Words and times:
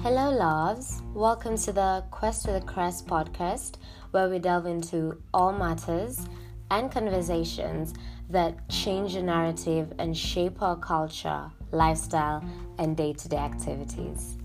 Hello, 0.00 0.30
loves. 0.30 1.02
Welcome 1.12 1.56
to 1.58 1.72
the 1.72 2.04
Quest 2.12 2.44
to 2.44 2.52
the 2.52 2.60
Crest 2.60 3.08
podcast, 3.08 3.78
where 4.12 4.28
we 4.28 4.38
delve 4.38 4.66
into 4.66 5.20
all 5.34 5.52
matters 5.52 6.24
and 6.70 6.88
conversations 6.88 7.94
that 8.30 8.68
change 8.68 9.14
the 9.14 9.22
narrative 9.22 9.92
and 9.98 10.16
shape 10.16 10.62
our 10.62 10.76
culture, 10.76 11.50
lifestyle, 11.72 12.44
and 12.78 12.96
day 12.96 13.12
to 13.12 13.28
day 13.28 13.38
activities. 13.38 14.38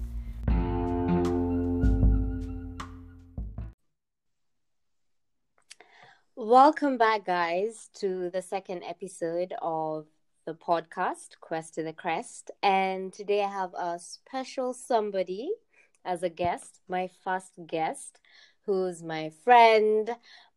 Welcome 6.35 6.97
back, 6.97 7.25
guys, 7.25 7.91
to 7.99 8.31
the 8.31 8.41
second 8.41 8.81
episode 8.83 9.53
of 9.61 10.07
the 10.45 10.53
podcast, 10.53 11.39
Quest 11.39 11.75
to 11.75 11.83
the 11.83 11.93
Crest. 11.93 12.51
And 12.61 13.13
today 13.13 13.43
I 13.43 13.49
have 13.49 13.73
a 13.73 13.97
special 13.99 14.73
somebody 14.73 15.51
as 16.03 16.23
a 16.23 16.29
guest, 16.29 16.81
my 16.89 17.09
first 17.23 17.53
guest, 17.65 18.19
who's 18.65 19.01
my 19.01 19.31
friend, 19.43 20.09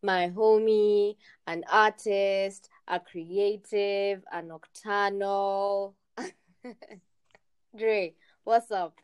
my 0.03 0.29
homie, 0.29 1.15
an 1.45 1.63
artist, 1.71 2.69
a 2.87 2.99
creative, 2.99 4.23
a 4.31 4.41
nocturnal. 4.41 5.95
Dre, 7.77 8.13
what's 8.43 8.71
up? 8.71 8.95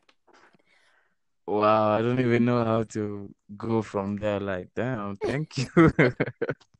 Wow, 1.46 1.92
I 1.92 2.02
don't 2.02 2.20
even 2.20 2.44
know 2.44 2.64
how 2.64 2.84
to 2.94 3.34
go 3.56 3.82
from 3.82 4.16
there. 4.16 4.40
Like, 4.40 4.68
damn, 4.74 5.16
thank 5.16 5.58
you. 5.58 5.92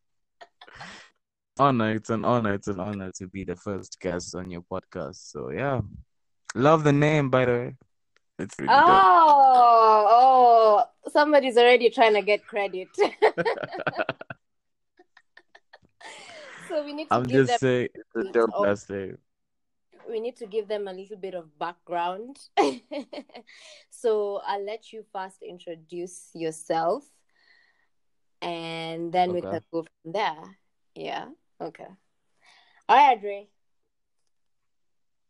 honor. 1.59 1.93
It's 1.93 2.11
an 2.11 2.25
honor. 2.25 2.55
It's 2.55 2.69
an 2.69 2.81
honor 2.81 3.11
to 3.17 3.27
be 3.27 3.45
the 3.45 3.57
first 3.57 4.01
guest 4.01 4.35
on 4.35 4.51
your 4.51 4.63
podcast. 4.63 5.31
So 5.31 5.51
yeah, 5.51 5.81
love 6.55 6.85
the 6.85 6.93
name 6.93 7.31
by 7.31 7.45
the 7.45 7.53
way. 7.53 7.77
It's 8.39 8.55
really 8.59 8.73
oh, 8.73 10.07
oh, 10.09 10.85
somebody's 11.11 11.57
already 11.57 11.91
trying 11.91 12.15
to 12.15 12.23
get 12.23 12.45
credit. 12.47 12.89
so 16.69 16.85
we 16.85 16.93
need 16.93 17.09
to 17.09 17.15
I'm 17.15 17.23
give 17.23 17.47
just 17.47 17.61
them 17.61 17.69
saying 17.69 17.89
it's 17.95 18.17
a 18.17 18.33
dope 18.33 18.51
of- 18.53 18.67
last 18.67 18.91
name. 18.91 19.19
we 20.11 20.19
need 20.19 20.37
to 20.39 20.47
give 20.47 20.67
them 20.67 20.89
a 20.89 20.93
little 20.93 21.17
bit 21.17 21.35
of 21.35 21.57
background. 21.59 22.39
so 23.91 24.41
I'll 24.45 24.65
let 24.65 24.93
you 24.93 25.05
first 25.13 25.43
introduce 25.43 26.31
yourself 26.35 27.05
and 28.43 29.13
then 29.13 29.33
we 29.33 29.41
can 29.41 29.61
go 29.73 29.83
from 29.83 30.13
there. 30.13 30.59
Yeah. 30.95 31.27
Okay. 31.61 31.87
All 32.89 32.97
right, 32.97 33.21
Dre. 33.21 33.49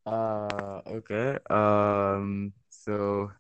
Uh, 0.07 0.81
okay. 0.87 1.39
Um, 1.49 2.53
so 2.69 3.31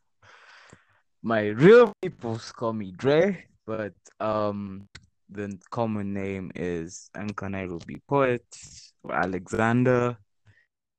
my 1.22 1.48
real 1.48 1.92
peoples 2.02 2.52
call 2.52 2.72
me 2.72 2.92
Dre, 2.92 3.44
but 3.66 3.94
um, 4.20 4.88
the 5.30 5.58
common 5.70 6.12
name 6.14 6.52
is 6.54 7.10
Anka 7.16 7.50
Nairobi 7.50 8.00
Poet 8.08 8.44
or 9.02 9.14
Alexander, 9.14 10.16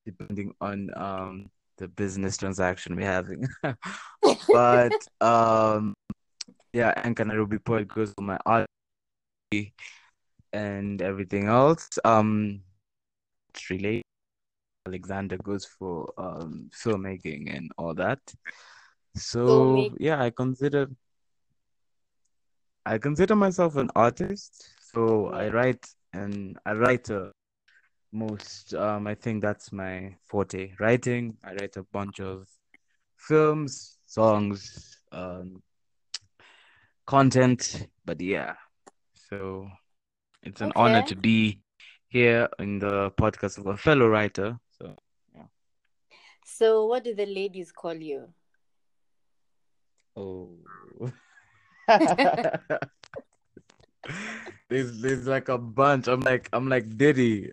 depending 0.05 0.53
on 0.61 0.89
um 0.95 1.49
the 1.77 1.88
business 1.88 2.38
transaction 2.38 2.95
we're 2.95 3.05
having. 3.05 3.47
But 4.52 4.94
um, 5.22 5.94
yeah, 6.73 6.94
Anka 7.03 7.25
Nairobi 7.27 7.59
Poet 7.59 7.88
goes 7.88 8.14
for 8.16 8.23
my 8.23 8.39
art 8.45 8.67
and 10.53 11.01
everything 11.01 11.47
else. 11.47 11.89
Um, 12.05 12.61
it's 13.49 13.69
related. 13.69 14.01
Alexander 14.87 15.37
goes 15.37 15.65
for 15.65 16.13
um 16.17 16.69
filmmaking 16.71 17.55
and 17.55 17.71
all 17.77 17.93
that. 17.95 18.19
So 19.15 19.47
Filmmaking. 19.47 19.95
yeah, 19.99 20.21
I 20.21 20.29
consider 20.29 20.87
I 22.85 22.97
consider 22.99 23.35
myself 23.35 23.77
an 23.77 23.89
artist. 23.95 24.70
So 24.93 25.27
I 25.31 25.49
write 25.49 25.87
and 26.14 26.59
I 26.65 26.73
write 26.73 27.09
uh, 27.09 27.30
most 28.11 28.73
um 28.75 29.08
I 29.08 29.15
think 29.15 29.41
that's 29.41 29.71
my 29.71 30.15
forte. 30.23 30.73
Writing. 30.80 31.37
I 31.43 31.53
write 31.53 31.77
a 31.77 31.83
bunch 31.83 32.20
of 32.20 32.47
films, 33.17 33.97
songs, 34.05 34.99
um 35.11 35.64
content, 37.08 37.87
but 38.05 38.21
yeah. 38.21 38.53
So 39.30 39.67
it's 40.45 40.61
an 40.61 40.72
honor 40.76 41.02
to 41.04 41.16
be 41.16 41.60
here 42.08 42.48
in 42.60 42.80
the 42.80 43.11
podcast 43.11 43.58
of 43.58 43.66
a 43.67 43.76
fellow 43.76 44.08
writer. 44.08 44.58
So 44.80 44.95
yeah. 45.36 45.44
So 46.45 46.86
what 46.86 47.04
do 47.04 47.14
the 47.14 47.26
ladies 47.26 47.72
call 47.72 47.95
you? 47.95 48.30
Oh. 50.16 50.52
There's 54.70 55.02
there's 55.02 55.28
like 55.28 55.50
a 55.50 55.58
bunch. 55.58 56.08
I'm 56.08 56.22
like 56.22 56.50
I'm 56.54 56.70
like 56.70 56.98
Diddy. 56.98 57.52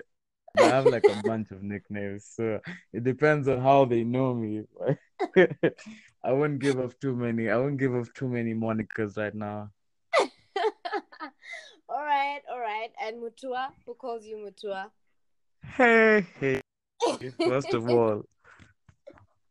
I 0.58 0.62
have 0.64 0.86
like 0.86 1.04
a 1.04 1.22
bunch 1.24 1.50
of 1.50 1.62
nicknames. 1.62 2.26
So 2.36 2.60
it 2.92 3.04
depends 3.04 3.48
on 3.48 3.60
how 3.60 3.84
they 3.86 4.04
know 4.04 4.34
me. 4.34 4.64
I 6.24 6.32
wouldn't 6.32 6.60
give 6.60 6.78
up 6.78 6.98
too 7.00 7.16
many. 7.16 7.48
I 7.48 7.56
wouldn't 7.56 7.80
give 7.80 7.94
up 7.94 8.06
too 8.14 8.28
many 8.28 8.54
monikers 8.54 9.16
right 9.16 9.34
now. 9.34 9.70
all 12.02 12.08
right, 12.08 12.40
all 12.50 12.58
right. 12.58 12.90
And 13.00 13.22
Mutua, 13.22 13.68
who 13.86 13.94
calls 13.94 14.24
you 14.24 14.36
Mutua? 14.36 14.90
Hey, 15.76 16.26
hey. 16.40 16.60
First 17.48 17.72
of 17.74 17.88
all, 17.88 18.22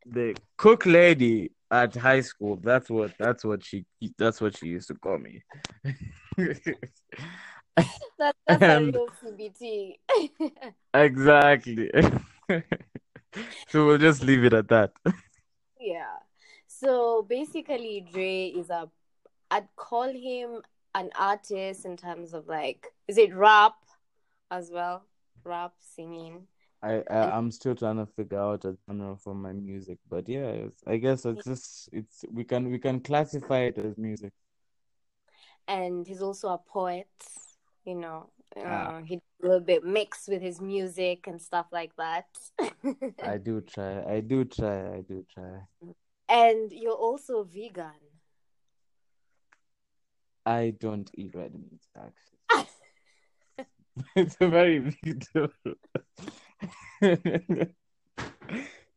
the 0.05 0.35
cook 0.57 0.85
lady 0.85 1.51
at 1.71 1.95
high 1.95 2.19
school, 2.21 2.57
that's 2.61 2.89
what 2.89 3.13
that's 3.17 3.45
what 3.45 3.63
she 3.63 3.85
that's 4.17 4.41
what 4.41 4.57
she 4.57 4.67
used 4.67 4.89
to 4.89 4.95
call 4.95 5.17
me. 5.17 5.41
That, 8.17 8.35
that's 8.45 8.61
a 8.61 8.65
And- 8.65 8.93
real 8.93 9.07
CBT. 9.23 9.95
Exactly. 10.93 11.89
So 13.69 13.85
we'll 13.85 13.97
just 13.97 14.23
leave 14.23 14.43
it 14.43 14.53
at 14.53 14.67
that. 14.67 14.91
yeah. 15.79 16.17
So 16.67 17.25
basically, 17.29 18.05
Dre 18.11 18.47
is 18.47 18.69
a, 18.69 18.89
I'd 19.49 19.69
call 19.77 20.11
him 20.11 20.61
an 20.95 21.09
artist 21.17 21.85
in 21.85 21.97
terms 21.97 22.33
of 22.33 22.47
like, 22.47 22.87
is 23.07 23.17
it 23.17 23.35
rap 23.35 23.75
as 24.49 24.69
well? 24.71 25.05
Rap, 25.43 25.73
singing. 25.79 26.47
I, 26.83 27.03
I 27.09 27.31
I'm 27.37 27.51
still 27.51 27.75
trying 27.75 27.97
to 27.97 28.07
figure 28.07 28.39
out 28.39 28.65
a 28.65 28.75
genre 28.89 29.15
for 29.15 29.35
my 29.35 29.53
music, 29.53 29.99
but 30.09 30.27
yeah, 30.27 30.47
it's, 30.49 30.81
I 30.87 30.97
guess 30.97 31.25
it's 31.25 31.45
just 31.45 31.89
it's 31.93 32.25
we 32.31 32.43
can 32.43 32.71
we 32.71 32.79
can 32.79 32.99
classify 32.99 33.59
it 33.59 33.77
as 33.77 33.97
music. 33.97 34.33
And 35.67 36.07
he's 36.07 36.21
also 36.21 36.49
a 36.49 36.57
poet, 36.57 37.07
you 37.85 37.95
know. 37.95 38.29
Uh, 38.57 38.61
Ah. 38.65 39.01
he 39.05 39.15
a 39.15 39.45
little 39.45 39.61
bit 39.61 39.83
mixed 39.85 40.27
with 40.27 40.41
his 40.41 40.59
music 40.59 41.27
and 41.27 41.41
stuff 41.41 41.67
like 41.71 41.95
that. 41.95 42.27
I 43.23 43.37
do 43.37 43.61
try. 43.61 44.03
I 44.03 44.19
do 44.19 44.43
try. 44.43 44.95
I 44.97 45.01
do 45.01 45.25
try. 45.33 45.61
and 46.29 46.71
you're 46.71 46.91
also 46.91 47.43
vegan. 47.43 48.10
I 50.45 50.73
don't 50.79 51.09
eat 51.13 51.35
red 51.35 51.53
meat 51.53 51.85
actually. 51.97 52.67
It's 54.15 54.37
a 54.39 54.47
very 54.47 54.79
big. 55.03 55.25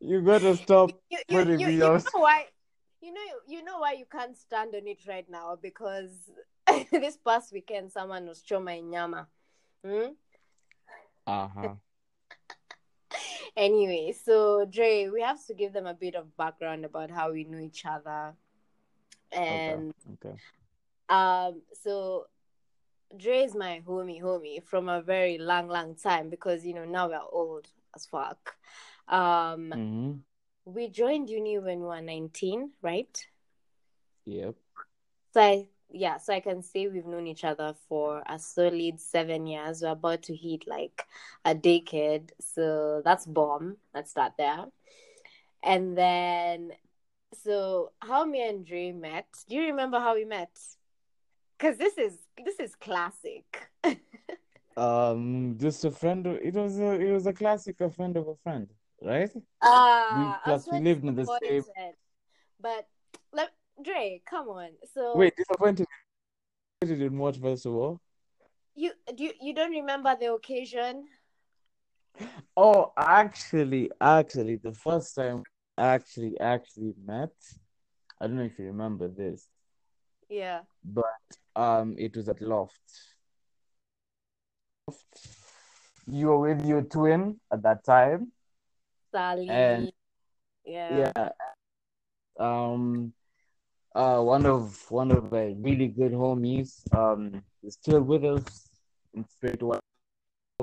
You 0.05 0.21
gotta 0.21 0.55
stop 0.57 0.91
you, 1.09 1.17
you, 1.27 1.37
putting 1.37 1.59
you, 1.59 1.67
me 1.67 1.73
you 1.73 1.79
know 1.79 1.99
why 2.13 2.45
you 3.01 3.11
know 3.11 3.21
you 3.47 3.63
know 3.63 3.79
why 3.79 3.93
you 3.93 4.05
can't 4.05 4.37
stand 4.37 4.75
on 4.75 4.87
it 4.87 4.99
right 5.07 5.27
now 5.29 5.57
because 5.59 6.29
this 6.91 7.17
past 7.17 7.51
weekend 7.51 7.91
someone 7.91 8.27
was 8.27 8.41
choma 8.41 8.71
inyama 8.71 9.25
hmm? 9.83 10.13
Uh-huh. 11.25 11.73
anyway 13.57 14.13
so 14.13 14.65
dre 14.65 15.09
we 15.09 15.21
have 15.21 15.43
to 15.43 15.55
give 15.55 15.73
them 15.73 15.87
a 15.87 15.93
bit 15.93 16.13
of 16.13 16.37
background 16.37 16.85
about 16.85 17.09
how 17.09 17.31
we 17.31 17.45
know 17.45 17.59
each 17.59 17.83
other 17.85 18.35
and 19.31 19.91
Okay. 20.13 20.35
Um 21.09 21.61
so 21.73 22.25
dre 23.17 23.39
is 23.43 23.55
my 23.55 23.81
homie 23.87 24.21
homie 24.21 24.63
from 24.63 24.89
a 24.89 25.01
very 25.01 25.37
long 25.37 25.67
long 25.67 25.95
time 25.95 26.29
because 26.29 26.65
you 26.65 26.73
know 26.73 26.85
now 26.85 27.07
we're 27.07 27.19
old 27.31 27.67
as 27.95 28.05
fuck 28.05 28.55
um 29.07 29.73
Mm-hmm. 29.73 30.11
we 30.65 30.87
joined 30.89 31.29
uni 31.29 31.57
when 31.59 31.79
we 31.79 31.85
were 31.87 32.01
19 32.01 32.71
right 32.81 33.27
Yep. 34.25 34.55
So 35.33 35.41
I, 35.41 35.67
yeah, 35.89 36.17
so 36.17 36.33
I 36.33 36.39
can 36.39 36.61
say 36.63 36.87
we've 36.87 37.05
known 37.05 37.27
each 37.27 37.43
other 37.43 37.73
for 37.87 38.23
a 38.27 38.39
solid 38.39 38.99
seven 38.99 39.47
years. 39.47 39.81
We're 39.81 39.89
about 39.91 40.23
to 40.23 40.35
hit 40.35 40.67
like 40.67 41.05
a 41.43 41.53
decade. 41.53 42.33
So 42.39 43.01
that's 43.03 43.25
bomb. 43.25 43.77
Let's 43.93 44.11
start 44.11 44.33
there. 44.37 44.65
And 45.63 45.97
then, 45.97 46.71
so 47.33 47.91
how 48.01 48.25
me 48.25 48.47
and 48.47 48.65
Dre 48.65 48.91
met? 48.91 49.27
Do 49.47 49.55
you 49.55 49.63
remember 49.67 49.99
how 49.99 50.15
we 50.15 50.25
met? 50.25 50.57
Because 51.57 51.77
this 51.77 51.97
is 51.97 52.17
this 52.43 52.59
is 52.59 52.75
classic. 52.75 53.69
Um, 54.77 55.55
just 55.57 55.85
a 55.85 55.91
friend. 55.91 56.27
Of, 56.27 56.35
it 56.43 56.53
was 56.53 56.77
a 56.79 56.99
it 56.99 57.13
was 57.13 57.25
a 57.27 57.31
classic. 57.31 57.79
A 57.79 57.89
friend 57.89 58.17
of 58.17 58.27
a 58.27 58.35
friend, 58.43 58.67
right? 59.01 59.29
Ah, 59.61 60.41
plus 60.43 60.63
that's 60.63 60.71
we 60.73 60.79
lived 60.81 61.05
in 61.05 61.15
the 61.15 61.25
same-. 61.25 61.63
But 62.59 62.85
let 63.31 63.51
Dre, 63.81 64.21
come 64.29 64.49
on. 64.49 64.71
So 64.93 65.13
Wait, 65.15 65.33
disappointed 65.37 65.87
did 66.81 67.01
in 67.01 67.17
what 67.17 67.37
first 67.37 67.65
of 67.65 67.73
all? 67.73 68.01
you 68.75 68.91
do 69.15 69.23
you, 69.23 69.31
you 69.41 69.53
don't 69.53 69.71
remember 69.71 70.15
the 70.19 70.33
occasion? 70.33 71.05
Oh, 72.57 72.93
actually, 72.97 73.91
actually, 73.99 74.57
the 74.57 74.73
first 74.73 75.15
time 75.15 75.43
I 75.77 75.87
actually 75.87 76.39
actually 76.39 76.93
met, 77.03 77.33
I 78.19 78.27
don't 78.27 78.37
know 78.37 78.43
if 78.43 78.57
you 78.57 78.65
remember 78.65 79.07
this, 79.07 79.47
Yeah. 80.29 80.61
but 80.83 81.05
um, 81.55 81.95
it 81.97 82.15
was 82.15 82.29
at 82.29 82.41
Loft. 82.41 82.79
You 86.07 86.27
were 86.27 86.39
with 86.39 86.65
your 86.65 86.83
twin 86.83 87.39
at 87.51 87.63
that 87.63 87.83
time, 87.83 88.31
Sally. 89.11 89.49
and 89.49 89.91
yeah. 90.65 91.11
yeah, 91.15 91.29
um, 92.39 93.13
uh, 93.95 94.21
one 94.21 94.45
of 94.45 94.85
one 94.89 95.11
of 95.11 95.31
my 95.31 95.55
really 95.57 95.87
good 95.87 96.11
homies, 96.11 96.83
um, 96.93 97.41
is 97.63 97.73
still 97.73 98.01
with 98.01 98.23
us 98.23 98.69
in 99.13 99.25
Straight 99.27 99.63
One. 99.63 99.79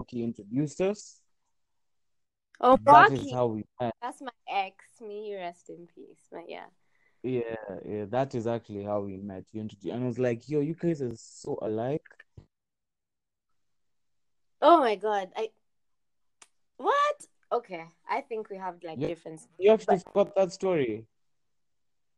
He 0.08 0.22
introduced 0.22 0.80
us. 0.80 1.20
Oh, 2.60 2.78
That 2.84 3.12
is 3.12 3.32
how 3.32 3.46
we 3.46 3.64
met. 3.80 3.92
That's 4.00 4.20
my 4.22 4.30
ex. 4.48 4.84
May 5.00 5.26
you 5.26 5.36
rest 5.36 5.68
in 5.68 5.88
peace. 5.92 6.28
But 6.30 6.48
yeah. 6.48 6.66
Yeah, 7.22 7.54
yeah, 7.84 8.04
that 8.06 8.34
is 8.34 8.46
actually 8.46 8.82
how 8.82 9.00
we 9.00 9.16
met. 9.16 9.44
You 9.52 9.60
introduced, 9.60 9.94
and 9.94 10.02
I 10.02 10.06
was 10.06 10.18
like, 10.18 10.48
yo, 10.48 10.60
you 10.60 10.74
guys 10.74 11.00
are 11.02 11.14
so 11.14 11.56
alike. 11.62 12.02
Oh 14.60 14.78
my 14.80 14.96
god. 14.96 15.30
I 15.36 15.50
what? 16.76 17.26
Okay. 17.52 17.84
I 18.10 18.20
think 18.22 18.50
we 18.50 18.56
have 18.56 18.76
like 18.82 18.98
Yeah. 18.98 19.08
different 19.08 19.40
You 19.58 19.70
actually 19.72 19.98
forgot 19.98 20.34
that 20.34 20.52
story. 20.52 21.06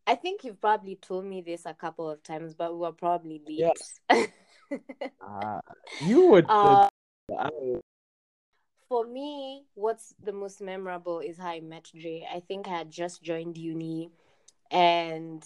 I 0.06 0.14
think 0.14 0.44
you've 0.44 0.60
probably 0.60 0.96
told 0.96 1.24
me 1.24 1.40
this 1.40 1.64
a 1.66 1.74
couple 1.74 2.10
of 2.10 2.22
times, 2.22 2.54
but 2.54 2.72
we 2.72 2.78
were 2.80 2.92
probably 2.92 3.42
Yeah. 3.46 3.70
late. 4.10 4.30
Ah, 5.20 5.60
you 6.02 6.26
would. 6.26 6.46
uh, 6.50 6.88
for 8.88 9.06
me, 9.06 9.64
what's 9.74 10.14
the 10.22 10.32
most 10.32 10.60
memorable 10.60 11.20
is 11.20 11.38
how 11.38 11.48
I 11.48 11.60
met 11.60 11.90
Dre. 11.98 12.26
I 12.30 12.40
think 12.40 12.68
I 12.68 12.78
had 12.78 12.90
just 12.90 13.22
joined 13.22 13.56
uni 13.56 14.10
and 14.74 15.42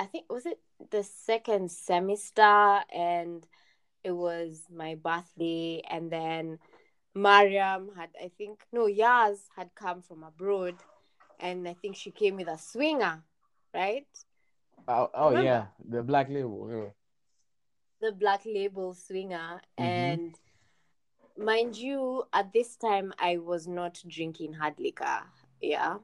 I 0.00 0.06
think 0.06 0.24
was 0.32 0.46
it 0.46 0.58
the 0.90 1.02
second 1.02 1.70
semester 1.70 2.80
and 2.94 3.46
it 4.02 4.12
was 4.12 4.62
my 4.70 4.94
birthday 4.94 5.82
and 5.88 6.10
then 6.10 6.58
Mariam 7.14 7.90
had 7.96 8.10
I 8.24 8.30
think 8.38 8.62
no 8.72 8.86
Yaz 8.86 9.38
had 9.56 9.70
come 9.74 10.02
from 10.02 10.22
abroad 10.24 10.76
and 11.40 11.68
I 11.68 11.74
think 11.74 11.94
she 11.96 12.10
came 12.10 12.36
with 12.36 12.48
a 12.48 12.58
swinger, 12.58 13.22
right? 13.74 14.06
oh, 14.88 15.10
oh 15.14 15.28
Remember? 15.30 15.44
yeah, 15.46 15.66
the 15.88 16.02
black 16.02 16.28
label. 16.30 16.68
yeah. 16.70 16.90
the 18.00 18.12
black 18.12 18.42
label 18.46 18.94
swinger 18.94 19.60
Mhm. 19.78 19.84
and 19.84 20.34
mind 21.36 21.76
you 21.76 22.24
at 22.32 22.52
this 22.52 22.76
time 22.76 23.12
i 23.18 23.36
was 23.36 23.66
not 23.68 24.02
drinking 24.06 24.52
hard 24.54 24.74
liquor 24.78 25.20
yeah 25.60 25.98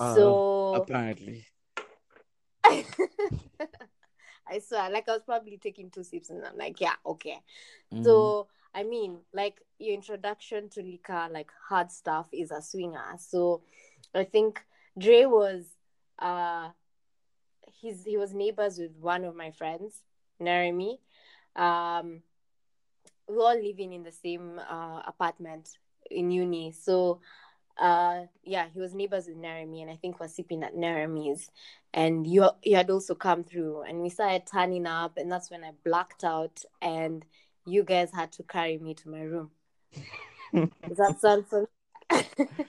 Uh, 0.00 0.14
so 0.14 0.72
Apparently. 0.82 1.46
i 4.48 4.58
swear 4.58 4.90
like 4.90 5.08
i 5.08 5.12
was 5.12 5.22
probably 5.24 5.58
taking 5.58 5.90
two 5.90 6.04
sips 6.04 6.30
and 6.30 6.44
i'm 6.44 6.56
like 6.56 6.80
yeah 6.80 6.94
okay 7.04 7.40
Mhm. 7.92 8.04
so 8.04 8.48
i 8.74 8.82
mean 8.82 9.18
like 9.32 9.60
your 9.78 9.94
introduction 9.94 10.68
to 10.68 10.82
liquor 10.82 11.28
like 11.30 11.50
hard 11.68 11.90
stuff 11.90 12.28
is 12.32 12.50
a 12.50 12.62
swinger 12.62 13.16
so 13.18 13.62
i 14.14 14.24
think 14.24 14.60
dre 14.98 15.24
was 15.26 15.64
uh 16.18 16.68
he's 17.80 18.04
he 18.04 18.16
was 18.16 18.32
neighbors 18.34 18.78
with 18.78 18.96
one 19.00 19.24
of 19.24 19.34
my 19.34 19.50
friends 19.50 20.02
Narimi. 20.40 20.98
um 21.56 22.22
we 23.28 23.34
were 23.36 23.42
all 23.42 23.60
living 23.62 23.92
in 23.92 24.02
the 24.02 24.12
same 24.12 24.58
uh 24.70 25.00
apartment 25.06 25.78
in 26.10 26.30
uni 26.30 26.70
so 26.72 27.20
uh 27.78 28.22
yeah 28.42 28.66
he 28.72 28.80
was 28.80 28.94
neighbors 28.94 29.26
with 29.26 29.36
Narimi 29.36 29.82
and 29.82 29.90
I 29.90 29.96
think 29.96 30.18
was 30.18 30.34
sipping 30.34 30.62
at 30.62 30.74
Narimi's 30.74 31.50
and 31.92 32.26
you 32.26 32.48
you 32.62 32.76
had 32.76 32.90
also 32.90 33.14
come 33.14 33.44
through 33.44 33.82
and 33.82 34.00
we 34.00 34.08
started 34.08 34.46
turning 34.50 34.86
up 34.86 35.16
and 35.16 35.30
that's 35.30 35.50
when 35.50 35.62
I 35.62 35.72
blacked 35.84 36.24
out 36.24 36.62
and 36.80 37.24
you 37.66 37.82
guys 37.82 38.10
had 38.14 38.32
to 38.32 38.42
carry 38.44 38.78
me 38.78 38.94
to 38.94 39.08
my 39.08 39.22
room. 39.22 39.50
Does 40.54 40.98
that 40.98 41.20
sound 41.20 41.46
familiar? 41.48 41.68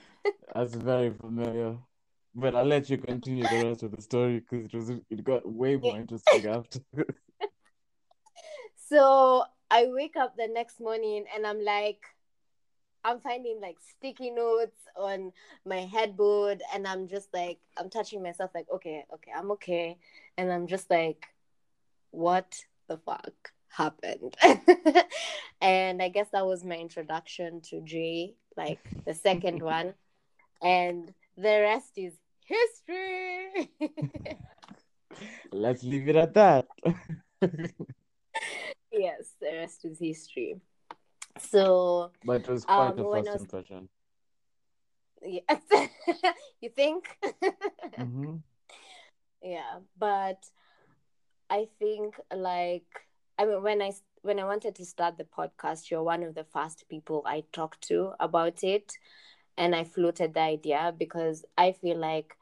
That's 0.54 0.74
very 0.74 1.10
familiar. 1.10 1.76
But 2.34 2.54
I'll 2.54 2.64
let 2.64 2.90
you 2.90 2.98
continue 2.98 3.44
the 3.44 3.68
rest 3.68 3.82
of 3.82 3.94
the 3.94 4.02
story 4.02 4.40
because 4.40 4.66
it 4.66 4.74
was 4.74 4.90
it 4.90 5.24
got 5.24 5.50
way 5.50 5.76
more 5.76 5.96
interesting 5.96 6.46
after. 6.46 6.80
so 8.88 9.44
I 9.70 9.86
wake 9.88 10.16
up 10.16 10.36
the 10.36 10.48
next 10.48 10.80
morning 10.80 11.24
and 11.34 11.46
I'm 11.46 11.62
like, 11.64 12.04
I'm 13.04 13.20
finding 13.20 13.60
like 13.60 13.76
sticky 13.80 14.30
notes 14.30 14.78
on 14.96 15.32
my 15.64 15.80
headboard, 15.80 16.62
and 16.74 16.86
I'm 16.86 17.08
just 17.08 17.28
like, 17.32 17.58
I'm 17.76 17.90
touching 17.90 18.22
myself, 18.22 18.50
like, 18.54 18.66
okay, 18.74 19.04
okay, 19.14 19.30
I'm 19.36 19.50
okay. 19.52 19.98
And 20.36 20.52
I'm 20.52 20.66
just 20.66 20.90
like, 20.90 21.26
what 22.10 22.58
the 22.88 22.98
fuck 22.98 23.52
happened? 23.68 24.36
and 25.60 26.02
I 26.02 26.08
guess 26.08 26.28
that 26.32 26.46
was 26.46 26.64
my 26.64 26.76
introduction 26.76 27.60
to 27.70 27.80
Jay, 27.82 28.34
like 28.56 28.80
the 29.06 29.14
second 29.14 29.62
one. 29.76 29.94
And 30.62 31.12
the 31.36 31.60
rest 31.60 31.92
is 31.96 32.14
history. 32.44 33.70
Let's 35.52 35.82
leave 35.82 36.08
it 36.08 36.16
at 36.16 36.34
that. 36.34 36.66
yes, 38.92 39.34
the 39.40 39.52
rest 39.52 39.84
is 39.84 39.98
history. 39.98 40.60
So, 41.40 42.10
But 42.24 42.42
it 42.42 42.48
was 42.48 42.64
quite 42.64 42.92
Um, 42.92 42.98
a 42.98 43.12
first 43.12 43.32
was- 43.32 43.40
impression. 43.42 43.88
yes. 45.22 45.62
you 46.60 46.68
think? 46.70 47.16
mm-hmm. 47.98 48.36
yeah 49.42 49.78
but 49.98 50.40
i 51.48 51.66
think 51.78 52.18
like 52.34 52.86
i 53.38 53.44
mean 53.46 53.62
when 53.62 53.80
i 53.80 53.92
when 54.22 54.38
i 54.40 54.44
wanted 54.44 54.74
to 54.74 54.84
start 54.84 55.16
the 55.16 55.24
podcast 55.24 55.90
you're 55.90 56.02
one 56.02 56.22
of 56.24 56.34
the 56.34 56.42
first 56.44 56.88
people 56.88 57.22
i 57.24 57.42
talked 57.52 57.80
to 57.82 58.12
about 58.18 58.64
it 58.64 58.92
and 59.56 59.74
i 59.76 59.84
floated 59.84 60.34
the 60.34 60.40
idea 60.40 60.92
because 60.98 61.44
i 61.56 61.70
feel 61.72 61.96
like 61.96 62.36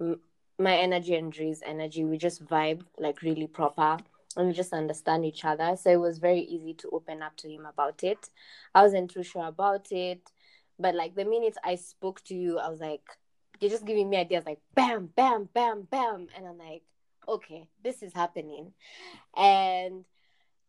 m- 0.00 0.20
my 0.58 0.76
energy 0.76 1.14
and 1.14 1.30
Dre's 1.32 1.62
energy 1.64 2.04
we 2.04 2.16
just 2.18 2.44
vibe 2.46 2.82
like 2.98 3.20
really 3.22 3.46
proper 3.46 3.98
and 4.36 4.46
we 4.46 4.52
just 4.52 4.72
understand 4.72 5.24
each 5.24 5.44
other 5.44 5.76
so 5.76 5.90
it 5.90 6.00
was 6.00 6.18
very 6.18 6.40
easy 6.40 6.74
to 6.74 6.88
open 6.90 7.22
up 7.22 7.36
to 7.36 7.48
him 7.48 7.66
about 7.66 8.02
it 8.04 8.30
i 8.74 8.82
wasn't 8.82 9.10
too 9.10 9.22
sure 9.22 9.46
about 9.46 9.90
it 9.90 10.30
but 10.78 10.94
like 10.94 11.14
the 11.14 11.24
minute 11.24 11.56
i 11.64 11.74
spoke 11.74 12.22
to 12.22 12.34
you 12.34 12.58
i 12.58 12.68
was 12.68 12.80
like 12.80 13.02
you're 13.60 13.70
just 13.70 13.84
giving 13.84 14.08
me 14.08 14.16
ideas 14.16 14.44
like 14.46 14.58
bam, 14.74 15.10
bam, 15.14 15.48
bam, 15.52 15.86
bam. 15.90 16.28
And 16.36 16.46
I'm 16.46 16.58
like, 16.58 16.82
okay, 17.28 17.68
this 17.84 18.02
is 18.02 18.12
happening. 18.14 18.72
And 19.36 20.04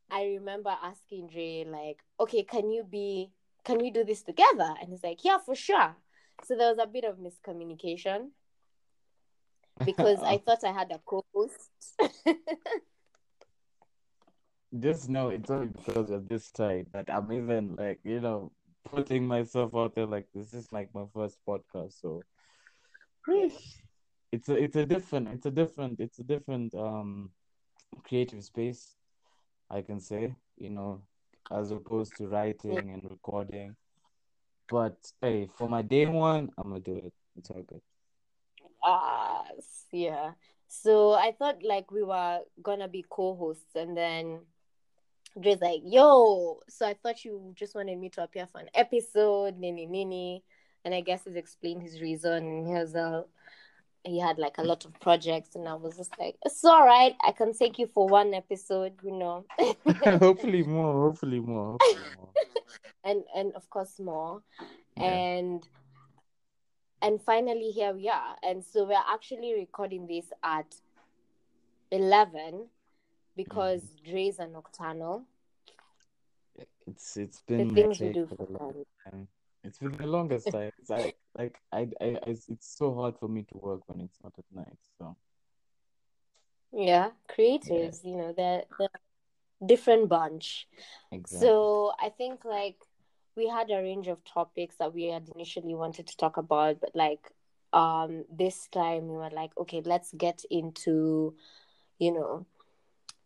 I 0.10 0.26
remember 0.26 0.76
asking 0.84 1.28
Dre, 1.28 1.66
like, 1.68 2.00
okay, 2.20 2.44
can 2.44 2.70
you 2.70 2.84
be, 2.84 3.32
can 3.64 3.78
we 3.78 3.92
do 3.92 4.04
this 4.04 4.22
together? 4.22 4.74
And 4.80 4.90
he's 4.90 5.04
like, 5.04 5.24
yeah, 5.24 5.38
for 5.38 5.56
sure. 5.56 5.96
So 6.44 6.56
there 6.58 6.70
was 6.70 6.80
a 6.80 6.88
bit 6.88 7.06
of 7.06 7.18
miscommunication 7.18 8.30
because 9.86 10.20
I 10.22 10.36
oh. 10.36 10.38
thought 10.40 10.64
I 10.66 10.74
had 10.74 10.92
a 10.92 11.00
co 11.06 11.24
host. 11.34 11.70
just 14.80 15.10
know 15.10 15.30
it's 15.30 15.50
only 15.50 15.68
because 15.68 16.10
of 16.10 16.28
this 16.28 16.52
time 16.52 16.88
that 16.94 17.10
I'm 17.10 17.32
even 17.32 17.76
like, 17.76 18.00
you 18.04 18.20
know, 18.22 18.52
putting 18.86 19.28
myself 19.28 19.76
out 19.76 19.96
there 19.96 20.06
like 20.06 20.28
this 20.34 20.54
is 20.54 20.72
like 20.72 20.90
my 20.94 21.04
first 21.14 21.40
podcast, 21.48 22.00
so 22.02 22.24
it's 24.32 24.50
a 24.50 24.56
it's 24.56 24.76
a 24.76 24.86
different 24.86 25.28
it's 25.30 25.46
a 25.46 25.52
different 25.52 26.00
it's 26.00 26.20
a 26.20 26.24
different 26.24 26.74
um 26.76 27.32
creative 28.04 28.44
space, 28.44 28.96
I 29.70 29.82
can 29.82 30.00
say, 30.00 30.34
you 30.58 30.70
know, 30.70 31.02
as 31.52 31.72
opposed 31.72 32.18
to 32.18 32.28
writing 32.28 32.92
and 32.92 33.04
recording. 33.10 33.76
But 34.70 34.96
hey, 35.22 35.50
for 35.58 35.68
my 35.68 35.82
day 35.82 36.06
one, 36.06 36.50
I'm 36.58 36.70
gonna 36.70 36.80
do 36.80 36.96
it. 36.96 37.14
It's 37.38 37.50
all 37.50 37.62
good. 37.64 37.82
Ah, 38.84 39.44
yeah. 39.92 40.32
So 40.68 41.12
I 41.12 41.34
thought 41.38 41.62
like 41.64 41.92
we 41.92 42.04
were 42.04 42.40
gonna 42.64 42.88
be 42.88 43.06
co-hosts, 43.10 43.76
and 43.76 43.96
then 43.98 44.40
Dre's 45.40 45.62
like, 45.62 45.82
"Yo," 45.86 46.60
so 46.68 46.86
I 46.88 46.94
thought 46.94 47.24
you 47.24 47.54
just 47.56 47.76
wanted 47.76 47.98
me 47.98 48.10
to 48.10 48.24
appear 48.24 48.48
for 48.48 48.60
an 48.60 48.70
episode, 48.74 49.58
nini 49.58 49.86
nini, 49.86 50.44
and 50.84 50.94
I 50.94 51.02
guess 51.02 51.24
he's 51.26 51.36
explained 51.36 51.82
his 51.84 52.02
reason. 52.02 52.66
He 52.68 52.74
was 52.74 52.96
uh, 52.96 53.24
he 54.04 54.20
had 54.20 54.38
like 54.38 54.58
a 54.58 54.64
lot 54.64 54.84
of 54.86 55.00
projects, 55.00 55.56
and 55.56 55.68
I 55.68 55.76
was 55.76 55.96
just 55.98 56.12
like, 56.20 56.36
"It's 56.44 56.64
all 56.66 56.86
right. 56.86 57.16
I 57.26 57.32
can 57.32 57.54
take 57.54 57.80
you 57.80 57.88
for 57.88 58.08
one 58.08 58.34
episode, 58.34 58.94
you 59.04 59.12
know." 59.14 59.46
hopefully 60.20 60.64
more, 60.64 60.94
hopefully 61.10 61.40
more, 61.40 61.78
hopefully 61.80 62.06
more. 62.18 62.30
and 63.04 63.24
and 63.36 63.54
of 63.56 63.70
course 63.70 64.00
more 64.00 64.42
Yeah. 64.98 65.04
and 65.06 65.68
and 67.02 67.22
finally 67.22 67.72
here 67.72 67.94
we 67.94 68.10
are 68.10 68.36
and 68.44 68.64
so 68.64 68.84
we're 68.86 69.08
actually 69.10 69.54
recording 69.56 70.06
this 70.06 70.26
at 70.44 70.76
11 71.92 72.68
because 73.36 73.82
mm-hmm. 73.82 74.12
Dre's 74.12 74.40
a 74.40 74.48
nocturnal. 74.48 75.24
It's 76.88 77.18
it's 77.18 77.42
been 77.42 77.70
the 77.70 77.74
things 77.74 78.00
we 78.00 78.12
do 78.12 78.28
for 78.28 78.36
the 78.36 78.52
longest 78.52 78.90
time. 79.06 79.28
It's 79.64 79.78
been 79.80 79.92
the 79.92 80.08
longest 80.08 80.52
time. 80.52 80.72
It's 80.80 80.90
like 80.90 81.16
like 81.38 81.58
I, 81.72 81.88
I, 82.02 82.06
I 82.06 82.20
it's 82.26 82.48
so 82.78 82.94
hard 82.94 83.18
for 83.18 83.28
me 83.28 83.44
to 83.44 83.58
work 83.58 83.82
when 83.88 84.02
it's 84.02 84.18
not 84.24 84.34
at 84.38 84.46
night. 84.54 84.80
So 84.98 85.16
yeah, 86.74 87.10
creatives, 87.30 88.02
yeah. 88.04 88.12
you 88.12 88.18
know, 88.18 88.34
they're, 88.36 88.64
they're 88.80 88.90
different 89.66 90.10
bunch. 90.10 90.68
Exactly. 91.12 91.48
So 91.48 91.94
I 92.02 92.10
think 92.10 92.46
like 92.46 92.78
we 93.36 93.48
had 93.48 93.70
a 93.70 93.78
range 93.78 94.08
of 94.08 94.24
topics 94.24 94.76
that 94.78 94.94
we 94.94 95.06
had 95.06 95.30
initially 95.36 95.76
wanted 95.76 96.08
to 96.08 96.18
talk 96.18 96.38
about, 96.38 96.80
but 96.82 96.92
like 96.96 97.32
um 97.74 98.26
this 98.32 98.68
time 98.68 99.08
we 99.08 99.16
were 99.16 99.30
like, 99.32 99.52
okay, 99.58 99.82
let's 99.86 100.12
get 100.14 100.44
into, 100.50 101.36
you 102.00 102.14
know, 102.14 102.46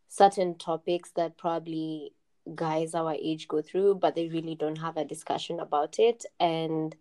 certain 0.07 0.57
topics 0.57 1.11
that 1.11 1.37
probably 1.37 2.13
guys 2.53 2.93
our 2.93 3.13
age 3.13 3.47
go 3.47 3.61
through, 3.61 3.95
but 3.95 4.15
they 4.15 4.27
really 4.27 4.55
don't 4.55 4.77
have 4.77 4.97
a 4.97 5.05
discussion 5.05 5.59
about 5.59 5.99
it. 5.99 6.25
And 6.39 6.95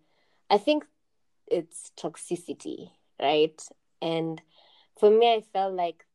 I 0.49 0.57
think 0.57 0.85
it's 1.47 1.91
toxicity, 1.97 2.91
right? 3.21 3.61
And 4.01 4.41
for 4.99 5.09
me, 5.09 5.33
I 5.33 5.41
felt 5.53 5.73
like 5.73 6.05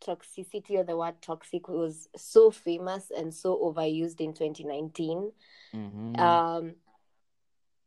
toxicity 0.00 0.72
or 0.72 0.84
the 0.84 0.96
word 0.96 1.20
toxic 1.20 1.68
was 1.68 2.08
so 2.16 2.50
famous 2.50 3.10
and 3.16 3.34
so 3.34 3.56
overused 3.56 4.20
in 4.20 4.32
2019. 4.32 5.32
Mm-hmm. 5.74 6.20
Um, 6.20 6.74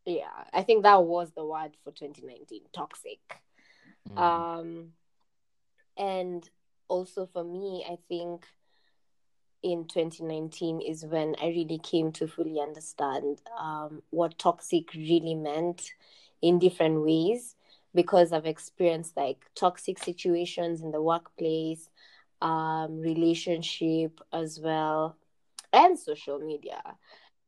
yeah, 0.06 0.46
I 0.54 0.64
think 0.64 0.84
that 0.84 1.04
was 1.04 1.32
the 1.32 1.46
word 1.46 1.72
for 1.84 1.92
2019 1.92 2.62
toxic. 2.74 3.20
Mm-hmm. 4.10 4.18
Um, 4.18 4.88
and 5.98 6.50
also 6.92 7.26
for 7.26 7.44
me, 7.44 7.86
I 7.90 7.98
think 8.10 8.46
in 9.64 9.86
2019 9.86 10.82
is 10.82 11.06
when 11.06 11.36
I 11.42 11.48
really 11.48 11.80
came 11.80 12.12
to 12.14 12.28
fully 12.28 12.60
understand 12.60 13.42
um, 13.58 14.02
what 14.10 14.38
toxic 14.38 14.94
really 14.94 15.36
meant 15.36 15.92
in 16.42 16.60
different 16.60 17.02
ways 17.02 17.56
because 17.96 18.34
I've 18.34 18.46
experienced 18.46 19.16
like 19.16 19.38
toxic 19.56 20.00
situations 20.00 20.82
in 20.82 20.92
the 20.92 21.02
workplace, 21.02 21.90
um, 22.42 23.00
relationship 23.00 24.20
as 24.34 24.60
well, 24.60 25.16
and 25.72 25.98
social 25.98 26.40
media. 26.40 26.82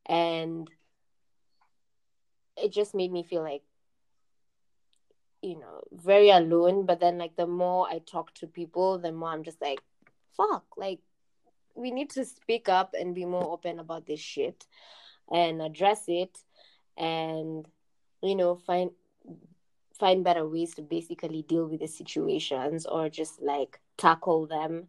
And 0.05 0.69
it 2.55 2.71
just 2.71 2.95
made 2.95 3.11
me 3.11 3.23
feel 3.23 3.41
like, 3.41 3.63
you 5.43 5.59
know, 5.59 5.83
very 5.91 6.29
alone. 6.29 6.85
But 6.85 6.99
then, 6.99 7.19
like, 7.19 7.35
the 7.35 7.45
more 7.45 7.87
I 7.87 7.99
talk 7.99 8.33
to 8.35 8.47
people, 8.47 8.97
the 8.97 9.11
more 9.11 9.29
I'm 9.29 9.43
just 9.43 9.61
like, 9.61 9.81
fuck, 10.35 10.63
like, 10.77 10.99
we 11.75 11.91
need 11.91 12.09
to 12.11 12.25
speak 12.25 12.69
up 12.69 12.95
and 12.99 13.15
be 13.15 13.25
more 13.25 13.51
open 13.51 13.79
about 13.79 14.05
this 14.05 14.19
shit 14.19 14.65
and 15.31 15.61
address 15.61 16.03
it 16.07 16.37
and 16.97 17.67
you 18.21 18.35
know 18.35 18.55
find 18.55 18.91
find 19.97 20.23
better 20.23 20.47
ways 20.47 20.75
to 20.75 20.81
basically 20.81 21.43
deal 21.43 21.67
with 21.67 21.79
the 21.79 21.87
situations 21.87 22.85
or 22.85 23.09
just 23.09 23.41
like 23.41 23.79
tackle 23.97 24.45
them 24.45 24.87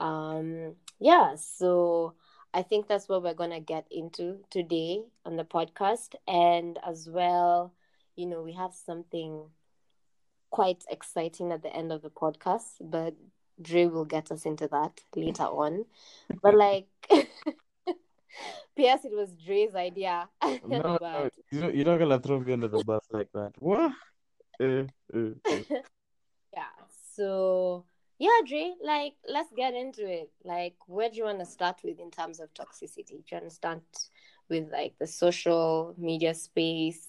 um 0.00 0.74
yeah 0.98 1.34
so 1.36 2.14
i 2.52 2.62
think 2.62 2.86
that's 2.86 3.08
what 3.08 3.22
we're 3.22 3.34
going 3.34 3.50
to 3.50 3.60
get 3.60 3.86
into 3.90 4.38
today 4.50 5.02
on 5.24 5.36
the 5.36 5.44
podcast 5.44 6.14
and 6.26 6.78
as 6.86 7.08
well 7.08 7.72
you 8.16 8.26
know 8.26 8.42
we 8.42 8.52
have 8.52 8.74
something 8.74 9.44
quite 10.50 10.84
exciting 10.90 11.52
at 11.52 11.62
the 11.62 11.74
end 11.74 11.92
of 11.92 12.02
the 12.02 12.10
podcast 12.10 12.76
but 12.80 13.14
Dre 13.62 13.86
will 13.86 14.04
get 14.04 14.30
us 14.30 14.46
into 14.46 14.68
that 14.68 15.00
later 15.14 15.44
on. 15.44 15.84
But 16.42 16.54
like, 16.54 16.86
P.S. 18.76 19.04
It 19.04 19.12
was 19.12 19.30
Dre's 19.44 19.74
idea. 19.74 20.28
no, 20.66 20.98
no, 21.00 21.30
you're 21.50 21.84
not 21.84 21.98
gonna 21.98 22.18
throw 22.18 22.40
me 22.40 22.52
under 22.52 22.68
the 22.68 22.82
bus 22.84 23.04
like 23.10 23.28
that. 23.34 23.52
What? 23.58 23.92
Uh, 24.60 24.84
uh, 25.14 25.30
uh. 25.50 25.58
yeah. 26.54 26.72
So 27.14 27.84
yeah, 28.18 28.40
Dre, 28.46 28.74
like 28.82 29.14
let's 29.28 29.52
get 29.56 29.74
into 29.74 30.06
it. 30.06 30.30
Like, 30.44 30.76
where 30.86 31.10
do 31.10 31.16
you 31.16 31.24
want 31.24 31.40
to 31.40 31.46
start 31.46 31.80
with 31.84 31.98
in 31.98 32.10
terms 32.10 32.40
of 32.40 32.52
toxicity? 32.54 33.08
Do 33.08 33.24
you 33.30 33.36
want 33.36 33.44
to 33.44 33.50
start 33.50 33.82
with 34.48 34.70
like 34.72 34.94
the 34.98 35.06
social 35.06 35.94
media 35.96 36.34
space, 36.34 37.08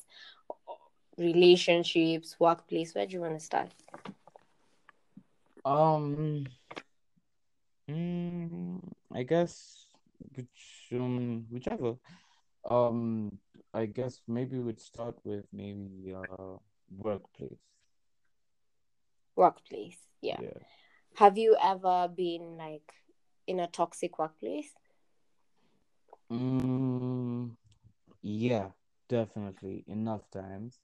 relationships, 1.22 2.36
workplace? 2.40 2.94
Where 2.96 3.06
do 3.06 3.14
you 3.14 3.22
want 3.22 3.38
to 3.40 3.46
start? 3.46 3.70
Um, 5.64 6.46
mm, 7.90 8.80
I 9.14 9.24
guess 9.24 9.88
which 10.36 10.90
um 10.94 11.46
whichever. 11.50 11.96
Um, 12.70 13.40
I 13.74 13.86
guess 13.86 14.22
maybe 14.28 14.60
we'd 14.60 14.80
start 14.80 15.16
with 15.24 15.46
maybe 15.54 16.14
uh 16.14 16.58
workplace. 16.98 17.60
Workplace, 19.36 19.98
yeah. 20.22 20.40
Yeah. 20.42 20.60
Have 21.16 21.38
you 21.38 21.56
ever 21.62 22.08
been 22.08 22.58
like 22.58 22.94
in 23.48 23.60
a 23.60 23.68
toxic 23.68 24.20
workplace? 24.20 24.74
Mm, 26.32 27.52
yeah, 28.22 28.70
definitely. 29.10 29.84
Enough 29.88 30.30
times. 30.32 30.80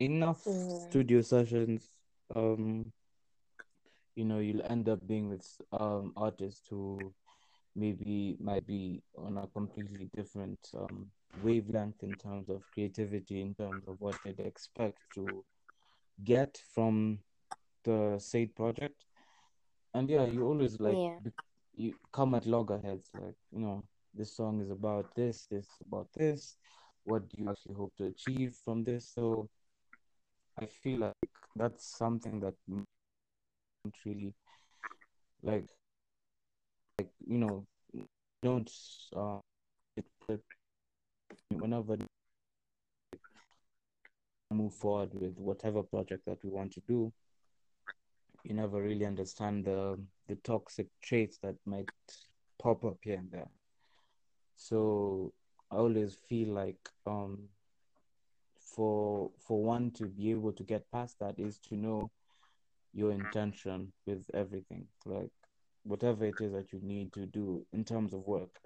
Enough 0.00 0.44
mm. 0.44 0.88
studio 0.88 1.20
sessions. 1.22 1.88
Um, 2.34 2.92
you 4.16 4.24
know 4.24 4.38
you'll 4.38 4.64
end 4.68 4.88
up 4.88 5.06
being 5.06 5.28
with 5.28 5.46
um 5.72 6.12
artists 6.16 6.66
who 6.68 6.98
maybe 7.76 8.36
might 8.40 8.66
be 8.66 9.02
on 9.18 9.36
a 9.38 9.46
completely 9.48 10.08
different 10.14 10.58
um 10.78 11.06
wavelength 11.42 12.02
in 12.02 12.14
terms 12.14 12.48
of 12.48 12.62
creativity 12.72 13.40
in 13.40 13.54
terms 13.54 13.82
of 13.88 13.96
what 14.00 14.16
they'd 14.24 14.40
expect 14.40 14.98
to 15.12 15.44
get 16.22 16.58
from 16.72 17.18
the 17.84 18.16
said 18.18 18.54
project 18.54 19.04
and 19.94 20.08
yeah 20.08 20.24
you 20.24 20.46
always 20.46 20.78
like 20.78 20.96
yeah. 20.96 21.30
you 21.74 21.92
come 22.12 22.34
at 22.34 22.46
loggerheads 22.46 23.10
like 23.20 23.34
you 23.50 23.58
know 23.58 23.82
this 24.14 24.36
song 24.36 24.60
is 24.60 24.70
about 24.70 25.12
this 25.16 25.46
this 25.50 25.66
about 25.86 26.06
this 26.14 26.56
what 27.02 27.28
do 27.28 27.42
you 27.42 27.50
actually 27.50 27.74
hope 27.74 27.92
to 27.98 28.04
achieve 28.04 28.54
from 28.64 28.84
this 28.84 29.10
so 29.12 29.48
i 30.60 30.66
feel 30.66 31.00
like 31.00 31.30
that's 31.56 31.96
something 31.96 32.40
that 32.40 32.54
really 34.04 34.32
like 35.42 35.66
like 36.98 37.10
you 37.26 37.38
know 37.38 37.64
don't 38.42 38.70
uh, 39.16 39.38
whenever 41.50 41.96
move 44.50 44.74
forward 44.74 45.10
with 45.14 45.36
whatever 45.38 45.82
project 45.82 46.24
that 46.26 46.38
we 46.44 46.50
want 46.50 46.72
to 46.72 46.80
do 46.86 47.12
you 48.44 48.54
never 48.54 48.80
really 48.82 49.06
understand 49.06 49.64
the 49.64 49.98
the 50.28 50.36
toxic 50.36 50.86
traits 51.02 51.38
that 51.38 51.56
might 51.66 51.88
pop 52.58 52.84
up 52.84 52.98
here 53.02 53.16
and 53.18 53.30
there. 53.30 53.50
So 54.56 55.32
i 55.70 55.76
always 55.76 56.14
feel 56.28 56.48
like 56.54 56.88
um 57.06 57.48
for 58.74 59.30
for 59.46 59.62
one 59.62 59.90
to 59.92 60.06
be 60.06 60.30
able 60.30 60.52
to 60.52 60.62
get 60.64 60.90
past 60.90 61.18
that 61.20 61.38
is 61.38 61.58
to 61.58 61.76
know 61.76 62.10
your 62.92 63.12
intention 63.12 63.92
with 64.06 64.22
everything 64.34 64.86
like 65.06 65.30
whatever 65.84 66.24
it 66.24 66.40
is 66.40 66.52
that 66.52 66.72
you 66.72 66.80
need 66.82 67.12
to 67.12 67.26
do 67.26 67.64
in 67.72 67.84
terms 67.84 68.14
of 68.14 68.26
work 68.26 68.60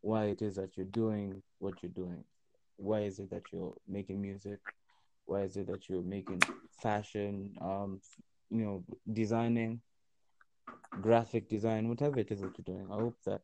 why 0.00 0.24
it 0.26 0.42
is 0.42 0.56
that 0.56 0.76
you're 0.76 0.86
doing 0.86 1.42
what 1.58 1.82
you're 1.82 1.92
doing 1.92 2.24
why 2.76 3.00
is 3.00 3.18
it 3.18 3.30
that 3.30 3.42
you're 3.52 3.74
making 3.88 4.20
music 4.20 4.60
why 5.26 5.42
is 5.42 5.56
it 5.56 5.66
that 5.66 5.88
you're 5.88 6.02
making 6.02 6.40
fashion 6.82 7.54
um 7.60 8.00
you 8.50 8.64
know 8.64 8.84
designing 9.12 9.80
graphic 11.00 11.48
design 11.48 11.88
whatever 11.88 12.18
it 12.20 12.30
is 12.30 12.40
that 12.40 12.56
you're 12.56 12.76
doing. 12.76 12.86
I 12.90 12.94
hope 12.96 13.16
that 13.26 13.42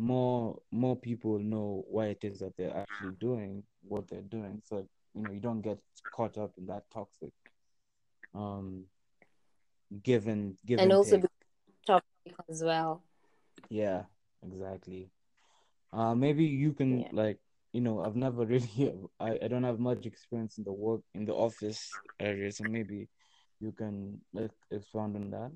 more 0.00 0.58
more 0.72 0.96
people 0.96 1.38
know 1.38 1.84
why 1.88 2.06
it 2.06 2.24
is 2.24 2.38
that 2.38 2.56
they're 2.56 2.76
actually 2.76 3.12
doing 3.20 3.62
what 3.86 4.08
they're 4.08 4.22
doing. 4.22 4.62
So 4.64 4.86
you 5.14 5.22
know 5.22 5.32
you 5.32 5.40
don't 5.40 5.60
get 5.60 5.78
caught 6.10 6.38
up 6.38 6.52
in 6.56 6.66
that 6.66 6.84
toxic 6.92 7.32
um 8.34 8.84
given 10.02 10.56
given 10.64 10.84
and 10.84 10.92
also 10.92 11.20
topic 11.86 12.34
as 12.48 12.62
well. 12.64 13.02
Yeah 13.68 14.04
exactly. 14.42 15.10
Uh 15.92 16.14
maybe 16.14 16.44
you 16.44 16.72
can 16.72 17.00
yeah. 17.00 17.08
like 17.12 17.38
you 17.72 17.80
know 17.80 18.02
i've 18.02 18.16
never 18.16 18.46
really 18.54 18.94
I, 19.18 19.38
I 19.42 19.48
don't 19.48 19.64
have 19.64 19.78
much 19.78 20.06
experience 20.06 20.58
in 20.58 20.64
the 20.64 20.72
work 20.72 21.02
in 21.14 21.24
the 21.24 21.34
office 21.34 21.90
area 22.18 22.50
so 22.52 22.64
maybe 22.64 23.08
you 23.60 23.72
can 23.72 24.20
like 24.32 24.50
expand 24.70 25.16
on 25.16 25.30
that 25.30 25.52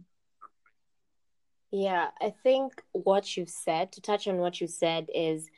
yeah 1.71 2.09
i 2.21 2.33
think 2.43 2.83
what 2.93 3.37
you've 3.37 3.51
said 3.51 3.93
to 3.93 4.01
touch 4.01 4.27
on 4.29 4.39
what 4.39 4.61
you 4.61 4.67
said 4.67 5.09
is 5.15 5.51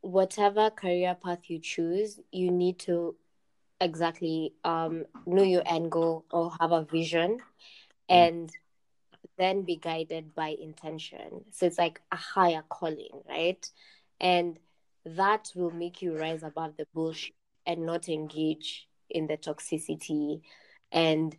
whatever 0.00 0.70
career 0.70 1.16
path 1.22 1.40
you 1.48 1.58
choose 1.58 2.20
you 2.32 2.50
need 2.50 2.78
to 2.78 3.14
exactly 3.80 4.54
um, 4.64 5.04
know 5.26 5.42
your 5.42 5.62
end 5.66 5.90
goal 5.90 6.24
or 6.30 6.52
have 6.60 6.72
a 6.72 6.84
vision 6.84 7.38
mm. 7.38 7.40
and 8.08 8.50
then 9.38 9.62
be 9.62 9.76
guided 9.76 10.34
by 10.34 10.48
intention. 10.60 11.44
So 11.52 11.66
it's 11.66 11.78
like 11.78 12.00
a 12.12 12.16
higher 12.16 12.62
calling, 12.68 13.22
right? 13.28 13.64
And 14.20 14.58
that 15.04 15.52
will 15.54 15.70
make 15.70 16.02
you 16.02 16.18
rise 16.18 16.42
above 16.42 16.76
the 16.76 16.86
bullshit 16.92 17.34
and 17.64 17.86
not 17.86 18.08
engage 18.08 18.88
in 19.08 19.26
the 19.26 19.36
toxicity 19.36 20.42
and 20.92 21.36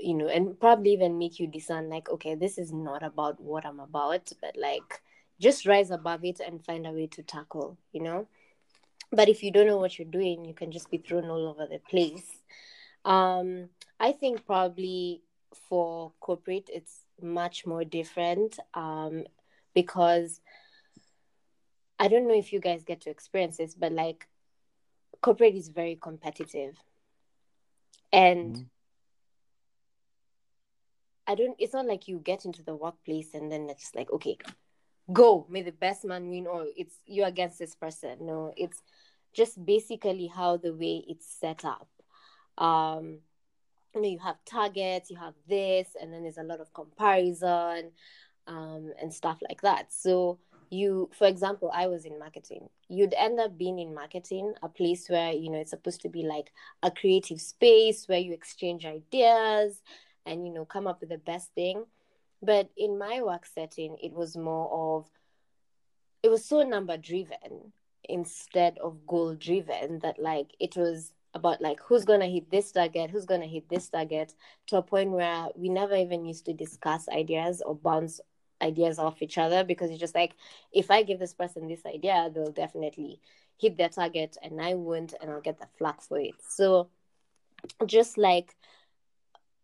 you 0.00 0.14
know 0.14 0.28
and 0.28 0.58
probably 0.58 0.92
even 0.92 1.18
make 1.18 1.38
you 1.38 1.46
discern 1.46 1.88
like 1.88 2.08
okay 2.10 2.34
this 2.34 2.58
is 2.58 2.72
not 2.72 3.02
about 3.02 3.40
what 3.40 3.64
i'm 3.64 3.80
about 3.80 4.30
but 4.40 4.56
like 4.56 5.02
just 5.40 5.66
rise 5.66 5.90
above 5.90 6.24
it 6.24 6.40
and 6.40 6.64
find 6.64 6.86
a 6.86 6.90
way 6.90 7.06
to 7.06 7.22
tackle 7.22 7.76
you 7.92 8.02
know? 8.02 8.26
But 9.12 9.28
if 9.28 9.42
you 9.42 9.52
don't 9.52 9.66
know 9.66 9.76
what 9.76 9.98
you're 9.98 10.08
doing 10.08 10.44
you 10.44 10.54
can 10.54 10.72
just 10.72 10.90
be 10.90 10.98
thrown 10.98 11.28
all 11.30 11.46
over 11.48 11.66
the 11.66 11.78
place. 11.78 12.42
Um 13.04 13.68
i 13.98 14.12
think 14.12 14.44
probably 14.44 15.22
for 15.68 16.12
corporate 16.20 16.68
it's 16.72 17.00
much 17.22 17.64
more 17.64 17.82
different 17.82 18.58
um 18.74 19.24
because 19.74 20.40
i 21.98 22.08
don't 22.08 22.28
know 22.28 22.34
if 22.34 22.52
you 22.52 22.60
guys 22.60 22.84
get 22.84 23.00
to 23.00 23.08
experience 23.08 23.56
this 23.56 23.74
but 23.74 23.90
like 23.90 24.28
corporate 25.20 25.54
is 25.54 25.68
very 25.68 25.98
competitive. 26.00 26.76
And 28.12 28.54
mm-hmm. 28.54 28.62
I 31.26 31.34
don't 31.34 31.56
it's 31.58 31.72
not 31.72 31.86
like 31.86 32.08
you 32.08 32.18
get 32.18 32.44
into 32.44 32.62
the 32.62 32.74
workplace 32.74 33.34
and 33.34 33.50
then 33.50 33.68
it's 33.68 33.94
like 33.94 34.10
okay 34.12 34.36
go 35.12 35.46
may 35.48 35.62
the 35.62 35.72
best 35.72 36.04
man 36.04 36.28
win 36.28 36.46
or 36.46 36.66
it's 36.76 36.98
you 37.06 37.24
against 37.24 37.58
this 37.58 37.74
person. 37.74 38.18
No 38.20 38.52
it's 38.56 38.82
just 39.32 39.64
basically 39.64 40.26
how 40.26 40.56
the 40.56 40.74
way 40.74 41.04
it's 41.08 41.26
set 41.26 41.64
up. 41.64 41.88
Um 42.58 43.18
you 43.94 44.02
know 44.02 44.08
you 44.08 44.18
have 44.18 44.36
targets 44.44 45.10
you 45.10 45.16
have 45.16 45.34
this 45.48 45.88
and 46.00 46.12
then 46.12 46.22
there's 46.22 46.38
a 46.38 46.42
lot 46.42 46.60
of 46.60 46.72
comparison 46.74 47.92
um 48.46 48.92
and 49.00 49.12
stuff 49.12 49.38
like 49.48 49.60
that. 49.62 49.92
So 49.92 50.38
you 50.68 51.08
for 51.16 51.28
example 51.28 51.70
i 51.72 51.86
was 51.86 52.04
in 52.04 52.18
marketing. 52.18 52.68
You'd 52.88 53.14
end 53.16 53.38
up 53.38 53.56
being 53.56 53.78
in 53.78 53.94
marketing 53.94 54.54
a 54.62 54.68
place 54.68 55.08
where 55.08 55.32
you 55.32 55.50
know 55.50 55.58
it's 55.58 55.70
supposed 55.70 56.00
to 56.00 56.08
be 56.08 56.24
like 56.24 56.50
a 56.82 56.90
creative 56.90 57.40
space 57.40 58.08
where 58.08 58.18
you 58.18 58.32
exchange 58.32 58.84
ideas 58.84 59.82
and 60.26 60.46
you 60.46 60.52
know 60.52 60.64
come 60.64 60.86
up 60.86 61.00
with 61.00 61.08
the 61.08 61.18
best 61.18 61.52
thing 61.54 61.84
but 62.42 62.68
in 62.76 62.98
my 62.98 63.22
work 63.22 63.46
setting 63.46 63.96
it 64.02 64.12
was 64.12 64.36
more 64.36 64.98
of 64.98 65.06
it 66.22 66.28
was 66.28 66.44
so 66.44 66.62
number 66.62 66.96
driven 66.96 67.72
instead 68.08 68.78
of 68.78 69.06
goal 69.06 69.34
driven 69.34 69.98
that 70.00 70.18
like 70.18 70.54
it 70.60 70.76
was 70.76 71.12
about 71.34 71.60
like 71.60 71.78
who's 71.80 72.04
gonna 72.04 72.26
hit 72.26 72.50
this 72.50 72.72
target 72.72 73.10
who's 73.10 73.26
gonna 73.26 73.46
hit 73.46 73.68
this 73.68 73.88
target 73.88 74.34
to 74.66 74.76
a 74.76 74.82
point 74.82 75.10
where 75.10 75.48
we 75.54 75.68
never 75.68 75.94
even 75.94 76.24
used 76.24 76.46
to 76.46 76.52
discuss 76.52 77.08
ideas 77.08 77.62
or 77.64 77.74
bounce 77.74 78.20
ideas 78.62 78.98
off 78.98 79.22
each 79.22 79.38
other 79.38 79.64
because 79.64 79.90
it's 79.90 80.00
just 80.00 80.14
like 80.14 80.34
if 80.72 80.90
I 80.90 81.02
give 81.02 81.18
this 81.18 81.34
person 81.34 81.68
this 81.68 81.84
idea, 81.86 82.30
they'll 82.32 82.52
definitely 82.52 83.20
hit 83.58 83.76
their 83.76 83.88
target 83.88 84.36
and 84.42 84.60
I 84.60 84.74
won't 84.74 85.14
and 85.20 85.30
I'll 85.30 85.40
get 85.40 85.58
the 85.58 85.68
flack 85.78 86.02
for 86.02 86.18
it. 86.18 86.34
So 86.48 86.88
just 87.86 88.18
like 88.18 88.56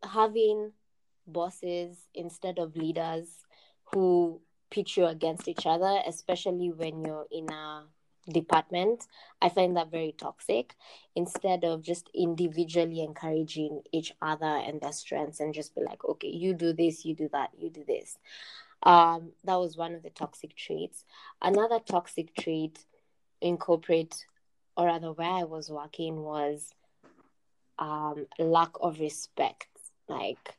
having 0.03 0.73
bosses 1.27 2.09
instead 2.15 2.59
of 2.59 2.77
leaders 2.77 3.29
who 3.93 4.41
pitch 4.71 4.97
you 4.97 5.07
against 5.07 5.49
each 5.49 5.67
other, 5.67 6.01
especially 6.07 6.71
when 6.71 7.05
you're 7.05 7.27
in 7.31 7.51
a 7.51 7.85
department, 8.31 9.07
I 9.41 9.49
find 9.49 9.77
that 9.77 9.91
very 9.91 10.15
toxic. 10.17 10.75
Instead 11.15 11.65
of 11.65 11.83
just 11.83 12.09
individually 12.15 13.03
encouraging 13.03 13.83
each 13.93 14.13
other 14.23 14.47
and 14.47 14.81
their 14.81 14.93
strengths 14.93 15.41
and 15.41 15.53
just 15.53 15.75
be 15.75 15.83
like, 15.83 16.05
okay, 16.05 16.29
you 16.29 16.55
do 16.55 16.73
this, 16.73 17.05
you 17.05 17.15
do 17.15 17.29
that, 17.33 17.51
you 17.59 17.71
do 17.71 17.85
this. 17.87 18.17
Um, 18.83 19.33
that 19.45 19.57
was 19.57 19.77
one 19.77 19.95
of 19.95 20.03
the 20.03 20.11
toxic 20.11 20.57
traits. 20.57 21.05
Another 21.41 21.79
toxic 21.79 22.35
trait 22.35 22.85
in 23.41 23.57
corporate, 23.57 24.25
or 24.77 24.87
rather 24.87 25.13
where 25.13 25.31
I 25.31 25.45
was 25.45 25.71
working, 25.71 26.17
was 26.23 26.75
um, 27.79 28.27
lack 28.39 28.71
of 28.81 29.01
respect. 29.01 29.72
Like, 30.13 30.57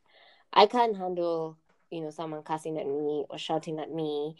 I 0.52 0.66
can't 0.66 0.96
handle, 0.96 1.56
you 1.90 2.00
know, 2.02 2.10
someone 2.10 2.42
cussing 2.42 2.78
at 2.78 2.86
me 2.86 3.24
or 3.28 3.38
shouting 3.38 3.78
at 3.80 3.92
me 3.92 4.36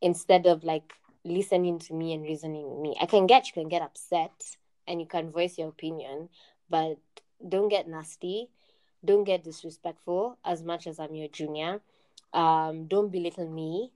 instead 0.00 0.46
of 0.46 0.64
like 0.64 0.94
listening 1.24 1.78
to 1.80 1.94
me 1.94 2.12
and 2.12 2.22
reasoning 2.22 2.70
with 2.70 2.80
me. 2.80 2.96
I 3.00 3.06
can 3.06 3.26
get 3.26 3.46
you 3.48 3.52
can 3.52 3.68
get 3.68 3.82
upset 3.82 4.56
and 4.86 5.00
you 5.00 5.06
can 5.06 5.30
voice 5.32 5.58
your 5.58 5.68
opinion, 5.68 6.28
but 6.70 6.98
don't 7.46 7.68
get 7.68 7.88
nasty, 7.88 8.48
don't 9.04 9.24
get 9.24 9.44
disrespectful 9.44 10.38
as 10.44 10.62
much 10.62 10.86
as 10.86 10.98
I'm 11.00 11.14
your 11.14 11.28
junior. 11.28 11.80
Um, 12.32 12.86
don't 12.86 13.10
belittle 13.10 13.48
me 13.50 13.92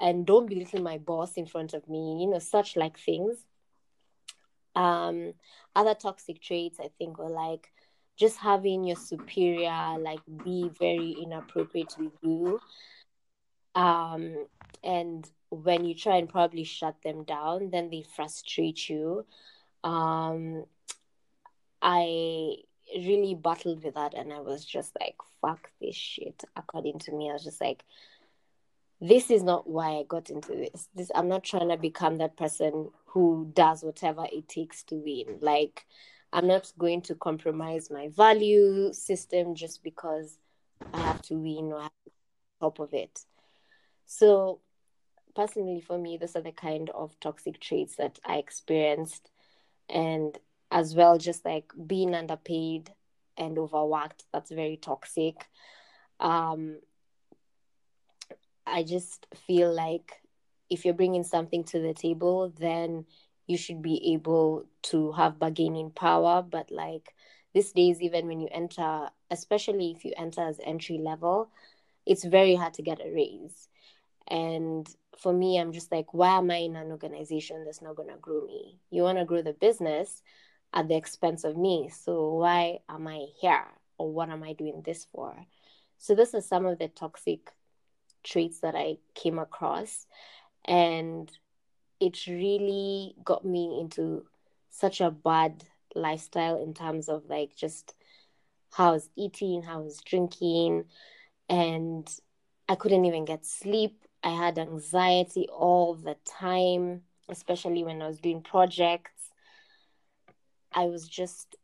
and 0.00 0.26
don't 0.26 0.46
belittle 0.48 0.82
my 0.82 0.98
boss 0.98 1.34
in 1.34 1.46
front 1.46 1.74
of 1.74 1.88
me 1.88 2.18
you 2.20 2.28
know 2.30 2.38
such 2.38 2.76
like 2.76 2.98
things. 2.98 3.44
Um 4.74 5.34
other 5.74 5.94
toxic 5.94 6.40
traits 6.40 6.78
i 6.80 6.88
think 6.98 7.18
were 7.18 7.30
like 7.30 7.72
just 8.18 8.36
having 8.38 8.84
your 8.84 8.96
superior 8.96 9.96
like 9.98 10.20
be 10.44 10.70
very 10.78 11.14
inappropriate 11.22 11.94
with 11.98 12.12
you 12.22 12.60
um 13.74 14.46
and 14.82 15.30
when 15.50 15.84
you 15.84 15.94
try 15.94 16.16
and 16.16 16.28
probably 16.28 16.64
shut 16.64 16.96
them 17.02 17.24
down 17.24 17.70
then 17.70 17.90
they 17.90 18.02
frustrate 18.02 18.88
you 18.88 19.24
um 19.84 20.64
i 21.80 22.56
really 22.96 23.34
battled 23.34 23.84
with 23.84 23.94
that 23.94 24.14
and 24.14 24.32
I 24.32 24.40
was 24.40 24.64
just 24.64 24.96
like, 25.00 25.16
fuck 25.40 25.70
this 25.80 25.96
shit. 25.96 26.44
According 26.56 27.00
to 27.00 27.12
me, 27.12 27.30
I 27.30 27.34
was 27.34 27.44
just 27.44 27.60
like, 27.60 27.84
this 29.00 29.30
is 29.30 29.42
not 29.42 29.68
why 29.68 29.90
I 29.90 30.04
got 30.08 30.30
into 30.30 30.48
this. 30.48 30.88
This 30.94 31.10
I'm 31.14 31.28
not 31.28 31.44
trying 31.44 31.68
to 31.68 31.76
become 31.76 32.18
that 32.18 32.36
person 32.36 32.90
who 33.06 33.50
does 33.54 33.82
whatever 33.82 34.26
it 34.32 34.48
takes 34.48 34.82
to 34.84 34.96
win. 34.96 35.38
Like 35.40 35.86
I'm 36.32 36.46
not 36.46 36.72
going 36.78 37.02
to 37.02 37.14
compromise 37.14 37.90
my 37.90 38.08
value 38.08 38.92
system 38.92 39.54
just 39.54 39.82
because 39.82 40.38
I 40.92 41.00
have 41.00 41.22
to 41.22 41.34
win 41.34 41.72
or 41.72 41.82
have 41.82 41.92
to 42.04 42.10
top 42.60 42.78
of 42.80 42.92
it. 42.94 43.24
So 44.06 44.60
personally 45.34 45.80
for 45.80 45.98
me, 45.98 46.16
those 46.16 46.36
are 46.36 46.42
the 46.42 46.52
kind 46.52 46.90
of 46.90 47.18
toxic 47.20 47.60
traits 47.60 47.96
that 47.96 48.18
I 48.24 48.36
experienced. 48.36 49.30
And 49.88 50.38
as 50.70 50.94
well 50.94 51.18
just 51.18 51.44
like 51.44 51.72
being 51.86 52.14
underpaid 52.14 52.90
and 53.36 53.58
overworked 53.58 54.24
that's 54.32 54.50
very 54.50 54.76
toxic 54.76 55.46
um 56.20 56.78
i 58.66 58.82
just 58.82 59.26
feel 59.34 59.72
like 59.72 60.22
if 60.70 60.84
you're 60.84 60.94
bringing 60.94 61.24
something 61.24 61.64
to 61.64 61.78
the 61.80 61.94
table 61.94 62.52
then 62.58 63.04
you 63.48 63.56
should 63.56 63.82
be 63.82 64.12
able 64.14 64.64
to 64.82 65.10
have 65.12 65.38
bargaining 65.38 65.90
power 65.90 66.42
but 66.42 66.70
like 66.70 67.14
these 67.54 67.72
days 67.72 68.00
even 68.00 68.26
when 68.26 68.40
you 68.40 68.48
enter 68.52 69.08
especially 69.30 69.90
if 69.90 70.04
you 70.04 70.12
enter 70.16 70.42
as 70.42 70.60
entry 70.64 70.98
level 70.98 71.48
it's 72.06 72.24
very 72.24 72.54
hard 72.54 72.72
to 72.74 72.82
get 72.82 73.00
a 73.04 73.12
raise 73.12 73.68
and 74.28 74.88
for 75.18 75.32
me 75.32 75.58
i'm 75.58 75.72
just 75.72 75.90
like 75.90 76.14
why 76.14 76.36
am 76.38 76.50
i 76.50 76.56
in 76.56 76.76
an 76.76 76.90
organization 76.92 77.64
that's 77.64 77.82
not 77.82 77.96
going 77.96 78.08
to 78.08 78.16
grow 78.20 78.46
me 78.46 78.78
you 78.90 79.02
want 79.02 79.18
to 79.18 79.24
grow 79.24 79.42
the 79.42 79.54
business 79.54 80.22
at 80.72 80.88
the 80.88 80.96
expense 80.96 81.44
of 81.44 81.56
me. 81.56 81.90
So 81.90 82.34
why 82.34 82.80
am 82.88 83.06
I 83.06 83.26
here? 83.40 83.66
Or 83.96 84.12
what 84.12 84.30
am 84.30 84.42
I 84.42 84.52
doing 84.52 84.82
this 84.84 85.06
for? 85.12 85.34
So 85.96 86.14
this 86.14 86.34
is 86.34 86.46
some 86.46 86.66
of 86.66 86.78
the 86.78 86.88
toxic 86.88 87.52
traits 88.22 88.60
that 88.60 88.74
I 88.74 88.98
came 89.14 89.38
across. 89.38 90.06
And 90.64 91.30
it 92.00 92.26
really 92.26 93.14
got 93.24 93.44
me 93.44 93.78
into 93.80 94.24
such 94.70 95.00
a 95.00 95.10
bad 95.10 95.64
lifestyle 95.94 96.62
in 96.62 96.74
terms 96.74 97.08
of 97.08 97.28
like 97.28 97.56
just 97.56 97.94
how 98.70 98.90
I 98.90 98.92
was 98.92 99.08
eating, 99.16 99.62
how 99.62 99.80
I 99.80 99.82
was 99.82 100.00
drinking, 100.04 100.84
and 101.48 102.08
I 102.68 102.74
couldn't 102.74 103.04
even 103.04 103.24
get 103.24 103.44
sleep. 103.46 104.04
I 104.22 104.30
had 104.30 104.58
anxiety 104.58 105.48
all 105.48 105.94
the 105.94 106.16
time, 106.24 107.02
especially 107.28 107.84
when 107.84 108.02
I 108.02 108.08
was 108.08 108.20
doing 108.20 108.42
projects. 108.42 109.30
I 110.72 110.84
was 110.84 111.08
just 111.08 111.56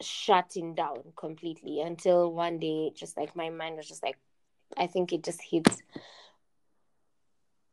shutting 0.00 0.74
down 0.74 1.02
completely 1.16 1.80
until 1.80 2.32
one 2.32 2.58
day, 2.58 2.92
just 2.94 3.16
like 3.16 3.34
my 3.34 3.50
mind 3.50 3.76
was 3.76 3.88
just 3.88 4.02
like, 4.02 4.18
I 4.76 4.86
think 4.86 5.12
it 5.12 5.24
just 5.24 5.42
hit 5.42 5.68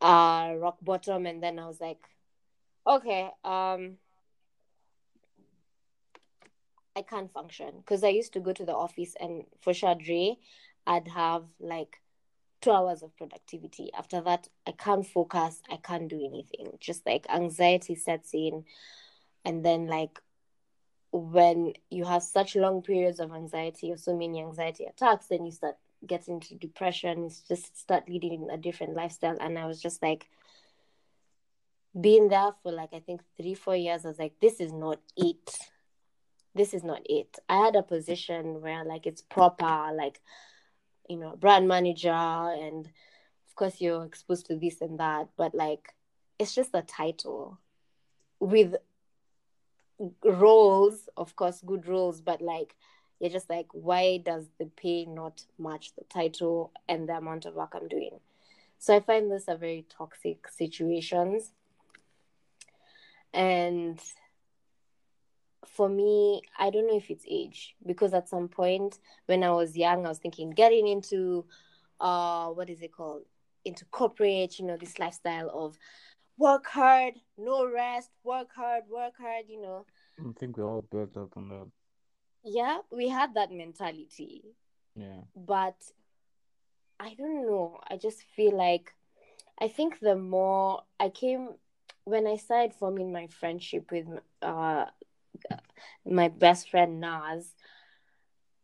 uh 0.02 0.54
rock 0.58 0.78
bottom, 0.82 1.26
and 1.26 1.42
then 1.42 1.60
I 1.60 1.68
was 1.68 1.82
like, 1.82 2.02
okay, 2.86 3.30
um, 3.44 3.98
I 6.96 7.02
can't 7.02 7.32
function 7.32 7.74
because 7.78 8.04
I 8.04 8.10
used 8.10 8.34
to 8.34 8.40
go 8.40 8.54
to 8.54 8.66
the 8.66 8.74
office 8.74 9.16
and 9.20 9.44
for 9.62 9.74
Shadre, 9.74 10.38
I'd 10.86 11.08
have 11.10 11.44
like 11.60 12.02
two 12.62 12.72
hours 12.72 13.04
of 13.04 13.16
productivity. 13.16 13.92
After 13.94 14.22
that, 14.22 14.48
I 14.66 14.72
can't 14.72 15.06
focus. 15.06 15.62
I 15.70 15.78
can't 15.78 16.08
do 16.08 16.26
anything. 16.26 16.78
Just 16.80 17.06
like 17.06 17.28
anxiety 17.30 17.96
sets 17.96 18.34
in, 18.34 18.66
and 19.46 19.64
then 19.64 19.88
like 19.88 20.20
when 21.12 21.74
you 21.90 22.06
have 22.06 22.24
such 22.24 22.56
long 22.56 22.82
periods 22.82 23.20
of 23.20 23.32
anxiety 23.32 23.92
or 23.92 23.98
so 23.98 24.16
many 24.16 24.42
anxiety 24.42 24.86
attacks, 24.86 25.28
then 25.28 25.46
you 25.46 25.52
start 25.52 25.78
get 26.06 26.28
into 26.28 26.56
depression, 26.56 27.26
it's 27.26 27.42
just 27.42 27.78
start 27.78 28.08
leading 28.08 28.50
a 28.52 28.58
different 28.58 28.96
lifestyle. 28.96 29.38
And 29.40 29.58
I 29.58 29.66
was 29.66 29.82
just 29.82 30.02
like, 30.02 30.28
being 32.00 32.30
there 32.30 32.52
for 32.62 32.72
like 32.72 32.94
I 32.94 33.00
think 33.00 33.22
three, 33.38 33.54
four 33.54 33.76
years, 33.76 34.06
I 34.06 34.10
was 34.10 34.20
like, 34.20 34.34
this 34.42 34.60
is 34.60 34.72
not 34.72 35.00
it. 35.16 35.58
This 36.54 36.74
is 36.74 36.84
not 36.84 37.02
it. 37.10 37.38
I 37.50 37.66
had 37.66 37.76
a 37.76 37.84
position 37.84 38.62
where 38.62 38.84
like 38.84 39.06
it's 39.06 39.22
proper, 39.22 39.92
like, 39.96 40.22
you 41.10 41.18
know, 41.18 41.36
brand 41.36 41.68
manager 41.68 42.10
and 42.10 42.86
of 42.86 43.56
course 43.56 43.80
you're 43.80 44.04
exposed 44.04 44.48
to 44.48 44.56
this 44.56 44.82
and 44.82 45.00
that, 45.00 45.30
but 45.38 45.56
like 45.56 45.94
it's 46.40 46.54
just 46.54 46.72
a 46.74 46.82
title 46.82 47.60
with 48.40 48.76
roles, 50.24 51.10
of 51.18 51.36
course, 51.36 51.62
good 51.66 51.88
roles, 51.88 52.22
but 52.22 52.42
like 52.42 52.76
you're 53.20 53.30
just 53.30 53.50
like, 53.50 53.68
why 53.72 54.18
does 54.18 54.46
the 54.60 54.66
pay 54.66 55.06
not 55.06 55.44
match 55.58 55.94
the 55.96 56.04
title 56.06 56.72
and 56.88 57.10
the 57.10 57.14
amount 57.14 57.46
of 57.46 57.56
work 57.56 57.74
I'm 57.74 57.88
doing? 57.88 58.20
So 58.80 58.96
I 58.96 59.00
find 59.00 59.32
this 59.32 59.46
a 59.48 59.56
very 59.56 59.86
toxic 59.90 60.48
situations. 60.48 61.52
And 63.34 64.00
for 65.66 65.90
me, 65.90 66.42
I 66.58 66.70
don't 66.70 66.88
know 66.88 66.98
if 66.98 67.10
it's 67.10 67.26
age 67.30 67.76
because 67.86 68.14
at 68.14 68.30
some 68.30 68.48
point 68.48 69.00
when 69.26 69.44
I 69.44 69.52
was 69.52 69.76
young, 69.76 70.06
I 70.06 70.10
was 70.10 70.20
thinking 70.20 70.52
getting 70.52 70.88
into 70.88 71.46
uh 72.00 72.50
what 72.50 72.70
is 72.70 72.82
it 72.82 72.92
called? 72.92 73.24
Into 73.66 73.86
corporate, 73.86 74.60
you 74.60 74.66
know, 74.66 74.78
this 74.78 75.00
lifestyle 75.00 75.50
of 75.54 75.78
work 76.38 76.68
hard, 76.68 77.16
no 77.38 77.70
rest, 77.70 78.12
work 78.24 78.50
hard, 78.56 78.84
work 78.90 79.14
hard, 79.20 79.46
you 79.50 79.62
know. 79.62 79.86
I 80.20 80.32
think 80.40 80.58
we're 80.58 80.70
all 80.70 80.86
built 80.90 81.18
up 81.18 81.36
on 81.36 81.50
that. 81.50 81.68
Yeah, 82.50 82.80
we 82.92 83.10
had 83.10 83.34
that 83.34 83.52
mentality. 83.52 84.56
Yeah. 84.96 85.22
But 85.36 85.76
I 87.00 87.14
don't 87.14 87.46
know. 87.46 87.80
I 87.90 87.98
just 87.98 88.24
feel 88.36 88.56
like 88.58 88.94
I 89.60 89.68
think 89.68 90.00
the 90.00 90.16
more 90.16 90.84
I 91.00 91.10
came 91.10 91.50
when 92.06 92.26
I 92.26 92.38
started 92.38 92.74
forming 92.74 93.12
my 93.12 93.28
friendship 93.28 93.92
with 93.92 94.08
uh 94.42 94.86
my 96.06 96.30
best 96.30 96.70
friend 96.70 97.02
Nas 97.02 97.54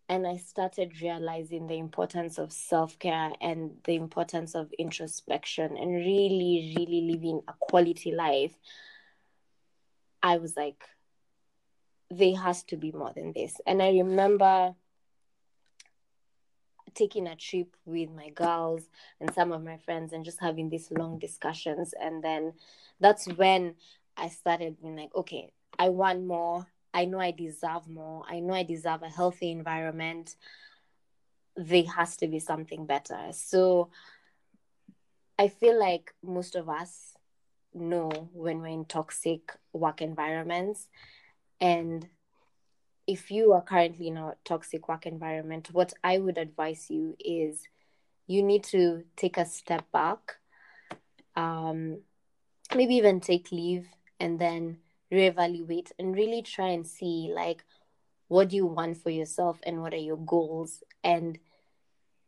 and 0.07 0.25
I 0.25 0.37
started 0.37 1.01
realizing 1.01 1.67
the 1.67 1.77
importance 1.77 2.37
of 2.37 2.53
self 2.53 2.97
care 2.99 3.33
and 3.41 3.71
the 3.83 3.95
importance 3.95 4.55
of 4.55 4.71
introspection 4.79 5.75
and 5.77 5.93
really, 5.93 6.73
really 6.77 7.01
living 7.11 7.41
a 7.49 7.53
quality 7.59 8.13
life. 8.13 8.55
I 10.21 10.37
was 10.37 10.55
like, 10.55 10.83
there 12.17 12.37
has 12.37 12.63
to 12.63 12.77
be 12.77 12.91
more 12.91 13.11
than 13.13 13.33
this. 13.33 13.59
And 13.65 13.81
I 13.81 13.89
remember 13.89 14.75
taking 16.93 17.27
a 17.27 17.35
trip 17.35 17.75
with 17.85 18.09
my 18.11 18.29
girls 18.29 18.83
and 19.19 19.33
some 19.33 19.51
of 19.51 19.63
my 19.63 19.77
friends 19.77 20.13
and 20.13 20.23
just 20.23 20.39
having 20.39 20.69
these 20.69 20.91
long 20.91 21.17
discussions. 21.17 21.93
And 21.99 22.23
then 22.23 22.53
that's 22.99 23.27
when 23.27 23.75
I 24.15 24.29
started 24.29 24.79
being 24.79 24.95
like, 24.95 25.15
okay, 25.15 25.51
I 25.79 25.89
want 25.89 26.25
more. 26.25 26.67
I 26.93 27.05
know 27.05 27.19
I 27.19 27.31
deserve 27.31 27.87
more. 27.87 28.23
I 28.29 28.39
know 28.39 28.53
I 28.53 28.63
deserve 28.63 29.01
a 29.01 29.09
healthy 29.09 29.51
environment. 29.51 30.35
There 31.55 31.85
has 31.85 32.15
to 32.17 32.27
be 32.27 32.39
something 32.39 32.85
better. 32.85 33.19
So 33.31 33.89
I 35.39 35.47
feel 35.47 35.79
like 35.79 36.13
most 36.21 36.55
of 36.55 36.69
us 36.69 37.15
know 37.73 38.29
when 38.33 38.59
we're 38.59 38.67
in 38.67 38.85
toxic 38.85 39.51
work 39.71 40.01
environments. 40.01 40.87
And 41.63 42.09
if 43.07 43.31
you 43.31 43.53
are 43.53 43.61
currently 43.61 44.09
in 44.09 44.17
a 44.17 44.35
toxic 44.43 44.89
work 44.89 45.05
environment, 45.05 45.69
what 45.71 45.93
I 46.03 46.17
would 46.17 46.37
advise 46.37 46.87
you 46.89 47.15
is 47.23 47.63
you 48.27 48.43
need 48.43 48.65
to 48.65 49.05
take 49.15 49.37
a 49.37 49.45
step 49.45 49.89
back, 49.93 50.35
um, 51.37 52.01
maybe 52.75 52.95
even 52.95 53.21
take 53.21 53.53
leave 53.53 53.87
and 54.19 54.37
then 54.37 54.79
reevaluate 55.09 55.93
and 55.97 56.13
really 56.13 56.41
try 56.41 56.67
and 56.67 56.85
see 56.85 57.31
like 57.33 57.63
what 58.27 58.49
do 58.49 58.57
you 58.57 58.65
want 58.65 58.97
for 58.97 59.09
yourself 59.09 59.61
and 59.63 59.81
what 59.81 59.93
are 59.93 59.97
your 59.97 60.17
goals? 60.17 60.83
And 61.01 61.39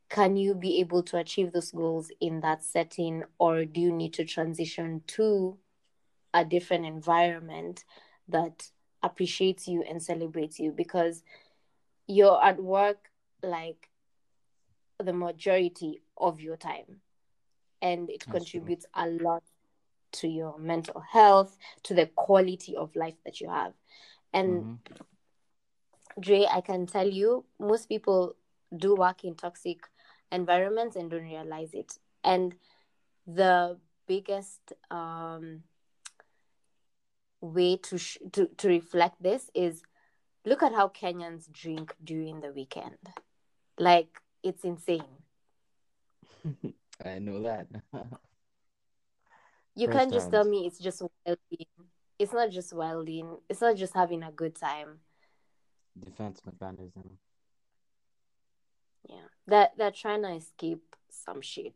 can 0.10 0.38
you 0.38 0.56
be 0.56 0.80
able 0.80 1.04
to 1.04 1.18
achieve 1.18 1.52
those 1.52 1.72
goals 1.72 2.10
in 2.22 2.40
that 2.40 2.64
setting 2.64 3.24
or 3.38 3.66
do 3.66 3.82
you 3.82 3.92
need 3.92 4.14
to 4.14 4.24
transition 4.24 5.02
to 5.08 5.58
a 6.34 6.46
different 6.46 6.86
environment 6.86 7.84
that 8.30 8.70
appreciates 9.06 9.68
you 9.68 9.84
and 9.84 10.02
celebrates 10.04 10.60
you 10.60 10.72
because 10.72 11.24
you're 12.08 12.44
at 12.44 12.62
work 12.62 13.10
like 13.44 13.90
the 15.00 15.14
majority 15.14 16.02
of 16.18 16.40
your 16.42 16.58
time 16.58 17.02
and 17.82 18.10
it 18.10 18.28
That's 18.28 18.30
contributes 18.30 18.86
a 18.96 19.08
lot 19.08 19.44
to 20.12 20.28
your 20.28 20.58
mental 20.58 21.02
health 21.12 21.58
to 21.84 21.94
the 21.94 22.08
quality 22.08 22.76
of 22.76 22.96
life 22.96 23.18
that 23.26 23.42
you 23.42 23.50
have 23.50 23.74
and 24.34 24.68
Mhm. 24.68 25.04
Dre, 26.20 26.46
I 26.50 26.62
can 26.62 26.86
tell 26.88 27.08
you, 27.08 27.46
most 27.60 27.88
people 27.88 28.36
do 28.76 28.96
work 28.96 29.24
in 29.24 29.36
toxic 29.36 29.80
environments 30.32 30.96
and 30.96 31.10
don't 31.10 31.24
realize 31.24 31.74
it. 31.74 32.00
And 32.24 32.56
the 33.26 33.80
biggest 34.08 34.74
um, 34.92 35.64
way 37.46 37.78
to, 37.78 37.98
sh- 37.98 38.18
to 38.34 38.48
to 38.58 38.68
reflect 38.68 39.22
this 39.22 39.50
is 39.54 39.82
look 40.46 40.64
at 40.64 40.74
how 40.74 40.90
Kenyans 40.90 41.52
drink 41.52 41.96
during 42.04 42.42
the 42.42 42.52
weekend. 42.52 42.98
Like 43.78 44.22
it's 44.44 44.64
insane. 44.64 45.04
I 47.06 47.20
know 47.20 47.42
that. 47.44 47.68
You 49.76 49.88
First 49.88 49.98
can't 49.98 50.14
just 50.14 50.32
tell 50.32 50.46
me 50.46 50.66
it's 50.66 50.80
just 50.80 51.02
wilding. 51.02 51.68
It's 52.18 52.32
not 52.32 52.50
just 52.50 52.74
wilding. 52.74 53.38
It's 53.50 53.60
not 53.60 53.76
just 53.76 53.94
having 53.94 54.24
a 54.24 54.32
good 54.32 54.56
time. 54.56 55.00
Defense 56.00 56.42
mechanism. 56.46 57.18
Yeah, 59.10 59.28
that 59.48 59.74
they're 59.78 59.92
trying 59.92 60.22
to 60.24 60.34
escape 60.34 60.96
some 61.10 61.42
shit, 61.42 61.76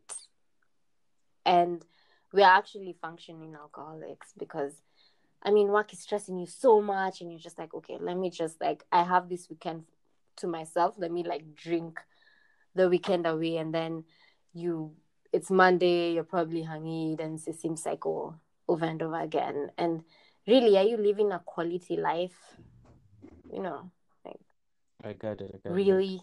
and 1.44 1.84
we're 2.32 2.46
actually 2.46 2.96
functioning 3.00 3.54
alcoholics 3.54 4.32
because, 4.38 4.72
I 5.42 5.50
mean, 5.50 5.68
work 5.68 5.92
is 5.92 6.00
stressing 6.00 6.38
you 6.38 6.46
so 6.46 6.82
much, 6.82 7.20
and 7.20 7.30
you're 7.30 7.40
just 7.40 7.58
like, 7.58 7.72
okay, 7.74 7.96
let 7.98 8.16
me 8.16 8.30
just 8.30 8.60
like, 8.60 8.84
I 8.92 9.02
have 9.02 9.28
this 9.28 9.48
weekend 9.48 9.84
to 10.36 10.46
myself. 10.46 10.96
Let 10.98 11.12
me 11.12 11.22
like 11.22 11.54
drink 11.54 12.00
the 12.74 12.88
weekend 12.88 13.26
away, 13.26 13.56
and 13.56 13.74
then 13.74 14.04
you, 14.52 14.92
it's 15.32 15.50
Monday. 15.50 16.12
You're 16.12 16.24
probably 16.24 16.62
hungry, 16.62 17.16
and 17.18 17.38
it 17.38 17.42
seems 17.42 17.60
same 17.60 17.76
cycle 17.76 18.34
oh, 18.68 18.72
over 18.72 18.84
and 18.84 19.02
over 19.02 19.20
again. 19.20 19.70
And 19.78 20.04
really, 20.46 20.76
are 20.76 20.84
you 20.84 20.96
living 20.96 21.32
a 21.32 21.38
quality 21.38 21.96
life? 21.96 22.56
You 23.52 23.62
know, 23.62 23.90
like, 24.24 24.40
I 25.02 25.12
get 25.14 25.40
it. 25.40 25.62
I 25.64 25.68
it. 25.68 25.72
really. 25.72 26.20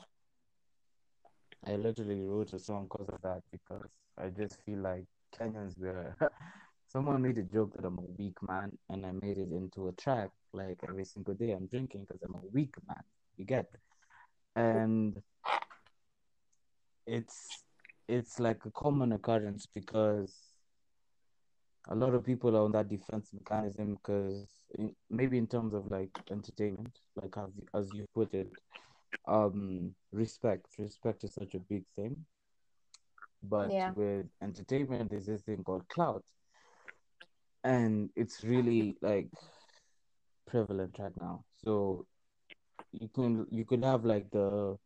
I 1.65 1.75
literally 1.75 2.23
wrote 2.23 2.53
a 2.53 2.59
song 2.59 2.87
because 2.89 3.09
of 3.09 3.21
that 3.23 3.41
because 3.51 3.89
I 4.17 4.29
just 4.29 4.61
feel 4.63 4.79
like 4.79 5.05
Kenyans 5.37 5.77
were. 5.77 6.15
Someone 6.87 7.21
made 7.21 7.37
a 7.37 7.43
joke 7.43 7.73
that 7.75 7.85
I'm 7.85 7.97
a 7.97 8.11
weak 8.17 8.37
man, 8.47 8.71
and 8.89 9.05
I 9.05 9.11
made 9.11 9.37
it 9.37 9.51
into 9.51 9.89
a 9.89 9.91
track. 9.93 10.29
Like 10.53 10.79
every 10.87 11.05
single 11.05 11.33
day, 11.33 11.51
I'm 11.51 11.67
drinking 11.67 12.05
because 12.07 12.21
I'm 12.23 12.35
a 12.35 12.47
weak 12.53 12.75
man. 12.87 13.03
You 13.37 13.45
get? 13.45 13.69
And 14.55 15.21
it's 17.05 17.63
it's 18.07 18.39
like 18.39 18.65
a 18.65 18.71
common 18.71 19.11
occurrence 19.11 19.67
because 19.73 20.33
a 21.89 21.95
lot 21.95 22.13
of 22.13 22.25
people 22.25 22.55
are 22.55 22.63
on 22.63 22.71
that 22.71 22.89
defense 22.89 23.29
mechanism 23.33 23.95
because 23.95 24.47
maybe 25.09 25.37
in 25.37 25.47
terms 25.47 25.73
of 25.73 25.89
like 25.91 26.09
entertainment, 26.31 26.99
like 27.15 27.35
as 27.37 27.51
as 27.73 27.93
you 27.93 28.05
put 28.13 28.33
it, 28.33 28.49
um, 29.27 29.93
respect. 30.11 30.67
Respect 30.79 31.23
is 31.25 31.33
such 31.33 31.53
a 31.53 31.59
big 31.59 31.83
thing. 31.95 32.25
But 33.43 33.71
Yeah. 33.71 33.91
with 33.95 34.25
entertainment, 34.41 35.11
there's 35.11 35.27
this 35.27 35.41
thing 35.43 35.63
called 35.63 35.87
clout, 35.89 36.23
and 37.67 38.09
it's 38.15 38.43
really 38.43 38.97
like 39.01 39.29
prevalent 40.47 40.97
right 40.99 41.11
now. 41.19 41.43
So 41.63 42.05
you 42.91 43.09
can 43.09 43.45
you 43.51 43.65
could 43.65 43.83
have 43.83 44.05
like 44.05 44.29
the 44.31 44.77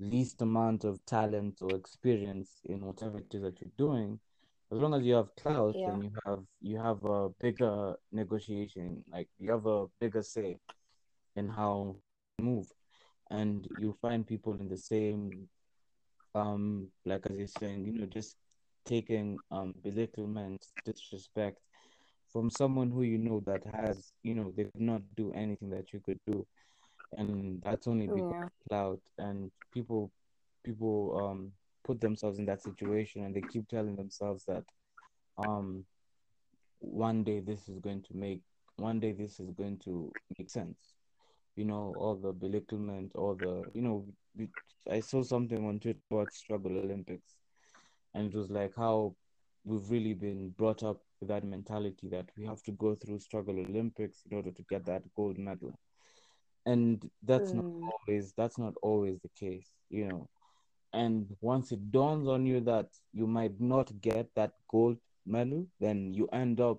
least 0.00 0.42
amount 0.42 0.84
of 0.84 1.04
talent 1.06 1.58
or 1.62 1.74
experience 1.76 2.60
in 2.64 2.80
whatever 2.84 3.18
it 3.18 3.32
is 3.34 3.42
that 3.42 3.60
you're 3.60 3.70
doing, 3.78 4.18
as 4.72 4.78
long 4.78 4.94
as 4.94 5.04
you 5.04 5.14
have 5.14 5.34
clout 5.36 5.76
Yeah. 5.76 5.90
and 5.92 6.04
you 6.04 6.10
have 6.26 6.42
you 6.60 6.78
have 6.78 7.04
a 7.04 7.28
bigger 7.40 7.94
negotiation, 8.12 9.04
like 9.12 9.28
you 9.38 9.50
have 9.52 9.66
a 9.66 9.86
bigger 10.00 10.22
say 10.22 10.58
in 11.36 11.48
how 11.48 11.96
you 12.38 12.44
move, 12.44 12.66
and 13.30 13.68
you 13.76 13.96
find 14.02 14.26
people 14.26 14.54
in 14.60 14.68
the 14.68 14.76
same, 14.76 15.48
um, 16.34 16.88
like 17.04 17.26
as 17.30 17.36
you're 17.38 17.46
saying, 17.46 17.86
you 17.86 17.92
know, 17.92 18.06
just 18.06 18.36
taking 18.84 19.38
um 19.50 19.74
belittlement, 19.82 20.66
disrespect 20.84 21.58
from 22.32 22.50
someone 22.50 22.90
who 22.90 23.02
you 23.02 23.18
know 23.18 23.40
that 23.46 23.64
has, 23.74 24.12
you 24.22 24.34
know, 24.34 24.52
they 24.56 24.64
could 24.64 24.80
not 24.82 25.02
do 25.16 25.32
anything 25.32 25.70
that 25.70 25.92
you 25.92 26.00
could 26.00 26.20
do, 26.26 26.46
and 27.16 27.60
that's 27.62 27.86
only 27.86 28.06
because 28.08 28.30
Yeah. 28.30 28.48
of 28.48 28.68
clout. 28.68 29.00
And 29.18 29.50
people 29.72 30.12
people 30.64 31.16
um 31.16 31.52
put 31.84 32.00
themselves 32.00 32.38
in 32.38 32.46
that 32.46 32.62
situation 32.62 33.24
and 33.24 33.34
they 33.34 33.42
keep 33.42 33.68
telling 33.68 33.96
themselves 33.96 34.44
that 34.46 34.64
um 35.38 35.84
one 36.80 37.24
day 37.24 37.40
this 37.40 37.68
is 37.68 37.78
going 37.80 38.02
to 38.02 38.16
make 38.16 38.40
one 38.76 39.00
day 39.00 39.12
this 39.12 39.40
is 39.40 39.50
going 39.52 39.78
to 39.78 40.14
make 40.38 40.50
sense. 40.50 40.94
You 41.56 41.64
know 41.64 41.94
all 41.98 42.16
the 42.16 42.32
belittlement 42.32 43.12
all 43.14 43.34
the 43.34 43.66
you 43.74 43.82
know 43.82 44.06
i 44.90 45.00
saw 45.00 45.22
something 45.22 45.66
on 45.66 45.78
twitter 45.80 46.00
about 46.10 46.32
struggle 46.32 46.78
olympics. 46.78 47.36
And 48.14 48.32
it 48.32 48.36
was 48.36 48.50
like 48.50 48.74
how 48.76 49.14
we've 49.68 49.90
really 49.90 50.14
been 50.14 50.50
brought 50.56 50.82
up 50.82 51.00
with 51.20 51.28
that 51.28 51.44
mentality 51.44 52.08
that 52.08 52.26
we 52.36 52.44
have 52.44 52.62
to 52.62 52.72
go 52.72 52.94
through 52.94 53.18
struggle 53.18 53.58
olympics 53.58 54.22
in 54.30 54.36
order 54.36 54.50
to 54.50 54.62
get 54.70 54.84
that 54.86 55.02
gold 55.14 55.38
medal 55.38 55.72
and 56.66 57.10
that's 57.22 57.52
mm. 57.52 57.56
not 57.56 57.92
always 57.92 58.32
that's 58.36 58.58
not 58.58 58.74
always 58.82 59.18
the 59.20 59.30
case 59.38 59.68
you 59.90 60.06
know 60.06 60.28
and 60.92 61.26
once 61.40 61.70
it 61.72 61.90
dawns 61.90 62.26
on 62.26 62.46
you 62.46 62.60
that 62.60 62.86
you 63.12 63.26
might 63.26 63.60
not 63.60 63.90
get 64.00 64.28
that 64.34 64.52
gold 64.70 64.96
medal 65.26 65.66
then 65.80 66.12
you 66.12 66.28
end 66.32 66.60
up 66.60 66.78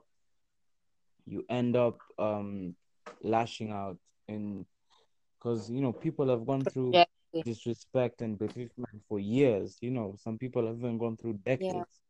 you 1.25 1.45
end 1.49 1.75
up 1.75 1.99
um 2.17 2.75
lashing 3.21 3.71
out 3.71 3.97
in 4.27 4.65
because 5.37 5.69
you 5.69 5.81
know 5.81 5.93
people 5.93 6.27
have 6.27 6.45
gone 6.45 6.61
through 6.61 6.91
yeah. 6.93 7.05
disrespect 7.45 8.21
and 8.21 8.39
belittlement 8.39 9.01
for 9.07 9.19
years 9.19 9.77
you 9.81 9.91
know 9.91 10.15
some 10.17 10.37
people 10.37 10.65
have 10.65 10.77
even 10.77 10.97
gone 10.97 11.15
through 11.15 11.33
decades. 11.45 12.01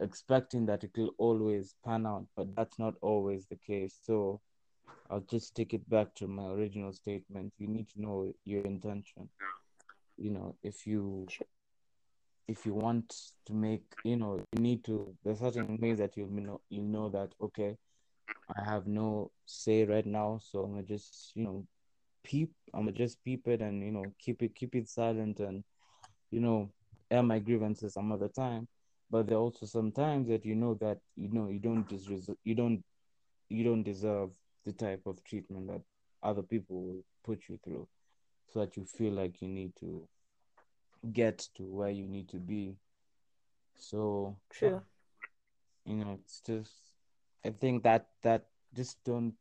Expecting 0.00 0.66
that 0.66 0.84
it 0.84 0.90
will 0.96 1.14
always 1.18 1.74
pan 1.84 2.06
out 2.06 2.26
but 2.36 2.54
that's 2.56 2.78
not 2.78 2.94
always 3.02 3.46
the 3.46 3.56
case 3.56 3.98
so 4.02 4.40
i'll 5.10 5.20
just 5.30 5.54
take 5.54 5.74
it 5.74 5.88
back 5.88 6.14
to 6.14 6.26
my 6.26 6.46
original 6.48 6.92
statement 6.92 7.52
you 7.58 7.68
need 7.68 7.88
to 7.88 8.00
know 8.00 8.32
your 8.44 8.64
intention 8.64 9.28
you 10.16 10.30
know 10.30 10.56
if 10.62 10.86
you 10.86 11.26
if 12.48 12.66
you 12.66 12.74
want 12.74 13.14
to 13.46 13.52
make 13.54 13.84
you 14.04 14.16
know 14.16 14.42
you 14.52 14.62
need 14.62 14.84
to 14.84 15.14
there's 15.24 15.38
certain 15.38 15.78
ways 15.80 15.98
that 15.98 16.16
you 16.16 16.26
know 16.26 16.60
you 16.68 16.82
know 16.82 17.08
that 17.08 17.32
okay 17.40 17.76
I 18.56 18.64
have 18.64 18.86
no 18.86 19.30
say 19.46 19.84
right 19.84 20.04
now, 20.04 20.38
so 20.42 20.60
I'm 20.60 20.72
gonna 20.72 20.82
just 20.82 21.32
you 21.34 21.44
know 21.44 21.66
peep. 22.24 22.52
I'm 22.74 22.82
gonna 22.82 22.92
just 22.92 23.22
peep 23.24 23.46
it 23.48 23.60
and 23.60 23.82
you 23.82 23.92
know 23.92 24.12
keep 24.18 24.42
it 24.42 24.54
keep 24.54 24.74
it 24.74 24.88
silent 24.88 25.40
and 25.40 25.64
you 26.30 26.40
know 26.40 26.70
air 27.10 27.22
my 27.22 27.38
grievances 27.38 27.94
some 27.94 28.12
other 28.12 28.28
time. 28.28 28.68
But 29.12 29.26
there 29.26 29.36
are 29.36 29.40
also 29.40 29.66
some 29.66 29.92
times 29.92 30.28
that 30.28 30.46
you 30.46 30.54
know 30.54 30.72
that 30.80 30.98
you 31.16 31.28
know 31.28 31.50
you 31.50 31.58
don't 31.58 31.86
just 31.86 32.08
deserve 32.08 32.38
you 32.44 32.54
don't 32.54 32.82
you 33.50 33.62
don't 33.62 33.82
deserve 33.82 34.30
the 34.64 34.72
type 34.72 35.02
of 35.04 35.22
treatment 35.22 35.66
that 35.66 35.82
other 36.22 36.42
people 36.42 36.82
will 36.82 37.04
put 37.22 37.42
you 37.50 37.58
through, 37.62 37.86
so 38.48 38.60
that 38.60 38.74
you 38.78 38.86
feel 38.86 39.12
like 39.12 39.42
you 39.42 39.48
need 39.48 39.76
to 39.80 40.08
get 41.12 41.46
to 41.56 41.64
where 41.64 41.90
you 41.90 42.08
need 42.08 42.28
to 42.30 42.38
be. 42.38 42.76
So 43.76 44.38
true. 44.48 44.80
You 45.84 45.96
know, 45.96 46.18
it's 46.24 46.40
just 46.40 46.72
I 47.44 47.50
think 47.50 47.82
that 47.82 48.06
that 48.22 48.46
just 48.74 48.96
don't 49.04 49.34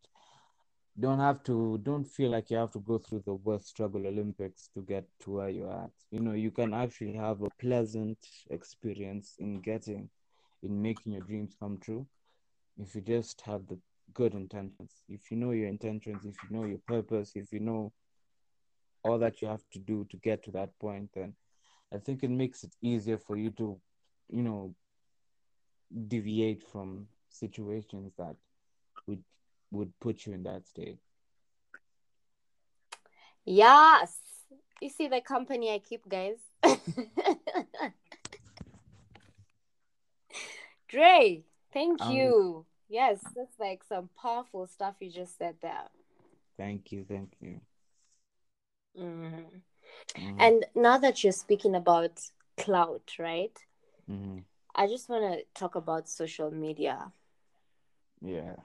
don't 1.00 1.20
have 1.20 1.42
to 1.44 1.80
don't 1.84 2.06
feel 2.06 2.32
like 2.32 2.52
you 2.52 2.58
have 2.58 2.72
to 2.72 2.80
go 2.80 2.98
through 2.98 3.24
the 3.26 3.34
worst 3.34 3.68
struggle 3.68 4.06
Olympics 4.06 4.70
to 4.74 4.82
get 4.82 5.06
to 5.22 5.32
where 5.32 5.50
you're 5.50 5.72
at. 5.72 5.92
You 6.12 6.20
know, 6.20 6.34
you 6.34 6.52
can 6.52 6.74
actually 6.74 7.14
have 7.14 7.42
a 7.42 7.50
pleasant 7.60 8.18
experience 8.50 9.36
in 9.40 9.62
getting 9.62 10.10
in 10.64 10.82
making 10.82 11.14
your 11.14 11.22
dreams 11.22 11.56
come 11.60 11.78
true 11.80 12.06
if 12.78 12.94
you 12.96 13.02
just 13.02 13.42
have 13.42 13.68
the 13.68 13.80
good 14.14 14.34
intentions. 14.34 14.92
If 15.08 15.32
you 15.32 15.38
know 15.38 15.52
your 15.52 15.68
intentions, 15.68 16.26
if 16.26 16.36
you 16.44 16.58
know 16.58 16.66
your 16.66 16.80
purpose, 16.88 17.32
if 17.36 17.52
you 17.54 17.60
know 17.60 17.94
all 19.04 19.18
that 19.20 19.42
you 19.42 19.48
have 19.48 19.64
to 19.72 19.80
do 19.80 20.06
to 20.10 20.18
get 20.18 20.44
to 20.44 20.52
that 20.52 20.78
point, 20.80 21.10
then 21.16 21.34
I 21.94 21.98
think 21.98 22.24
it 22.24 22.30
makes 22.30 22.64
it 22.64 22.76
easier 22.82 23.18
for 23.18 23.38
you 23.38 23.52
to, 23.52 23.80
you 24.30 24.44
know, 24.44 24.76
deviate 26.08 26.64
from 26.64 27.08
situations 27.30 28.14
that 28.18 28.36
would 29.08 29.24
would 29.72 29.92
put 30.00 30.26
you 30.26 30.34
in 30.34 30.44
that 30.44 30.68
state. 30.68 31.00
Yes. 33.46 34.18
You 34.82 34.90
see 34.90 35.08
the 35.08 35.22
company 35.22 35.74
I 35.74 35.80
keep, 35.80 36.08
guys. 36.08 36.38
Dre, 40.88 41.44
thank 41.74 42.02
um, 42.02 42.12
you. 42.16 42.66
Yes, 42.90 43.20
that's 43.36 43.58
like 43.60 43.84
some 43.88 44.10
powerful 44.22 44.68
stuff 44.68 44.96
you 45.00 45.10
just 45.10 45.38
said 45.38 45.56
there. 45.62 45.88
Thank 46.58 46.92
you, 46.92 47.06
thank 47.08 47.32
you. 47.40 47.62
Mm. 49.00 49.46
Mm. 50.18 50.36
And 50.40 50.66
now 50.76 50.98
that 50.98 51.24
you're 51.24 51.32
speaking 51.32 51.76
about 51.76 52.20
clout, 52.58 53.14
right? 53.18 53.58
Mm. 54.10 54.44
I 54.76 54.88
just 54.88 55.08
want 55.10 55.34
to 55.34 55.46
talk 55.60 55.76
about 55.76 56.10
social 56.10 56.52
media. 56.52 57.12
Yeah. 58.22 58.56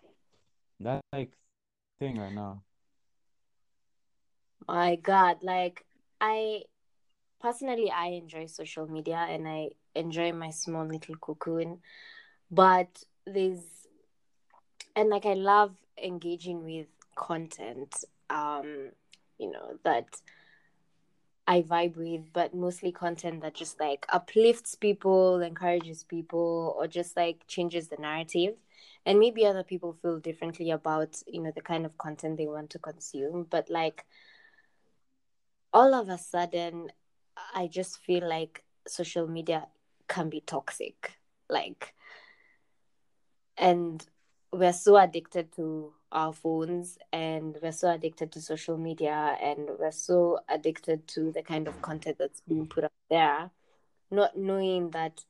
That 0.81 1.01
like 1.13 1.33
thing 1.99 2.19
right 2.19 2.33
now. 2.33 2.63
My 4.69 4.97
God, 4.97 5.39
like 5.43 5.85
I 6.21 6.63
personally 7.41 7.91
I 7.91 8.09
enjoy 8.09 8.47
social 8.47 8.87
media 8.87 9.27
and 9.29 9.47
I 9.49 9.71
enjoy 9.95 10.33
my 10.33 10.51
small 10.51 10.85
little 10.85 11.17
cocoon. 11.17 11.79
But 12.51 13.05
there's 13.27 13.63
and 14.95 15.09
like 15.09 15.27
I 15.27 15.35
love 15.35 15.77
engaging 16.03 16.65
with 16.65 16.87
content, 17.15 18.05
um, 18.29 18.91
you 19.39 19.51
know, 19.51 19.79
that 19.85 20.07
I 21.47 21.63
vibe 21.63 21.97
with, 21.97 22.33
but 22.33 22.55
mostly 22.55 22.93
content 22.93 23.43
that 23.43 23.55
just 23.55 23.79
like 23.79 24.05
uplifts 24.09 24.75
people, 24.75 25.41
encourages 25.41 26.03
people, 26.03 26.75
or 26.77 26.87
just 26.87 27.17
like 27.17 27.47
changes 27.47 27.89
the 27.89 27.97
narrative 27.97 28.57
and 29.07 29.21
maybe 29.21 29.47
other 29.47 29.63
people 29.63 29.97
feel 30.03 30.19
differently 30.19 30.73
about 30.73 31.23
you 31.27 31.41
know 31.41 31.53
the 31.55 31.63
kind 31.63 31.87
of 31.87 31.97
content 31.97 32.37
they 32.37 32.47
want 32.47 32.69
to 32.69 32.79
consume 32.79 33.47
but 33.49 33.71
like 33.71 34.05
all 35.73 35.95
of 35.95 36.09
a 36.09 36.19
sudden 36.19 36.91
i 37.55 37.67
just 37.69 37.99
feel 37.99 38.29
like 38.29 38.65
social 38.87 39.27
media 39.29 39.67
can 40.09 40.29
be 40.29 40.41
toxic 40.41 41.13
like 41.49 41.95
and 43.57 44.07
we're 44.53 44.73
so 44.73 44.97
addicted 44.97 45.53
to 45.55 45.93
our 46.13 46.33
phones 46.33 46.99
and 47.13 47.57
we're 47.63 47.73
so 47.73 47.91
addicted 47.91 48.33
to 48.33 48.41
social 48.41 48.77
media 48.77 49.37
and 49.43 49.69
we're 49.79 49.91
so 49.93 50.39
addicted 50.49 51.07
to 51.07 51.33
the 51.33 51.43
kind 51.43 51.69
of 51.69 51.81
content 51.83 52.17
that's 52.19 52.43
being 52.49 52.67
put 52.67 52.85
up 52.85 52.93
there 53.11 53.51
not 54.11 54.37
knowing 54.37 54.91
that 54.91 55.25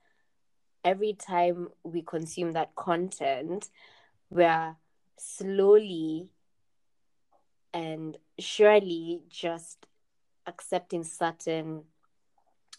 every 0.87 1.13
time 1.13 1.69
we 1.83 2.01
consume 2.01 2.53
that 2.53 2.75
content, 2.77 3.69
we're 4.31 4.77
slowly 5.19 6.31
and 7.75 8.17
surely 8.39 9.21
just 9.29 9.87
accepting 10.47 11.03
certain 11.03 11.83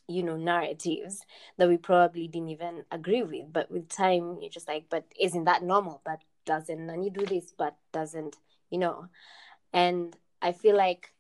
you 0.08 0.24
know 0.24 0.38
narratives 0.38 1.26
that 1.58 1.67
we 1.67 1.76
probably 1.76 2.30
didn't 2.30 2.50
even 2.50 2.86
agree 2.91 3.24
with. 3.24 3.52
But 3.52 3.70
with 3.70 3.89
time 3.89 4.38
you're 4.39 4.50
just 4.50 4.70
like 4.70 4.86
but 4.89 5.04
isn't 5.20 5.43
that 5.43 5.63
normal? 5.63 6.02
But 6.06 6.22
doesn't 6.46 7.04
you 7.04 7.10
do 7.10 7.26
this? 7.26 7.54
But 7.56 7.76
doesn't 7.91 8.38
you 8.70 8.80
know? 8.80 9.08
And 9.74 10.15
i 10.41 10.52
feel 10.52 10.78
like 10.78 11.13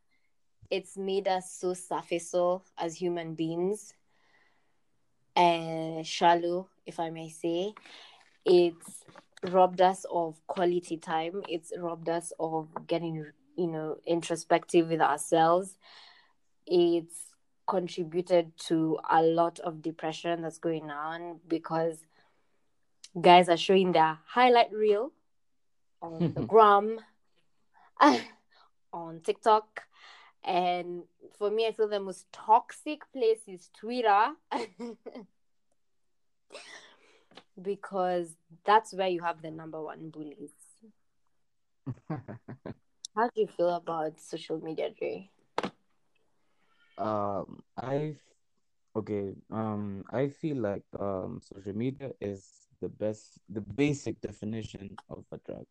it's 0.69 0.95
made 0.97 1.27
us 1.27 1.51
so 1.51 1.73
surface 1.73 2.33
as 2.77 2.95
human 2.95 3.33
beings 3.35 3.93
and 5.37 6.05
shallow, 6.05 6.67
if 6.87 6.99
I 6.99 7.09
may 7.09 7.29
say. 7.29 7.73
It's 8.45 9.03
robbed 9.43 9.81
us 9.81 10.05
of 10.11 10.39
quality 10.47 10.97
time. 10.97 11.43
It's 11.47 11.71
robbed 11.77 12.09
us 12.09 12.31
of 12.39 12.69
getting, 12.87 13.25
you 13.55 13.67
know, 13.67 13.97
introspective 14.05 14.89
with 14.89 15.01
ourselves. 15.01 15.77
It's 16.65 17.27
contributed 17.67 18.57
to 18.57 18.97
a 19.09 19.21
lot 19.21 19.59
of 19.59 19.81
depression 19.81 20.41
that's 20.41 20.57
going 20.57 20.89
on 20.89 21.39
because 21.47 21.97
guys 23.19 23.49
are 23.49 23.57
showing 23.57 23.91
their 23.91 24.17
highlight 24.25 24.71
reel 24.71 25.11
on 26.01 26.33
the 26.35 26.41
gram, 26.43 26.99
on 28.93 29.19
TikTok. 29.23 29.83
And 30.43 31.03
for 31.37 31.51
me, 31.51 31.67
I 31.67 31.73
feel 31.73 31.89
the 31.89 31.99
most 31.99 32.25
toxic 32.31 33.01
place 33.11 33.41
is 33.47 33.69
Twitter. 33.77 34.31
because 37.61 38.35
that's 38.65 38.93
where 38.93 39.07
you 39.07 39.21
have 39.21 39.41
the 39.41 39.51
number 39.51 39.81
one 39.81 40.09
bullies. 40.09 40.51
How 43.15 43.29
do 43.33 43.41
you 43.41 43.47
feel 43.47 43.69
about 43.69 44.19
social 44.19 44.59
media, 44.61 44.89
Dre? 44.97 45.29
Um, 46.97 47.63
I 47.77 48.15
okay. 48.95 49.33
Um, 49.51 50.03
I 50.11 50.29
feel 50.29 50.57
like 50.57 50.83
um, 50.99 51.41
social 51.41 51.75
media 51.75 52.11
is 52.21 52.67
the 52.81 52.89
best, 52.89 53.39
the 53.49 53.61
basic 53.61 54.21
definition 54.21 54.95
of 55.09 55.25
a 55.31 55.39
drug. 55.45 55.65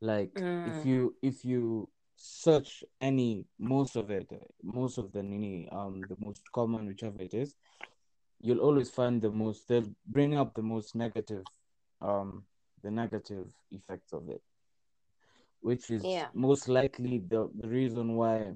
Like, 0.00 0.34
mm. 0.34 0.68
if 0.68 0.86
you 0.86 1.14
if 1.22 1.44
you 1.44 1.88
search 2.16 2.84
any 3.00 3.46
most 3.58 3.96
of 3.96 4.10
it, 4.10 4.30
most 4.62 4.98
of 4.98 5.12
the 5.12 5.22
nini, 5.22 5.68
um, 5.70 6.02
the 6.08 6.16
most 6.18 6.42
common, 6.52 6.86
whichever 6.86 7.22
it 7.22 7.34
is, 7.34 7.54
you'll 8.44 8.60
always 8.60 8.90
find 8.90 9.22
the 9.22 9.30
most. 9.30 9.66
They'll 9.68 9.90
bring 10.06 10.36
up 10.36 10.54
the 10.54 10.62
most 10.62 10.94
negative, 10.94 11.44
um, 12.00 12.44
the 12.82 12.90
negative 12.90 13.46
effects 13.70 14.12
of 14.12 14.28
it, 14.28 14.42
which 15.60 15.90
is 15.90 16.04
Yeah. 16.04 16.28
most 16.34 16.68
likely 16.68 17.18
the, 17.18 17.48
the 17.60 17.68
reason 17.68 18.16
why 18.16 18.54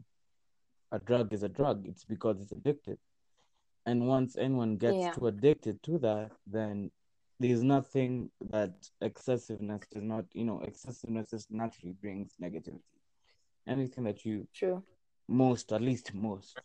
a 0.93 0.99
drug 0.99 1.33
is 1.33 1.43
a 1.43 1.49
drug. 1.49 1.87
It's 1.87 2.05
because 2.05 2.41
it's 2.43 2.53
addictive, 2.53 2.99
and 3.87 4.07
once 4.07 4.37
anyone 4.37 4.77
gets 4.77 4.99
Yeah. 4.99 5.15
too 5.15 5.27
addicted 5.27 5.83
to 5.85 5.99
that, 5.99 6.33
then 6.47 6.91
there's 7.41 7.63
nothing 7.63 8.31
that 8.51 8.75
excessiveness 9.01 9.85
does 9.93 10.03
not. 10.03 10.25
You 10.35 10.45
know, 10.45 10.61
excessiveness 10.67 11.31
just 11.31 11.51
naturally 11.51 11.95
brings 12.03 12.35
negativity. 12.43 12.83
Anything 13.67 14.05
that 14.05 14.25
you 14.25 14.47
True. 14.55 14.83
most, 15.29 15.73
at 15.73 15.81
least 15.81 16.13
most, 16.15 16.57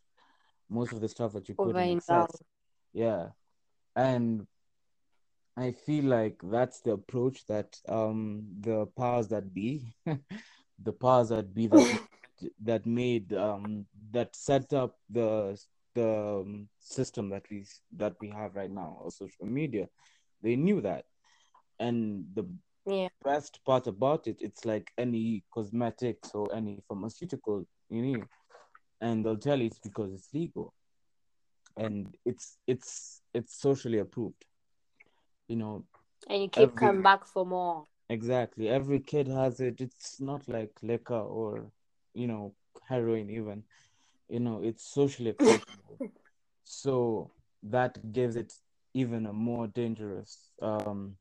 most 0.69 0.91
of 0.93 1.01
the 1.01 1.07
stuff 1.07 1.33
that 1.33 1.47
you 1.49 1.55
put 1.55 1.75
in 1.77 1.91
excess. 1.91 2.27
Yeah. 2.93 3.29
And 3.95 4.47
I 5.57 5.71
feel 5.71 6.05
like 6.05 6.41
that's 6.43 6.81
the 6.81 6.93
approach 6.93 7.45
that 7.47 7.79
um 7.87 8.47
the 8.61 8.87
powers 8.97 9.27
that 9.29 9.53
be, 9.53 9.95
the 10.79 10.93
powers 10.93 11.29
that 11.29 11.53
be 11.53 11.67
that 11.67 11.87
that 12.63 12.85
made 12.85 13.33
um 13.33 13.85
that 14.11 14.35
set 14.35 14.73
up 14.73 14.97
the 15.09 15.59
the 15.95 16.09
um, 16.41 16.69
system 16.79 17.29
that 17.29 17.43
we 17.51 17.65
that 17.95 18.15
we 18.21 18.29
have 18.29 18.55
right 18.55 18.71
now 18.71 18.97
on 19.03 19.11
social 19.11 19.45
media. 19.45 19.87
They 20.41 20.55
knew 20.55 20.81
that. 20.81 21.05
And 21.79 22.25
the 22.33 22.45
Yeah. 22.85 23.09
best 23.23 23.59
part 23.65 23.87
about 23.87 24.27
it, 24.27 24.37
it's 24.41 24.65
like 24.65 24.91
any 24.97 25.43
cosmetics 25.53 26.33
or 26.33 26.53
any 26.55 26.81
pharmaceutical, 26.87 27.65
you 27.89 28.01
know, 28.01 28.23
and 29.01 29.25
they'll 29.25 29.37
tell 29.37 29.59
you 29.59 29.67
it's 29.67 29.79
because 29.79 30.13
it's 30.13 30.33
legal 30.33 30.73
and 31.77 32.15
it's 32.25 32.57
it's 32.67 33.21
it's 33.33 33.53
socially 33.59 33.99
approved. 33.99 34.45
You 35.47 35.55
know, 35.57 35.85
And 36.27 36.41
you 36.41 36.49
keep 36.49 36.75
every 36.75 36.75
coming 36.75 37.01
back 37.03 37.25
for 37.25 37.45
more. 37.45 37.85
exactly 38.09 38.69
every 38.69 38.99
kid 38.99 39.27
has 39.27 39.59
it. 39.59 39.81
It's 39.81 40.19
not 40.19 40.47
like 40.47 40.71
liquor 40.81 41.15
or 41.19 41.71
you 42.13 42.27
know 42.27 42.53
heroin 42.87 43.29
even. 43.29 43.63
You 44.29 44.39
know, 44.39 44.61
it's 44.63 44.83
socially 44.83 45.29
acceptable. 45.31 45.99
So 46.63 47.31
that 47.63 48.11
gives 48.11 48.35
it 48.35 48.53
even 48.93 49.25
a 49.25 49.33
more 49.33 49.67
dangerous 49.67 50.51
um 50.61 51.17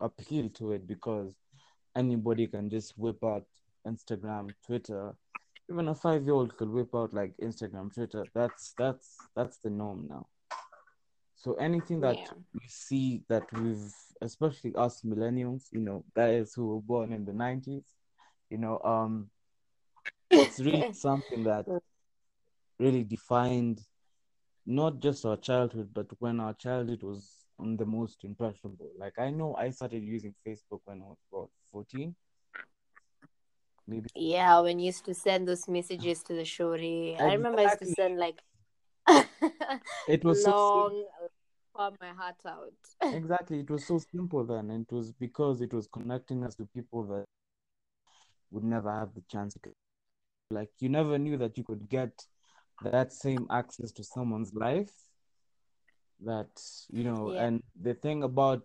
appeal 0.00 0.48
to 0.50 0.72
it 0.72 0.86
because 0.86 1.34
anybody 1.96 2.46
can 2.46 2.68
just 2.70 2.98
whip 2.98 3.22
out 3.24 3.44
Instagram, 3.86 4.54
Twitter. 4.66 5.14
Even 5.70 5.88
a 5.88 5.94
five 5.94 6.24
year 6.24 6.34
old 6.34 6.56
could 6.56 6.68
whip 6.70 6.94
out 6.94 7.12
like 7.12 7.34
Instagram, 7.42 7.92
Twitter. 7.92 8.24
That's 8.34 8.74
that's 8.78 9.16
that's 9.34 9.58
the 9.58 9.70
norm 9.70 10.06
now. 10.08 10.26
So 11.34 11.54
anything 11.54 12.00
that 12.00 12.16
Yeah. 12.16 12.32
we 12.54 12.60
see 12.68 13.22
that 13.28 13.44
we've 13.52 13.92
especially 14.22 14.74
us 14.76 15.02
millennials, 15.02 15.64
you 15.72 15.80
know, 15.80 16.04
guys 16.14 16.54
who 16.54 16.68
were 16.74 16.80
born 16.80 17.12
in 17.12 17.24
the 17.24 17.32
nineties, 17.32 17.84
you 18.50 18.58
know, 18.58 18.80
um 18.84 19.30
it's 20.30 20.60
really 20.60 20.86
something 20.92 21.44
that 21.44 21.66
really 22.78 23.04
defined 23.04 23.80
not 24.66 25.00
just 25.00 25.24
our 25.24 25.36
childhood, 25.36 25.90
but 25.94 26.06
when 26.18 26.40
our 26.40 26.54
childhood 26.54 27.02
was 27.02 27.46
on 27.58 27.76
the 27.76 27.86
most 27.86 28.24
impressionable. 28.24 28.90
Like 28.98 29.18
I 29.18 29.30
know 29.30 29.54
I 29.56 29.70
started 29.70 30.02
using 30.02 30.34
Facebook 30.46 30.80
when 30.84 31.00
I 31.02 31.06
was 31.06 31.18
about 31.32 31.50
14, 31.72 32.14
maybe. 33.86 34.08
Yeah, 34.14 34.60
when 34.60 34.78
you 34.78 34.86
used 34.86 35.04
to 35.06 35.14
send 35.14 35.46
those 35.46 35.68
messages 35.68 36.22
to 36.24 36.34
the 36.34 36.44
shorty. 36.44 37.16
I 37.18 37.34
remember 37.34 37.60
I 37.60 37.64
used 37.64 37.78
to 37.80 37.86
send 37.86 38.18
like 38.18 38.40
It 40.08 40.24
was 40.24 40.42
so 40.42 40.50
long 40.52 41.04
pour 41.74 41.90
my 42.00 42.08
heart 42.08 42.36
out. 42.46 42.72
exactly 43.14 43.60
it 43.60 43.70
was 43.70 43.86
so 43.86 43.98
simple 43.98 44.44
then. 44.44 44.70
And 44.70 44.86
it 44.88 44.94
was 44.94 45.12
because 45.12 45.60
it 45.60 45.72
was 45.72 45.86
connecting 45.86 46.44
us 46.44 46.54
to 46.56 46.66
people 46.74 47.04
that 47.04 47.24
would 48.50 48.64
never 48.64 48.90
have 48.92 49.14
the 49.14 49.22
chance 49.30 49.54
to 49.54 49.70
like 50.50 50.70
you 50.78 50.88
never 50.88 51.18
knew 51.18 51.36
that 51.36 51.58
you 51.58 51.64
could 51.64 51.88
get 51.88 52.12
that 52.82 53.12
same 53.12 53.46
access 53.50 53.90
to 53.92 54.04
someone's 54.04 54.54
life 54.54 54.92
that 56.24 56.48
you 56.90 57.04
know 57.04 57.32
Yeah. 57.32 57.46
and 57.46 57.62
the 57.82 57.94
thing 57.94 58.22
about 58.22 58.62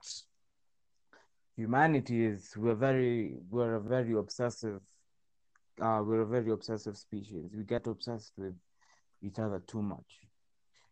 humanity 1.57 2.25
is 2.25 2.53
we're 2.55 2.75
very 2.75 3.35
we're 3.49 3.75
a 3.75 3.81
very 3.81 4.13
obsessive 4.13 4.79
uh 5.79 6.01
we're 6.03 6.21
a 6.21 6.25
very 6.25 6.51
obsessive 6.51 6.97
species 6.97 7.51
we 7.55 7.63
get 7.63 7.87
obsessed 7.87 8.33
with 8.37 8.53
each 9.21 9.39
other 9.39 9.61
too 9.67 9.81
much 9.81 10.19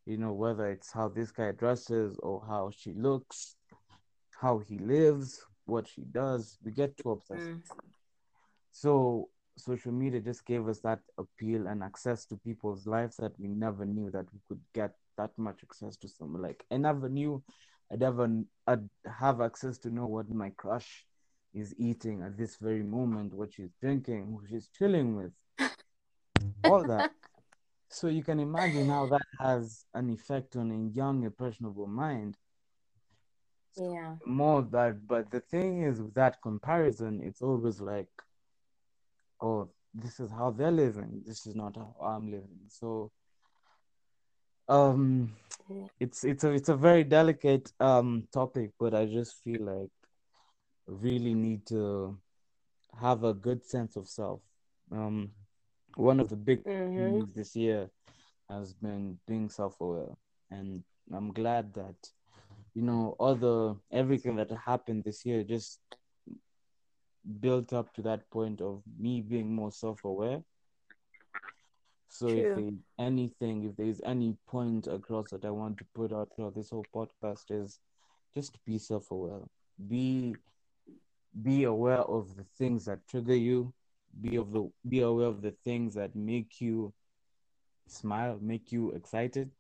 you 0.06 0.18
know 0.18 0.34
whether 0.34 0.68
it's 0.70 0.92
how 0.92 1.08
this 1.10 1.32
guy 1.32 1.52
dresses 1.52 2.18
or 2.24 2.44
how 2.48 2.70
she 2.70 2.94
looks 2.94 3.56
how 4.42 4.60
he 4.60 4.78
lives 4.80 5.46
what 5.66 5.88
she 5.88 6.02
does 6.12 6.58
we 6.64 6.72
get 6.72 6.96
too 6.98 7.12
obsessed 7.12 7.50
Mm. 7.50 7.62
so 8.72 9.30
social 9.58 9.92
media 9.92 10.22
just 10.22 10.46
gave 10.46 10.68
us 10.68 10.80
that 10.80 11.00
appeal 11.18 11.68
and 11.68 11.84
access 11.84 12.26
to 12.26 12.38
people's 12.38 12.88
lives 12.88 13.18
that 13.18 13.38
we 13.40 13.48
never 13.48 13.86
knew 13.86 14.10
that 14.12 14.26
we 14.34 14.40
could 14.48 14.62
get 14.74 14.94
that 15.18 15.32
much 15.38 15.60
access 15.64 15.98
to 15.98 16.08
someone. 16.08 16.42
Like 16.42 16.64
I 16.72 16.78
never 16.78 17.10
knew 17.10 17.44
I'd 17.92 18.02
ever 18.04 18.30
I'd 18.68 18.90
have 19.06 19.42
access 19.42 19.78
to 19.80 19.90
know 19.90 20.06
what 20.06 20.30
my 20.30 20.52
crush 20.52 21.06
is 21.54 21.74
eating 21.78 22.22
at 22.22 22.38
this 22.38 22.58
very 22.58 22.84
moment, 22.84 23.34
what 23.34 23.54
she's 23.54 23.72
drinking, 23.82 24.26
who 24.26 24.46
she's 24.48 24.70
chilling 24.78 25.16
with, 25.16 25.32
all 26.64 26.84
that. 26.86 27.12
So 27.90 28.08
you 28.08 28.24
can 28.24 28.40
imagine 28.40 28.88
how 28.90 29.08
that 29.08 29.26
has 29.40 29.86
an 29.94 30.10
effect 30.10 30.56
on 30.56 30.72
a 30.72 30.96
young, 30.96 31.24
impressionable 31.24 31.88
mind. 31.88 32.38
Yeah. 33.78 34.16
more 34.26 34.60
of 34.60 34.72
that 34.72 35.08
but 35.08 35.32
the 35.32 35.40
thing 35.40 35.84
is 35.84 36.02
with 36.02 36.14
that 36.14 36.42
comparison 36.42 37.22
it's 37.24 37.42
always 37.42 37.80
like 37.80 38.10
oh 39.42 39.70
this 39.94 40.20
is 40.20 40.30
how 40.32 40.52
they're 40.52 40.72
living 40.72 41.22
this 41.26 41.46
is 41.48 41.56
not 41.56 41.78
how 41.78 41.96
i'm 42.04 42.26
living 42.30 42.60
so 42.68 43.10
um 44.68 45.34
it's 46.00 46.24
it's 46.26 46.44
a 46.44 46.52
it's 46.52 46.70
a 46.70 46.76
very 46.76 47.04
delicate 47.04 47.72
um 47.80 48.28
topic 48.34 48.72
but 48.80 48.94
i 48.94 49.06
just 49.06 49.42
feel 49.44 49.62
like 49.62 49.90
really 50.90 51.34
need 51.36 51.66
to 51.68 52.18
have 53.00 53.24
a 53.24 53.34
good 53.34 53.64
sense 53.66 53.96
of 53.96 54.08
self 54.08 54.42
um 54.92 55.32
one 55.96 56.20
of 56.20 56.30
the 56.30 56.36
big 56.36 56.64
Mm-hmm. 56.68 56.96
things 56.96 57.34
this 57.36 57.56
year 57.56 57.90
has 58.50 58.74
been 58.74 59.18
being 59.28 59.50
self-aware 59.50 60.16
and 60.52 60.84
i'm 61.14 61.32
glad 61.34 61.74
that 61.74 61.96
you 62.74 62.82
know 62.82 63.16
all 63.20 63.36
the 63.36 63.76
everything 63.92 64.36
that 64.36 64.52
happened 64.52 65.04
this 65.04 65.26
year 65.26 65.44
just 65.44 65.80
built 67.40 67.74
up 67.74 67.94
to 67.94 68.02
that 68.02 68.30
point 68.32 68.62
of 68.62 68.82
me 68.98 69.22
being 69.22 69.54
more 69.54 69.72
self-aware 69.72 70.44
so 72.08 72.34
if 72.34 72.52
True. 72.52 72.54
there's 72.54 72.80
anything 73.00 73.64
if 73.64 73.76
there's 73.76 74.02
any 74.06 74.36
point 74.48 74.88
across 74.88 75.30
that 75.32 75.46
i 75.46 75.50
want 75.50 75.78
to 75.78 75.86
put 75.94 76.12
out 76.14 76.30
throughout 76.36 76.56
this 76.56 76.70
whole 76.70 76.88
podcast 76.96 77.46
is 77.50 77.80
just 78.34 78.58
be 78.66 78.78
self-aware 78.78 79.42
be 79.88 80.38
be 81.44 81.64
aware 81.64 82.00
of 82.02 82.36
the 82.36 82.44
things 82.58 82.86
that 82.86 83.08
trigger 83.08 83.36
you 83.36 83.74
be 84.22 84.36
of 84.38 84.52
the 84.52 84.70
be 84.88 85.02
aware 85.02 85.28
of 85.28 85.42
the 85.42 85.52
things 85.64 85.94
that 85.96 86.16
make 86.16 86.60
you 86.62 86.94
smile 87.88 88.38
make 88.42 88.72
you 88.72 88.92
excited. 88.92 89.52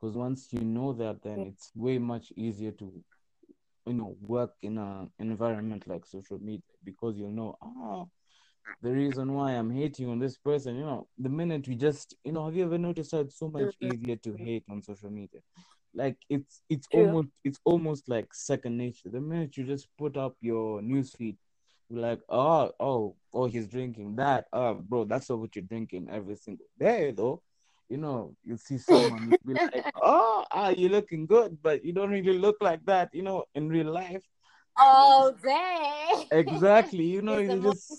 Because 0.00 0.16
once 0.16 0.52
you 0.52 0.60
know 0.60 0.92
that 0.94 1.22
then 1.22 1.44
it's 1.46 1.72
way 1.74 1.98
much 1.98 2.32
easier 2.36 2.72
to 2.72 2.92
you 3.86 3.94
know 3.94 4.16
work 4.20 4.54
in 4.62 4.78
a 4.78 5.08
environment 5.18 5.86
like 5.86 6.06
social 6.06 6.38
media 6.38 6.62
because 6.84 7.16
you'll 7.16 7.30
know 7.30 7.56
ah 7.62 8.04
the 8.82 8.90
reason 8.92 9.32
why 9.34 9.52
i'm 9.52 9.70
hating 9.70 10.08
on 10.08 10.18
this 10.18 10.36
person 10.38 10.76
you 10.76 10.82
know 10.84 11.06
the 11.18 11.28
minute 11.28 11.66
we 11.68 11.74
just 11.76 12.16
you 12.24 12.32
know 12.32 12.44
have 12.44 12.56
you 12.56 12.64
ever 12.64 12.78
noticed 12.78 13.12
how 13.12 13.20
it's 13.20 13.38
so 13.38 13.48
much 13.48 13.76
Mhm. 13.76 13.80
easier 13.80 14.16
to 14.16 14.34
hate 14.34 14.64
on 14.70 14.82
social 14.82 15.10
media 15.10 15.40
like 15.96 16.16
it's 16.28 16.62
it's 16.68 16.86
True. 16.88 17.02
almost 17.06 17.28
it's 17.42 17.58
almost 17.64 18.08
like 18.08 18.32
second 18.32 18.76
nature 18.76 19.08
the 19.08 19.20
minute 19.20 19.56
you 19.56 19.64
just 19.64 19.88
put 19.98 20.16
up 20.16 20.36
your 20.40 20.80
newsfeed 20.80 21.36
you're 21.88 22.00
like 22.00 22.20
oh 22.28 22.70
oh 22.78 23.16
oh 23.32 23.46
he's 23.46 23.66
drinking 23.66 24.14
that 24.16 24.44
oh 24.52 24.74
bro 24.74 25.04
that's 25.04 25.30
not 25.30 25.38
what 25.38 25.56
you're 25.56 25.64
drinking 25.64 26.06
every 26.10 26.36
single 26.36 26.66
day 26.78 27.12
though 27.12 27.42
you 27.88 27.96
know 27.96 28.34
you 28.44 28.56
see 28.56 28.78
someone 28.78 29.34
be 29.46 29.54
like 29.54 29.86
oh 30.02 30.44
ah 30.52 30.68
you're 30.68 30.90
looking 30.90 31.26
good 31.26 31.56
but 31.62 31.84
you 31.84 31.92
don't 31.92 32.10
really 32.10 32.38
look 32.38 32.56
like 32.60 32.84
that 32.84 33.08
you 33.12 33.22
know 33.22 33.44
in 33.54 33.68
real 33.68 33.90
life 33.90 34.22
All 34.76 35.32
day. 35.32 36.26
exactly 36.30 37.04
you 37.04 37.22
know 37.28 37.38
you 37.38 37.62
just 37.62 37.94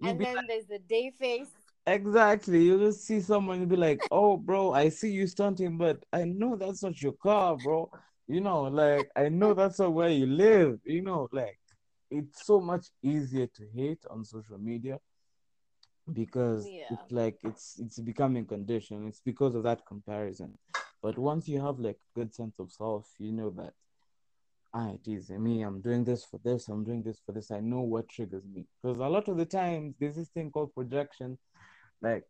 you 0.00 0.08
and 0.08 0.18
be 0.18 0.24
then 0.24 0.46
there's 0.48 0.66
the 0.66 0.78
day 0.78 1.12
face. 1.18 1.52
Exactly. 1.90 2.62
You 2.62 2.78
just 2.78 3.04
see 3.04 3.20
someone, 3.20 3.60
you 3.60 3.66
be 3.66 3.76
like, 3.76 4.00
oh, 4.12 4.36
bro, 4.36 4.72
I 4.72 4.90
see 4.90 5.10
you 5.10 5.26
stunting, 5.26 5.76
but 5.76 6.04
I 6.12 6.24
know 6.24 6.56
that's 6.56 6.82
not 6.84 7.02
your 7.02 7.14
car, 7.14 7.56
bro. 7.56 7.90
You 8.28 8.40
know, 8.40 8.62
like, 8.62 9.08
I 9.16 9.28
know 9.28 9.54
that's 9.54 9.80
not 9.80 9.92
where 9.92 10.08
you 10.08 10.26
live. 10.26 10.78
You 10.84 11.02
know, 11.02 11.28
like, 11.32 11.58
it's 12.10 12.46
so 12.46 12.60
much 12.60 12.86
easier 13.02 13.48
to 13.48 13.66
hate 13.74 14.04
on 14.08 14.24
social 14.24 14.58
media 14.58 15.00
because 16.12 16.66
Yeah. 16.66 16.92
it's 16.92 17.10
like 17.12 17.38
it's 17.42 17.78
it's 17.80 17.98
becoming 18.00 18.46
conditioned. 18.46 19.08
It's 19.08 19.20
because 19.20 19.54
of 19.54 19.64
that 19.64 19.84
comparison. 19.86 20.58
But 21.02 21.18
once 21.18 21.48
you 21.48 21.60
have 21.60 21.78
like 21.78 21.98
good 22.14 22.34
sense 22.34 22.58
of 22.58 22.70
self, 22.72 23.08
you 23.18 23.32
know 23.32 23.50
that 23.50 23.72
ah, 24.74 24.90
it 24.90 25.08
is 25.08 25.30
me. 25.30 25.62
I'm 25.62 25.80
doing 25.80 26.04
this 26.04 26.24
for 26.24 26.38
this. 26.44 26.68
I'm 26.68 26.84
doing 26.84 27.02
this 27.02 27.20
for 27.24 27.32
this. 27.32 27.50
I 27.50 27.60
know 27.60 27.80
what 27.80 28.08
triggers 28.08 28.44
me 28.44 28.66
because 28.82 28.98
a 28.98 29.08
lot 29.08 29.28
of 29.28 29.36
the 29.36 29.46
times 29.46 29.94
there's 29.98 30.16
this 30.16 30.28
thing 30.28 30.50
called 30.50 30.74
projection. 30.74 31.38
Like, 32.02 32.24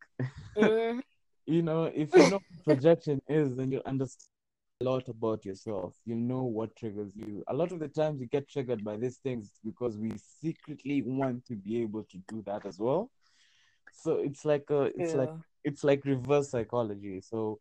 Mhm. 0.56 1.00
you 1.46 1.62
know, 1.62 1.84
if 1.84 2.14
you 2.16 2.26
know 2.26 2.38
what 2.38 2.64
projection 2.64 3.20
is, 3.28 3.56
then 3.56 3.72
you 3.72 3.82
understand 3.86 4.38
a 4.80 4.84
lot 4.84 5.08
about 5.08 5.44
yourself. 5.44 5.96
You 6.04 6.14
know 6.14 6.42
what 6.44 6.76
triggers 6.76 7.12
you. 7.16 7.42
A 7.48 7.54
lot 7.54 7.72
of 7.72 7.78
the 7.80 7.88
times 7.88 8.20
you 8.20 8.26
get 8.26 8.48
triggered 8.48 8.84
by 8.84 8.96
these 8.96 9.16
things 9.18 9.52
because 9.64 9.96
we 9.98 10.12
secretly 10.16 11.02
want 11.02 11.44
to 11.46 11.54
be 11.56 11.82
able 11.82 12.04
to 12.04 12.18
do 12.28 12.42
that 12.46 12.66
as 12.66 12.78
well. 12.78 13.10
So 13.92 14.14
it's 14.16 14.44
like 14.44 14.70
a, 14.70 14.82
it's 14.96 15.14
like 15.14 15.30
it's 15.64 15.84
like 15.84 16.04
reverse 16.04 16.50
psychology. 16.50 17.20
So 17.20 17.60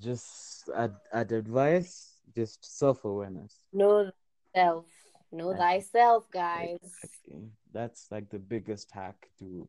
just 0.00 0.68
add 0.74 0.94
add 1.12 1.32
advice, 1.32 2.20
just 2.34 2.64
self 2.64 3.04
awareness. 3.04 3.60
Know 3.72 4.10
thyself. 4.54 4.86
Know 5.32 5.54
thyself, 5.54 6.30
guys. 6.30 6.78
Exactly. 6.82 7.50
That's 7.72 8.10
like 8.10 8.30
the 8.30 8.38
biggest 8.38 8.90
hack 8.92 9.28
to 9.38 9.68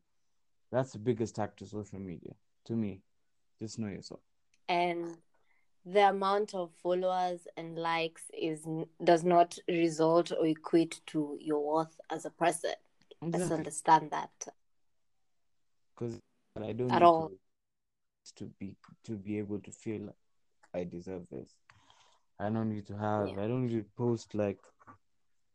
that's 0.72 0.92
the 0.92 1.00
biggest 1.00 1.38
hack 1.38 1.56
to 1.58 1.66
social 1.66 2.00
media. 2.00 2.34
To 2.66 2.74
me. 2.74 3.02
Just 3.60 3.80
know 3.80 3.88
yourself. 3.88 4.22
And 4.68 5.18
the 5.86 6.10
amount 6.10 6.54
of 6.54 6.72
followers 6.84 7.48
and 7.58 7.78
likes 7.78 8.24
is 8.38 8.66
does 9.04 9.24
not 9.24 9.58
result 9.68 10.32
or 10.32 10.46
equate 10.46 11.02
to 11.08 11.38
your 11.42 11.60
worth 11.60 12.00
as 12.10 12.26
a 12.26 12.30
person. 12.30 12.74
Let's 13.22 13.52
understand 13.52 14.12
that. 14.12 14.32
Because 15.94 16.20
I 16.56 16.72
don't 16.74 16.92
At 16.92 17.02
need 17.02 17.06
all. 17.06 17.30
to, 17.30 18.46
to 18.46 18.52
be 18.60 18.76
to 19.06 19.14
be 19.14 19.38
able 19.40 19.60
to 19.60 19.72
feel 19.72 20.02
like 20.02 20.16
I 20.74 20.84
deserve 20.84 21.24
this. 21.30 21.56
I 22.40 22.50
don't 22.50 22.70
need 22.70 22.88
to 22.88 22.98
have 22.98 23.30
Yeah. 23.30 23.44
I 23.44 23.48
don't 23.48 23.68
need 23.68 23.84
to 23.84 23.86
post 23.98 24.36
like 24.36 24.60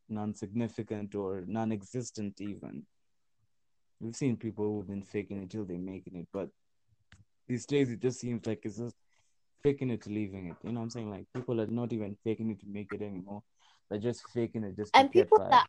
non-significant 0.09 1.15
or 1.15 1.45
non-existent 1.47 2.41
even. 2.41 2.85
We've 4.01 4.17
seen 4.17 4.37
people 4.37 4.65
who've 4.67 4.87
been 4.89 5.03
faking 5.03 5.43
it 5.43 5.51
till 5.51 5.65
they're 5.65 5.79
making 5.79 6.17
it, 6.17 6.27
but 6.33 6.49
these 7.49 7.67
days 7.67 7.91
it 7.91 8.01
just 8.01 8.21
seems 8.21 8.47
like 8.47 8.61
it's 8.65 8.79
just 8.79 8.97
faking 9.63 9.91
it 9.91 10.03
to 10.03 10.11
leaving 10.11 10.49
it. 10.49 10.57
You 10.63 10.73
know 10.73 10.81
what 10.81 10.85
I'm 10.85 10.91
saying? 10.91 11.11
Like 11.11 11.27
people 11.35 11.61
are 11.61 11.67
not 11.67 11.93
even 11.93 12.17
faking 12.25 12.51
it 12.51 12.61
to 12.61 12.67
make 12.67 12.93
it 12.93 13.03
anymore. 13.03 13.43
They're 13.89 13.99
just 13.99 14.23
faking 14.33 14.65
it 14.65 14.77
just 14.77 14.93
to 14.95 15.01
And 15.01 15.13
get 15.13 15.25
people 15.25 15.43
are 15.43 15.65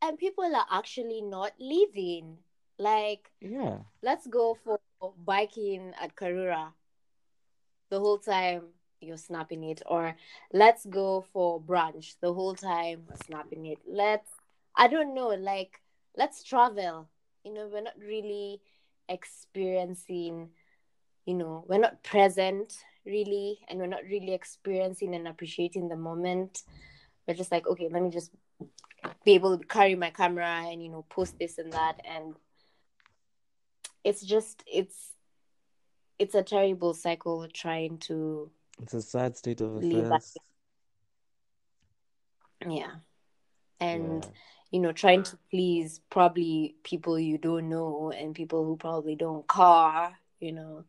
and 0.00 0.18
people 0.18 0.44
are 0.44 0.66
actually 0.70 1.22
not 1.22 1.52
leaving. 1.58 2.38
Like 2.78 3.30
Yeah. 3.40 3.78
let's 4.02 4.26
go 4.26 4.56
for 4.64 4.78
biking 5.24 5.92
at 6.00 6.14
Karura. 6.14 6.72
The 7.90 7.98
whole 7.98 8.18
time 8.18 8.62
you're 9.00 9.16
snapping 9.16 9.64
it, 9.64 9.82
or 9.86 10.14
let's 10.52 10.84
go 10.86 11.24
for 11.32 11.60
brunch. 11.60 12.16
The 12.20 12.32
whole 12.32 12.54
time 12.54 13.04
snapping 13.26 13.66
it. 13.66 13.78
Let's 13.86 14.30
I 14.76 14.88
don't 14.88 15.14
know, 15.14 15.28
like 15.28 15.80
let's 16.18 16.42
travel. 16.42 17.08
You 17.44 17.54
know, 17.54 17.70
we're 17.72 17.80
not 17.82 17.98
really 17.98 18.60
experiencing. 19.08 20.50
You 21.24 21.34
know, 21.34 21.64
we're 21.68 21.78
not 21.78 22.02
present 22.02 22.74
really, 23.06 23.60
and 23.68 23.78
we're 23.78 23.86
not 23.86 24.04
really 24.04 24.34
experiencing 24.34 25.14
and 25.14 25.28
appreciating 25.28 25.88
the 25.88 25.96
moment. 25.96 26.62
We're 27.26 27.34
just 27.34 27.52
like, 27.52 27.66
okay, 27.66 27.88
let 27.90 28.02
me 28.02 28.10
just 28.10 28.32
be 29.24 29.32
able 29.32 29.56
to 29.56 29.64
carry 29.66 29.94
my 29.94 30.10
camera 30.10 30.64
and 30.66 30.82
you 30.82 30.88
know 30.88 31.04
post 31.08 31.38
this 31.38 31.58
and 31.58 31.72
that 31.72 32.00
and 32.04 32.34
it's 34.02 34.22
just 34.22 34.64
it's 34.66 35.12
it's 36.18 36.34
a 36.34 36.42
terrible 36.42 36.94
cycle 36.94 37.46
trying 37.52 37.98
to 37.98 38.50
It's 38.82 38.94
a 38.94 39.02
sad 39.02 39.36
state 39.36 39.60
of 39.60 39.76
affairs. 39.76 40.36
yeah 42.68 42.90
and 43.80 44.24
Yeah. 44.24 44.30
You 44.70 44.80
know 44.80 44.92
trying 44.92 45.22
to 45.22 45.38
please 45.50 46.00
probably 46.10 46.76
people 46.82 47.18
you 47.18 47.38
don't 47.38 47.68
know 47.68 48.12
and 48.16 48.34
people 48.34 48.64
who 48.64 48.76
probably 48.76 49.14
don't 49.14 49.48
care 49.48 50.16
you 50.40 50.52
know. 50.52 50.84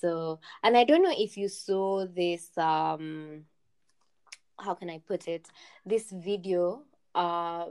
So 0.00 0.40
and 0.62 0.76
i 0.76 0.84
don't 0.84 1.02
know 1.02 1.14
if 1.16 1.36
you 1.36 1.48
saw 1.48 2.06
this 2.06 2.50
um 2.58 3.44
how 4.58 4.74
can 4.74 4.90
i 4.90 4.98
put 4.98 5.26
it? 5.26 5.48
This 5.86 6.10
video 6.10 6.82
uh 7.14 7.66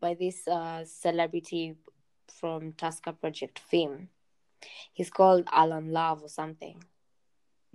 by 0.00 0.14
this 0.14 0.46
uh 0.46 0.84
celebrity 0.84 1.76
from 2.28 2.72
Tusker 2.72 3.12
Project 3.12 3.58
fame. 3.58 4.08
He's 4.92 5.10
called 5.10 5.48
alan 5.50 5.90
love 5.92 6.22
or 6.22 6.28
something. 6.28 6.82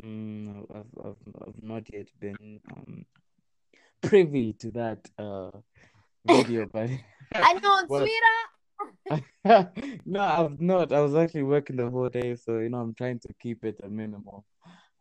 Mm, 0.03 0.65
I've, 0.69 1.05
I've, 1.05 1.47
I've 1.47 1.63
not 1.63 1.91
yet 1.91 2.07
been 2.19 2.59
um 2.71 3.05
privy 4.01 4.53
to 4.53 4.71
that 4.71 5.09
uh 5.17 5.51
video, 6.25 6.67
but 6.71 6.89
i 7.35 7.53
know 7.53 7.85
twitter 7.87 8.39
no, 10.05 10.21
I'm 10.21 10.57
not. 10.59 10.93
I 10.93 11.01
was 11.01 11.15
actually 11.15 11.43
working 11.43 11.75
the 11.75 11.89
whole 11.89 12.09
day, 12.09 12.35
so 12.35 12.59
you 12.59 12.69
know, 12.69 12.79
I'm 12.79 12.93
trying 12.93 13.19
to 13.19 13.33
keep 13.41 13.65
it 13.65 13.79
a 13.83 13.89
minimum. 13.89 14.41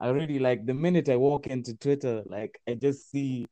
I 0.00 0.08
really 0.08 0.38
like 0.38 0.66
the 0.66 0.74
minute 0.74 1.08
I 1.08 1.16
walk 1.16 1.46
into 1.46 1.76
Twitter, 1.76 2.22
like 2.26 2.58
I 2.68 2.74
just 2.74 3.10
see 3.10 3.46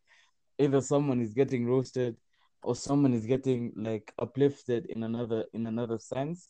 either 0.58 0.80
someone 0.80 1.20
is 1.20 1.34
getting 1.34 1.66
roasted 1.66 2.16
or 2.62 2.74
someone 2.74 3.12
is 3.12 3.26
getting 3.26 3.72
like 3.76 4.12
uplifted 4.18 4.86
in 4.86 5.02
another 5.02 5.44
in 5.52 5.66
another 5.66 5.98
sense, 5.98 6.48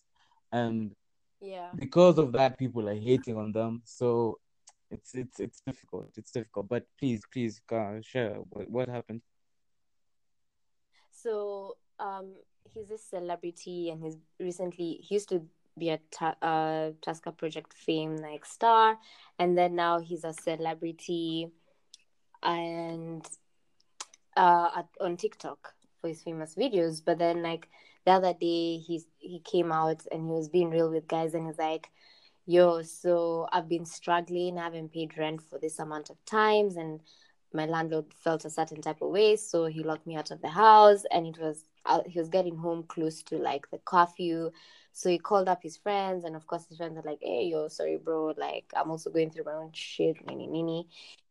and 0.53 0.95
yeah 1.41 1.71
because 1.77 2.19
of 2.19 2.33
that, 2.33 2.59
people 2.59 2.89
are 2.89 2.95
hating 2.95 3.37
on 3.37 3.53
them. 3.53 3.83
So 3.85 4.39
it's 4.91 5.15
it's 5.15 5.41
it's 5.41 5.61
difficult. 5.67 6.11
It's 6.17 6.31
difficult. 6.31 6.69
But 6.69 6.85
please, 6.99 7.23
please, 7.33 7.61
share 8.03 8.37
what 8.51 8.71
what 8.71 8.89
happened. 8.89 9.23
So 11.23 11.77
um, 11.99 12.35
he's 12.73 12.91
a 12.91 12.99
celebrity, 12.99 13.91
and 13.91 14.03
he's 14.03 14.19
recently 14.39 15.01
he 15.03 15.15
used 15.15 15.29
to 15.31 15.43
be 15.79 15.91
a 15.91 15.99
ta- 16.11 16.37
uh, 16.43 16.91
Project 17.37 17.73
fame 17.73 18.17
like 18.17 18.45
star, 18.45 18.99
and 19.39 19.57
then 19.57 19.75
now 19.75 19.99
he's 19.99 20.25
a 20.25 20.33
celebrity, 20.33 21.49
and 22.43 23.27
uh, 24.37 24.69
at, 24.77 24.89
on 25.01 25.17
TikTok 25.17 25.75
for 26.01 26.09
his 26.09 26.23
famous 26.23 26.55
videos. 26.55 27.03
But 27.05 27.19
then 27.19 27.43
like 27.43 27.69
the 28.05 28.13
other 28.13 28.35
day, 28.35 28.77
he's 28.79 29.07
he 29.19 29.41
came 29.41 29.73
out 29.73 30.07
and 30.13 30.27
he 30.27 30.33
was 30.33 30.49
being 30.49 30.71
real 30.71 30.91
with 30.91 31.09
guys, 31.09 31.35
and 31.35 31.47
he's 31.47 31.59
like. 31.59 31.89
Yo, 32.49 32.81
so 32.83 33.49
I've 33.53 33.69
been 33.69 33.85
struggling. 33.85 34.57
I 34.57 34.63
haven't 34.63 34.93
paid 34.93 35.19
rent 35.19 35.43
for 35.43 35.59
this 35.59 35.81
amount 35.81 36.11
of 36.11 36.25
times, 36.27 36.77
and 36.77 37.01
my 37.53 37.67
landlord 37.67 38.07
felt 38.13 38.45
a 38.45 38.51
certain 38.51 38.81
type 38.81 39.03
of 39.03 39.11
way, 39.11 39.37
so 39.37 39.67
he 39.67 39.83
locked 39.83 40.07
me 40.07 40.17
out 40.17 40.31
of 40.31 40.43
the 40.43 40.49
house. 40.49 41.05
And 41.11 41.27
it 41.27 41.39
was 41.39 41.65
uh, 41.85 42.03
he 42.07 42.19
was 42.19 42.29
getting 42.29 42.57
home 42.57 42.85
close 42.85 43.23
to 43.25 43.37
like 43.37 43.71
the 43.71 43.79
curfew, 43.79 44.51
so 44.93 45.09
he 45.09 45.19
called 45.19 45.49
up 45.49 45.63
his 45.63 45.77
friends, 45.77 46.25
and 46.25 46.35
of 46.37 46.47
course 46.47 46.67
his 46.67 46.79
friends 46.79 46.97
are 46.99 47.09
like, 47.09 47.21
"Hey, 47.23 47.45
yo, 47.45 47.69
sorry, 47.69 47.97
bro. 47.97 48.35
Like 48.37 48.73
I'm 48.77 48.91
also 48.91 49.11
going 49.11 49.31
through 49.31 49.45
my 49.45 49.53
own 49.55 49.71
shit, 49.73 50.27
nini 50.27 50.47
nini." 50.47 50.89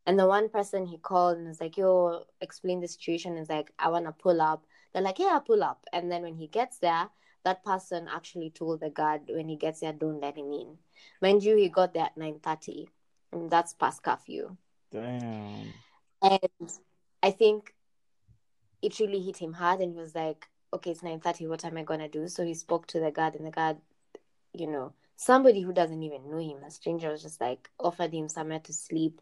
And 0.08 0.20
the 0.20 0.28
one 0.28 0.50
person 0.50 0.86
he 0.86 0.98
called 0.98 1.38
and 1.38 1.48
was 1.48 1.60
like, 1.60 1.78
"Yo, 1.78 2.26
explain 2.42 2.80
the 2.80 2.88
situation." 2.88 3.38
Is 3.38 3.50
like, 3.50 3.72
"I 3.80 3.90
wanna 3.90 4.12
pull 4.12 4.42
up." 4.42 4.66
They're 4.94 5.02
like, 5.02 5.20
"Yeah, 5.20 5.40
pull 5.40 5.64
up." 5.64 5.86
And 5.92 6.12
then 6.12 6.22
when 6.22 6.36
he 6.36 6.48
gets 6.48 6.78
there, 6.78 7.10
that 7.44 7.64
person 7.64 8.08
actually 8.12 8.50
told 8.50 8.80
the 8.80 8.90
guard 8.90 9.22
when 9.30 9.48
he 9.48 9.56
gets 9.56 9.80
there, 9.80 9.94
don't 9.94 10.20
let 10.20 10.36
him 10.36 10.52
in. 10.52 10.78
Mind 11.22 11.44
you, 11.44 11.56
he 11.56 11.70
got 11.70 11.94
there 11.94 12.06
at 12.06 12.18
nine 12.18 12.40
thirty, 12.40 12.90
and 13.32 13.50
that's 13.50 13.74
past 13.74 14.04
curfew. 14.04 14.58
Damn. 14.92 15.74
And 16.26 16.72
I 17.22 17.30
think 17.32 17.76
it 18.82 19.00
really 19.00 19.22
hit 19.22 19.38
him 19.38 19.54
hard, 19.54 19.80
and 19.80 19.94
he 19.94 20.00
was 20.00 20.16
like, 20.16 20.48
"Okay, 20.74 20.92
it's 20.92 21.04
nine 21.04 21.20
thirty. 21.20 21.48
What 21.48 21.64
am 21.66 21.78
I 21.78 21.84
gonna 21.84 22.10
do?" 22.10 22.28
So 22.28 22.44
he 22.44 22.54
spoke 22.56 22.88
to 22.88 23.00
the 23.00 23.12
guard, 23.12 23.36
and 23.36 23.46
the 23.46 23.52
guard, 23.52 23.78
you 24.54 24.68
know, 24.68 24.94
somebody 25.16 25.62
who 25.62 25.74
doesn't 25.74 26.02
even 26.02 26.30
know 26.30 26.38
him, 26.40 26.64
a 26.64 26.72
stranger, 26.72 27.12
was 27.12 27.22
just 27.22 27.40
like 27.42 27.70
offered 27.80 28.14
him 28.14 28.28
somewhere 28.30 28.60
to 28.62 28.74
sleep. 28.74 29.22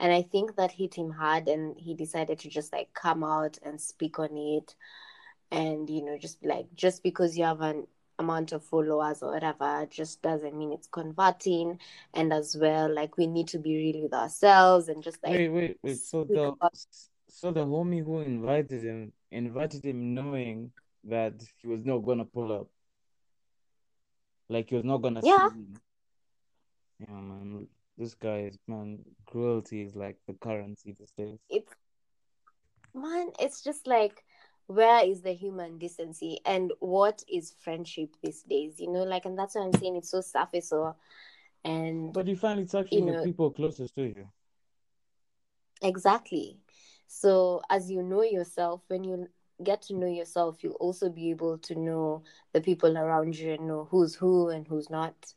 And 0.00 0.12
I 0.12 0.22
think 0.22 0.56
that 0.56 0.72
hit 0.72 0.94
him 0.94 1.10
hard, 1.10 1.48
and 1.48 1.78
he 1.78 1.94
decided 1.94 2.40
to 2.40 2.48
just 2.48 2.72
like 2.72 2.92
come 2.92 3.22
out 3.22 3.58
and 3.62 3.80
speak 3.80 4.18
on 4.18 4.36
it, 4.36 4.74
and 5.50 5.88
you 5.88 6.02
know, 6.04 6.18
just 6.18 6.44
like, 6.44 6.74
just 6.74 7.02
because 7.04 7.38
you 7.38 7.44
have 7.44 7.60
an 7.60 7.86
amount 8.22 8.52
of 8.52 8.64
followers 8.64 9.22
or 9.22 9.32
whatever 9.32 9.86
just 9.90 10.22
doesn't 10.22 10.56
mean 10.56 10.72
it's 10.72 10.88
converting 10.88 11.78
and 12.14 12.32
as 12.32 12.56
well 12.56 12.92
like 12.92 13.16
we 13.16 13.26
need 13.26 13.48
to 13.48 13.58
be 13.58 13.76
real 13.76 14.02
with 14.02 14.14
ourselves 14.14 14.88
and 14.88 15.02
just 15.02 15.22
like 15.22 15.32
Wait, 15.32 15.48
wait, 15.48 15.78
wait. 15.82 15.98
So 15.98 16.24
the 16.24 16.42
about 16.44 16.78
so 17.28 17.50
the 17.50 17.64
homie 17.64 18.04
who 18.04 18.20
invited 18.20 18.82
him 18.82 19.12
invited 19.30 19.84
him 19.84 20.14
knowing 20.14 20.70
that 21.04 21.34
he 21.58 21.68
was 21.68 21.84
not 21.84 21.98
gonna 21.98 22.24
pull 22.24 22.52
up. 22.52 22.68
Like 24.48 24.70
he 24.70 24.76
was 24.76 24.84
not 24.84 24.98
gonna 24.98 25.20
Yeah. 25.24 25.48
Yeah, 27.00 27.14
man. 27.14 27.66
This 27.98 28.14
guy 28.14 28.50
is 28.50 28.58
man, 28.68 29.00
cruelty 29.26 29.82
is 29.82 29.94
like 29.94 30.16
the 30.26 30.34
currency 30.34 30.94
these 30.98 31.12
days. 31.16 31.38
it's 31.50 31.72
man 32.94 33.28
it's 33.38 33.62
just 33.62 33.86
like 33.86 34.22
where 34.74 35.04
is 35.04 35.22
the 35.22 35.32
human 35.32 35.78
decency 35.78 36.38
and 36.44 36.72
what 36.80 37.22
is 37.28 37.54
friendship 37.58 38.16
these 38.22 38.42
days? 38.42 38.80
You 38.80 38.90
know, 38.90 39.02
like, 39.02 39.24
and 39.24 39.38
that's 39.38 39.54
why 39.54 39.62
I'm 39.62 39.72
saying 39.74 39.96
it's 39.96 40.10
so 40.10 40.20
surface 40.20 40.72
or, 40.72 40.96
and 41.64 42.12
But 42.12 42.26
you 42.26 42.36
find 42.36 42.60
it's 42.60 42.74
actually 42.74 43.06
You 43.06 43.12
the 43.12 43.24
people 43.24 43.50
closest 43.50 43.94
to 43.96 44.02
you. 44.02 44.28
exactly. 45.82 46.58
So 47.06 47.62
as 47.70 47.90
you 47.90 48.02
know 48.02 48.22
yourself, 48.22 48.82
when 48.88 49.04
you 49.04 49.28
get 49.62 49.82
to 49.82 49.94
know 49.94 50.06
yourself, 50.08 50.62
you'll 50.64 50.72
also 50.74 51.08
be 51.08 51.30
able 51.30 51.58
to 51.58 51.74
know 51.74 52.22
the 52.52 52.60
people 52.60 52.96
around 52.96 53.36
you 53.36 53.52
and 53.52 53.66
know 53.68 53.88
who's 53.90 54.14
who 54.14 54.48
and 54.48 54.66
who's 54.66 54.90
not. 54.90 55.34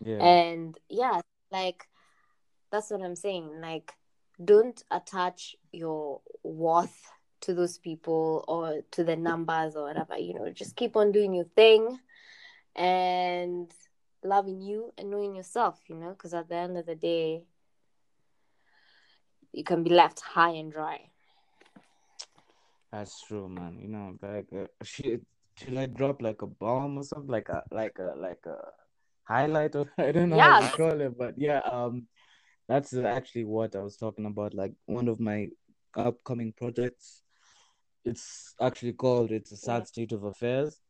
Yeah. 0.00 0.18
And 0.18 0.78
yeah, 0.88 1.20
like 1.50 1.88
that's 2.70 2.90
what 2.90 3.02
I'm 3.02 3.16
saying. 3.16 3.60
Like, 3.60 3.94
don't 4.42 4.82
attach 4.90 5.56
your 5.72 6.20
worth 6.42 7.12
to 7.42 7.54
those 7.54 7.78
people 7.78 8.44
or 8.48 8.82
to 8.92 9.04
the 9.04 9.16
numbers 9.16 9.76
or 9.76 9.84
whatever. 9.84 10.18
You 10.18 10.34
know, 10.34 10.50
just 10.50 10.76
keep 10.76 10.96
on 10.96 11.12
doing 11.12 11.34
your 11.34 11.46
thing 11.56 11.98
and 12.74 13.70
loving 14.24 14.60
you 14.60 14.92
and 14.96 15.10
knowing 15.10 15.34
yourself, 15.34 15.80
you 15.88 15.96
know, 15.96 16.10
because 16.10 16.34
at 16.34 16.48
the 16.48 16.56
end 16.56 16.76
of 16.78 16.86
the 16.86 16.94
day, 16.94 17.44
you 19.52 19.64
can 19.64 19.82
be 19.82 19.90
left 19.90 20.20
high 20.20 20.50
and 20.50 20.72
dry. 20.72 21.10
That's 22.90 23.22
true, 23.22 23.48
man. 23.48 23.78
You 23.80 23.88
know, 23.88 24.16
like 24.22 24.48
uh, 24.52 24.66
should 24.82 25.24
should 25.56 25.76
I 25.76 25.86
drop 25.86 26.22
like 26.22 26.42
a 26.42 26.46
bomb 26.46 26.98
or 26.98 27.02
something, 27.02 27.30
like 27.30 27.48
a 27.48 27.62
like 27.70 27.98
a 27.98 28.14
like 28.16 28.44
a 28.46 28.58
highlight 29.24 29.74
or 29.74 29.86
I 29.98 30.12
don't 30.12 30.30
know 30.30 30.40
how 30.40 30.60
to 30.60 30.76
call 30.76 31.00
it, 31.00 31.18
but 31.18 31.34
yeah, 31.36 31.60
um, 31.60 32.06
that's 32.68 32.94
actually 32.94 33.44
what 33.44 33.74
I 33.76 33.80
was 33.80 33.96
talking 33.96 34.26
about. 34.26 34.54
Like 34.54 34.72
one 34.86 35.08
of 35.08 35.20
my 35.20 35.48
upcoming 35.96 36.52
projects. 36.52 37.21
It's 38.04 38.54
actually 38.60 38.92
called 38.94 39.30
"It's 39.32 39.52
a 39.52 39.56
Sad 39.56 39.86
State 39.86 40.12
of 40.12 40.24
Affairs," 40.24 40.80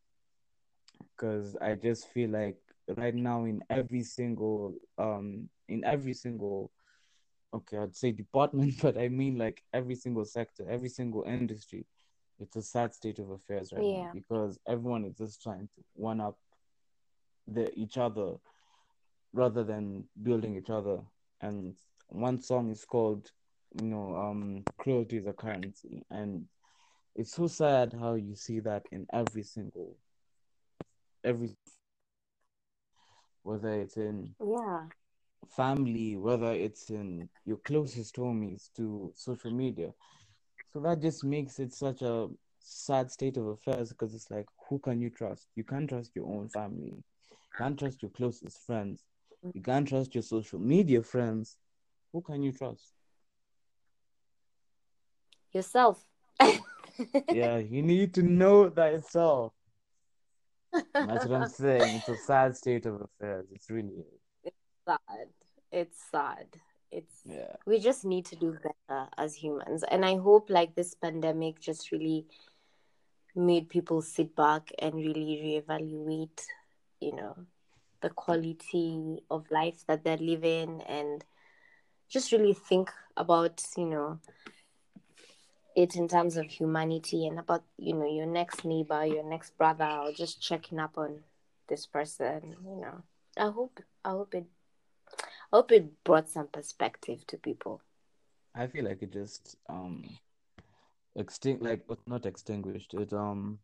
because 1.17 1.57
I 1.61 1.75
just 1.75 2.09
feel 2.09 2.31
like 2.31 2.57
right 2.97 3.15
now 3.15 3.45
in 3.45 3.63
every 3.71 4.03
single 4.03 4.75
um 4.99 5.49
in 5.69 5.85
every 5.85 6.15
single 6.15 6.71
okay, 7.55 7.79
I'd 7.79 7.97
say 7.97 8.13
department, 8.13 8.75
but 8.83 8.99
I 8.99 9.09
mean 9.09 9.39
like 9.39 9.63
every 9.73 9.95
single 9.95 10.25
sector, 10.25 10.67
every 10.69 10.89
single 10.89 11.25
industry. 11.25 11.87
It's 12.41 12.57
a 12.57 12.63
sad 12.63 12.95
state 12.95 13.19
of 13.21 13.31
affairs 13.31 13.73
right 13.73 13.83
Yeah. 13.83 14.03
now 14.05 14.11
because 14.13 14.59
everyone 14.67 15.05
is 15.05 15.17
just 15.17 15.43
trying 15.43 15.69
to 15.75 15.85
one 15.95 16.21
up 16.21 16.39
the 17.47 17.73
each 17.79 17.99
other 17.99 18.35
rather 19.33 19.65
than 19.65 20.05
building 20.23 20.57
each 20.57 20.71
other. 20.71 21.01
And 21.41 21.75
one 22.09 22.41
song 22.41 22.71
is 22.71 22.85
called, 22.85 23.31
you 23.81 23.87
know, 23.89 24.17
um, 24.17 24.65
cruelty 24.79 25.17
is 25.19 25.27
a 25.27 25.33
currency, 25.33 26.05
and 26.11 26.47
it's 27.15 27.33
so 27.33 27.47
sad 27.47 27.93
how 27.99 28.15
you 28.15 28.35
see 28.35 28.61
that 28.61 28.85
in 28.91 29.07
every 29.13 29.43
single, 29.43 29.97
every, 31.25 31.55
whether 33.43 33.73
it's 33.75 33.97
in 33.97 34.35
Yeah. 34.41 34.89
family, 35.49 36.17
whether 36.17 36.53
it's 36.53 36.91
in 36.91 37.29
your 37.45 37.59
closest 37.59 38.17
homies 38.17 38.73
to 38.77 39.13
social 39.15 39.51
media. 39.51 39.93
So 40.73 40.81
that 40.81 41.01
just 41.01 41.25
makes 41.25 41.59
it 41.59 41.73
such 41.73 42.03
a 42.03 42.29
sad 42.59 43.11
state 43.11 43.37
of 43.37 43.47
affairs 43.47 43.91
because 43.91 44.15
it's 44.15 44.31
like, 44.31 44.47
who 44.69 44.79
can 44.79 45.01
you 45.01 45.11
trust? 45.11 45.49
You 45.55 45.65
can't 45.65 45.89
trust 45.89 46.13
your 46.15 46.27
own 46.27 46.49
family. 46.49 46.95
You 46.95 47.03
can't 47.59 47.79
trust 47.79 48.03
your 48.03 48.11
closest 48.11 48.65
friends. 48.65 49.05
You 49.53 49.61
can't 49.61 49.87
trust 49.87 50.15
your 50.15 50.23
social 50.23 50.59
media 50.59 51.03
friends. 51.03 51.59
Who 52.13 52.23
can 52.23 52.43
you 52.43 52.53
trust? 52.53 52.93
Yourself. 55.53 56.07
Yeah, 57.31 57.57
you 57.71 57.83
need 57.83 58.15
to 58.15 58.23
know 58.23 58.71
thyself. 58.71 59.53
That's 60.73 61.27
what 61.27 61.43
I'm 61.43 61.49
saying. 61.49 61.97
It's 61.97 62.09
a 62.09 62.17
sad 62.17 62.57
state 62.57 62.87
of 62.87 63.01
affairs. 63.01 63.47
It's 63.53 63.71
really, 63.71 64.05
it's 64.45 64.57
sad. 64.87 65.29
It's 65.71 65.99
sad. 66.11 66.47
It's 66.91 67.23
yeah. 67.25 67.57
we 67.67 67.79
just 67.79 68.05
need 68.05 68.27
to 68.27 68.37
do 68.37 68.53
better 68.53 69.09
as 69.17 69.35
humans. 69.35 69.83
And 69.91 70.05
I 70.05 70.17
hope 70.17 70.51
like 70.51 70.75
this 70.75 70.95
pandemic 70.95 71.59
just 71.61 71.91
really 71.91 72.27
made 73.35 73.69
people 73.69 74.03
sit 74.03 74.37
back 74.37 74.71
and 74.79 74.95
really 74.95 75.63
reevaluate, 75.67 76.45
you 77.01 77.17
know, 77.17 77.35
the 78.03 78.11
quality 78.11 79.23
of 79.31 79.51
life 79.51 79.85
that 79.87 80.05
they're 80.05 80.19
living 80.19 80.83
and 80.83 81.25
just 82.11 82.33
really 82.33 82.53
think 82.53 82.91
about, 83.17 83.63
you 83.77 83.87
know, 83.87 84.19
it 85.77 85.97
in 85.97 86.09
terms 86.09 86.37
of 86.37 86.51
humanity 86.51 87.27
and 87.27 87.39
about, 87.39 87.65
you 87.79 87.95
know, 87.95 88.11
your 88.11 88.27
next 88.27 88.65
neighbor, 88.65 89.05
your 89.05 89.25
next 89.25 89.57
brother, 89.57 89.87
or 90.03 90.13
just 90.13 90.41
checking 90.43 90.79
up 90.79 90.99
on 90.99 91.21
this 91.69 91.87
person, 91.87 92.57
you 92.65 92.77
know. 92.77 93.03
I 93.39 93.51
hope 93.51 93.81
I 94.05 94.11
hope 94.11 94.35
it 94.35 94.47
I 95.53 95.57
hope 95.57 95.73
it 95.73 96.05
brought 96.05 96.29
some 96.29 96.49
perspective 96.49 97.27
to 97.29 97.39
people. 97.39 97.83
I 98.55 98.67
feel 98.67 98.85
like 98.85 99.03
it 99.03 99.13
just 99.13 99.57
um 99.69 100.05
extinct 101.17 101.63
like 101.63 101.87
but 101.87 101.99
not 102.07 102.27
extinguished. 102.27 102.95
It 102.95 103.13
um 103.13 103.59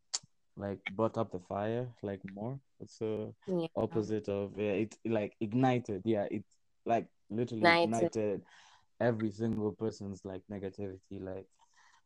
like 0.56 0.78
brought 0.90 1.18
up 1.18 1.32
the 1.32 1.40
fire 1.40 1.88
like 2.02 2.20
more. 2.34 2.58
It's 2.80 2.98
the 2.98 3.32
Yeah. 3.46 3.66
opposite 3.76 4.28
of 4.28 4.52
yeah, 4.58 4.72
it 4.84 4.96
like 5.06 5.34
ignited. 5.40 6.02
Yeah, 6.04 6.26
it 6.30 6.44
like 6.86 7.06
literally 7.30 7.68
Ignited. 7.68 8.10
ignited 8.14 8.42
every 9.00 9.30
single 9.30 9.72
person's 9.72 10.24
like 10.24 10.42
negativity. 10.50 11.20
Like 11.20 11.46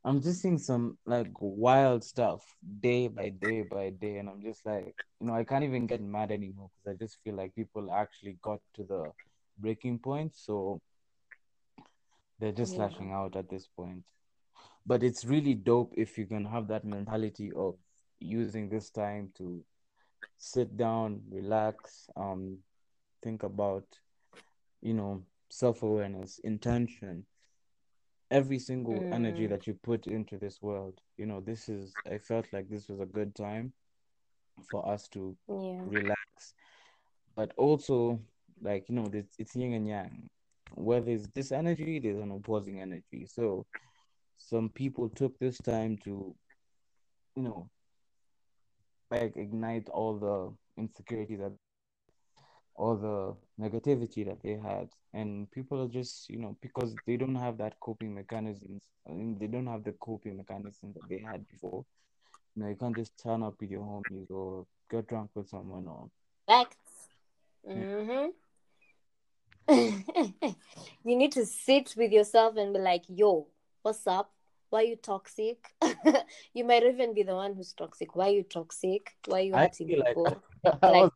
I'm 0.05 0.21
just 0.21 0.43
seeing 0.43 0.59
some 0.59 0.99
like 1.07 1.29
wild 1.41 2.03
stuff 2.05 2.57
day 2.81 3.09
by 3.09 3.29
day 3.31 3.63
by 3.63 3.91
day, 3.91 4.19
and 4.19 4.29
I'm 4.29 4.43
just 4.43 4.67
like, 4.67 4.95
you 5.21 5.27
know, 5.27 5.35
I 5.35 5.45
can't 5.45 5.65
even 5.65 5.87
get 5.87 6.01
mad 6.03 6.33
anymore 6.33 6.71
because 6.71 6.95
I 6.97 7.05
just 7.05 7.19
feel 7.23 7.35
like 7.37 7.55
people 7.55 7.91
actually 7.93 8.39
got 8.43 8.61
to 8.75 8.85
the 8.85 9.13
breaking 9.59 9.99
point, 10.01 10.35
so 10.35 10.81
they're 12.39 12.53
just 12.53 12.77
Yeah. 12.77 12.79
lashing 12.79 13.13
out 13.13 13.37
at 13.37 13.49
this 13.49 13.69
point. 13.69 14.03
But 14.87 15.03
it's 15.03 15.25
really 15.25 15.55
dope 15.55 15.93
if 15.97 16.19
you 16.19 16.27
can 16.27 16.45
have 16.47 16.69
that 16.69 16.85
mentality 16.85 17.53
of 17.55 17.77
using 18.21 18.69
this 18.69 18.91
time 18.91 19.31
to 19.39 19.65
sit 20.39 20.77
down, 20.77 21.23
relax, 21.31 22.09
um, 22.17 22.59
think 23.23 23.43
about, 23.45 23.85
you 24.81 24.95
know, 24.95 25.25
self-awareness, 25.51 26.41
intention, 26.45 27.27
every 28.33 28.61
single 28.61 29.07
energy 29.13 29.47
Mm. 29.47 29.57
that 29.57 29.69
you 29.69 29.75
put 29.75 30.09
into 30.09 30.39
this 30.39 30.63
world. 30.63 31.03
You 31.19 31.27
know, 31.27 31.41
this 31.41 31.69
is, 31.69 31.99
I 32.11 32.19
felt 32.19 32.53
like 32.53 32.71
this 32.71 32.89
was 32.89 33.01
a 33.01 33.07
good 33.07 33.35
time 33.37 33.75
for 34.71 34.87
us 34.89 35.09
to 35.11 35.37
Yeah. 35.49 35.87
relax, 35.87 36.55
but 37.37 37.53
also, 37.57 38.21
like, 38.63 38.89
you 38.89 38.95
know, 38.97 39.11
it's, 39.13 39.37
it's 39.39 39.57
yin 39.57 39.75
and 39.75 39.89
yang. 39.89 40.31
Where 40.75 41.01
there's 41.01 41.29
this 41.29 41.53
energy, 41.53 42.01
there's 42.01 42.21
an 42.21 42.33
opposing 42.33 42.81
energy. 42.81 43.27
So, 43.27 43.67
some 44.37 44.71
people 44.71 45.09
took 45.11 45.39
this 45.39 45.59
time 45.59 45.99
to, 46.05 46.35
you 47.37 47.43
know, 47.43 47.71
like 49.11 49.37
ignite 49.37 49.89
all 49.91 50.19
the 50.19 50.53
insecurities 50.83 51.39
that 51.41 51.53
all 52.75 52.97
the 52.97 53.35
negativity 53.63 54.25
that 54.27 54.43
they 54.43 54.59
had 54.59 54.89
and 55.15 55.51
people 55.51 55.83
are 55.83 55.89
just 55.89 56.29
you 56.31 56.39
know 56.39 56.57
because 56.63 56.97
they 57.07 57.17
don't 57.17 57.35
have 57.35 57.59
that 57.59 57.79
coping 57.81 58.15
mechanisms 58.15 58.83
I 59.09 59.13
mean, 59.13 59.37
they 59.39 59.49
don't 59.49 59.67
have 59.67 59.83
the 59.85 59.93
coping 59.93 60.37
mechanisms 60.37 60.95
that 60.95 61.09
they 61.09 61.19
had 61.19 61.47
before 61.49 61.85
you 62.55 62.63
know 62.63 62.69
you 62.69 62.77
can't 62.77 62.97
just 62.97 63.13
turn 63.23 63.43
up 63.43 63.55
with 63.61 63.71
your 63.71 63.83
homies 63.83 64.31
or 64.31 64.67
get 64.91 65.07
drunk 65.09 65.31
with 65.35 65.49
someone 65.49 65.87
or 65.87 66.09
Facts. 66.47 67.09
Mm-hmm. 67.69 68.27
you 71.05 71.17
need 71.17 71.33
to 71.33 71.47
sit 71.47 71.95
with 71.97 72.13
yourself 72.13 72.57
and 72.57 72.75
be 72.75 72.81
like, 72.81 73.05
yo, 73.09 73.47
what's 73.83 74.07
up? 74.07 74.33
Why 74.71 74.81
are 74.81 74.85
you 74.85 74.97
toxic? 74.97 75.73
you 76.55 76.65
might 76.65 76.83
even 76.83 77.15
be 77.15 77.23
the 77.23 77.35
one 77.35 77.55
who's 77.55 77.73
toxic. 77.73 78.17
Why 78.17 78.29
are 78.29 78.33
you 78.33 78.43
toxic? 78.43 79.15
Why 79.27 79.39
are 79.39 79.43
you 79.43 79.55
I 79.55 79.63
hurting 79.63 79.89
feel 79.89 79.99
like 80.01 80.09
people? 80.09 80.43
Like- 80.65 80.83
was, 80.83 81.11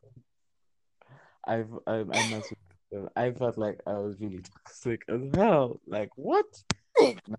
I've 1.46 1.70
um, 1.86 2.10
I, 2.12 2.18
I 2.18 2.22
must 2.22 2.52
admit, 2.92 3.12
I 3.16 3.32
felt 3.32 3.58
like 3.58 3.80
I 3.86 3.94
was 3.94 4.20
really 4.20 4.42
toxic 4.64 5.02
as 5.08 5.20
hell 5.34 5.80
like 5.86 6.10
what 6.16 6.46
no 7.28 7.36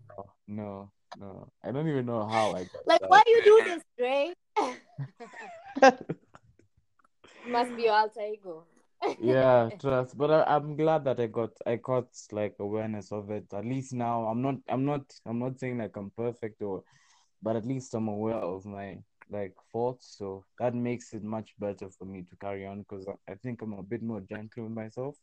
no 0.48 0.92
no 1.18 1.48
I 1.64 1.72
don't 1.72 1.88
even 1.88 2.06
know 2.06 2.26
how 2.28 2.52
I 2.54 2.64
got 2.64 2.88
Like, 2.88 3.02
that. 3.02 3.10
why 3.10 3.24
you 3.28 3.42
do 3.44 3.62
this, 3.66 3.84
Dre? 3.98 4.34
Must 7.48 7.76
be 7.76 7.84
your 7.84 7.94
alter 7.94 8.22
ego. 8.22 8.64
yeah 9.22 9.70
trust 9.80 10.18
but 10.18 10.30
I, 10.32 10.44
i'm 10.56 10.76
glad 10.76 11.06
that 11.06 11.20
i 11.20 11.28
got 11.28 11.52
i 11.66 11.76
got 11.78 12.08
like 12.32 12.56
awareness 12.60 13.12
of 13.12 13.30
it 13.32 13.46
at 13.54 13.64
least 13.66 13.94
now 13.94 14.26
i'm 14.26 14.42
not 14.42 14.56
i'm 14.68 14.86
not 14.86 15.02
i'm 15.26 15.40
not 15.40 15.60
saying 15.60 15.78
like 15.78 15.96
i'm 15.96 16.12
perfect 16.18 16.62
or 16.62 16.84
but 17.42 17.56
at 17.56 17.66
least 17.66 17.94
i'm 17.94 18.08
aware 18.10 18.36
of 18.36 18.66
my 18.66 18.98
like 19.30 19.56
faults 19.72 20.16
so 20.18 20.46
that 20.60 20.74
makes 20.76 21.14
it 21.14 21.24
much 21.24 21.54
better 21.60 21.90
for 21.90 22.06
me 22.06 22.24
to 22.24 22.36
carry 22.38 22.66
on 22.66 22.80
because 22.80 23.08
I, 23.30 23.36
think 23.36 23.62
i'm 23.62 23.74
a 23.74 23.84
bit 23.84 24.02
more 24.04 24.22
gentle 24.22 24.64
with 24.64 24.72
myself 24.74 25.16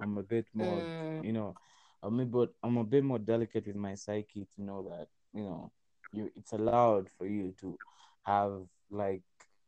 i'm 0.00 0.16
a 0.18 0.22
bit 0.22 0.46
more 0.54 0.84
Mm. 0.84 1.22
you 1.22 1.32
know 1.32 1.56
i'm 2.02 2.20
a 2.20 2.24
bit 2.24 2.50
i'm 2.62 2.76
a 2.76 2.84
bit 2.84 3.04
more 3.04 3.18
delicate 3.18 3.66
with 3.66 3.76
my 3.76 3.94
psyche 3.94 4.46
to 4.54 4.62
know 4.62 4.82
that 4.90 5.08
you 5.34 5.42
know 5.44 5.72
you 6.12 6.30
it's 6.36 6.52
allowed 6.52 7.08
for 7.10 7.26
you 7.26 7.52
to 7.60 7.78
have 8.22 8.62
like 8.90 9.22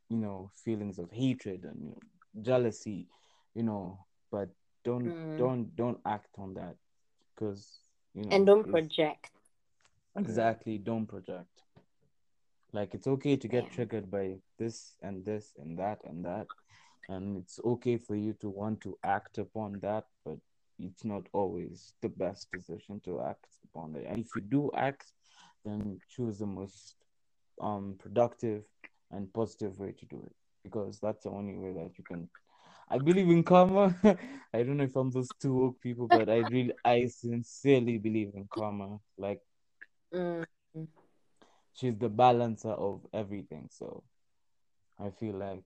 you 0.09 0.17
know 0.17 0.51
feelings 0.55 0.99
of 0.99 1.11
hatred 1.11 1.65
and 1.65 1.83
you 1.83 1.91
know, 1.91 2.43
jealousy 2.43 3.09
you 3.55 3.63
know 3.63 3.99
but 4.31 4.49
don't 4.85 5.13
Mm. 5.13 5.37
don't 5.37 5.75
don't 5.77 5.99
act 6.07 6.31
on 6.39 6.55
that 6.55 6.77
because 7.35 7.81
you 8.15 8.25
know 8.25 8.45
and 8.45 8.47
don't 8.47 8.69
project. 8.69 9.33
exactly 10.17 10.79
don't 10.79 11.07
project 11.07 11.66
like 12.77 12.95
it's 12.95 13.07
okay 13.07 13.37
to 13.37 13.49
get 13.49 13.71
triggered 13.73 14.11
by 14.11 14.35
this 14.59 14.97
and 15.03 15.25
this 15.25 15.55
and 15.59 15.79
that 15.79 15.99
and 16.05 16.25
that 16.25 16.47
and 17.09 17.37
it's 17.39 17.59
okay 17.65 17.97
for 17.97 18.15
you 18.15 18.35
to 18.35 18.49
want 18.51 18.81
to 18.81 18.97
act 19.03 19.39
upon 19.39 19.81
that 19.81 20.05
but 20.25 20.37
it's 20.79 21.05
not 21.05 21.23
always 21.33 21.95
the 22.03 22.09
best 22.09 22.53
decision 22.53 23.01
to 23.05 23.21
act 23.23 23.47
upon 23.65 23.97
it 23.97 24.05
and 24.09 24.19
if 24.19 24.35
you 24.37 24.43
do 24.43 24.71
act 24.77 25.13
then 25.65 25.99
choose 26.15 26.39
the 26.39 26.47
most 26.47 26.97
um 27.63 27.95
productive 27.99 28.63
and 29.13 29.33
positive 29.33 29.79
way 29.79 29.93
to 29.93 30.05
do 30.07 30.23
it 30.27 30.37
because 30.63 31.01
that's 31.01 31.25
the 31.25 31.31
only 31.31 31.57
way 31.57 31.73
that 31.73 31.97
you 31.99 32.05
can 32.05 32.29
I 32.89 32.99
believe 32.99 33.29
in 33.31 33.43
karma. 33.43 33.97
I 34.55 34.63
don't 34.63 34.77
know 34.77 34.85
if 34.85 34.95
I'm 34.95 35.11
those 35.11 35.29
two 35.43 35.53
woke 35.53 35.81
people, 35.81 36.07
but 36.07 36.29
I 36.29 36.39
really 36.39 36.73
I 36.85 37.07
sincerely 37.09 37.99
believe 37.99 38.31
in 38.35 38.47
karma. 38.49 39.01
Like 39.19 39.41
Mm. 40.15 40.47
She's 41.77 41.97
the 41.99 42.09
balancer 42.09 42.71
of 42.71 43.01
everything. 43.13 43.69
So 43.71 44.03
I 44.99 45.11
feel 45.11 45.35
like 45.35 45.65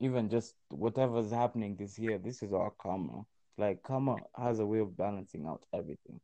even 0.00 0.28
just 0.28 0.54
whatever's 0.68 1.30
happening 1.30 1.76
this 1.76 1.98
year, 1.98 2.18
this 2.18 2.42
is 2.42 2.52
our 2.52 2.72
karma. 2.78 3.24
Like 3.58 3.82
karma 3.82 4.20
has 4.36 4.58
a 4.58 4.66
way 4.66 4.80
of 4.80 4.96
balancing 4.96 5.46
out 5.46 5.64
everything. 5.72 6.20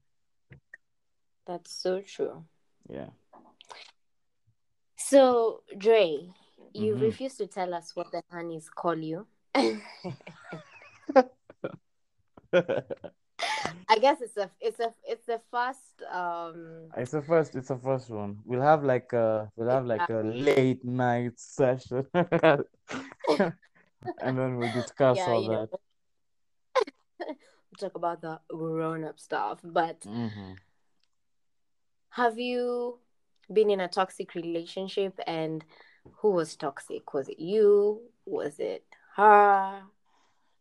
That's 1.46 1.72
so 1.72 2.00
true. 2.02 2.44
Yeah. 2.88 3.10
So, 4.96 5.62
Dre, 5.78 6.28
you 6.74 6.94
Mhm. 6.94 7.00
refuse 7.00 7.36
to 7.38 7.46
tell 7.46 7.72
us 7.74 7.96
what 7.96 8.10
the 8.12 8.22
honeys 8.30 8.68
call 8.68 8.96
you. 8.98 9.26
I 13.88 13.98
guess 13.98 14.20
it's 14.20 14.36
a 14.36 14.50
it's 14.60 14.80
a 14.80 14.92
it's 15.04 15.26
the 15.26 15.40
first 15.50 16.02
um 16.10 16.88
it's 16.96 17.12
the 17.12 17.22
first 17.22 17.56
it's 17.56 17.68
the 17.68 17.78
first 17.78 18.10
one. 18.10 18.38
We'll 18.44 18.60
have 18.62 18.84
like 18.84 19.12
a 19.12 19.50
we'll 19.56 19.68
have 19.70 19.86
like 19.86 20.08
a 20.10 20.22
late 20.22 20.84
night 20.84 21.32
session. 21.36 22.06
and 22.14 22.34
then 24.38 24.56
we'll 24.58 24.72
discuss 24.72 25.18
yeah, 25.18 25.26
all 25.26 25.42
that. 25.48 25.68
we 27.28 27.76
talk 27.78 27.94
about 27.94 28.20
the 28.20 28.40
grown 28.48 29.04
up 29.04 29.18
stuff. 29.18 29.60
But 29.64 30.04
hmm 30.04 30.54
have 32.10 32.38
you 32.38 32.98
been 33.52 33.70
in 33.70 33.80
a 33.80 33.88
toxic 33.88 34.34
relationship 34.34 35.18
and 35.26 35.64
who 36.20 36.30
was 36.30 36.56
toxic? 36.56 37.14
Was 37.14 37.28
it 37.28 37.38
you? 37.38 38.02
Was 38.26 38.58
it 38.58 38.84
her? 39.16 39.82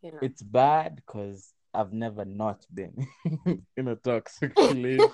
You 0.01 0.11
know. 0.11 0.19
It's 0.21 0.43
bad 0.43 0.97
because 0.97 1.53
I've 1.73 1.93
never 1.93 2.25
not 2.25 2.65
been 2.73 3.07
in 3.77 3.87
a 3.87 3.95
toxic 3.95 4.59
relationship. 4.69 5.11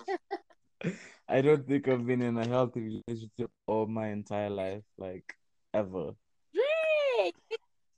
I 1.28 1.42
don't 1.42 1.66
think 1.68 1.88
I've 1.88 2.06
been 2.06 2.22
in 2.22 2.38
a 2.38 2.46
healthy 2.48 3.02
relationship 3.08 3.50
all 3.68 3.86
my 3.88 4.10
entire 4.10 4.50
life, 4.50 4.84
like 4.98 5.36
ever. 5.74 6.12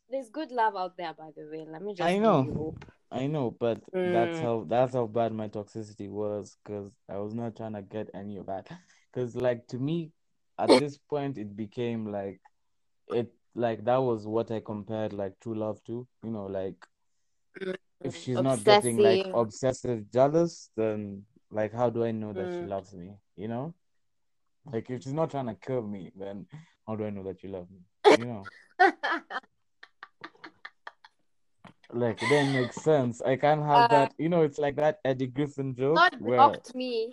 There's 0.10 0.30
good 0.30 0.52
love 0.52 0.76
out 0.76 0.96
there 0.98 1.14
by 1.14 1.32
the 1.36 1.48
way. 1.52 1.66
Let 1.68 1.82
me 1.82 1.94
just 1.94 2.02
I 2.08 2.20
know. 2.20 2.74
I 3.12 3.28
know, 3.28 3.52
but 3.60 3.82
that's 3.94 4.38
Mm. 4.38 4.42
how 4.42 4.66
that's 4.70 4.94
how 4.94 5.08
bad 5.08 5.34
my 5.34 5.48
toxicity 5.48 6.10
was 6.10 6.58
because 6.64 6.92
I 7.10 7.18
was 7.18 7.34
not 7.34 7.56
trying 7.56 7.74
to 7.74 7.82
get 7.82 8.10
any 8.14 8.38
of 8.38 8.46
that. 8.48 8.68
Because 9.12 9.36
like 9.36 9.68
to 9.68 9.78
me, 9.78 10.12
at 10.60 10.70
this 10.80 10.98
point, 10.98 11.38
it 11.38 11.56
became 11.56 12.12
like 12.12 12.40
it 13.10 13.32
like 13.56 13.84
that 13.86 13.98
was 13.98 14.28
what 14.28 14.52
I 14.52 14.60
compared 14.60 15.14
like 15.14 15.34
true 15.42 15.56
love 15.56 15.84
to. 15.86 16.08
You 16.24 16.32
know, 16.32 16.46
like 16.46 16.78
if 18.06 18.16
she's 18.16 18.40
not 18.40 18.64
getting 18.64 18.98
like 18.98 19.26
Obsessive. 19.34 20.12
jealous, 20.12 20.70
then 20.78 21.24
like 21.52 21.74
how 21.74 21.90
do 21.90 22.04
I 22.04 22.12
know 22.12 22.34
that 22.34 22.54
she 22.54 22.66
Mm. 22.66 22.70
loves 22.70 22.94
me? 22.94 23.12
You 23.36 23.48
know, 23.48 23.74
like 24.72 24.90
if 24.90 25.04
she's 25.04 25.14
not 25.14 25.32
trying 25.32 25.48
to 25.48 25.56
kill 25.56 25.82
me, 25.82 26.12
then 26.16 26.46
how 26.88 26.96
do 26.96 27.06
I 27.06 27.10
know 27.10 27.24
that 27.24 27.44
you 27.44 27.50
love 27.50 27.68
me? 27.72 27.82
You 28.18 28.26
know, 28.28 28.48
like 31.94 32.22
it 32.22 32.30
doesn't 32.30 32.54
make 32.54 32.74
sense. 32.74 33.22
I 33.22 33.36
can't 33.36 33.64
have 33.64 33.86
Uh, 33.86 33.88
that. 33.90 34.14
You 34.18 34.30
know, 34.30 34.42
it's 34.44 34.60
like 34.60 34.76
that 34.78 35.00
Eddie 35.04 35.28
Griffin 35.28 35.76
joke 35.76 35.96
Not 35.96 36.20
where 36.22 36.40
blocked 36.40 36.76
me. 36.76 37.12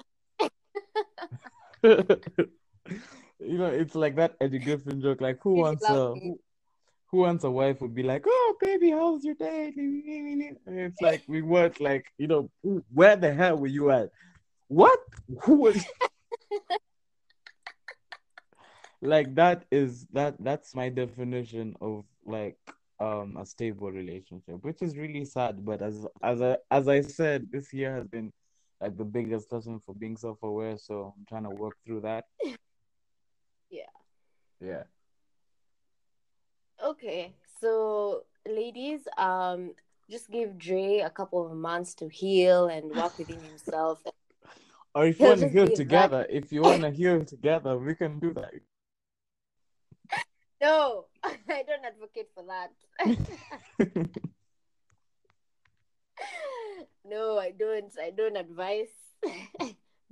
you 1.82 3.58
know 3.58 3.66
it's 3.66 3.94
like 3.96 4.14
that 4.16 4.36
Eddie 4.40 4.58
Griffin 4.60 5.00
joke. 5.00 5.20
Like 5.20 5.38
who 5.42 5.56
you 5.56 5.62
wants 5.62 5.88
a 5.88 6.14
me. 6.14 6.36
Who, 7.12 7.18
wants 7.18 7.44
a 7.44 7.50
wife 7.50 7.80
would 7.80 7.94
be 7.94 8.02
like, 8.02 8.24
oh 8.26 8.56
baby, 8.60 8.90
how's 8.90 9.24
your 9.24 9.34
day? 9.34 9.72
And 9.76 10.58
it's 10.66 11.00
like 11.00 11.22
we 11.28 11.42
weren't 11.42 11.80
like 11.80 12.06
you 12.18 12.26
know 12.26 12.50
where 12.92 13.16
the 13.16 13.32
hell 13.32 13.56
were 13.56 13.66
you 13.66 13.90
at? 13.90 14.10
What? 14.68 14.98
Who 15.42 15.56
was? 15.56 15.84
like 19.02 19.34
that 19.34 19.64
is 19.70 20.06
that 20.12 20.36
that's 20.40 20.74
my 20.74 20.88
definition 20.88 21.74
of 21.80 22.04
like 22.24 22.56
um 22.98 23.36
a 23.38 23.44
stable 23.44 23.92
relationship, 23.92 24.56
which 24.62 24.80
is 24.80 24.96
really 24.96 25.26
sad. 25.26 25.64
But 25.64 25.82
as 25.82 26.06
as 26.22 26.40
I 26.40 26.56
as 26.70 26.88
I 26.88 27.02
said, 27.02 27.48
this 27.52 27.72
year 27.72 27.94
has 27.94 28.06
been 28.06 28.32
like 28.80 28.96
the 28.96 29.04
biggest 29.04 29.52
lesson 29.52 29.80
for 29.84 29.94
being 29.94 30.16
self-aware. 30.16 30.78
So 30.78 31.14
I'm 31.16 31.26
trying 31.28 31.44
to 31.44 31.50
work 31.50 31.74
through 31.84 32.00
that. 32.00 32.24
Yeah. 33.70 33.84
Yeah. 34.60 34.82
Okay, 36.92 37.32
so 37.58 38.24
ladies, 38.46 39.00
um, 39.16 39.72
just 40.10 40.30
give 40.30 40.58
Dre 40.58 40.98
a 40.98 41.08
couple 41.08 41.46
of 41.46 41.56
months 41.56 41.94
to 41.94 42.08
heal 42.10 42.66
and 42.66 42.94
work 42.94 43.16
within 43.18 43.40
himself. 43.40 44.02
Or 44.94 45.06
if 45.06 45.18
you 45.18 45.24
want 45.24 45.40
to 45.40 45.48
heal 45.48 45.68
together, 45.68 46.26
if 46.28 46.52
you 46.52 46.60
want 46.60 46.82
to 46.82 46.90
heal 46.90 47.24
together, 47.24 47.78
we 47.78 47.94
can 47.94 48.18
do 48.18 48.34
that. 48.34 48.52
No, 50.60 51.06
I 51.24 51.64
don't 51.64 51.82
advocate 51.82 52.28
for 52.34 52.44
that. 52.44 52.72
no, 57.08 57.38
I 57.38 57.52
don't. 57.52 57.90
I 57.98 58.10
don't 58.10 58.36
advise. 58.36 58.92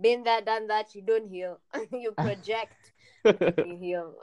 Been 0.01 0.25
there, 0.25 0.41
done 0.41 0.69
that. 0.69 0.95
You 0.95 1.03
don't 1.03 1.29
heal. 1.29 1.61
you 1.93 2.13
project. 2.13 2.73
You 3.23 3.77
heal. 3.79 4.15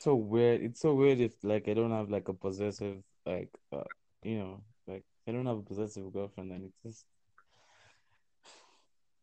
So 0.00 0.14
weird. 0.14 0.62
It's 0.62 0.80
so 0.80 0.94
weird 0.94 1.20
if 1.20 1.32
like 1.42 1.68
I 1.68 1.74
don't 1.74 1.90
have 1.90 2.10
like 2.10 2.28
a 2.28 2.34
possessive 2.34 2.98
like 3.24 3.50
uh, 3.72 3.82
you 4.22 4.38
know 4.38 4.60
like 4.86 5.04
I 5.26 5.32
don't 5.32 5.46
have 5.46 5.58
a 5.58 5.62
possessive 5.62 6.12
girlfriend 6.12 6.52
and 6.52 6.64
it's 6.64 6.82
just 6.84 7.04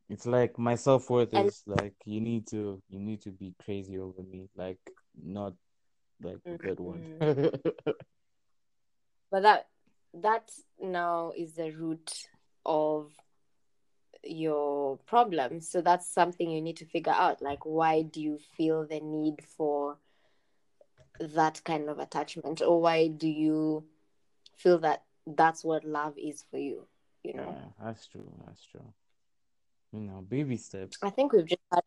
it's 0.09 0.25
like 0.25 0.59
my 0.59 0.75
self 0.75 1.09
worth 1.09 1.33
is 1.33 1.63
like 1.65 1.95
you 2.05 2.19
need 2.19 2.47
to 2.47 2.81
you 2.89 2.99
need 2.99 3.21
to 3.21 3.31
be 3.31 3.55
crazy 3.63 3.97
over 3.97 4.21
me 4.21 4.49
like 4.55 4.79
not 5.21 5.53
like 6.21 6.39
a 6.45 6.57
good 6.57 6.79
one. 6.79 7.19
but 9.31 9.41
that 9.41 9.67
that 10.13 10.51
now 10.81 11.31
is 11.35 11.53
the 11.53 11.71
root 11.71 12.11
of 12.65 13.11
your 14.23 14.97
problem 15.05 15.59
so 15.59 15.81
that's 15.81 16.07
something 16.07 16.49
you 16.49 16.61
need 16.61 16.77
to 16.77 16.85
figure 16.85 17.11
out 17.11 17.41
like 17.41 17.65
why 17.65 18.01
do 18.03 18.21
you 18.21 18.37
feel 18.55 18.85
the 18.85 19.01
need 19.01 19.43
for 19.57 19.97
that 21.19 21.61
kind 21.63 21.89
of 21.89 21.99
attachment 21.99 22.61
or 22.61 22.81
why 22.81 23.07
do 23.07 23.27
you 23.27 23.83
feel 24.57 24.79
that 24.79 25.03
that's 25.25 25.63
what 25.63 25.83
love 25.85 26.13
is 26.17 26.43
for 26.49 26.57
you 26.57 26.85
you 27.23 27.33
know 27.33 27.55
yeah, 27.55 27.85
that's 27.85 28.07
true. 28.07 28.29
That's 28.45 28.65
true. 28.65 28.93
You 29.91 29.99
know, 30.01 30.25
baby 30.27 30.57
steps. 30.57 30.97
i 31.03 31.09
think 31.09 31.33
we've 31.33 31.45
just 31.45 31.61
had 31.71 31.83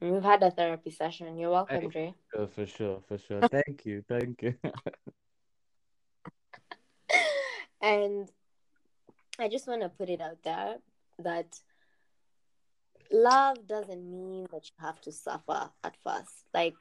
we've 0.00 0.22
had 0.22 0.42
a 0.42 0.50
therapy 0.50 0.90
session 0.90 1.38
you're 1.38 1.50
welcome 1.50 1.82
Hey. 1.82 1.88
Dre. 1.88 2.14
Oh, 2.36 2.46
for 2.46 2.66
sure, 2.66 3.00
for 3.06 3.16
sure. 3.16 3.40
Thank 3.48 3.86
you, 3.86 4.02
thank 4.08 4.42
you. 4.42 4.54
and 7.80 8.28
I 9.38 9.48
just 9.48 9.68
want 9.68 9.82
to 9.82 9.88
put 9.88 10.08
it 10.08 10.20
out 10.20 10.42
there 10.42 10.76
that 11.20 11.60
love 13.10 13.66
doesn't 13.66 14.10
mean 14.10 14.46
that 14.52 14.64
you 14.66 14.84
have 14.84 15.00
to 15.02 15.12
suffer 15.12 15.70
at 15.82 15.96
first. 16.02 16.44
Like, 16.52 16.76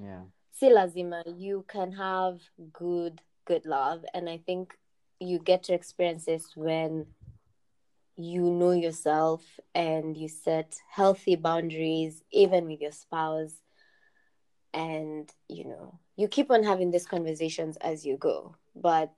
yeah. 0.00 0.22
Si 0.54 0.70
lazima, 0.70 1.22
you 1.26 1.64
can 1.68 1.92
have 1.92 2.40
good, 2.72 3.20
good 3.44 3.66
love. 3.66 4.04
And 4.14 4.28
I 4.30 4.38
think 4.38 4.74
you 5.20 5.38
get 5.38 5.64
to 5.64 5.74
experience 5.74 6.24
this 6.24 6.56
when 6.56 7.06
you 8.16 8.42
know 8.42 8.70
yourself 8.70 9.42
and 9.74 10.16
you 10.16 10.28
set 10.28 10.76
healthy 10.90 11.34
boundaries, 11.36 12.22
even 12.30 12.66
with 12.66 12.80
your 12.80 12.92
spouse. 12.92 13.54
And, 14.72 15.30
you 15.48 15.64
know, 15.64 15.98
you 16.16 16.28
keep 16.28 16.50
on 16.50 16.62
having 16.64 16.90
these 16.90 17.06
conversations 17.06 17.76
as 17.78 18.06
you 18.06 18.16
go. 18.16 18.56
But 18.74 19.10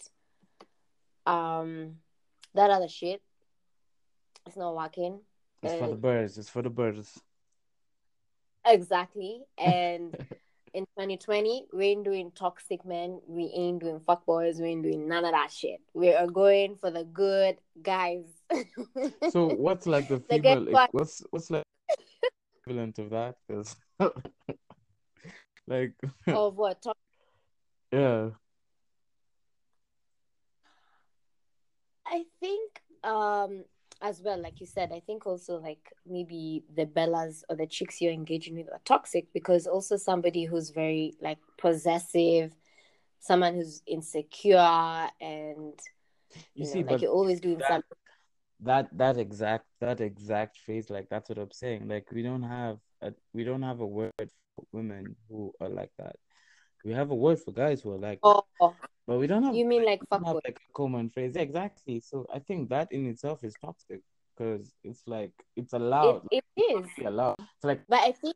um 1.27 1.97
that 2.55 2.71
other 2.71 2.89
shit 2.89 3.21
it's 4.47 4.57
not 4.57 4.77
working 4.77 5.21
It's 5.63 5.75
for 5.75 5.89
the 5.89 5.95
Uh, 5.95 5.97
birds. 5.97 6.39
It's 6.39 6.49
for 6.49 6.63
the 6.63 6.71
birds. 6.71 7.21
exactly. 8.65 9.43
And 9.59 10.15
in 10.77 10.85
2020, 10.99 11.69
we 11.73 11.87
ain't 11.87 12.05
doing 12.05 12.31
toxic 12.33 12.85
men. 12.85 13.19
We 13.27 13.51
ain't 13.55 13.81
doing 13.81 13.99
fuckboys. 13.99 14.61
We 14.61 14.69
ain't 14.69 14.83
doing 14.83 15.09
none 15.09 15.25
of 15.25 15.33
that 15.33 15.51
shit. 15.51 15.81
We 15.95 16.13
are 16.13 16.27
going 16.27 16.77
for 16.77 16.91
the 16.91 17.05
good 17.05 17.57
guys. 17.83 18.27
So 19.31 19.49
what's 19.49 19.87
like 19.87 20.07
the 20.09 20.23
The 20.29 20.39
good 20.39 20.67
female? 20.67 20.89
What's 20.93 21.23
what's 21.31 21.51
like 21.51 21.65
equivalent 22.61 22.99
of 22.99 23.11
that? 23.11 23.37
Because 23.49 23.75
like 25.67 25.95
of 26.29 26.57
what? 26.57 26.83
To- 26.83 26.95
yeah, 27.93 28.29
I 32.07 32.25
think 32.41 32.83
um 33.03 33.65
as 34.03 34.21
well, 34.23 34.41
like 34.41 34.61
you 34.61 34.67
said, 34.67 34.93
I 34.93 35.01
think 35.01 35.27
also 35.27 35.59
like 35.59 35.93
maybe 36.07 36.65
the 36.75 36.87
Bellas 36.87 37.43
or 37.49 37.57
the 37.57 37.67
chicks 37.67 38.01
you're 38.01 38.13
engaging 38.13 38.57
with 38.57 38.69
are 38.73 38.81
toxic 38.85 39.33
because 39.33 39.67
also 39.67 39.97
somebody 39.97 40.45
who's 40.45 40.71
very 40.71 41.15
like 41.21 41.39
possessive, 41.59 42.53
someone 43.21 43.55
who's 43.55 43.83
insecure 43.87 45.09
and 45.21 45.75
you 46.35 46.43
you 46.55 46.65
know, 46.65 46.73
see, 46.73 46.83
like 46.83 47.03
you're 47.03 47.13
always 47.13 47.41
doing 47.41 47.59
that 47.59 47.69
something. 47.69 47.99
that 48.61 48.89
that 48.99 49.17
exact 49.19 49.67
that 49.81 50.01
exact 50.01 50.59
phase, 50.59 50.91
like 50.91 51.09
that's 51.09 51.29
what 51.29 51.39
I'm 51.39 51.53
saying. 51.53 51.89
Like 51.89 52.11
we 52.13 52.23
don't 52.23 52.43
have 52.43 52.79
a 53.01 53.13
we 53.33 53.45
don't 53.45 53.63
have 53.63 53.81
a 53.81 53.87
word 53.87 54.13
for 54.19 54.65
women 54.73 55.17
who 55.29 55.53
are 55.61 55.69
like 55.69 55.91
that. 55.99 56.17
We 56.85 56.93
have 56.93 57.11
a 57.11 57.15
word 57.15 57.41
for 57.41 57.53
guys 57.53 57.81
who 57.81 57.93
are 57.93 57.99
like 57.99 58.21
Oh, 58.23 58.43
but 59.07 59.19
we 59.19 59.27
don't 59.27 59.43
have 59.45 59.55
you 59.55 59.65
mean 59.65 59.85
like 59.85 60.01
we 60.01 60.07
don't 60.19 60.27
have 60.27 60.37
fuckboy? 60.37 60.41
like 60.45 60.59
a 60.69 60.73
common 60.73 61.11
phrase. 61.11 61.33
Yeah, 61.37 61.43
exactly. 61.43 62.01
So 62.01 62.27
I 62.33 62.39
think 62.41 62.69
that 62.71 62.91
in 62.93 63.07
itself 63.07 63.45
is 63.45 63.55
toxic 63.65 64.03
because 64.37 64.73
it's 64.85 65.03
like 65.07 65.33
it's 65.57 65.73
It 65.73 65.77
allowed, 65.77 66.23
it 66.31 66.45
is. 66.57 66.87
allowed. 67.05 67.37
It's 67.39 67.65
like 67.65 67.81
But 67.89 68.01
I 68.01 68.13
think 68.13 68.35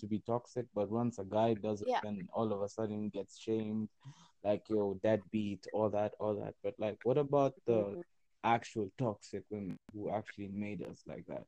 to 0.00 0.06
be 0.06 0.18
toxic, 0.26 0.66
but 0.74 0.90
once 0.90 1.18
a 1.18 1.24
guy 1.24 1.54
does 1.54 1.80
it, 1.80 1.88
yeah. 1.88 2.00
then 2.02 2.28
all 2.32 2.52
of 2.52 2.60
a 2.62 2.68
sudden 2.68 3.08
gets 3.08 3.38
shamed, 3.38 3.88
like 4.44 4.62
yo, 4.68 4.98
deadbeat, 5.02 5.66
all 5.72 5.88
that, 5.90 6.14
all 6.18 6.34
that. 6.34 6.54
But 6.62 6.74
like, 6.78 6.98
what 7.04 7.18
about 7.18 7.54
the 7.66 7.82
Mhm. 7.94 8.02
actual 8.44 8.90
toxic 8.98 9.44
women 9.50 9.78
who 9.92 10.10
actually 10.10 10.48
made 10.48 10.82
us 10.82 11.02
like 11.06 11.26
that? 11.26 11.46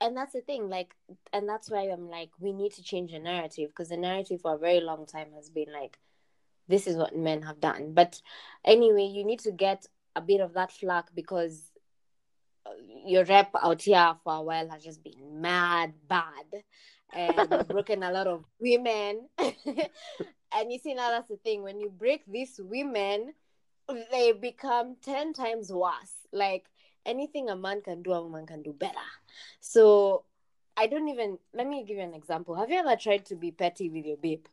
and 0.00 0.16
that's 0.16 0.32
the 0.34 0.40
thing 0.42 0.68
like 0.68 0.94
and 1.32 1.48
that's 1.48 1.70
why 1.70 1.82
i'm 1.82 2.08
like 2.10 2.30
we 2.38 2.52
need 2.52 2.72
to 2.72 2.82
change 2.82 3.12
the 3.12 3.18
narrative 3.18 3.70
because 3.70 3.88
the 3.88 3.96
narrative 3.96 4.40
for 4.42 4.54
a 4.54 4.58
very 4.58 4.80
long 4.80 5.06
time 5.06 5.28
has 5.34 5.48
been 5.48 5.72
like 5.72 5.98
this 6.68 6.86
is 6.86 6.96
what 6.96 7.16
men 7.16 7.42
have 7.42 7.60
done. 7.60 7.92
But 7.94 8.20
anyway 8.64 9.04
you 9.04 9.24
need 9.24 9.40
to 9.40 9.52
get 9.52 9.86
a 10.14 10.20
bit 10.20 10.40
of 10.40 10.54
that 10.54 10.72
flack 10.72 11.14
because 11.14 11.70
uh, 12.64 12.70
your 13.04 13.24
rep 13.24 13.50
out 13.62 13.82
here 13.82 14.16
for 14.24 14.34
a 14.34 14.42
while 14.42 14.68
has 14.68 14.82
just 14.82 15.02
been 15.02 15.40
mad 15.40 15.92
bad 16.08 16.64
and 17.14 17.68
broken 17.68 18.02
a 18.02 18.10
lot 18.10 18.26
of 18.26 18.44
women. 18.60 19.28
And 20.52 20.72
you 20.72 20.78
see 20.78 20.94
now 20.94 21.10
that's 21.10 21.28
the 21.28 21.36
thing. 21.36 21.62
When 21.62 21.80
you 21.80 21.90
break 21.90 22.22
these 22.26 22.58
women 22.62 23.34
they 24.10 24.32
become 24.32 24.96
10 25.02 25.32
times 25.32 25.72
worse. 25.72 26.26
Like 26.32 26.64
anything 27.04 27.48
a 27.48 27.56
man 27.56 27.82
can 27.82 28.02
do 28.02 28.12
a 28.12 28.22
woman 28.22 28.46
can 28.46 28.62
do 28.62 28.72
better. 28.72 28.94
So 29.60 30.24
i 30.78 30.86
don't 30.86 31.08
even 31.08 31.38
let 31.54 31.66
me 31.66 31.84
give 31.84 31.96
you 31.96 32.02
an 32.02 32.14
example. 32.14 32.54
Have 32.54 32.70
you 32.70 32.78
ever 32.78 32.96
tried 32.96 33.24
to 33.26 33.36
be 33.36 33.50
petty 33.50 33.88
with 33.88 34.04
your 34.04 34.16
babe 34.16 34.46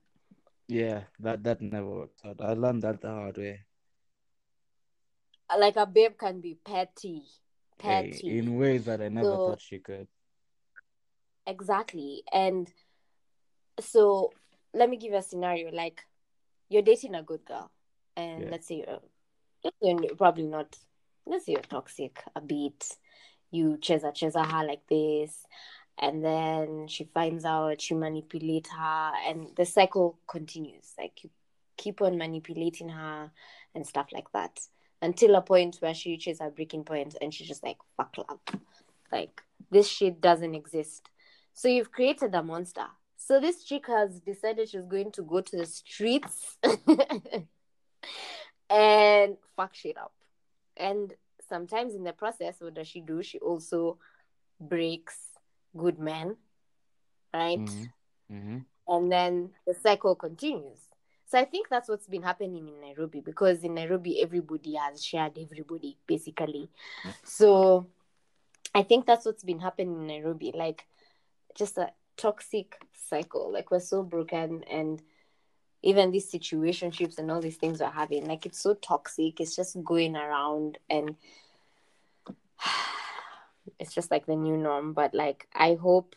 Yeah, 0.67 1.03
that 1.19 1.43
that 1.43 1.61
never 1.61 1.89
worked 1.89 2.25
out. 2.25 2.41
I 2.41 2.53
learned 2.53 2.81
that 2.83 3.01
the 3.01 3.09
hard 3.09 3.37
way. 3.37 3.61
like 5.59 5.75
a 5.75 5.85
babe 5.85 6.17
can 6.17 6.41
be 6.41 6.55
petty 6.65 7.21
Hey, 7.79 8.09
petty 8.11 8.39
in 8.39 8.55
ways 8.57 8.85
that 8.85 9.01
I 9.01 9.09
never 9.09 9.35
so 9.35 9.45
thought 9.45 9.61
she 9.61 9.77
could. 9.79 10.07
exactly 11.45 12.23
and 12.31 12.71
so 13.79 14.31
let 14.73 14.89
me 14.89 14.97
give 14.97 15.11
you 15.11 15.17
a 15.17 15.21
scenario 15.21 15.69
like 15.71 16.01
you're 16.69 16.81
dating 16.81 17.13
a 17.13 17.21
good 17.21 17.43
girl 17.45 17.69
and 18.15 18.43
Yeah. 18.43 18.49
let's 18.51 18.67
say 18.67 18.83
you're, 18.87 19.69
you're 20.01 20.15
probably 20.15 20.45
not 20.45 20.75
let's 21.27 21.45
say 21.45 21.51
you're 21.51 21.61
toxic 21.61 22.23
a 22.35 22.41
bit 22.41 22.97
you 23.51 23.77
cheza 23.79 24.11
cheza 24.13 24.43
her 24.45 24.65
like 24.65 24.87
this 24.87 25.45
and 25.99 26.23
then 26.23 26.87
she 26.87 27.03
finds 27.03 27.45
out 27.45 27.81
she 27.81 27.93
manipulates 27.93 28.69
her 28.71 29.11
and 29.27 29.47
the 29.55 29.65
cycle 29.65 30.17
continues. 30.27 30.93
Like 30.97 31.23
you 31.23 31.29
keep 31.77 32.01
on 32.01 32.17
manipulating 32.17 32.89
her 32.89 33.31
and 33.75 33.85
stuff 33.85 34.07
like 34.11 34.31
that 34.33 34.59
until 35.01 35.35
a 35.35 35.41
point 35.41 35.77
where 35.79 35.93
she 35.93 36.11
reaches 36.11 36.39
her 36.39 36.49
breaking 36.49 36.83
point 36.83 37.15
and 37.21 37.33
she's 37.33 37.47
just 37.47 37.63
like 37.63 37.77
fuck 37.95 38.15
love. 38.17 38.39
Like 39.11 39.41
this 39.69 39.87
shit 39.87 40.19
doesn't 40.19 40.55
exist. 40.55 41.09
So 41.53 41.67
you've 41.67 41.91
created 41.91 42.33
a 42.33 42.41
monster. 42.41 42.87
So 43.15 43.39
this 43.39 43.63
chick 43.63 43.87
has 43.87 44.19
decided 44.19 44.69
she's 44.69 44.85
going 44.85 45.11
to 45.13 45.21
go 45.21 45.41
to 45.41 45.57
the 45.57 45.65
streets 45.65 46.57
and 48.69 49.37
fuck 49.55 49.75
shit 49.75 49.97
up. 49.97 50.13
And 50.75 51.13
sometimes 51.47 51.93
in 51.93 52.03
the 52.03 52.13
process 52.13 52.55
what 52.59 52.73
does 52.73 52.87
she 52.87 53.01
do? 53.01 53.21
She 53.21 53.37
also 53.39 53.99
breaks 54.59 55.32
good 55.75 55.99
men 55.99 56.37
right? 57.33 57.59
Hmm 57.59 57.83
hmm 58.29 58.57
and 58.85 59.09
then 59.09 59.49
the 59.65 59.73
cycle 59.73 60.15
continues. 60.15 60.89
So 61.25 61.39
i 61.39 61.45
think 61.45 61.67
that's 61.69 61.89
what's 61.89 62.07
been 62.07 62.21
happening 62.23 62.67
in 62.67 62.81
nairobi 62.81 63.21
because 63.21 63.63
in 63.63 63.73
nairobi 63.73 64.21
everybody 64.21 64.75
has 64.75 65.03
shared 65.03 65.37
everybody 65.37 65.97
basically. 66.05 66.69
So 67.23 67.87
i 68.75 68.83
think 68.83 69.05
that's 69.05 69.25
what's 69.25 69.43
been 69.43 69.59
happening 69.59 70.01
in 70.01 70.07
nairobi 70.07 70.51
like 70.53 70.85
just 71.55 71.77
a 71.77 71.91
toxic 72.17 72.77
cycle. 72.93 73.51
Like 73.51 73.71
we're 73.71 73.79
so 73.79 74.03
broken 74.03 74.63
and 74.63 75.01
even 75.81 76.11
these 76.11 76.31
situationships 76.31 77.17
and 77.17 77.29
all 77.29 77.41
these 77.41 77.57
things 77.57 77.79
we're 77.79 77.89
having 77.89 78.25
like 78.27 78.45
it's 78.45 78.61
so 78.61 78.73
toxic. 78.75 79.39
It's 79.39 79.55
just 79.55 79.83
going 79.83 80.15
around 80.15 80.77
and 80.89 81.15
it's 83.79 83.93
just 83.93 84.11
like 84.11 84.25
the 84.25 84.35
new 84.35 84.57
norm 84.57 84.93
but 84.93 85.13
like 85.13 85.47
i 85.53 85.75
hope 85.75 86.15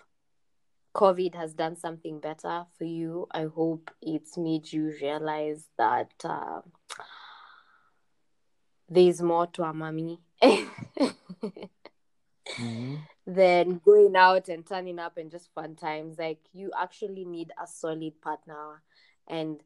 covid 0.97 1.35
has 1.35 1.53
done 1.53 1.77
something 1.77 2.19
better 2.21 2.65
for 2.79 2.85
you. 2.85 3.27
I 3.31 3.45
hope 3.55 3.91
it's 4.01 4.39
made 4.39 4.73
you 4.73 4.95
realize 5.03 5.69
that 5.77 6.11
uh, 6.25 6.63
there's 8.89 9.21
more 9.21 9.47
to 9.49 9.65
a 9.65 9.75
mommy 9.75 10.21
hmm 12.57 12.95
than 13.27 13.81
going 13.85 14.15
out 14.17 14.49
and 14.49 14.65
turning 14.65 14.99
up 15.01 15.19
and 15.19 15.31
just 15.31 15.53
fun 15.53 15.75
times. 15.75 16.17
Like 16.19 16.39
you 16.53 16.71
actually 16.79 17.27
need 17.27 17.53
a 17.63 17.67
solid 17.67 18.21
partner 18.23 18.83
and 19.29 19.61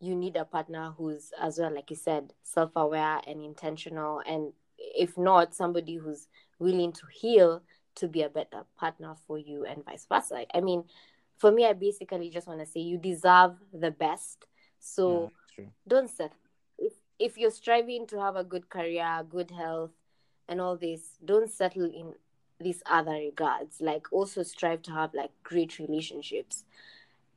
you 0.00 0.16
need 0.16 0.36
a 0.36 0.46
partner 0.46 0.94
who's 0.96 1.30
as 1.40 1.58
well 1.58 1.72
like 1.72 1.90
you 1.90 1.96
said 1.96 2.32
self-aware 2.42 3.20
and 3.26 3.44
intentional. 3.44 4.22
And 4.26 4.54
if 4.78 5.16
not 5.16 5.54
somebody 5.54 5.96
who's 5.96 6.26
willing 6.60 6.92
to 6.92 7.06
heal 7.12 7.62
to 7.96 8.08
be 8.08 8.22
a 8.22 8.28
better 8.28 8.64
partner 8.78 9.14
for 9.26 9.38
you 9.38 9.64
and 9.64 9.84
vice 9.84 10.06
versa. 10.08 10.44
I 10.54 10.60
mean 10.60 10.84
for 11.38 11.50
me 11.50 11.64
i 11.64 11.72
basically 11.72 12.28
just 12.28 12.46
want 12.46 12.60
to 12.60 12.66
say 12.66 12.80
you 12.80 12.98
deserve 12.98 13.52
the 13.72 13.90
best. 13.90 14.46
So 14.78 15.32
Yeah, 15.58 15.64
don't 15.86 16.08
settle 16.08 16.36
if, 16.78 16.92
if 17.18 17.36
you're 17.38 17.50
striving 17.50 18.06
to 18.08 18.20
have 18.20 18.36
a 18.36 18.44
good 18.44 18.68
career 18.68 19.24
good 19.28 19.50
health 19.50 19.90
and 20.48 20.60
all 20.60 20.76
this 20.76 21.18
don't 21.24 21.50
settle 21.50 21.84
in 21.84 22.14
these 22.60 22.82
other 22.86 23.12
regards. 23.12 23.80
Like 23.80 24.12
also 24.12 24.42
strive 24.42 24.82
to 24.82 24.92
have 24.92 25.14
like 25.14 25.30
great 25.42 25.78
relationships. 25.78 26.64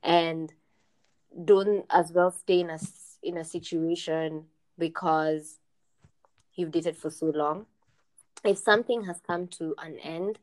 And 0.04 0.54
don't 1.46 1.86
as 1.90 2.12
well 2.12 2.32
stay 2.32 2.60
in 2.60 2.70
a 2.70 2.80
in 3.24 3.38
a 3.38 3.46
situation 3.46 4.46
because 4.78 5.60
you've 6.56 6.72
dated 6.72 6.98
for 6.98 7.10
so 7.10 7.28
long 7.28 7.66
if 8.46 8.58
something 8.58 9.04
has 9.06 9.20
come 9.26 9.48
to 9.48 9.76
an 9.80 9.98
end 10.00 10.40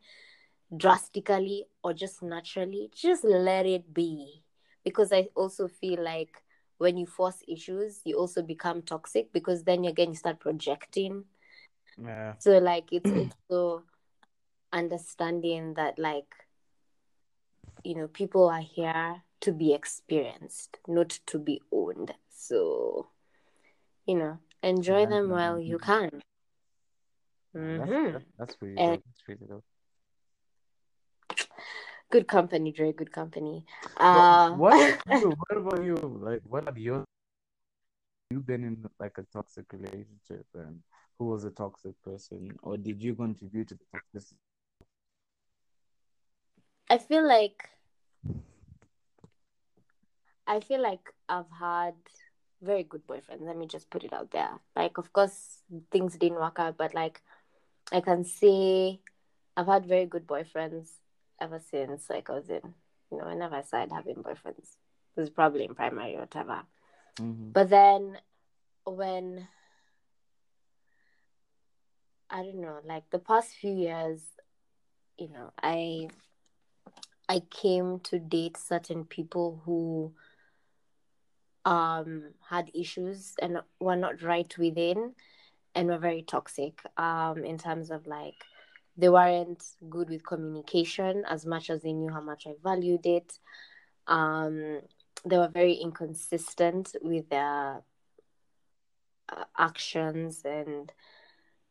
drastically 0.76 1.66
or 1.82 1.92
just 1.92 2.22
naturally 2.22 2.90
just 2.94 3.24
let 3.24 3.66
it 3.66 3.92
be. 3.94 4.42
Because 4.84 5.12
i 5.12 5.28
also 5.34 5.68
feel 5.68 6.03
like 6.03 6.42
when 6.78 6.96
you 6.96 7.07
force 7.07 7.42
issues 7.48 8.01
you 8.05 8.16
also 8.16 8.42
become 8.42 8.82
toxic 8.82 9.32
because 9.32 9.64
then 9.64 9.84
again 9.84 10.11
you 10.11 10.16
start 10.16 10.40
projecting. 10.40 11.24
Yeah. 12.03 12.34
so 12.38 12.59
like 12.59 12.92
it's 12.92 13.11
also 13.51 13.84
understanding 14.72 15.74
that 15.74 15.98
like 15.98 16.34
you 17.84 17.94
know 17.94 18.09
people 18.09 18.48
are 18.48 18.61
here 18.62 19.22
to 19.40 19.53
be 19.53 19.72
experienced 19.74 20.78
not 20.86 21.11
to 21.26 21.38
be 21.38 21.61
owned. 21.72 22.14
So 22.30 23.09
you 24.07 24.16
know 24.16 24.38
enjoy 24.62 25.07
Yeah, 25.07 25.07
them 25.07 25.30
while 25.30 25.59
you 25.61 25.78
mm-hmm. 25.78 25.84
can 25.84 26.22
That's 27.55 27.90
hmm 27.90 28.12
that, 28.12 28.22
that's 28.38 28.55
pretty 28.57 28.76
And- 28.76 28.96
dope. 28.96 29.05
That's 29.07 29.22
pretty 29.22 29.44
dope. 29.46 29.64
good 32.11 32.26
company 32.26 32.72
dre 32.72 32.92
good 32.92 33.12
company 33.12 33.64
uh 33.96 34.51
what 34.57 34.74
about 35.07 35.20
you? 35.22 35.30
What 35.38 35.57
about 35.59 35.84
you? 35.84 35.96
Like, 35.96 36.40
what 36.44 36.66
are 36.68 36.78
your 36.78 37.05
you 38.30 38.40
been 38.40 38.64
in 38.64 38.84
like 38.98 39.18
a 39.18 39.24
toxic 39.32 39.66
relationship, 39.72 40.46
and 40.55 40.82
who 41.18 41.26
was 41.26 41.44
a 41.44 41.51
toxic 41.51 41.94
person, 42.03 42.57
or 42.62 42.76
did 42.76 43.03
you 43.03 43.14
contribute 43.14 43.68
to 43.68 43.74
the 43.74 43.84
toxicity? 43.94 44.38
I 46.88 46.98
feel 46.98 47.26
like 47.26 47.68
I 50.46 50.61
feel 50.61 50.82
like 50.82 51.12
I've 51.28 51.51
had 51.59 51.94
very 52.62 52.82
good 52.82 53.07
boyfriends. 53.07 53.42
Let 53.46 53.57
me 53.57 53.66
just 53.66 53.88
put 53.90 54.03
it 54.05 54.12
out 54.12 54.30
there. 54.32 54.59
Like, 54.74 54.98
of 54.98 55.12
course, 55.12 55.62
things 55.90 56.16
didn't 56.16 56.38
work 56.40 56.59
out, 56.59 56.76
but 56.76 56.92
like, 56.94 57.22
I 57.93 58.01
can 58.01 58.24
say 58.24 59.01
I've 59.57 59.66
had 59.66 59.87
very 59.87 60.07
good 60.07 60.26
boyfriends 60.26 60.91
ever 61.41 61.59
since 61.59 62.09
like 62.09 62.31
I 62.31 62.35
was 62.35 62.49
in, 62.49 62.74
you 63.11 63.18
know, 63.18 63.26
whenever 63.26 63.57
I 63.57 63.62
started 63.62 63.93
having 63.93 64.16
boyfriends. 64.16 64.76
It 65.16 65.20
was 65.20 65.31
probably 65.31 65.64
in 65.64 65.74
primary 65.74 66.16
or 66.16 66.20
whatever. 66.20 66.62
Mhm. 67.18 67.53
But 67.53 67.70
then 67.70 68.18
when 68.85 69.49
I 72.31 72.43
don't 72.45 72.61
know, 72.61 72.81
like 72.85 73.11
the 73.11 73.18
past 73.18 73.55
few 73.55 73.72
years, 73.72 74.22
you 75.18 75.28
know, 75.28 75.53
I 75.62 76.09
I 77.28 77.41
came 77.51 78.01
to 78.01 78.18
date 78.18 78.57
certain 78.57 79.05
people 79.05 79.62
who 79.64 80.12
um 81.64 82.33
had 82.49 82.70
issues 82.74 83.35
and 83.43 83.61
were 83.81 83.97
not 83.97 84.22
right 84.22 84.57
within 84.59 85.14
and 85.74 85.88
were 85.88 85.98
very 85.98 86.22
toxic 86.22 86.80
um 86.96 87.44
in 87.44 87.58
terms 87.58 87.90
of 87.90 88.06
like 88.06 88.44
they 88.96 89.08
weren't 89.08 89.64
good 89.88 90.10
with 90.10 90.26
communication 90.26 91.24
as 91.28 91.46
much 91.46 91.70
as 91.70 91.82
they 91.82 91.92
knew 91.92 92.10
how 92.10 92.20
much 92.20 92.46
I 92.46 92.54
valued 92.62 93.06
it. 93.06 93.38
Um 94.06 94.80
they 95.24 95.36
were 95.36 95.48
very 95.48 95.74
inconsistent 95.74 96.96
with 97.02 97.28
their 97.28 97.82
uh, 99.28 99.44
actions 99.58 100.42
and 100.44 100.92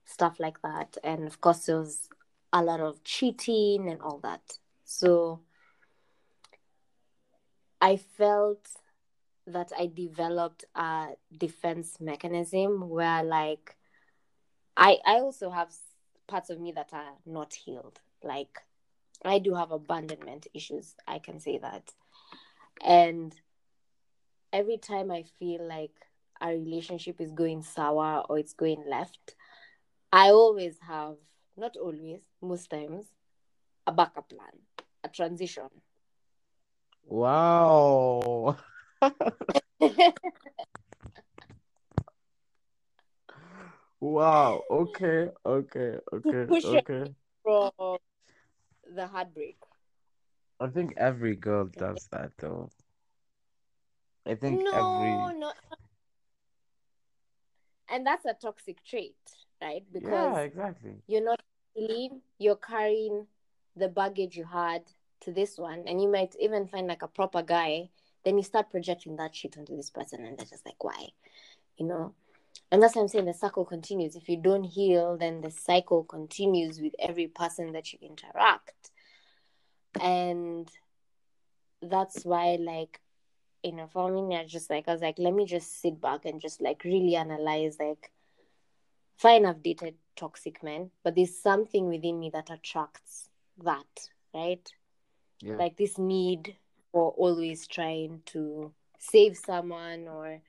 stuff 0.06 0.40
like 0.40 0.62
that. 0.62 0.98
And 1.04 1.28
of 1.28 1.42
course, 1.42 1.66
there 1.66 1.80
was 1.80 2.10
a 2.54 2.64
lot 2.64 2.80
of 2.80 3.04
cheating 3.04 3.90
and 3.90 4.02
all 4.02 4.20
that. 4.20 4.60
So 4.86 5.42
I 7.82 7.98
felt 7.98 8.68
that 9.48 9.72
I 9.78 9.88
developed 9.88 10.66
a 10.76 11.10
defense 11.36 12.00
mechanism 12.00 12.90
where, 12.90 13.24
like, 13.24 13.76
I 14.80 14.98
I 15.06 15.16
also 15.20 15.50
have 15.50 15.70
parts 16.28 16.50
of 16.50 16.60
me 16.60 16.72
that 16.72 16.94
are 16.94 17.18
not 17.26 17.54
healed. 17.54 18.00
Like, 18.24 18.60
I 19.26 19.40
do 19.40 19.54
have 19.54 19.72
abandonment 19.72 20.48
issues. 20.54 20.96
I 21.06 21.20
can 21.20 21.40
say 21.40 21.58
that, 21.58 21.92
and 22.84 23.36
every 24.54 24.78
time 24.78 25.12
I 25.12 25.24
feel 25.38 25.68
like 25.68 25.92
a 26.42 26.48
relationship 26.52 27.20
is 27.20 27.32
going 27.32 27.62
sour 27.62 28.24
or 28.30 28.40
it's 28.40 28.54
going 28.54 28.84
left, 28.88 29.36
I 30.14 30.30
always 30.30 30.78
have, 30.88 31.18
not 31.58 31.76
always, 31.76 32.22
most 32.42 32.70
times, 32.70 33.06
a 33.86 33.92
backup 33.92 34.30
plan, 34.30 34.64
a 35.04 35.10
transition. 35.10 35.70
Wow. 37.06 38.58
Wow. 44.00 44.64
Okay. 44.72 45.30
Okay. 45.46 45.98
Okay. 46.14 46.46
push. 46.48 46.66
Okay. 46.66 47.14
From 47.44 47.98
the 48.96 49.08
heartbreak. 49.08 49.58
I 50.60 50.68
think 50.68 50.94
every 50.98 51.36
girl 51.36 51.66
does 51.66 52.08
that 52.12 52.32
though. 52.38 52.70
I 54.26 54.36
think 54.36 54.62
No, 54.64 54.72
every 54.72 55.40
no. 55.40 55.52
And 57.92 58.06
that's 58.06 58.26
a 58.26 58.34
toxic 58.34 58.84
trait, 58.84 59.16
right? 59.62 59.84
Because 59.92 60.36
yeah, 60.36 60.42
exactly. 60.42 60.96
you're 61.08 61.24
not 61.24 61.42
healing, 61.74 62.22
you're 62.38 62.56
carrying 62.56 63.26
the 63.76 63.88
baggage 63.88 64.38
you 64.38 64.46
had 64.46 64.84
to 65.22 65.32
this 65.32 65.58
one, 65.58 65.84
and 65.88 66.02
you 66.02 66.08
might 66.08 66.36
even 66.40 66.68
find 66.68 66.88
like 66.88 67.02
a 67.02 67.08
proper 67.08 67.42
guy, 67.42 67.90
then 68.24 68.38
you 68.38 68.44
start 68.44 68.70
projecting 68.70 69.16
that 69.16 69.34
shit 69.36 69.58
onto 69.58 69.76
this 69.76 69.90
person, 69.90 70.24
and 70.24 70.38
they're 70.38 70.46
just 70.46 70.66
like, 70.66 70.84
why? 70.84 71.08
You 71.78 71.88
know? 71.88 72.14
And 72.72 72.84
that's 72.84 72.96
what 72.96 73.02
I'm 73.04 73.08
saying 73.08 73.26
the 73.26 73.34
cycle 73.34 73.66
continues. 73.66 74.16
If 74.16 74.30
you 74.30 74.38
don't 74.38 74.64
heal, 74.64 75.18
then 75.18 75.42
the 75.42 75.50
cycle 75.50 76.04
continues 76.04 76.80
with 76.80 76.94
every 77.00 77.28
person 77.28 77.72
that 77.72 77.92
you 77.92 78.00
interact. 78.02 78.92
And 80.00 80.70
that's 81.82 82.24
why, 82.24 82.58
like, 82.60 83.00
you 83.64 83.72
know, 83.72 83.88
for 83.88 84.12
me, 84.12 84.36
I 84.36 84.46
just 84.46 84.70
like, 84.70 84.88
I 84.88 84.94
was 84.94 85.02
like, 85.02 85.18
let 85.18 85.34
me 85.34 85.46
just 85.46 85.82
sit 85.82 86.00
back 86.00 86.26
and 86.26 86.40
just 86.40 86.62
like 86.62 86.84
really 86.84 87.16
analyze, 87.16 87.78
like, 87.80 88.12
fine, 89.18 89.46
I've 89.46 89.64
dated 89.64 89.96
toxic 90.16 90.62
men, 90.64 90.92
but 91.04 91.16
there's 91.16 91.42
something 91.42 91.88
within 91.88 92.20
me 92.20 92.30
that 92.30 92.52
attracts 92.52 93.30
that, 93.64 94.10
right? 94.34 94.72
Yeah. 95.42 95.56
Like 95.56 95.76
this 95.76 95.98
need 95.98 96.56
for 96.92 97.12
always 97.12 97.68
trying 97.68 98.22
to 98.28 98.72
save 99.00 99.38
someone 99.38 100.08
or, 100.08 100.40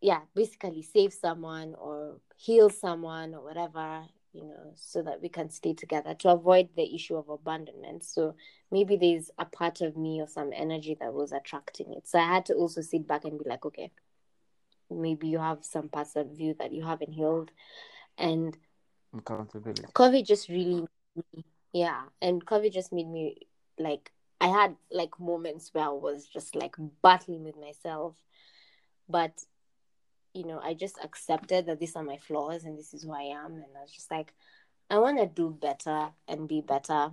yeah, 0.00 0.20
basically 0.34 0.82
save 0.82 1.12
someone 1.12 1.74
or 1.78 2.20
heal 2.36 2.70
someone 2.70 3.34
or 3.34 3.42
whatever, 3.42 4.04
you 4.32 4.44
know, 4.44 4.72
so 4.74 5.02
that 5.02 5.22
we 5.22 5.28
can 5.28 5.48
stay 5.48 5.72
together 5.72 6.14
to 6.14 6.28
avoid 6.28 6.68
the 6.76 6.94
issue 6.94 7.16
of 7.16 7.28
abandonment. 7.28 8.04
So 8.04 8.34
maybe 8.70 8.96
there's 8.96 9.30
a 9.38 9.46
part 9.46 9.80
of 9.80 9.96
me 9.96 10.20
or 10.20 10.28
some 10.28 10.52
energy 10.54 10.96
that 11.00 11.14
was 11.14 11.32
attracting 11.32 11.94
it. 11.94 12.06
So 12.06 12.18
I 12.18 12.26
had 12.26 12.46
to 12.46 12.54
also 12.54 12.82
sit 12.82 13.06
back 13.06 13.24
and 13.24 13.38
be 13.38 13.48
like, 13.48 13.64
okay, 13.64 13.90
maybe 14.90 15.28
you 15.28 15.38
have 15.38 15.64
some 15.64 15.88
parts 15.88 16.16
of 16.16 16.38
you 16.38 16.54
that 16.58 16.72
you 16.72 16.84
haven't 16.84 17.12
healed. 17.12 17.50
And 18.18 18.56
Accountability. 19.16 19.84
COVID 19.94 20.26
just 20.26 20.48
really, 20.48 20.86
yeah, 21.72 22.02
and 22.20 22.44
COVID 22.44 22.72
just 22.72 22.92
made 22.92 23.08
me 23.08 23.46
like, 23.78 24.12
I 24.38 24.48
had 24.48 24.76
like 24.90 25.18
moments 25.18 25.70
where 25.72 25.84
I 25.84 25.88
was 25.88 26.26
just 26.26 26.54
like 26.54 26.76
battling 27.02 27.44
with 27.44 27.56
myself. 27.56 28.14
But, 29.08 29.32
you 30.36 30.44
know, 30.44 30.60
I 30.62 30.74
just 30.74 30.98
accepted 31.02 31.66
that 31.66 31.80
these 31.80 31.96
are 31.96 32.02
my 32.02 32.18
flaws 32.18 32.64
and 32.64 32.78
this 32.78 32.94
is 32.94 33.02
who 33.02 33.12
I 33.12 33.22
am. 33.22 33.54
And 33.54 33.64
I 33.76 33.82
was 33.82 33.92
just 33.92 34.10
like, 34.10 34.32
I 34.90 34.98
want 34.98 35.18
to 35.18 35.26
do 35.26 35.50
better 35.50 36.10
and 36.28 36.48
be 36.48 36.60
better. 36.60 37.12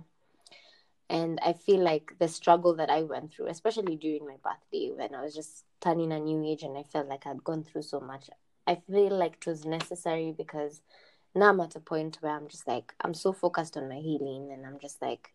And 1.10 1.38
I 1.44 1.52
feel 1.52 1.80
like 1.80 2.14
the 2.18 2.28
struggle 2.28 2.74
that 2.76 2.90
I 2.90 3.02
went 3.02 3.32
through, 3.32 3.48
especially 3.48 3.96
during 3.96 4.26
my 4.26 4.36
birthday 4.42 4.90
when 4.94 5.14
I 5.14 5.22
was 5.22 5.34
just 5.34 5.64
turning 5.80 6.12
a 6.12 6.20
new 6.20 6.44
age 6.44 6.62
and 6.62 6.78
I 6.78 6.82
felt 6.82 7.08
like 7.08 7.26
I'd 7.26 7.44
gone 7.44 7.64
through 7.64 7.82
so 7.82 8.00
much, 8.00 8.30
I 8.66 8.76
feel 8.90 9.16
like 9.16 9.36
it 9.38 9.46
was 9.46 9.64
necessary 9.64 10.32
because 10.36 10.80
now 11.34 11.50
I'm 11.50 11.60
at 11.60 11.76
a 11.76 11.80
point 11.80 12.18
where 12.20 12.32
I'm 12.32 12.48
just 12.48 12.66
like, 12.66 12.94
I'm 13.00 13.14
so 13.14 13.32
focused 13.32 13.76
on 13.76 13.88
my 13.88 13.96
healing 13.96 14.50
and 14.52 14.64
I'm 14.64 14.78
just 14.78 15.02
like, 15.02 15.34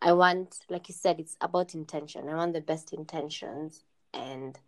I 0.00 0.12
want, 0.12 0.58
like 0.68 0.88
you 0.88 0.94
said, 0.94 1.20
it's 1.20 1.36
about 1.40 1.74
intention. 1.74 2.28
I 2.28 2.34
want 2.34 2.52
the 2.52 2.60
best 2.60 2.92
intentions 2.92 3.84
and 4.12 4.58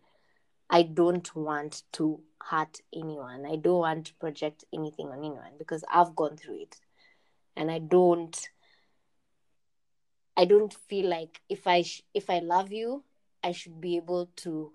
I 0.69 0.83
don't 0.83 1.33
want 1.35 1.83
to 1.93 2.21
hurt 2.41 2.81
anyone. 2.93 3.45
I 3.45 3.55
don't 3.55 3.79
want 3.79 4.05
to 4.07 4.13
project 4.15 4.65
anything 4.73 5.07
on 5.07 5.19
anyone 5.19 5.53
because 5.57 5.83
I've 5.91 6.15
gone 6.15 6.37
through 6.37 6.61
it. 6.63 6.79
And 7.55 7.71
I 7.71 7.79
don't 7.79 8.49
I 10.37 10.45
don't 10.45 10.73
feel 10.73 11.07
like 11.09 11.41
if 11.49 11.65
I 11.67 11.81
sh- 11.83 12.03
if 12.13 12.29
I 12.29 12.39
love 12.39 12.71
you, 12.71 13.03
I 13.43 13.51
should 13.51 13.79
be 13.79 13.95
able 13.95 14.27
to 14.37 14.73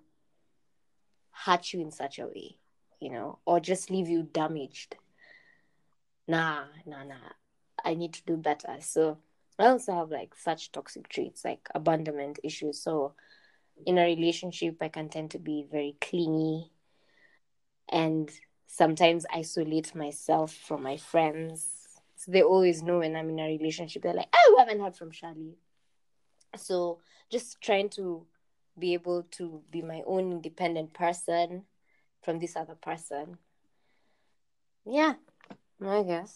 hurt 1.31 1.73
you 1.73 1.81
in 1.81 1.91
such 1.91 2.19
a 2.19 2.27
way, 2.27 2.57
you 2.99 3.09
know, 3.09 3.39
or 3.45 3.59
just 3.59 3.89
leave 3.89 4.09
you 4.09 4.23
damaged. 4.23 4.95
Nah, 6.27 6.65
nah, 6.85 7.03
nah. 7.03 7.33
I 7.83 7.93
need 7.95 8.13
to 8.13 8.23
do 8.25 8.37
better. 8.37 8.77
So 8.79 9.19
I 9.59 9.65
also 9.67 9.93
have 9.93 10.11
like 10.11 10.35
such 10.35 10.71
toxic 10.71 11.09
traits, 11.09 11.43
like 11.45 11.67
abandonment 11.73 12.39
issues. 12.43 12.81
So 12.81 13.13
in 13.85 13.97
a 13.97 14.05
relationship, 14.05 14.77
I 14.81 14.89
can 14.89 15.09
tend 15.09 15.31
to 15.31 15.39
be 15.39 15.65
very 15.69 15.95
clingy 16.01 16.71
and 17.89 18.29
sometimes 18.67 19.25
isolate 19.33 19.93
myself 19.95 20.53
from 20.53 20.83
my 20.83 20.97
friends. 20.97 21.69
So 22.15 22.31
they 22.31 22.41
always 22.43 22.83
know 22.83 22.99
when 22.99 23.15
I'm 23.15 23.29
in 23.29 23.39
a 23.39 23.47
relationship, 23.47 24.03
they're 24.03 24.13
like, 24.13 24.29
oh, 24.33 24.55
we 24.55 24.61
haven't 24.61 24.81
heard 24.83 24.95
from 24.95 25.11
Charlie. 25.11 25.57
So 26.55 26.99
just 27.29 27.61
trying 27.61 27.89
to 27.91 28.25
be 28.77 28.93
able 28.93 29.23
to 29.31 29.61
be 29.71 29.81
my 29.81 30.01
own 30.05 30.31
independent 30.31 30.93
person 30.93 31.63
from 32.21 32.39
this 32.39 32.55
other 32.55 32.75
person. 32.75 33.37
Yeah, 34.85 35.13
I 35.83 36.03
guess. 36.03 36.35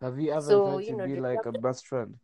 Have 0.00 0.18
you 0.20 0.32
ever 0.32 0.48
So, 0.48 0.64
tried 0.64 0.84
you 0.84 0.90
to 0.92 0.96
know, 0.96 1.06
be 1.06 1.16
like 1.16 1.44
a 1.46 1.52
best 1.52 1.86
friend? 1.86 2.18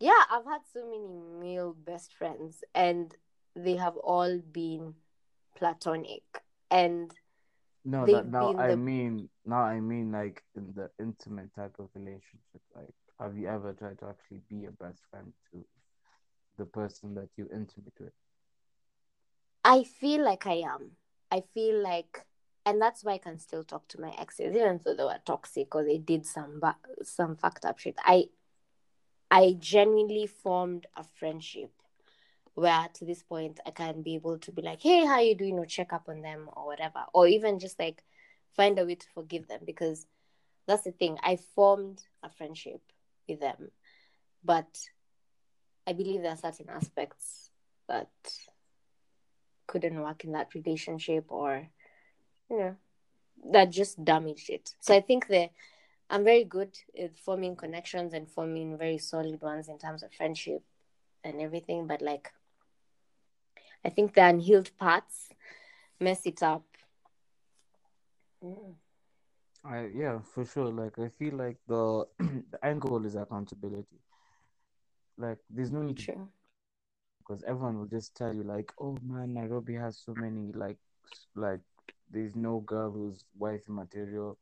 Yeah, 0.00 0.22
I've 0.30 0.46
had 0.46 0.62
so 0.72 0.84
many 0.86 1.06
male 1.40 1.74
best 1.74 2.14
friends, 2.14 2.64
and 2.74 3.14
they 3.54 3.76
have 3.76 3.96
all 3.98 4.38
been 4.38 4.94
platonic. 5.56 6.24
And 6.70 7.12
No, 7.84 8.06
that 8.06 8.26
now 8.26 8.54
I 8.56 8.68
the- 8.68 8.76
mean 8.76 9.28
now 9.44 9.62
I 9.62 9.80
mean 9.80 10.10
like 10.12 10.42
in 10.56 10.72
the 10.74 10.90
intimate 10.98 11.54
type 11.54 11.76
of 11.78 11.88
relationship. 11.94 12.62
Like, 12.74 12.94
have 13.18 13.36
you 13.36 13.46
ever 13.48 13.72
tried 13.74 13.98
to 14.00 14.06
actually 14.06 14.40
be 14.48 14.64
a 14.66 14.70
best 14.72 15.00
friend 15.10 15.32
to 15.52 15.64
the 16.56 16.64
person 16.64 17.14
that 17.14 17.28
you're 17.36 17.52
intimate 17.52 17.94
with? 18.00 18.12
I 19.64 19.84
feel 19.84 20.24
like 20.24 20.46
I 20.46 20.62
am. 20.74 20.92
I 21.30 21.42
feel 21.54 21.82
like, 21.82 22.24
and 22.64 22.80
that's 22.80 23.04
why 23.04 23.12
I 23.12 23.18
can 23.18 23.38
still 23.38 23.64
talk 23.64 23.86
to 23.88 24.00
my 24.00 24.10
exes, 24.18 24.54
even 24.56 24.80
though 24.82 24.94
they 24.94 25.04
were 25.04 25.20
toxic 25.24 25.74
or 25.74 25.84
they 25.84 25.98
did 25.98 26.24
some 26.24 26.60
ba- 26.60 26.76
some 27.02 27.36
fucked 27.36 27.64
up 27.64 27.78
shit. 27.78 27.96
I 27.98 28.30
I 29.30 29.56
genuinely 29.58 30.26
formed 30.26 30.86
a 30.96 31.04
friendship 31.04 31.70
where 32.54 32.88
to 32.94 33.04
this 33.04 33.22
point 33.22 33.60
I 33.64 33.70
can 33.70 34.02
be 34.02 34.16
able 34.16 34.38
to 34.38 34.52
be 34.52 34.62
like, 34.62 34.82
hey, 34.82 35.04
how 35.06 35.20
you 35.20 35.34
doing? 35.34 35.58
Or 35.58 35.66
check 35.66 35.92
up 35.92 36.08
on 36.08 36.20
them 36.20 36.48
or 36.56 36.66
whatever. 36.66 37.04
Or 37.14 37.26
even 37.26 37.58
just 37.58 37.78
like 37.78 38.02
find 38.56 38.78
a 38.78 38.84
way 38.84 38.96
to 38.96 39.06
forgive 39.14 39.48
them 39.48 39.60
because 39.64 40.06
that's 40.66 40.82
the 40.82 40.92
thing. 40.92 41.18
I 41.22 41.36
formed 41.54 42.02
a 42.22 42.30
friendship 42.30 42.80
with 43.28 43.40
them. 43.40 43.70
But 44.44 44.78
I 45.86 45.92
believe 45.92 46.22
there 46.22 46.32
are 46.32 46.36
certain 46.36 46.68
aspects 46.68 47.50
that 47.88 48.10
couldn't 49.66 50.00
work 50.00 50.24
in 50.24 50.32
that 50.32 50.54
relationship 50.54 51.26
or 51.28 51.68
you 52.50 52.58
know 52.58 52.76
that 53.52 53.70
just 53.70 54.04
damaged 54.04 54.50
it. 54.50 54.74
So 54.80 54.94
I 54.94 55.00
think 55.00 55.28
that 55.28 55.50
I'm 56.10 56.24
very 56.24 56.42
good 56.42 56.76
at 57.00 57.16
forming 57.16 57.54
connections 57.54 58.12
and 58.12 58.28
forming 58.28 58.76
very 58.76 58.98
solid 58.98 59.40
ones 59.40 59.68
in 59.68 59.78
terms 59.78 60.02
of 60.02 60.12
friendship 60.12 60.62
and 61.22 61.40
everything, 61.40 61.86
but 61.86 62.02
like 62.02 62.32
I 63.84 63.90
think 63.90 64.14
the 64.14 64.24
unhealed 64.24 64.76
parts 64.76 65.28
mess 66.00 66.26
it 66.26 66.42
up. 66.42 66.64
Mm. 68.44 68.74
I 69.64 69.88
yeah, 69.94 70.18
for 70.34 70.44
sure. 70.44 70.72
Like 70.72 70.98
I 70.98 71.08
feel 71.08 71.34
like 71.34 71.58
the 71.68 72.06
the 72.18 72.64
end 72.64 72.80
goal 72.80 73.04
is 73.06 73.14
accountability. 73.14 74.00
Like 75.16 75.38
there's 75.48 75.70
no 75.70 75.82
need 75.82 75.98
to 75.98 76.04
True. 76.06 76.28
because 77.18 77.44
everyone 77.44 77.78
will 77.78 77.86
just 77.86 78.16
tell 78.16 78.34
you 78.34 78.42
like, 78.42 78.72
oh 78.80 78.96
man, 79.06 79.34
Nairobi 79.34 79.74
has 79.74 79.98
so 80.04 80.14
many 80.16 80.50
like 80.52 80.78
like 81.36 81.60
there's 82.10 82.34
no 82.34 82.60
girl 82.60 82.90
who's 82.90 83.24
wife 83.38 83.68
material. 83.68 84.38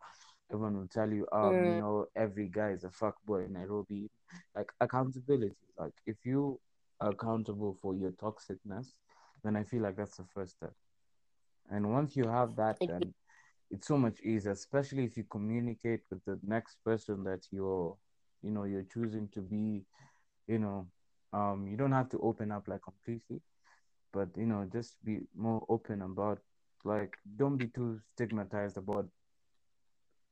Everyone 0.52 0.76
will 0.78 0.88
tell 0.88 1.10
you, 1.10 1.26
um, 1.32 1.62
Mm. 1.62 1.64
you 1.64 1.74
know, 1.76 2.06
every 2.16 2.48
guy 2.48 2.70
is 2.70 2.84
a 2.84 2.90
fuck 2.90 3.16
boy 3.24 3.44
in 3.44 3.52
Nairobi. 3.54 4.10
Like 4.54 4.72
accountability. 4.80 5.56
Like 5.78 5.94
if 6.06 6.24
you 6.24 6.60
are 7.00 7.10
accountable 7.10 7.74
for 7.80 7.94
your 7.94 8.12
toxicness, 8.12 8.94
then 9.44 9.56
I 9.56 9.64
feel 9.64 9.82
like 9.82 9.96
that's 9.96 10.16
the 10.16 10.24
first 10.34 10.52
step. 10.56 10.72
And 11.70 11.92
once 11.92 12.16
you 12.16 12.26
have 12.28 12.56
that, 12.56 12.78
then 12.86 13.14
it's 13.70 13.86
so 13.86 13.96
much 13.98 14.20
easier, 14.20 14.52
especially 14.52 15.04
if 15.04 15.16
you 15.16 15.24
communicate 15.24 16.02
with 16.10 16.24
the 16.24 16.38
next 16.42 16.76
person 16.84 17.24
that 17.24 17.46
you're, 17.50 17.96
you 18.42 18.50
know, 18.50 18.64
you're 18.64 18.84
choosing 18.84 19.28
to 19.30 19.40
be, 19.40 19.84
you 20.46 20.58
know, 20.58 20.86
um, 21.32 21.66
you 21.68 21.76
don't 21.76 21.92
have 21.92 22.08
to 22.10 22.18
open 22.20 22.50
up 22.52 22.68
like 22.68 22.82
completely, 22.82 23.40
but 24.12 24.28
you 24.36 24.46
know, 24.46 24.68
just 24.72 25.02
be 25.04 25.20
more 25.36 25.64
open 25.68 26.02
about 26.02 26.40
like 26.84 27.16
don't 27.36 27.56
be 27.56 27.66
too 27.68 28.00
stigmatized 28.14 28.76
about 28.78 29.08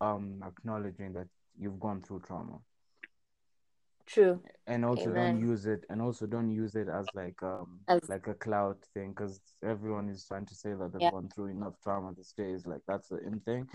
um 0.00 0.42
acknowledging 0.46 1.12
that 1.12 1.26
you've 1.58 1.80
gone 1.80 2.02
through 2.02 2.20
trauma 2.20 2.58
True. 4.06 4.40
and 4.66 4.84
also 4.84 5.10
Amen. 5.10 5.34
don't 5.34 5.40
use 5.40 5.66
it 5.66 5.84
and 5.90 6.00
also 6.00 6.26
don't 6.26 6.50
use 6.50 6.74
it 6.76 6.88
as 6.88 7.08
like 7.14 7.42
um 7.42 7.80
As- 7.88 8.08
like 8.08 8.26
a 8.28 8.34
clout 8.34 8.78
thing 8.94 9.10
because 9.10 9.40
everyone 9.64 10.08
is 10.08 10.24
trying 10.26 10.46
to 10.46 10.54
say 10.54 10.74
that 10.74 10.92
they've 10.92 11.02
Yeah. 11.02 11.10
gone 11.10 11.28
through 11.34 11.46
enough 11.46 11.74
trauma 11.82 12.12
these 12.14 12.32
days 12.36 12.66
like 12.66 12.82
that's 12.86 13.08
the 13.08 13.16
in 13.18 13.40
thing 13.40 13.68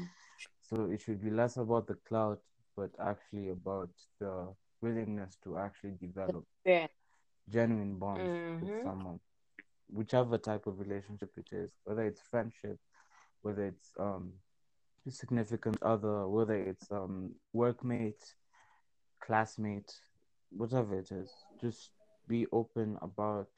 so 0.62 0.86
it 0.92 1.02
should 1.02 1.22
be 1.22 1.30
less 1.30 1.58
about 1.58 1.88
the 1.88 1.96
clout 2.08 2.40
but 2.78 2.92
actually 3.00 3.50
about 3.50 3.90
the 4.20 4.54
willingness 4.82 5.38
to 5.44 5.58
actually 5.58 5.96
develop 6.00 6.46
Yeah. 6.66 6.88
genuine 7.50 7.98
bonds 7.98 8.32
with 8.60 8.70
Mhm. 8.70 8.84
someone 8.84 9.20
whichever 9.90 10.38
type 10.38 10.66
of 10.68 10.80
relationship 10.80 11.32
it 11.38 11.50
is 11.52 11.74
whether 11.84 12.06
it's 12.06 12.22
friendship 12.22 12.80
whether 13.42 13.66
it's 13.66 13.92
um 14.00 14.32
significant 15.10 15.82
other 15.82 16.28
whether 16.28 16.56
it's 16.56 16.92
um 16.92 17.32
workmate 17.56 18.34
classmate 19.26 19.92
whatever 20.52 20.98
it 21.00 21.12
is 21.12 21.32
just 21.60 21.92
be 22.28 22.46
open 22.52 22.98
about 23.02 23.50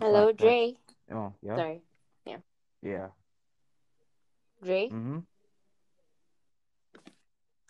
Hello, 0.00 0.26
fact 0.26 0.38
that- 0.38 0.44
Dre. 0.44 0.74
oh 1.12 1.32
yeah 1.42 1.56
Sorry. 1.56 1.82
Yeah. 2.26 2.36
Yeah 2.82 3.08
Dre. 4.62 4.88
mm-hmm. 4.88 5.18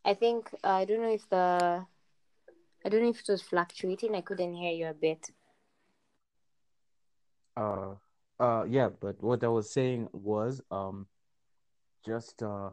I 0.04 0.14
think 0.14 0.48
uh, 0.64 0.68
I 0.68 0.84
don't 0.86 1.02
know 1.02 1.12
if 1.12 1.28
the 1.28 1.84
I 2.84 2.88
don't 2.88 3.02
know 3.02 3.10
if 3.10 3.20
it 3.20 3.28
was 3.28 3.42
fluctuating. 3.42 4.14
I 4.14 4.20
couldn't 4.22 4.54
hear 4.54 4.72
you 4.72 4.86
a 4.86 4.94
bit. 4.94 5.30
uh 7.56 7.94
uh 8.40 8.64
yeah 8.68 8.88
but 9.00 9.20
what 9.20 9.42
i 9.42 9.48
was 9.48 9.68
saying 9.72 10.08
was 10.12 10.62
um 10.70 11.06
just 12.04 12.42
uh 12.42 12.70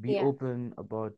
be 0.00 0.12
Yeah. 0.12 0.22
open 0.22 0.74
about 0.78 1.12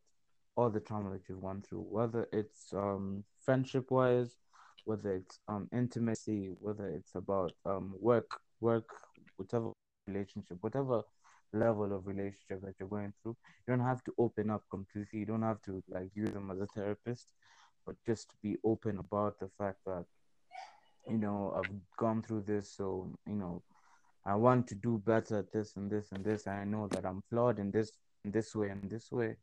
all 0.57 0.71
the 0.71 0.81
trauma 0.81 1.11
that 1.11 1.29
you've 1.29 1.43
gone 1.43 1.63
through 1.63 1.81
whether 1.91 2.27
it's 2.33 2.73
um 2.75 3.25
friendship 3.41 3.91
wise 3.91 4.37
whether 4.85 5.15
it's 5.15 5.39
um 5.49 5.69
intimacy 5.73 6.51
whether 6.61 6.89
it's 6.89 7.15
about 7.15 7.53
um 7.67 7.95
work 8.01 8.41
work 8.61 8.89
whatever 9.37 9.71
relationship 10.07 10.59
whatever 10.61 11.03
level 11.53 11.93
of 11.93 12.07
relationship 12.07 12.61
that 12.63 12.75
you're 12.79 12.89
going 12.89 13.13
through 13.23 13.37
you 13.67 13.75
don't 13.77 13.85
have 13.87 14.03
to 14.05 14.13
open 14.19 14.51
up 14.51 14.63
completely 14.71 15.21
you 15.21 15.27
don't 15.27 15.43
have 15.43 15.61
to 15.63 15.83
like 15.89 16.11
use 16.15 16.31
them 16.31 16.51
as 16.51 16.61
a 16.61 16.67
therapist 16.67 17.33
but 17.87 17.97
just 18.07 18.35
be 18.43 18.57
open 18.65 18.99
about 18.99 19.39
the 19.41 19.49
fact 19.59 19.79
that 19.87 20.05
you 21.09 21.19
know 21.19 21.53
i've 21.57 21.73
gone 21.99 22.23
through 22.23 22.43
this 22.47 22.71
so 22.77 23.09
you 23.27 23.35
know 23.35 23.63
i 24.25 24.35
want 24.35 24.67
to 24.67 24.75
do 24.75 25.01
better 25.05 25.39
at 25.39 25.53
this 25.53 25.77
and 25.77 25.91
this 25.91 26.13
and 26.13 26.25
this 26.25 26.47
i 26.47 26.65
know 26.65 26.87
that 26.89 27.05
i'm 27.05 27.23
flawed 27.31 27.59
in 27.59 27.71
this 27.71 27.93
in 28.25 28.31
this 28.31 28.55
way 28.55 28.69
and 28.69 28.91
this 28.91 29.11
way 29.11 29.37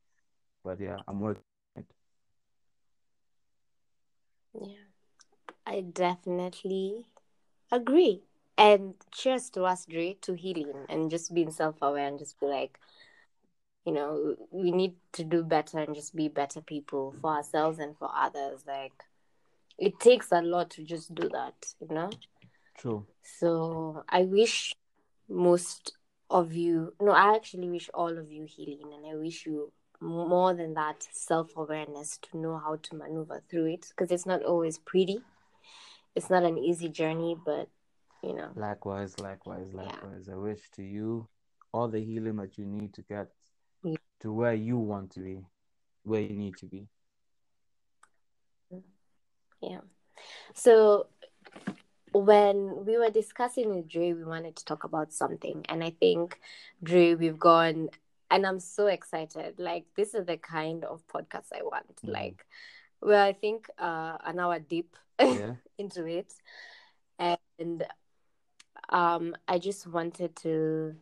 but 0.63 0.79
yeah 0.79 0.97
i'm 1.07 1.19
working 1.19 1.43
it 1.75 1.85
Yeah. 4.61 4.87
I 5.65 5.81
definitely 5.81 7.05
agree. 7.71 8.21
And 8.57 8.95
cheers 9.11 9.49
to 9.51 9.63
us, 9.63 9.85
Dre, 9.85 10.15
to 10.21 10.33
healing 10.33 10.85
and 10.89 11.11
just 11.11 11.33
being 11.33 11.51
self 11.51 11.75
aware 11.81 12.07
and 12.07 12.17
just 12.17 12.39
be 12.39 12.47
like, 12.47 12.79
you 13.85 13.93
know, 13.93 14.35
we 14.51 14.71
need 14.71 14.95
to 15.13 15.23
do 15.23 15.43
better 15.43 15.79
and 15.79 15.93
just 15.93 16.15
be 16.15 16.27
better 16.27 16.61
people 16.61 17.13
for 17.21 17.35
ourselves 17.35 17.79
and 17.79 17.95
for 17.97 18.09
others. 18.15 18.63
Like, 18.65 19.03
it 19.77 19.99
takes 19.99 20.31
a 20.31 20.41
lot 20.41 20.71
to 20.71 20.83
just 20.83 21.13
do 21.13 21.29
that, 21.29 21.53
you 21.79 21.93
know? 21.93 22.09
True 22.77 23.05
So 23.23 24.03
I 24.09 24.23
wish 24.23 24.73
most 25.27 25.93
of 26.29 26.53
you, 26.53 26.93
no, 27.01 27.11
I 27.11 27.35
actually 27.35 27.69
wish 27.69 27.89
all 27.93 28.17
of 28.17 28.31
you 28.31 28.45
healing, 28.45 28.93
and 28.93 29.05
I 29.05 29.15
wish 29.15 29.45
you 29.45 29.71
more 29.99 30.53
than 30.53 30.73
that 30.75 31.07
self 31.11 31.55
awareness 31.57 32.19
to 32.29 32.37
know 32.37 32.57
how 32.57 32.75
to 32.77 32.95
maneuver 32.95 33.41
through 33.49 33.65
it 33.67 33.87
because 33.89 34.11
it's 34.11 34.25
not 34.25 34.43
always 34.43 34.77
pretty. 34.77 35.19
It's 36.15 36.29
not 36.29 36.43
an 36.43 36.57
easy 36.57 36.89
journey, 36.89 37.35
but 37.45 37.67
you 38.23 38.33
know, 38.33 38.49
likewise 38.55 39.19
likewise 39.19 39.67
Yeah. 39.73 39.83
likewise 39.83 40.27
i 40.27 40.35
wish 40.35 40.69
to 40.71 40.81
you 40.81 41.27
all 41.71 41.87
the 41.87 42.03
healing 42.03 42.37
that 42.37 42.57
you 42.57 42.65
need 42.65 42.91
to 42.93 43.03
get 43.03 43.27
Yeah. 43.83 43.97
to 44.21 44.33
where 44.33 44.55
you 44.55 44.77
want 44.77 45.11
to 45.11 45.19
be 45.19 45.45
where 46.03 46.21
you 46.21 46.35
need 46.35 46.57
to 46.57 46.65
be 46.65 46.87
yeah. 49.61 49.81
So 50.53 51.07
when 52.17 52.85
we 52.85 52.97
were 52.97 53.09
discussing 53.09 53.69
with 53.75 53.87
Dre, 53.87 54.13
we 54.13 54.23
wanted 54.23 54.55
to 54.57 54.65
talk 54.65 54.83
about 54.83 55.13
something, 55.13 55.65
and 55.69 55.83
I 55.83 55.91
think 55.91 56.39
Dre, 56.83 57.15
we've 57.15 57.39
gone, 57.39 57.89
and 58.31 58.45
I'm 58.45 58.59
so 58.59 58.87
excited. 58.87 59.59
Like 59.59 59.85
this 59.95 60.13
is 60.13 60.25
the 60.25 60.37
kind 60.37 60.83
of 60.85 61.05
podcast 61.07 61.47
I 61.53 61.63
want. 61.63 61.95
Mhm. 61.97 62.11
Like, 62.13 62.45
well, 63.01 63.23
I 63.25 63.33
think 63.33 63.69
uh, 63.79 64.17
an 64.25 64.39
hour 64.39 64.59
deep 64.59 64.95
yeah 65.19 65.55
into 65.77 66.05
it, 66.07 66.33
and 67.19 67.85
um, 68.89 69.35
I 69.47 69.59
just 69.59 69.87
wanted 69.87 70.35
to, 70.37 70.95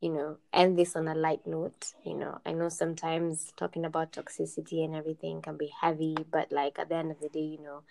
you 0.00 0.10
know, 0.10 0.36
end 0.52 0.78
this 0.78 0.96
on 0.96 1.08
a 1.08 1.14
light 1.14 1.46
note. 1.46 1.92
You 2.04 2.14
know, 2.14 2.40
I 2.44 2.52
know 2.52 2.68
sometimes 2.68 3.52
talking 3.56 3.84
about 3.84 4.12
toxicity 4.12 4.84
and 4.84 4.94
everything 4.94 5.42
can 5.42 5.56
be 5.56 5.72
heavy, 5.80 6.16
but 6.30 6.50
like 6.52 6.78
at 6.78 6.88
the 6.88 6.96
end 6.96 7.10
of 7.12 7.20
the 7.20 7.28
day, 7.28 7.40
you 7.40 7.62
know, 7.62 7.82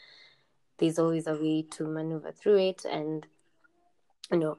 there's 0.82 1.00
always 1.00 1.28
a 1.28 1.36
way 1.36 1.62
to 1.72 1.86
maneuver 1.88 2.32
through 2.34 2.58
it. 2.58 2.84
And, 2.86 3.26
you 4.32 4.40
know, 4.40 4.58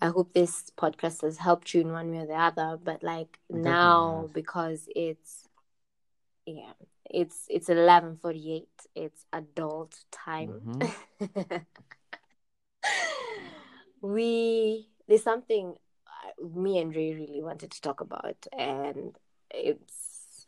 I 0.00 0.08
hope 0.08 0.32
this 0.32 0.72
podcast 0.76 1.22
has 1.22 1.38
helped 1.38 1.72
you 1.74 1.82
in 1.82 1.92
one 1.92 2.10
way 2.10 2.18
or 2.18 2.26
the 2.26 2.34
other. 2.34 2.76
But 2.82 3.02
like 3.04 3.38
It 3.48 3.56
now, 3.56 4.28
because 4.32 4.88
it's, 4.96 5.46
yeah, 6.46 6.72
it's 7.08 7.46
it's 7.48 7.68
eleven 7.68 8.16
forty 8.16 8.52
eight. 8.52 8.86
It's 8.94 9.26
adult 9.32 10.04
time. 10.10 10.90
Mhm. 11.20 11.64
we 14.00 14.88
there's 15.08 15.22
something 15.22 15.74
me 16.54 16.78
and 16.78 16.94
Ray 16.94 17.14
really 17.14 17.42
wanted 17.42 17.70
to 17.70 17.80
talk 17.80 18.00
about, 18.00 18.46
and 18.56 19.16
it's. 19.50 20.46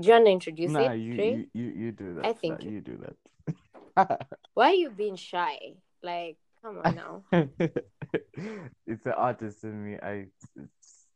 Do 0.00 0.08
you 0.08 0.14
want 0.14 0.24
to 0.26 0.32
introduce 0.32 0.72
nah 0.72 0.90
it, 0.90 0.98
you, 0.98 1.14
Ray? 1.16 1.30
you 1.30 1.46
you 1.52 1.72
you 1.84 1.92
do 1.92 2.14
that 2.14 2.24
I 2.26 2.32
think 2.32 2.64
you- 2.64 2.70
you 2.70 2.80
do 2.80 2.96
that 3.02 3.16
Why 4.54 4.70
are 4.70 4.74
you 4.74 4.90
being 4.90 5.16
shy? 5.16 5.58
Like, 6.02 6.36
come 6.62 6.80
on 6.84 6.94
now. 6.94 7.22
it's 8.86 9.04
the 9.04 9.14
artist 9.14 9.64
in 9.64 9.84
me. 9.84 9.96
I 10.02 10.26
it's, 10.56 11.06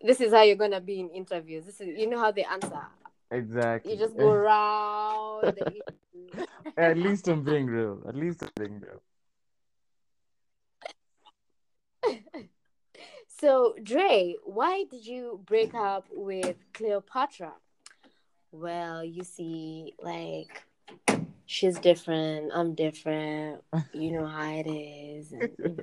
this 0.00 0.20
is 0.20 0.32
how 0.32 0.42
you're 0.42 0.56
gonna 0.56 0.80
be 0.80 1.00
in 1.00 1.10
interviews. 1.10 1.64
This 1.64 1.80
is 1.80 1.98
you 1.98 2.08
know 2.08 2.18
how 2.18 2.32
they 2.32 2.44
answer. 2.44 2.86
Exactly. 3.30 3.92
You 3.92 3.98
just 3.98 4.16
go 4.16 4.30
around. 4.30 5.56
the 5.56 5.82
At 6.76 6.98
least 6.98 7.28
I'm 7.28 7.42
being 7.42 7.66
real. 7.66 8.02
At 8.06 8.14
least 8.14 8.42
I'm 8.42 8.50
being 8.56 8.80
real. 8.80 9.02
so, 13.40 13.74
Dre, 13.82 14.36
why 14.44 14.84
did 14.90 15.06
you 15.06 15.40
break 15.46 15.74
up 15.74 16.06
with 16.10 16.56
Cleopatra? 16.74 17.52
Well, 18.52 19.02
you 19.02 19.24
see, 19.24 19.94
like 19.98 20.62
she's 21.46 21.78
different. 21.78 22.52
I'm 22.54 22.74
different. 22.74 23.62
You 23.92 24.12
know 24.12 24.26
how 24.26 24.52
it 24.52 24.68
is. 24.68 25.32
and, 25.32 25.48
you 25.58 25.76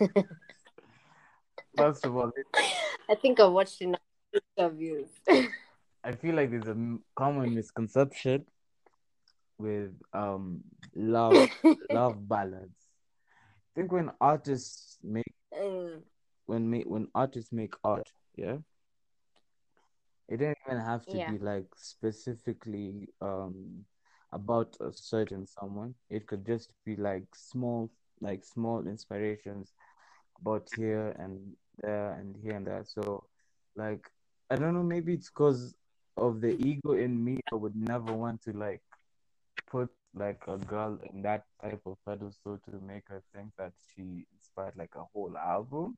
know. 0.00 0.24
First 1.76 2.04
of 2.04 2.16
all, 2.16 2.30
I 3.08 3.14
think 3.14 3.40
I 3.40 3.46
watched 3.46 3.80
enough 3.80 4.00
interviews. 4.58 5.08
I 6.02 6.12
feel 6.12 6.34
like 6.34 6.50
there's 6.50 6.68
a 6.68 6.98
common 7.16 7.54
misconception 7.54 8.44
with 9.58 9.92
um 10.12 10.62
love 10.94 11.48
love 11.90 12.28
ballads. 12.28 12.74
I 13.76 13.80
think 13.80 13.92
when 13.92 14.10
artists 14.20 14.98
make 15.02 15.24
Mm, 15.52 16.02
when 16.46 16.68
make 16.68 16.84
when 16.86 17.08
artists 17.14 17.52
make 17.52 17.74
art, 17.84 18.08
yeah, 18.36 18.56
it 20.28 20.38
didn't 20.38 20.58
even 20.66 20.78
have 20.80 21.06
to 21.08 21.18
Yeah. 21.18 21.32
be 21.32 21.38
like 21.38 21.66
specifically 21.76 23.08
um 23.20 23.84
about 24.32 24.76
a 24.80 24.92
certain 24.92 25.46
someone. 25.46 25.94
It 26.10 26.26
could 26.26 26.44
just 26.46 26.70
be 26.84 26.96
like 26.96 27.24
small 27.34 27.90
like 28.20 28.44
small 28.44 28.86
inspirations 28.86 29.72
about 30.40 30.68
here 30.74 31.14
and 31.18 31.54
there 31.78 32.12
and 32.12 32.36
here 32.42 32.54
and 32.56 32.66
there. 32.66 32.84
So 32.84 33.24
like 33.76 34.10
I 34.50 34.56
don't 34.56 34.74
know, 34.74 34.82
maybe 34.82 35.14
it's 35.14 35.30
because 35.30 35.74
of 36.16 36.40
the 36.40 36.54
ego 36.60 36.92
in 36.92 37.22
me. 37.24 37.40
I 37.52 37.56
would 37.56 37.76
never 37.76 38.12
want 38.12 38.42
to 38.42 38.52
like 38.52 38.82
put 39.70 39.90
like 40.14 40.42
a 40.48 40.56
girl 40.58 40.98
in 41.12 41.22
that 41.22 41.44
type 41.62 41.80
of 41.86 41.96
pedestal 42.06 42.58
to 42.64 42.80
make 42.86 43.04
her 43.08 43.22
think 43.34 43.50
that 43.58 43.72
she 43.94 44.26
inspired 44.34 44.74
like 44.76 44.94
a 44.96 45.04
whole 45.12 45.36
album. 45.36 45.96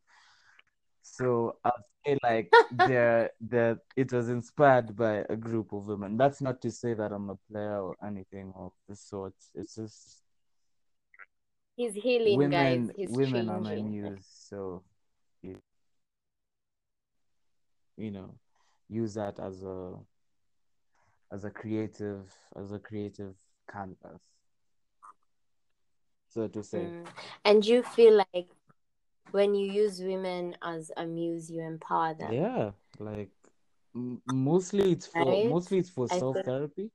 So 1.15 1.57
I'd 1.65 1.71
say 2.05 2.19
like 2.23 2.51
the 2.77 3.31
the 3.41 3.79
it 3.97 4.13
was 4.13 4.29
inspired 4.29 4.97
by 4.97 5.25
a 5.29 5.37
group 5.37 5.73
of 5.73 5.87
women. 5.87 6.17
That's 6.17 6.41
not 6.41 6.61
to 6.63 6.71
say 6.71 6.95
that 6.95 7.13
I'm 7.13 7.31
a 7.31 7.37
player 7.51 7.81
or 7.81 7.97
anything 8.05 8.53
of 8.57 8.73
the 8.89 8.97
sort. 8.97 9.35
It's 9.55 9.77
just 9.77 10.23
He's 11.77 11.95
healing, 11.95 12.39
women 12.39 12.87
guys. 12.87 12.95
He's 12.97 13.11
women 13.11 13.49
are 13.49 13.61
my 13.61 13.77
changing. 13.77 14.03
muse, 14.03 14.27
so 14.27 14.83
you, 15.43 15.59
you 17.97 18.11
know, 18.11 18.35
use 18.89 19.15
that 19.15 19.39
as 19.39 19.63
a 19.63 19.93
as 21.33 21.45
a 21.45 21.51
creative 21.51 22.25
as 22.57 22.73
a 22.73 22.79
creative 22.79 23.35
canvas. 23.71 24.21
So 26.29 26.49
to 26.49 26.63
say. 26.63 26.79
Mm. 26.79 27.07
And 27.45 27.65
you 27.65 27.83
feel 27.83 28.25
like 28.35 28.49
when 29.33 29.55
you 29.55 29.71
use 29.71 30.01
women 30.01 30.57
as 30.63 30.91
a 30.97 31.07
muse, 31.07 31.51
you 31.51 31.63
empower 31.63 32.15
them. 32.15 32.33
Yeah, 32.33 32.71
like 32.99 33.31
m- 33.95 34.23
mostly 34.27 34.93
it's 34.93 35.07
for 35.07 35.25
Right? 35.27 35.45
mostly 35.49 35.79
it's 35.79 35.91
for 35.91 36.09
self 36.09 36.35
think- 36.35 36.47
therapy. 36.47 36.91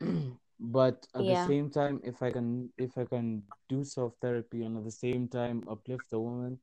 But 0.62 1.06
at 1.14 1.24
Yeah. 1.24 1.42
the 1.46 1.48
same 1.48 1.70
time, 1.70 2.00
if 2.04 2.22
I 2.22 2.30
can 2.30 2.70
if 2.76 2.98
I 2.98 3.04
can 3.06 3.42
do 3.68 3.82
self 3.82 4.12
therapy 4.20 4.62
and 4.64 4.76
at 4.76 4.84
the 4.84 4.90
same 4.90 5.26
time 5.28 5.62
uplift 5.68 6.10
the 6.10 6.20
woman, 6.20 6.58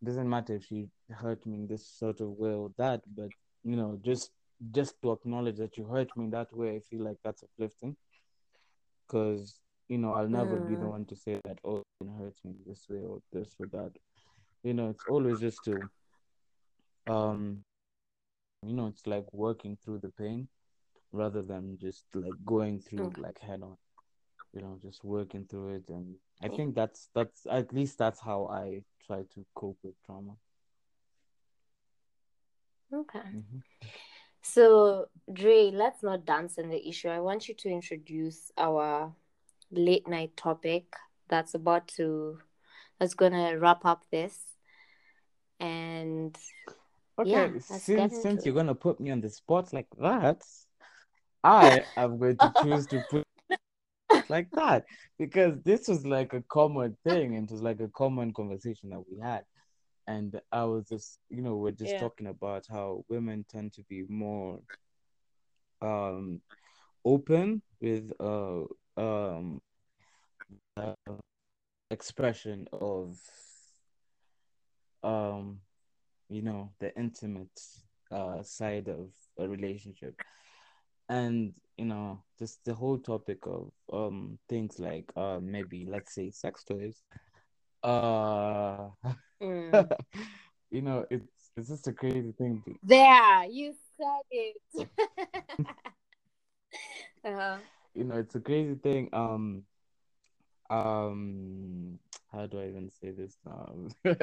it 0.00 0.04
doesn't 0.04 0.28
matter 0.28 0.54
if 0.54 0.64
she 0.64 0.88
hurt 1.10 1.44
me 1.46 1.56
in 1.56 1.66
this 1.66 1.84
sort 1.86 2.20
of 2.20 2.30
way 2.30 2.54
or 2.54 2.70
that, 2.78 3.02
but 3.16 3.30
you 3.64 3.74
know, 3.76 3.98
just 4.02 4.30
just 4.72 5.00
to 5.02 5.10
acknowledge 5.12 5.56
that 5.56 5.76
you 5.76 5.84
hurt 5.84 6.16
me 6.16 6.24
in 6.24 6.30
that 6.30 6.52
way, 6.54 6.76
I 6.76 6.80
feel 6.80 7.02
like 7.02 7.16
that's 7.24 7.42
uplifting. 7.42 7.96
Because 9.06 9.58
you 9.90 9.98
know, 9.98 10.14
I'll 10.14 10.28
never 10.28 10.60
be 10.60 10.76
the 10.76 10.86
Mm. 10.86 10.90
one 10.96 11.04
to 11.06 11.16
say 11.16 11.40
that 11.44 11.58
oh, 11.64 11.82
it 12.00 12.08
hurts 12.18 12.44
me 12.44 12.54
this 12.66 12.88
way 12.88 13.02
or 13.04 13.20
this 13.32 13.56
or 13.60 13.66
that. 13.66 13.92
You 14.62 14.74
know, 14.74 14.88
it's 14.90 15.04
always 15.06 15.40
just 15.40 15.64
to 15.66 15.90
um 17.06 17.64
you 18.62 18.74
know 18.74 18.86
it's 18.86 19.06
like 19.06 19.26
working 19.32 19.76
through 19.82 19.98
the 19.98 20.10
pain 20.10 20.48
rather 21.12 21.42
than 21.42 21.78
just 21.78 22.04
like 22.14 22.36
going 22.44 22.80
through 22.80 23.06
Okay. 23.06 23.22
like 23.22 23.38
head 23.40 23.62
on 23.62 23.76
you 24.52 24.60
know 24.60 24.78
just 24.82 25.04
working 25.04 25.46
through 25.46 25.74
it 25.76 25.88
and 25.88 26.14
i 26.42 26.48
think 26.48 26.74
that's 26.74 27.08
that's 27.14 27.46
at 27.50 27.72
least 27.72 27.98
that's 27.98 28.20
how 28.20 28.46
i 28.48 28.82
try 29.06 29.22
to 29.34 29.44
cope 29.54 29.78
with 29.82 29.94
trauma 30.04 30.34
Okay. 32.92 33.20
Mhm. 33.34 33.62
So, 34.42 35.08
Dre, 35.32 35.70
let's 35.70 36.02
not 36.02 36.24
dance 36.24 36.58
on 36.58 36.70
the 36.70 36.88
issue. 36.88 37.08
I 37.08 37.20
want 37.20 37.48
you 37.48 37.54
to 37.54 37.68
introduce 37.68 38.50
our 38.58 39.14
late 39.70 40.08
night 40.08 40.36
topic 40.36 40.94
that's 41.28 41.54
about 41.54 41.88
to, 41.88 42.40
that's 42.98 43.14
gonna 43.14 43.58
wrap 43.58 43.84
up 43.84 44.04
this. 44.10 44.38
And 45.60 46.36
okay 47.18 47.50
Yeah, 47.50 47.58
since 47.60 48.22
since 48.22 48.46
you're 48.46 48.54
gonna 48.54 48.74
put 48.74 49.00
me 49.00 49.10
on 49.10 49.20
the 49.20 49.28
spot 49.28 49.72
like 49.72 49.88
that 50.00 50.42
i 51.44 51.82
am 51.96 52.18
going 52.18 52.36
to 52.36 52.50
choose 52.62 52.86
to 52.86 53.00
put 53.10 53.24
like 54.28 54.48
that 54.52 54.84
because 55.18 55.54
this 55.64 55.88
was 55.88 56.06
like 56.06 56.32
a 56.32 56.42
common 56.48 56.96
thing 57.04 57.36
and 57.36 57.48
it 57.48 57.52
was 57.52 57.62
like 57.62 57.80
a 57.80 57.88
common 57.88 58.32
conversation 58.32 58.90
that 58.90 59.00
we 59.10 59.18
had 59.20 59.44
and 60.06 60.40
i 60.52 60.64
was 60.64 60.88
just 60.88 61.18
you 61.28 61.42
know 61.42 61.56
we're 61.56 61.70
just 61.70 61.92
Yeah. 61.92 62.00
talking 62.00 62.26
about 62.28 62.64
how 62.70 63.04
women 63.08 63.44
tend 63.48 63.72
to 63.72 63.82
be 63.88 64.04
more 64.08 64.58
um 65.82 66.40
open 67.04 67.62
with 67.80 68.12
uh 68.20 68.60
um 69.00 69.60
uh, 70.76 70.92
expression 71.90 72.66
of 72.72 73.18
um 75.02 75.58
you 76.28 76.42
know 76.42 76.70
the 76.80 76.94
intimate 76.96 77.60
uh 78.12 78.42
side 78.42 78.88
of 78.88 79.08
a 79.38 79.48
relationship 79.48 80.14
and 81.08 81.52
you 81.78 81.86
know 81.86 82.22
just 82.38 82.62
the 82.64 82.74
whole 82.74 82.98
topic 82.98 83.38
of 83.46 83.70
um 83.92 84.38
things 84.48 84.78
like 84.78 85.10
uh 85.16 85.38
maybe 85.42 85.86
let's 85.88 86.14
say 86.14 86.30
sex 86.30 86.62
toys 86.64 87.02
uh 87.82 88.88
mm, 89.42 89.90
you 90.70 90.82
know 90.82 91.06
it's 91.10 91.50
it's 91.56 91.68
just 91.68 91.88
a 91.88 91.92
crazy 91.92 92.32
thing 92.38 92.62
to, 92.64 92.74
there, 92.82 93.44
you 93.44 93.74
said 93.96 94.22
it. 94.30 94.88
uh-huh. 97.24 97.56
You 97.94 98.04
know 98.04 98.16
it's 98.16 98.34
a 98.34 98.40
crazy 98.40 98.74
thing 98.74 99.08
um 99.12 99.62
um 100.70 101.98
how 102.32 102.46
do 102.46 102.60
I 102.60 102.68
even 102.68 102.90
say 102.90 103.10
this 103.10 103.36
now? 103.44 103.88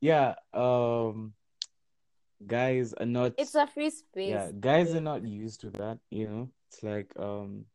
Yeah 0.00 0.34
um 0.52 1.32
guys 2.46 2.92
are 2.94 3.06
not 3.06 3.34
It's 3.38 3.54
a 3.54 3.66
free 3.66 3.90
space. 3.90 4.28
yeah 4.30 4.50
guys 4.58 4.94
are 4.94 5.00
not 5.00 5.24
used 5.26 5.60
to 5.60 5.70
that 5.70 5.98
you 6.10 6.28
know? 6.28 6.48
It's 6.68 6.82
like 6.82 7.12
um 7.18 7.66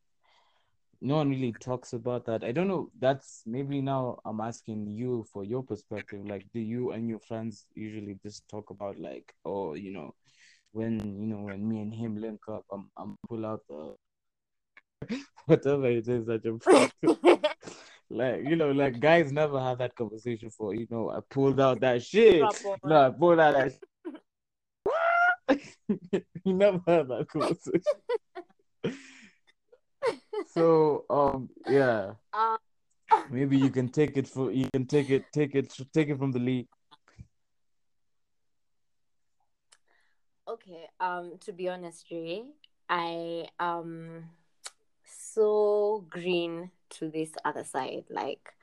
no 0.99 1.15
one 1.15 1.29
really 1.29 1.53
talks 1.53 1.93
about 1.93 2.25
that. 2.25 2.43
I 2.43 2.51
don't 2.51 2.67
know 2.67 2.89
that's 2.99 3.43
maybe 3.45 3.81
now 3.81 4.19
i'm 4.25 4.41
asking 4.41 4.87
you 4.87 5.25
for 5.31 5.43
your 5.43 5.63
perspective 5.63 6.25
like 6.27 6.45
do 6.53 6.59
you 6.59 6.91
and 6.91 7.07
your 7.07 7.19
friends 7.19 7.65
usually 7.75 8.17
just 8.21 8.47
talk 8.49 8.69
about 8.71 8.99
like 8.99 9.33
oh 9.45 9.73
you 9.75 9.93
know 9.93 10.13
when 10.73 10.99
you 11.21 11.27
know 11.27 11.37
when 11.37 11.67
me 11.67 11.79
and 11.81 11.93
him 11.93 12.17
link 12.19 12.41
up 12.49 12.65
i'm, 12.71 12.89
I'm 12.97 13.17
pull 13.29 13.45
out 13.45 13.61
the 13.69 13.95
whatever 15.45 15.87
it 15.87 16.07
is 16.07 16.25
that 16.25 16.43
you're 16.43 16.59
like 18.09 18.43
you 18.43 18.55
know 18.55 18.71
like 18.71 18.99
guys 18.99 19.31
never 19.31 19.59
have 19.59 19.77
that 19.77 19.95
conversation 19.95 20.49
for 20.49 20.73
you 20.73 20.87
know 20.89 21.09
i 21.09 21.19
pulled 21.29 21.59
out 21.59 21.79
that 21.79 22.01
shit. 22.03 22.41
No 22.41 22.49
i 22.97 23.09
pulled 23.09 23.39
out 23.39 23.53
that 23.53 23.73
you 26.43 26.53
never 26.53 26.81
had 26.85 27.07
that 27.07 27.27
conversation. 27.31 27.81
So 30.47 31.05
um 31.09 31.49
yeah. 31.67 32.13
Uh, 32.33 32.57
maybe 33.29 33.57
you 33.57 33.69
can 33.69 33.89
take 33.89 34.17
it 34.17 34.27
for 34.27 34.51
you 34.51 34.69
can 34.73 34.85
take 34.85 35.09
it 35.09 35.25
take 35.33 35.55
it 35.55 35.73
take 35.93 36.09
it 36.09 36.17
from 36.17 36.31
the 36.31 36.39
lead. 36.39 36.67
Okay. 40.47 40.87
Um, 40.99 41.33
to 41.41 41.51
be 41.51 41.67
honest, 41.67 42.05
Ray, 42.09 42.43
I 42.89 43.47
am 43.59 44.29
so 45.37 46.03
green 46.09 46.71
to 46.89 47.09
this 47.09 47.31
other 47.45 47.63
side. 47.63 48.05
Like 48.09 48.53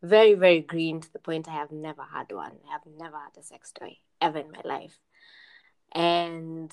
very, 0.00 0.34
very 0.34 0.60
green 0.60 1.00
to 1.00 1.12
the 1.12 1.18
point 1.18 1.48
I 1.48 1.52
have 1.52 1.72
never 1.72 2.02
had 2.02 2.30
one. 2.30 2.52
I 2.68 2.72
have 2.72 2.86
never 2.86 3.18
had 3.18 3.36
a 3.36 3.42
sex 3.42 3.72
toy 3.72 3.98
ever 4.20 4.38
in 4.38 4.52
my 4.52 4.62
life. 4.64 4.98
And 5.92 6.72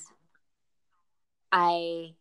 I 1.51 2.13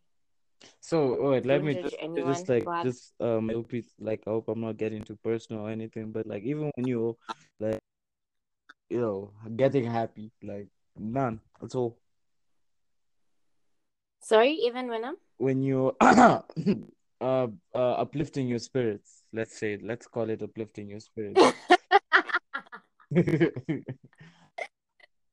so 0.80 1.30
wait 1.30 1.46
let 1.46 1.62
me 1.62 1.74
just 1.74 1.96
anyone 2.00 2.34
just 2.34 2.48
like 2.48 2.66
has- 2.68 2.84
just 2.84 3.14
um 3.20 3.48
I 3.48 3.54
hope 3.54 3.72
it's 3.72 3.94
like 3.98 4.22
I 4.26 4.30
hope 4.30 4.48
I'm 4.48 4.60
not 4.60 4.76
getting 4.76 5.02
too 5.02 5.16
personal 5.22 5.62
or 5.62 5.70
anything 5.70 6.10
but 6.10 6.26
like 6.26 6.42
even 6.42 6.70
when 6.74 6.86
you're 6.86 7.16
like 7.60 7.78
you 8.90 9.00
know 9.00 9.32
getting 9.56 9.84
happy 9.84 10.32
like 10.42 10.68
None 11.00 11.40
at 11.62 11.74
all. 11.74 11.96
Sorry, 14.20 14.52
even 14.52 14.88
when 14.88 15.04
I'm 15.04 15.16
When 15.38 15.62
you're 15.62 15.96
uh, 17.20 17.48
uh 17.74 17.92
uplifting 17.92 18.48
your 18.48 18.58
spirits, 18.58 19.22
let's 19.32 19.58
say, 19.58 19.78
let's 19.82 20.06
call 20.06 20.30
it 20.30 20.42
uplifting 20.42 20.88
your 20.88 21.00
spirits. 21.00 21.40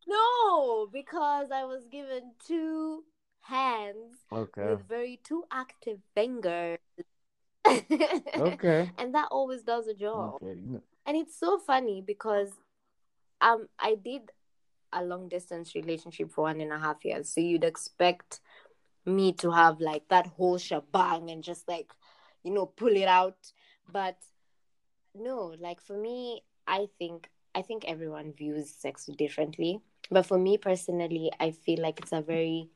no, 0.08 0.88
because 0.92 1.52
I 1.52 1.64
was 1.66 1.86
given 1.92 2.32
two 2.46 3.04
hands 3.42 4.18
okay. 4.32 4.66
with 4.66 4.88
very 4.88 5.20
two 5.24 5.44
active 5.52 6.00
fingers. 6.16 6.80
Okay. 8.38 8.90
and 8.98 9.14
that 9.14 9.28
always 9.30 9.62
does 9.62 9.88
a 9.88 9.94
job. 9.94 10.36
Okay. 10.42 10.58
And 11.06 11.18
it's 11.18 11.38
so 11.38 11.60
funny 11.60 12.02
because 12.06 12.52
um 13.42 13.68
I 13.78 13.96
did 13.96 14.32
a 14.94 15.04
long 15.04 15.28
distance 15.28 15.76
relationship 15.76 16.32
for 16.32 16.44
one 16.44 16.62
and 16.62 16.72
a 16.72 16.80
half 16.80 17.04
years. 17.04 17.30
So 17.30 17.42
you'd 17.42 17.64
expect 17.64 18.40
me 19.08 19.32
to 19.34 19.52
have 19.52 19.80
like 19.80 20.08
that 20.10 20.28
whole 20.28 20.58
shebang 20.58 21.32
and 21.32 21.44
just 21.44 21.68
like, 21.68 21.92
you 22.44 22.52
know, 22.52 22.66
pull 22.66 22.96
it 22.96 23.08
out. 23.08 23.54
But 23.92 24.18
no, 25.16 25.56
like 25.60 25.82
for 25.82 25.98
me, 25.98 26.44
I 26.68 26.88
think 27.00 27.30
I 27.56 27.62
think 27.62 27.86
everyone 27.86 28.34
views 28.34 28.70
sex 28.70 29.06
differently. 29.18 29.80
But 30.12 30.26
for 30.26 30.38
me 30.38 30.58
personally, 30.58 31.32
I 31.40 31.52
feel 31.52 31.82
like 31.82 32.00
it's 32.00 32.12
a 32.12 32.22
very 32.22 32.70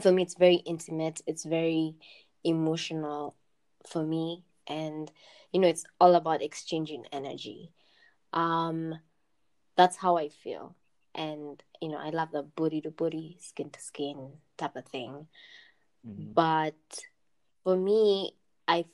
for 0.00 0.12
me 0.12 0.22
it's 0.22 0.36
very 0.36 0.56
intimate, 0.56 1.20
it's 1.26 1.44
very 1.44 1.96
emotional 2.44 3.36
for 3.86 4.04
me 4.04 4.44
and 4.66 5.10
you 5.52 5.60
know 5.60 5.68
it's 5.68 5.84
all 6.00 6.14
about 6.14 6.42
exchanging 6.42 7.04
energy. 7.12 7.72
Um 8.32 8.94
that's 9.76 9.96
how 9.96 10.16
I 10.16 10.28
feel. 10.28 10.76
And 11.14 11.62
you 11.80 11.88
know, 11.88 11.98
I 11.98 12.10
love 12.10 12.30
the 12.32 12.42
booty 12.42 12.80
to 12.82 12.90
booty, 12.90 13.36
skin 13.40 13.70
to 13.70 13.80
skin 13.80 14.32
type 14.56 14.76
of 14.76 14.86
thing. 14.86 15.26
Mhm. 16.06 16.34
But 16.34 17.04
for 17.64 17.76
me, 17.76 18.36
I 18.68 18.86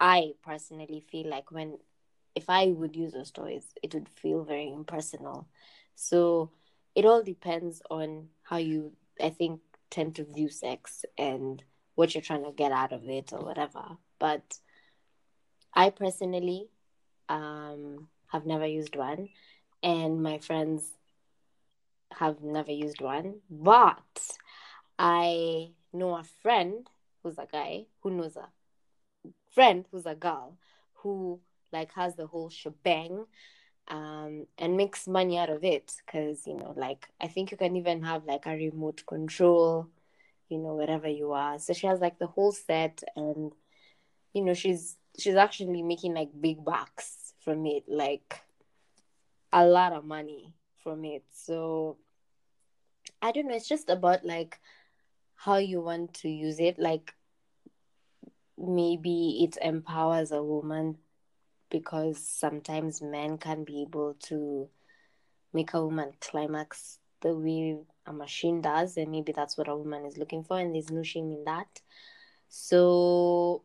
I 0.00 0.34
personally 0.42 1.00
feel 1.00 1.28
like 1.28 1.50
when 1.50 1.78
if 2.34 2.50
I 2.50 2.66
would 2.68 2.96
use 2.96 3.12
those 3.12 3.30
toys, 3.30 3.66
it 3.82 3.94
would 3.94 4.08
feel 4.08 4.44
very 4.44 4.68
impersonal. 4.72 5.48
So 5.94 6.50
it 6.94 7.04
all 7.06 7.22
depends 7.22 7.82
on 7.90 8.28
how 8.42 8.58
you 8.58 8.92
I 9.20 9.30
think 9.30 9.60
tend 9.90 10.16
to 10.16 10.24
view 10.24 10.48
sex 10.48 11.04
and 11.16 11.62
what 11.94 12.14
you're 12.14 12.22
trying 12.22 12.44
to 12.44 12.52
get 12.52 12.72
out 12.72 12.92
of 12.92 13.08
it 13.08 13.32
or 13.32 13.40
whatever. 13.40 13.98
But 14.18 14.58
I 15.74 15.90
personally 15.90 16.68
um 17.28 18.08
have 18.28 18.46
never 18.46 18.66
used 18.66 18.96
one 18.96 19.28
and 19.82 20.22
my 20.22 20.38
friends 20.38 20.92
have 22.18 22.42
never 22.42 22.72
used 22.72 23.00
one. 23.00 23.40
But 23.50 24.28
I 24.98 25.70
know 25.92 26.16
a 26.16 26.24
friend 26.42 26.88
who's 27.22 27.38
a 27.38 27.46
guy 27.50 27.86
who 28.02 28.10
knows 28.10 28.36
a 28.36 28.48
friend 29.52 29.86
who's 29.90 30.06
a 30.06 30.14
girl 30.14 30.56
who 30.94 31.40
like 31.72 31.92
has 31.94 32.14
the 32.16 32.26
whole 32.26 32.50
shebang 32.50 33.24
um 33.88 34.46
and 34.58 34.76
makes 34.76 35.06
money 35.06 35.38
out 35.38 35.48
of 35.50 35.64
it 35.64 35.92
because 36.04 36.46
you 36.46 36.56
know 36.56 36.74
like 36.76 37.08
i 37.20 37.26
think 37.26 37.50
you 37.50 37.56
can 37.56 37.76
even 37.76 38.02
have 38.02 38.24
like 38.24 38.46
a 38.46 38.50
remote 38.56 39.02
control 39.06 39.88
you 40.48 40.58
know 40.58 40.74
wherever 40.74 41.08
you 41.08 41.32
are 41.32 41.58
so 41.58 41.72
she 41.72 41.86
has 41.86 42.00
like 42.00 42.18
the 42.18 42.26
whole 42.26 42.52
set 42.52 43.02
and 43.16 43.52
you 44.32 44.44
know 44.44 44.54
she's 44.54 44.96
she's 45.18 45.36
actually 45.36 45.82
making 45.82 46.14
like 46.14 46.28
big 46.40 46.64
bucks 46.64 47.32
from 47.40 47.64
it 47.66 47.84
like 47.88 48.40
a 49.52 49.64
lot 49.64 49.92
of 49.92 50.04
money 50.04 50.52
from 50.82 51.04
it 51.04 51.24
so 51.32 51.96
i 53.26 53.32
don't 53.32 53.48
know 53.48 53.54
it's 53.54 53.68
just 53.68 53.90
about 53.90 54.24
like 54.24 54.58
how 55.36 55.58
you 55.58 55.80
want 55.80 56.14
to 56.14 56.28
use 56.28 56.58
it. 56.58 56.78
Like 56.78 57.14
maybe 58.58 59.44
it 59.44 59.56
empowers 59.62 60.32
a 60.32 60.42
woman 60.42 60.96
because 61.70 62.26
sometimes 62.26 63.02
men 63.02 63.38
can 63.38 63.64
be 63.64 63.82
able 63.82 64.14
to 64.24 64.68
make 65.52 65.74
a 65.74 65.84
woman 65.84 66.12
climax 66.20 66.98
the 67.20 67.34
way 67.34 67.76
a 68.06 68.12
machine 68.12 68.60
does 68.60 68.96
and 68.96 69.10
maybe 69.10 69.32
that's 69.32 69.56
what 69.56 69.68
a 69.68 69.76
woman 69.76 70.04
is 70.04 70.16
looking 70.16 70.42
for 70.42 70.58
and 70.58 70.74
there's 70.74 70.90
no 70.90 71.02
shame 71.02 71.30
in 71.32 71.44
that. 71.44 71.80
So 72.48 73.62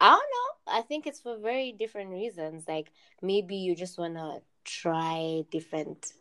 i 0.00 0.08
don't 0.10 0.18
know. 0.18 0.72
I 0.78 0.80
think 0.80 1.06
it's 1.06 1.20
for 1.20 1.36
very 1.36 1.72
different 1.72 2.10
reasons. 2.10 2.64
Like 2.66 2.90
maybe 3.20 3.56
you 3.56 3.76
just 3.76 3.98
want 3.98 4.14
to 4.14 4.40
try 4.64 5.44
different 5.50 6.14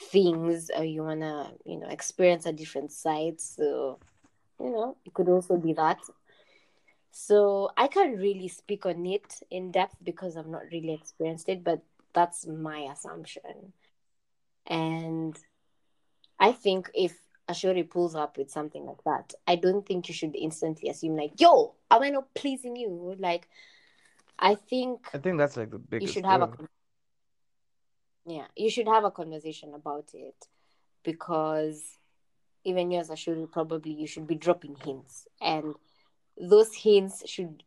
things 0.00 0.70
or 0.76 0.84
you 0.84 1.02
want 1.02 1.20
to 1.20 1.50
you 1.64 1.78
know 1.78 1.88
experience 1.88 2.46
a 2.46 2.52
different 2.52 2.90
side 2.90 3.40
so 3.40 3.98
you 4.58 4.70
know 4.70 4.96
it 5.04 5.12
could 5.12 5.28
also 5.28 5.56
be 5.56 5.72
that 5.72 5.98
so 7.10 7.70
I 7.76 7.88
can't 7.88 8.18
really 8.18 8.48
speak 8.48 8.86
on 8.86 9.04
it 9.06 9.42
in 9.50 9.72
depth 9.72 9.96
because 10.02 10.36
I've 10.36 10.46
not 10.46 10.62
really 10.72 10.94
experienced 10.94 11.48
it, 11.48 11.64
but 11.64 11.82
that's 12.14 12.46
my 12.46 12.88
assumption. 12.92 13.72
And 14.66 15.36
I 16.38 16.52
think 16.52 16.90
if 16.94 17.18
Ashori 17.48 17.88
pulls 17.88 18.14
up 18.14 18.38
with 18.38 18.50
something 18.50 18.84
like 18.86 19.02
that, 19.04 19.34
I 19.46 19.56
don't 19.56 19.84
think 19.84 20.08
you 20.08 20.14
should 20.14 20.36
instantly 20.36 20.88
assume 20.88 21.16
like, 21.16 21.40
"Yo, 21.40 21.74
am 21.90 22.02
I 22.02 22.10
not 22.10 22.32
pleasing 22.34 22.76
you?" 22.76 23.16
Like, 23.18 23.48
I 24.38 24.54
think 24.54 25.08
I 25.12 25.18
think 25.18 25.38
that's 25.38 25.56
like 25.56 25.70
the 25.70 26.00
you 26.00 26.06
should 26.06 26.24
have 26.24 26.42
a 26.42 26.50
yeah. 28.26 28.46
you 28.56 28.70
should 28.70 28.88
have 28.88 29.04
a 29.04 29.10
conversation 29.10 29.74
about 29.74 30.10
it 30.14 30.46
because 31.02 31.98
even 32.64 32.90
you 32.90 32.98
as 32.98 33.08
Ashori, 33.08 33.50
probably 33.50 33.92
you 33.92 34.06
should 34.06 34.26
be 34.26 34.34
dropping 34.34 34.76
hints 34.84 35.26
and 35.40 35.74
those 36.40 36.74
hints 36.74 37.22
should 37.26 37.62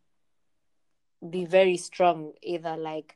be 1.28 1.46
very 1.46 1.78
strong 1.78 2.34
either 2.42 2.76
like 2.76 3.16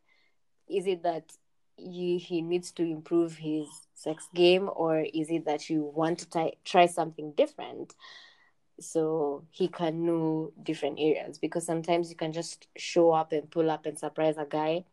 is 0.70 0.88
it 0.88 1.04
that 1.04 1.32
you 1.78 2.18
he 2.18 2.42
needs 2.42 2.72
to 2.72 2.84
improve 2.84 3.36
his 3.38 3.68
sex 3.94 4.28
game 4.34 4.70
or 4.76 5.06
is 5.14 5.30
it 5.30 5.46
that 5.46 5.70
you 5.70 5.84
want 5.84 6.20
to 6.20 6.30
try, 6.30 6.52
try 6.64 6.86
something 6.86 7.32
different 7.34 7.94
so 8.80 9.44
he 9.52 9.68
can 9.68 10.06
know 10.06 10.52
different 10.64 11.00
areas 11.00 11.38
because 11.38 11.66
sometimes 11.66 12.10
you 12.10 12.16
can 12.16 12.32
just 12.32 12.68
show 12.78 13.12
up 13.12 13.32
and 13.32 13.50
pull 13.50 13.70
up 13.70 13.86
and 13.86 13.98
surprise 13.98 14.38
a 14.38 14.46
guy 14.46 14.84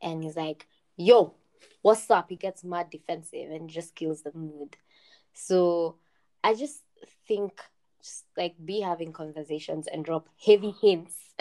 and 0.00 0.24
he's 0.24 0.36
like 0.36 0.66
yo 0.96 1.34
what's 1.82 2.10
up? 2.10 2.28
He 2.28 2.36
gets 2.36 2.62
mad 2.62 2.90
defensive 2.90 3.50
and 3.50 3.68
just 3.68 3.94
kills 3.94 4.22
the 4.22 4.32
mood. 4.34 4.76
So 5.32 5.96
i 6.44 6.54
just 6.54 6.82
think 7.28 7.60
just 8.02 8.24
like 8.36 8.54
be 8.64 8.80
having 8.80 9.12
conversations 9.12 9.86
and 9.86 10.04
drop 10.04 10.28
heavy 10.44 10.74
hints 10.82 11.14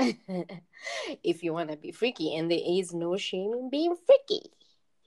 if 1.23 1.43
you 1.43 1.53
want 1.53 1.71
to 1.71 1.77
be 1.77 1.91
freaky. 1.91 2.35
And 2.35 2.49
there 2.51 2.59
is 2.63 2.93
no 2.93 3.17
shame 3.17 3.53
in 3.53 3.69
being 3.69 3.95
freaky 4.05 4.51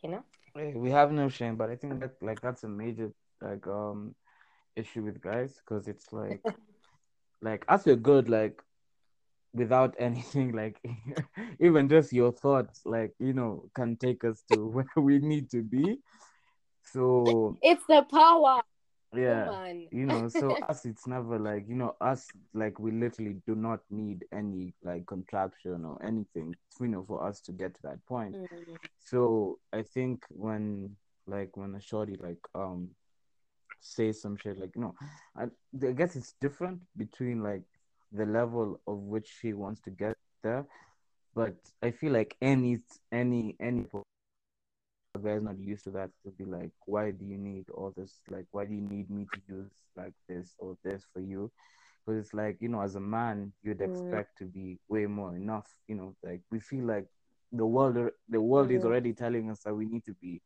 you 0.05 0.11
know? 0.11 0.25
We 0.55 0.91
have 0.91 1.11
no 1.11 1.29
shame, 1.29 1.57
but 1.57 1.71
I 1.71 1.77
think 1.77 1.99
that 2.01 2.13
like 2.23 2.41
that's 2.41 2.63
a 2.63 2.69
major 2.69 3.11
like 3.41 3.67
um 3.67 4.15
issue 4.77 5.03
with 5.03 5.21
guys 5.21 5.61
because 5.61 5.89
it's 5.89 6.13
like 6.13 6.41
like 7.43 7.65
as 7.69 7.85
we're 7.85 7.97
good 7.97 8.29
like 8.29 8.63
without 9.55 9.95
anything 9.99 10.53
like 10.53 10.79
even 11.61 11.89
just 11.89 12.13
your 12.13 12.33
thoughts 12.33 12.83
like 12.85 13.13
you 13.19 13.33
know 13.33 13.65
can 13.75 13.97
take 13.97 14.25
us 14.25 14.43
to 14.49 14.67
where 14.75 14.87
we 14.97 15.19
need 15.19 15.51
to 15.51 15.63
be. 15.63 15.99
So 16.93 17.57
it's 17.63 17.85
the 17.87 18.03
power 18.03 18.61
yeah, 19.17 19.65
you 19.91 20.07
know, 20.07 20.29
so 20.29 20.55
us 20.69 20.85
it's 20.85 21.07
never 21.07 21.39
like 21.39 21.65
you 21.69 21.77
know 21.77 21.97
us 22.01 22.29
like 22.53 22.79
we 22.79 22.91
literally 22.91 23.37
do 23.47 23.55
not 23.55 23.81
need 23.91 24.25
any 24.33 24.75
like 24.83 25.07
contraption 25.07 25.85
or 25.85 26.03
anything 26.05 26.55
you 26.81 26.89
know 26.89 27.05
for 27.07 27.25
us 27.27 27.41
to 27.43 27.53
get 27.53 27.75
to 27.75 27.83
that 27.83 28.05
point. 28.07 28.35
Mm. 28.35 28.77
So 29.05 29.59
I 29.73 29.83
think 29.83 30.25
when 30.31 30.97
like 31.27 31.57
when 31.57 31.75
a 31.75 31.81
shorty 31.81 32.17
like 32.21 32.39
um 32.55 32.91
say 33.81 34.13
some 34.13 34.37
shit 34.37 34.59
like 34.59 34.73
you 34.75 34.83
know 34.83 34.95
I, 35.37 35.45
I 35.87 35.93
guess 35.93 36.17
it's 36.17 36.35
different 36.41 36.81
between 36.97 37.43
like 37.43 37.63
the 38.15 38.27
level 38.27 38.81
of 38.87 38.99
which 38.99 39.29
she 39.41 39.53
wants 39.55 39.81
to 39.83 39.91
get 39.91 40.17
there, 40.43 40.67
but 41.35 41.57
I 41.83 41.91
feel 41.93 42.13
like 42.13 42.37
any 42.43 42.81
any 43.13 43.57
any 43.61 43.87
guy's 45.23 45.43
not 45.43 45.59
used 45.59 45.85
to 45.85 45.91
that 45.91 46.11
to 46.25 46.31
be 46.31 46.45
like, 46.45 46.71
why 46.87 47.11
do 47.11 47.25
you 47.25 47.39
need 47.39 47.69
all 47.71 47.93
this? 47.97 48.21
Like, 48.31 48.47
why 48.53 48.65
do 48.67 48.75
you 48.75 48.81
need 48.81 49.11
me 49.11 49.27
to 49.33 49.41
use 49.49 49.71
like 49.97 50.15
this 50.29 50.55
or 50.59 50.77
this 50.85 51.05
for 51.13 51.21
you? 51.21 51.51
Because 52.05 52.21
it's 52.25 52.35
like 52.35 52.57
you 52.61 52.69
know, 52.69 52.81
as 52.83 52.97
a 52.97 53.01
man, 53.01 53.53
you'd 53.63 53.81
Mm. 53.81 53.85
expect 53.87 54.39
to 54.39 54.45
be 54.45 54.79
way 54.89 55.07
more 55.07 55.37
enough. 55.37 55.69
You 55.89 55.97
know, 55.97 56.17
like 56.23 56.41
we 56.51 56.61
feel 56.61 56.85
like 56.85 57.07
the 57.53 57.67
world 57.67 58.11
the 58.29 58.41
world 58.41 58.71
is 58.71 58.85
already 58.85 59.13
telling 59.13 59.51
us 59.51 59.61
that 59.65 59.75
we 59.75 59.87
need 59.87 60.05
to 60.05 60.15
be 60.21 60.41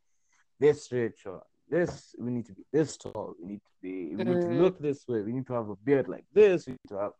this 0.60 0.90
rich 0.92 1.26
or 1.26 1.42
this 1.68 2.14
we 2.18 2.30
need 2.30 2.46
to 2.46 2.52
be 2.52 2.64
this 2.72 2.96
tall 2.96 3.34
we 3.40 3.46
need 3.52 3.62
to 3.64 3.72
be 3.82 4.14
we 4.16 4.24
need 4.24 4.40
to 4.40 4.48
Mm. 4.48 4.58
look 4.58 4.78
this 4.78 5.06
way 5.08 5.22
we 5.22 5.32
need 5.32 5.46
to 5.46 5.52
have 5.54 5.68
a 5.68 5.76
beard 5.76 6.08
like 6.08 6.24
this 6.32 6.66
we 6.66 6.72
need 6.72 6.88
to 6.88 6.96
have 6.98 7.12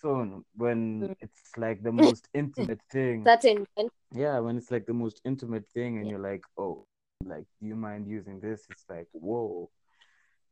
so 0.00 0.42
when 0.56 1.02
Mm. 1.02 1.16
it's 1.20 1.56
like 1.56 1.82
the 1.82 1.92
most 2.06 2.28
intimate 2.34 2.80
thing 2.90 3.24
certain 3.26 3.66
yeah 4.12 4.38
when 4.38 4.56
it's 4.56 4.70
like 4.70 4.86
the 4.86 4.92
most 5.04 5.20
intimate 5.24 5.66
thing 5.74 5.96
and 5.98 6.06
Yeah. 6.06 6.10
you're 6.12 6.30
like 6.32 6.44
oh 6.56 6.86
like, 7.26 7.44
do 7.60 7.66
you 7.66 7.74
mind 7.74 8.06
using 8.08 8.40
this? 8.40 8.64
It's 8.70 8.84
like, 8.88 9.08
whoa, 9.12 9.70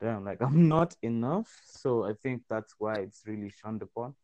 damn, 0.01 0.25
like 0.25 0.41
I'm 0.43 0.69
not 0.69 0.97
enough. 1.03 1.49
So 1.65 2.05
I 2.05 2.15
think 2.23 2.43
that's 2.51 2.75
why 2.79 2.95
it's 2.95 3.23
really 3.27 3.51
shunned 3.51 3.83
upon, 3.83 4.15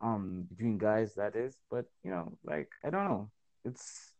um, 0.00 0.46
between 0.48 0.78
guys 0.78 1.14
that 1.14 1.36
is. 1.36 1.58
But 1.70 1.84
you 2.02 2.10
know, 2.10 2.38
like 2.44 2.70
I 2.84 2.90
don't 2.90 3.04
know, 3.08 3.30
it's 3.64 4.14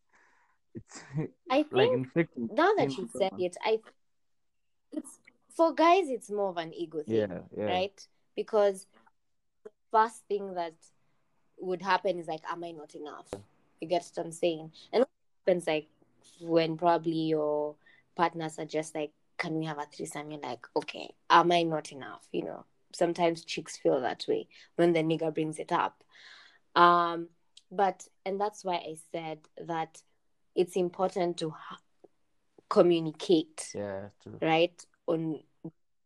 it's 0.74 1.02
I 1.50 1.62
think 1.62 1.72
like 1.72 1.92
inflicting. 1.92 2.48
now 2.52 2.70
that 2.76 2.96
you 2.96 3.08
said 3.16 3.32
it, 3.38 3.56
I 3.64 3.78
it's 4.92 5.18
for 5.56 5.72
guys 5.72 6.08
it's 6.08 6.30
more 6.30 6.50
of 6.50 6.56
an 6.56 6.72
ego 6.74 7.02
thing, 7.02 7.16
Yeah, 7.16 7.38
yeah, 7.56 7.66
right? 7.66 8.08
Because 8.36 8.86
first 9.94 10.26
thing 10.26 10.54
that 10.54 10.74
would 11.60 11.80
happen 11.80 12.18
is 12.18 12.26
like, 12.26 12.42
am 12.50 12.64
I 12.64 12.72
not 12.72 12.94
enough? 12.96 13.28
You 13.80 13.86
get 13.86 14.04
what 14.14 14.26
I'm 14.26 14.32
saying? 14.32 14.72
And 14.92 15.00
what 15.00 15.08
happens 15.46 15.66
like 15.68 15.88
when 16.40 16.76
probably 16.76 17.12
your 17.12 17.76
partners 18.16 18.58
are 18.58 18.64
just 18.64 18.94
like, 18.94 19.12
can 19.38 19.54
we 19.54 19.66
have 19.66 19.78
a 19.78 19.86
threesome? 19.86 20.32
You're 20.32 20.40
like, 20.40 20.66
okay, 20.76 21.14
am 21.30 21.52
I 21.52 21.62
not 21.62 21.92
enough? 21.92 22.26
You 22.32 22.44
know, 22.44 22.64
sometimes 22.92 23.44
chicks 23.44 23.76
feel 23.76 24.00
that 24.00 24.24
way 24.26 24.48
when 24.76 24.92
the 24.92 25.00
nigga 25.00 25.32
brings 25.32 25.58
it 25.58 25.70
up. 25.70 26.02
Um, 26.74 27.28
but 27.70 28.06
and 28.26 28.40
that's 28.40 28.64
why 28.64 28.74
I 28.74 28.96
said 29.12 29.38
that 29.66 30.02
it's 30.56 30.76
important 30.76 31.36
to 31.38 31.50
ha- 31.50 31.78
communicate 32.68 33.70
yeah, 33.74 34.08
true. 34.22 34.38
right 34.42 34.84
on 35.06 35.40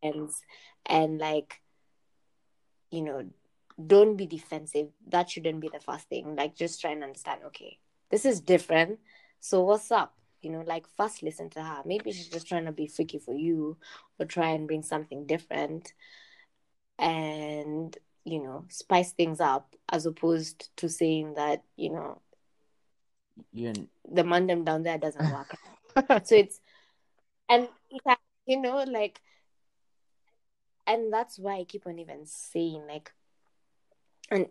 ends 0.02 0.42
and 0.86 1.18
like 1.18 1.60
you 2.90 3.02
know 3.02 3.24
don't 3.86 4.16
be 4.16 4.26
defensive. 4.26 4.88
That 5.08 5.30
shouldn't 5.30 5.60
be 5.60 5.68
the 5.72 5.80
first 5.80 6.08
thing. 6.08 6.36
Like 6.36 6.56
just 6.56 6.80
try 6.80 6.90
and 6.90 7.04
understand 7.04 7.40
okay 7.46 7.78
this 8.10 8.24
is 8.24 8.40
different. 8.40 8.98
So 9.40 9.62
what's 9.62 9.90
up? 9.90 10.14
You 10.42 10.50
know 10.50 10.62
like 10.66 10.86
first 10.96 11.22
listen 11.22 11.50
to 11.50 11.62
her. 11.62 11.82
Maybe 11.84 12.12
she's 12.12 12.28
just 12.28 12.48
trying 12.48 12.66
to 12.66 12.72
be 12.72 12.86
freaky 12.86 13.18
for 13.18 13.34
you 13.34 13.76
or 14.18 14.26
try 14.26 14.50
and 14.50 14.66
bring 14.66 14.82
something 14.82 15.26
different 15.26 15.92
and 16.98 17.96
you 18.24 18.42
know 18.42 18.64
spice 18.68 19.12
things 19.12 19.40
up 19.40 19.74
as 19.88 20.06
opposed 20.06 20.70
to 20.76 20.88
saying 20.88 21.34
that 21.34 21.62
you 21.76 21.90
know 21.90 22.20
the 24.10 24.22
mandem 24.22 24.64
down 24.64 24.82
there 24.82 24.98
doesn't 24.98 25.32
work. 25.32 26.24
So 26.26 26.36
it's 26.36 26.60
and 27.48 27.68
you 28.46 28.60
know 28.60 28.84
like 28.84 29.20
and 30.86 31.12
that's 31.12 31.38
why 31.38 31.56
i 31.56 31.64
keep 31.64 31.86
on 31.86 31.98
even 31.98 32.24
saying 32.24 32.82
like 32.86 33.12
and 34.30 34.46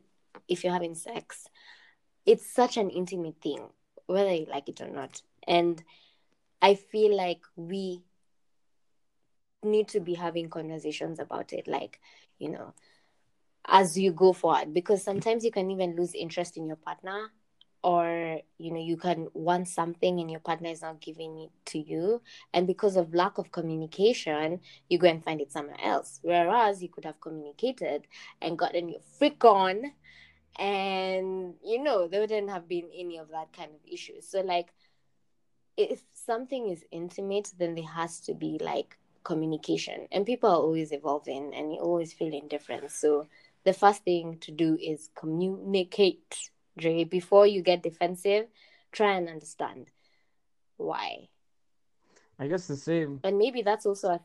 if 0.47 0.63
you're 0.63 0.73
having 0.73 0.95
sex 0.95 1.47
it's 2.25 2.53
such 2.53 2.77
an 2.77 2.89
intimate 2.89 3.35
thing 3.41 3.67
whether 4.05 4.33
you 4.33 4.45
like 4.49 4.69
it 4.69 4.81
or 4.81 4.89
not. 4.89 5.21
And 5.47 5.83
i 6.61 6.73
feel 6.73 7.15
like 7.15 7.41
we 7.55 8.01
need 9.63 9.87
to 9.89 9.99
be 9.99 10.13
having 10.13 10.49
conversations 10.49 11.19
about 11.19 11.53
it 11.53 11.67
like 11.67 11.99
you 12.39 12.49
know 12.49 12.73
as 13.67 13.97
you 13.97 14.11
go 14.11 14.33
forward 14.33 14.73
because 14.73 15.03
sometimes 15.03 15.43
you 15.43 15.51
can 15.51 15.69
even 15.69 15.95
lose 15.95 16.13
interest 16.13 16.57
in 16.57 16.65
your 16.65 16.77
partner 16.77 17.31
or 17.83 18.39
you 18.57 18.71
know 18.71 18.79
you 18.79 18.97
can 18.97 19.27
want 19.33 19.67
something 19.67 20.19
and 20.19 20.29
your 20.29 20.39
partner 20.39 20.69
is 20.69 20.81
not 20.81 20.99
giving 20.99 21.37
it 21.39 21.51
to 21.65 21.79
you 21.79 22.21
and 22.53 22.67
because 22.67 22.95
of 22.95 23.13
lack 23.13 23.37
of 23.37 23.51
communication 23.51 24.59
you 24.89 24.97
go 24.97 25.07
and 25.07 25.23
find 25.23 25.41
it 25.41 25.51
somewhere 25.51 25.77
else. 25.83 26.19
Whereas 26.21 26.81
you 26.81 26.89
could 26.89 27.05
have 27.05 27.21
communicated 27.21 28.07
and 28.41 28.57
gotten 28.57 28.89
your 28.89 29.01
freak 29.17 29.43
on 29.45 29.91
and 30.57 31.53
you 31.63 31.81
know 31.81 32.07
there 32.07 32.21
wouldn't 32.21 32.49
have 32.49 32.67
been 32.67 32.89
any 32.97 33.17
of 33.17 33.29
that 33.29 33.53
kind 33.53 33.69
of 33.69 33.79
issue 33.91 34.19
so 34.21 34.41
like 34.41 34.73
if 35.77 36.01
something 36.13 36.69
is 36.69 36.83
intimate 36.89 37.51
then 37.59 37.75
there 37.75 37.85
has 37.85 38.19
to 38.21 38.33
be 38.33 38.57
like 38.59 38.97
communication. 39.27 40.07
And 40.11 40.25
people 40.25 40.49
are 40.49 40.55
always 40.55 40.93
evolving 40.93 41.53
and 41.53 41.73
you 41.73 41.79
always 41.79 42.13
feeling 42.13 42.47
different. 42.47 42.89
So 42.91 43.27
the 43.65 43.73
first 43.73 44.03
thing 44.05 44.37
to 44.39 44.51
do 44.51 44.77
is 44.81 45.09
communicate 45.15 46.49
Dre. 46.77 47.03
before 47.03 47.47
you 47.47 47.61
get 47.61 47.83
defensive 47.83 48.47
try 48.91 49.13
and 49.15 49.29
understand 49.29 49.87
why 50.77 51.27
I 52.39 52.47
guess 52.47 52.67
the 52.67 52.77
same. 52.77 53.19
and 53.23 53.37
maybe 53.37 53.61
that's 53.61 53.85
also 53.85 54.09
a 54.09 54.21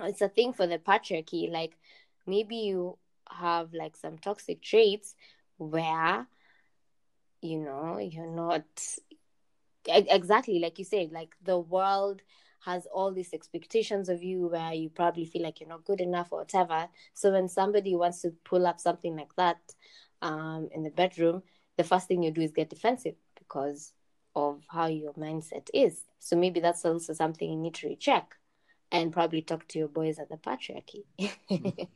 it's 0.00 0.22
a 0.22 0.28
thing 0.28 0.52
for 0.52 0.66
the 0.66 0.78
patriarchy 0.78 1.50
like 1.50 1.76
maybe 2.26 2.56
you 2.56 2.98
have 3.28 3.72
like 3.72 3.96
some 3.96 4.18
toxic 4.18 4.60
traits 4.62 5.14
where 5.58 6.26
you 7.40 7.58
know 7.58 7.98
you're 7.98 8.30
not 8.30 8.64
exactly 9.86 10.58
like 10.58 10.78
you 10.78 10.84
said 10.84 11.12
like 11.12 11.34
the 11.44 11.58
world 11.58 12.22
has 12.64 12.86
all 12.86 13.12
these 13.12 13.34
expectations 13.34 14.08
of 14.08 14.22
you 14.22 14.48
where 14.48 14.72
you 14.72 14.88
probably 14.88 15.26
feel 15.26 15.42
like 15.42 15.60
you're 15.60 15.68
not 15.68 15.84
good 15.84 16.00
enough 16.00 16.28
or 16.32 16.38
whatever 16.38 16.88
so 17.12 17.30
when 17.30 17.48
somebody 17.48 17.94
wants 17.94 18.22
to 18.22 18.30
pull 18.44 18.66
up 18.66 18.80
something 18.80 19.14
like 19.16 19.34
that 19.36 19.58
um 20.24 20.70
in 20.72 20.84
the 20.84 20.90
bedroom 20.90 21.44
the 21.78 21.84
first 21.84 22.08
thing 22.08 22.24
you 22.24 22.32
do 22.32 22.42
is 22.42 22.52
get 22.52 22.70
defensive 22.70 23.16
because 23.38 23.94
of 24.36 24.62
how 24.70 24.86
your 24.88 25.14
mindset 25.14 25.68
is 25.74 26.04
so 26.20 26.36
maybe 26.36 26.60
that's 26.60 26.86
also 26.86 27.14
something 27.14 27.50
you 27.50 27.58
need 27.58 27.74
to 27.74 27.88
recheck 27.88 28.36
and 28.92 29.12
probably 29.12 29.42
talk 29.42 29.68
to 29.68 29.78
your 29.80 29.88
boys 29.88 30.18
at 30.20 30.30
the 30.30 30.36
patriarchy 30.38 31.04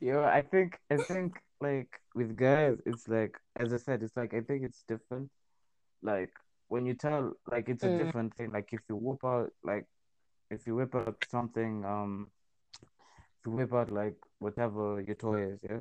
Yo, 0.00 0.22
I 0.24 0.42
think 0.42 0.78
I 0.90 0.98
think 0.98 1.40
like 1.60 1.88
with 2.14 2.36
guys, 2.36 2.78
it's 2.86 3.08
like 3.08 3.38
as 3.58 3.72
I 3.72 3.78
said, 3.78 4.02
it's 4.02 4.16
like 4.16 4.34
I 4.34 4.40
think 4.40 4.64
it's 4.64 4.84
different. 4.88 5.30
Like 6.02 6.30
when 6.68 6.86
you 6.86 6.94
tell, 6.94 7.32
like 7.50 7.68
it's 7.68 7.84
a 7.84 7.90
Mm. 7.90 8.00
different 8.00 8.34
thing. 8.36 8.50
Like 8.52 8.72
if 8.72 8.80
you 8.88 8.96
whip 8.96 9.24
out, 9.24 9.50
like 9.64 9.86
if 10.50 10.66
you 10.66 10.76
whip 10.76 10.94
out 10.94 11.16
something, 11.30 11.84
um, 11.84 12.28
if 12.82 13.46
you 13.46 13.52
whip 13.52 13.72
out 13.74 13.90
like 13.90 14.16
whatever 14.38 15.00
your 15.00 15.16
toy 15.16 15.42
is, 15.52 15.60
yeah, 15.62 15.80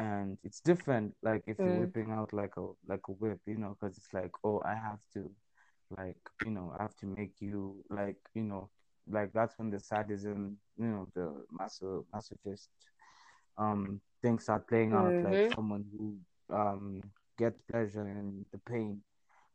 and 0.00 0.38
it's 0.44 0.60
different. 0.60 1.14
Like 1.22 1.44
if 1.48 1.64
you're 1.64 1.76
Mm. 1.78 1.90
whipping 1.90 2.12
out 2.12 2.32
like 2.32 2.56
a 2.56 2.66
like 2.88 3.06
a 3.08 3.12
whip, 3.12 3.40
you 3.46 3.58
know, 3.58 3.76
because 3.80 3.98
it's 3.98 4.12
like, 4.14 4.32
oh, 4.44 4.62
I 4.66 4.74
have 4.74 5.00
to, 5.14 5.30
like, 5.98 6.18
you 6.44 6.50
know, 6.52 6.74
I 6.78 6.82
have 6.82 6.96
to 6.98 7.06
make 7.06 7.34
you 7.40 7.84
like, 7.90 8.18
you 8.34 8.42
know, 8.44 8.70
like 9.10 9.32
that's 9.32 9.58
when 9.58 9.70
the 9.70 9.80
sadism, 9.80 10.58
you 10.78 10.86
know, 10.86 11.08
the 11.14 11.44
maso 11.50 12.06
masochist 12.14 12.68
um 13.58 14.00
things 14.22 14.48
are 14.48 14.60
playing 14.60 14.94
out 14.94 15.14
like 15.22 15.40
Mhm. 15.40 15.56
someone 15.56 15.84
who 15.92 16.16
um 16.56 17.02
gets 17.38 17.60
pleasure 17.70 18.06
in 18.08 18.44
the 18.52 18.58
pain 18.58 19.02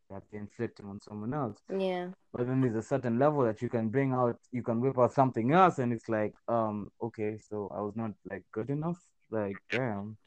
that 0.09 0.23
they're 0.31 0.41
inflicting 0.41 0.87
on 0.87 0.99
someone 1.01 1.33
else. 1.33 1.61
yeah 1.69 2.09
But 2.33 2.47
then 2.47 2.61
there's 2.61 2.75
a 2.75 2.81
certain 2.81 3.19
level 3.19 3.43
that 3.45 3.61
you 3.61 3.69
can 3.69 3.89
bring 3.89 4.13
out, 4.13 4.37
you 4.51 4.61
can 4.63 4.81
whip 4.81 4.97
out 4.99 5.13
something 5.13 5.51
else, 5.51 5.79
and 5.79 5.93
it's 5.93 6.09
like, 6.09 6.35
um, 6.47 6.91
okay, 7.01 7.37
so 7.37 7.71
I 7.75 7.81
was 7.81 7.95
not 7.95 8.11
like 8.29 8.43
good 8.51 8.69
enough. 8.69 8.99
Like, 9.31 9.59
damn, 9.71 10.17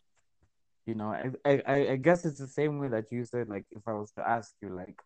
you 0.88 0.94
know, 0.96 1.10
I, 1.46 1.60
I, 1.66 1.88
I- 1.92 1.96
guess 1.96 2.24
it's 2.26 2.38
the 2.40 2.48
same 2.48 2.78
way 2.80 2.88
that 2.88 3.12
you 3.12 3.24
said, 3.24 3.48
like, 3.48 3.66
if 3.72 3.82
I 3.88 3.92
was 3.94 4.12
to 4.12 4.28
ask 4.28 4.54
you, 4.62 4.70
like, 4.70 4.98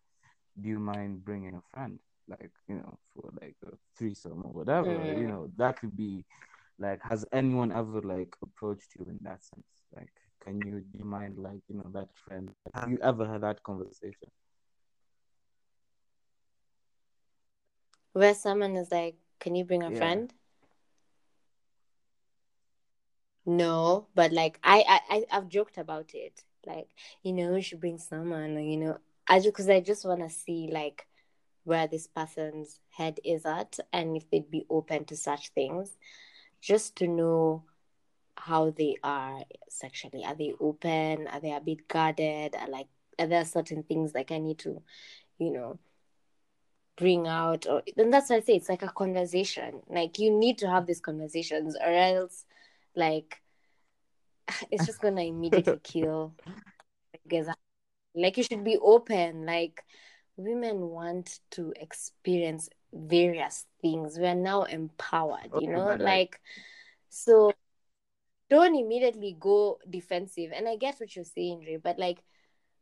do 0.61 0.69
you 0.69 0.79
mind 0.79 1.25
bringing 1.25 1.55
a 1.55 1.61
friend, 1.73 1.99
like, 2.29 2.51
you 2.67 2.75
know, 2.75 2.97
for 3.13 3.31
like 3.41 3.57
a 3.65 3.71
threesome 3.97 4.43
or 4.45 4.53
whatever, 4.53 5.13
you 5.15 5.27
Mm. 5.27 5.27
know, 5.27 5.49
that 5.57 5.79
could 5.79 5.95
be 5.97 6.25
like, 6.79 7.01
has 7.03 7.25
anyone 7.33 7.71
ever 7.71 8.01
like 8.01 8.35
approached 8.43 8.89
you 8.99 9.05
in 9.09 9.19
that 9.23 9.43
sense? 9.43 9.67
Like, 9.95 10.11
can 10.43 10.63
you 10.63 10.81
do 10.81 10.99
you 10.99 11.05
mind 11.05 11.37
like, 11.37 11.61
you 11.69 11.77
know, 11.77 11.89
that 11.93 12.09
friend? 12.15 12.49
Have 12.73 12.89
you 12.91 12.99
ever 13.01 13.25
had 13.27 13.41
that 13.41 13.63
conversation? 13.63 14.29
where 18.13 18.33
someone 18.33 18.75
is 18.75 18.91
like 18.91 19.15
can 19.39 19.55
you 19.55 19.63
bring 19.65 19.83
a 19.83 19.91
Yeah. 19.91 19.99
friend 19.99 20.33
no 23.45 24.07
but 24.15 24.31
like 24.31 24.59
I, 24.63 25.01
I 25.09 25.25
i've 25.31 25.49
joked 25.49 25.77
about 25.77 26.11
it. 26.13 26.43
Like 26.65 26.87
you 27.23 27.33
know 27.33 27.51
we 27.51 27.61
should 27.61 27.81
bring 27.81 27.97
someone 27.97 28.57
you 28.63 28.77
know. 28.77 28.97
I 29.27 29.37
just 29.39 29.47
because 29.47 29.69
i 29.69 29.79
just 29.79 30.05
want 30.05 30.21
to 30.21 30.29
see 30.29 30.69
like 30.71 31.07
where 31.63 31.87
this 31.87 32.07
person's 32.07 32.79
head 32.89 33.19
is 33.23 33.45
at 33.45 33.79
and 33.93 34.17
if 34.17 34.29
they'd 34.29 34.51
be 34.51 34.65
open 34.69 35.05
to 35.05 35.15
such 35.15 35.49
things 35.49 35.97
just 36.61 36.95
to 36.97 37.07
know 37.07 37.63
how 38.35 38.71
they 38.71 38.95
are 39.03 39.41
sexually. 39.69 40.23
Are 40.25 40.35
they 40.35 40.53
open? 40.59 41.27
Are 41.27 41.39
they 41.39 41.51
a 41.51 41.59
bit 41.61 41.87
guarded? 41.87 42.55
Are 42.55 42.69
like 42.69 42.87
are 43.19 43.27
there 43.27 43.45
certain 43.45 43.83
things 43.83 44.13
like 44.15 44.31
i 44.31 44.39
need 44.39 44.57
to 44.59 44.81
you 45.37 45.51
know 45.51 45.79
bring 46.97 47.27
out? 47.27 47.67
Or 47.67 47.83
then 47.95 48.09
that's 48.09 48.29
why 48.29 48.37
i 48.37 48.41
say 48.41 48.55
it's 48.55 48.69
like 48.69 48.83
a 48.83 48.89
conversation. 48.89 49.81
Like 49.87 50.19
you 50.19 50.31
need 50.31 50.57
to 50.59 50.69
have 50.69 50.85
these 50.85 51.01
conversations 51.01 51.75
or 51.75 51.91
else 51.93 52.45
like 52.95 53.41
it's 54.71 54.85
just 54.85 55.01
gonna 55.01 55.21
immediately 55.21 55.79
kill 55.83 56.33
because 57.23 57.47
like 58.15 58.37
you 58.37 58.43
should 58.43 58.63
be 58.63 58.77
open 58.77 59.45
like 59.45 59.83
women 60.35 60.81
want 60.81 61.39
to 61.51 61.73
experience 61.75 62.69
various 62.91 63.65
things 63.81 64.17
we're 64.19 64.35
now 64.35 64.63
empowered 64.63 65.49
you 65.59 65.69
know 65.69 65.87
like- 65.87 65.99
like 65.99 66.41
so 67.09 67.51
don't 68.49 68.75
immediately 68.75 69.35
go 69.39 69.79
defensive 69.89 70.51
and 70.55 70.67
i 70.67 70.75
get 70.75 70.99
what 70.99 71.15
you're 71.15 71.25
saying 71.25 71.63
Ray, 71.65 71.77
but 71.77 71.97
like 71.97 72.23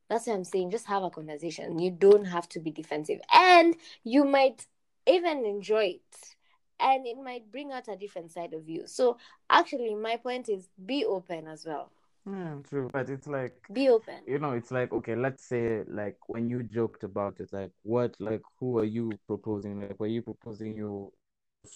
That's 0.09 0.27
what 0.27 0.35
I'm 0.35 0.43
saying. 0.43 0.71
Just 0.71 0.87
have 0.87 1.03
a 1.03 1.09
conversation. 1.09 1.79
You 1.79 1.89
don't 1.89 2.25
have 2.25 2.47
to 2.49 2.59
be 2.59 2.69
defensive. 2.69 3.21
And 3.31 3.75
you 4.03 4.25
might 4.25 4.67
even 5.07 5.45
enjoy 5.45 5.85
it. 6.03 6.35
And 6.81 7.05
it 7.05 7.17
might 7.17 7.51
bring 7.51 7.71
out 7.71 7.87
a 7.87 7.95
different 7.95 8.31
side 8.31 8.53
of 8.53 8.67
you. 8.67 8.87
So 8.87 9.17
actually 9.49 9.93
my 9.95 10.17
point 10.17 10.49
is 10.49 10.69
be 10.85 11.05
open 11.05 11.47
as 11.47 11.65
well. 11.65 11.91
Yeah, 12.25 12.55
true. 12.69 12.89
But 12.91 13.09
it's 13.09 13.27
like 13.27 13.55
Be 13.71 13.89
open. 13.89 14.21
you 14.27 14.39
know, 14.39 14.51
it's 14.51 14.71
like 14.71 14.93
okay, 14.93 15.15
let's 15.15 15.43
say 15.45 15.83
like 15.87 16.17
when 16.27 16.49
you 16.49 16.63
joked 16.63 17.03
about 17.03 17.39
it, 17.39 17.51
like 17.51 17.71
what 17.83 18.15
like 18.19 18.41
who 18.59 18.77
are 18.79 18.83
you 18.85 19.11
proposing? 19.27 19.81
Like 19.81 19.99
were 19.99 20.07
you 20.07 20.21
proposing 20.21 20.75
your 20.75 21.09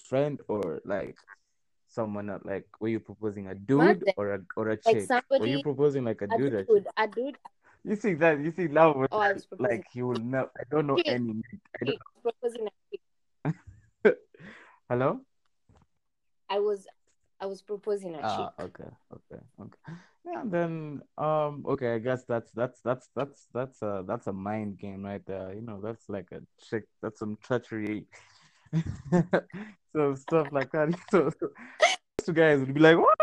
friend 0.08 0.40
or 0.48 0.80
like 0.84 1.16
someone 1.88 2.30
else? 2.30 2.42
Like 2.44 2.66
were 2.80 2.88
you 2.88 3.00
proposing 3.00 3.48
a 3.48 3.54
dude 3.54 4.04
or 4.16 4.34
a 4.34 4.40
or 4.56 4.68
a 4.68 4.78
Like 4.84 5.08
chick? 5.08 5.10
Were 5.40 5.46
you 5.46 5.60
somebody 5.60 5.62
proposing 5.62 6.04
like 6.04 6.22
a 6.22 6.26
a 6.26 6.38
dude 6.38 6.52
chick? 6.52 6.68
dude, 6.68 6.86
a 6.96 7.08
dude 7.08 7.38
You 7.84 7.96
see 7.96 8.14
that 8.14 8.40
you 8.40 8.52
see 8.52 8.68
oh, 8.76 8.92
was 8.92 9.08
oh 9.10 9.18
was 9.18 9.46
like 9.58 9.86
he 9.92 10.02
will 10.02 10.18
know 10.18 10.48
I 10.56 10.62
don't 10.70 10.86
know 10.86 10.98
any 11.06 11.42
I 11.80 11.84
chick, 11.86 11.98
proposing 12.22 12.66
a 12.66 12.70
don't 12.70 12.85
Hello? 14.88 15.20
I 16.48 16.58
was 16.60 16.86
I 17.40 17.46
was 17.46 17.60
proposing 17.62 18.14
a 18.14 18.22
Ah, 18.22 18.46
chick. 18.54 18.66
okay, 18.66 18.90
okay, 19.12 19.42
okay. 19.60 19.78
Yeah, 20.24 20.40
and 20.40 20.50
then 20.50 21.02
um, 21.18 21.64
okay, 21.68 21.94
I 21.94 21.98
guess 21.98 22.24
that's 22.24 22.50
that's 22.52 22.80
that's 22.82 23.08
that's 23.14 23.46
that's 23.52 23.82
a 23.82 24.04
that's 24.06 24.26
a 24.28 24.32
mind 24.32 24.78
game 24.78 25.04
right 25.04 25.24
there. 25.26 25.52
You 25.54 25.62
know, 25.62 25.80
that's 25.82 26.08
like 26.08 26.28
a 26.32 26.40
trick. 26.68 26.84
That's 27.02 27.18
some 27.18 27.36
treachery. 27.42 28.06
So 29.92 30.14
stuff 30.14 30.48
like 30.52 30.70
that. 30.72 30.94
So, 31.10 31.30
so 31.40 31.48
two 32.24 32.32
guys 32.34 32.60
would 32.60 32.74
be 32.74 32.80
like, 32.80 32.98
what? 32.98 33.16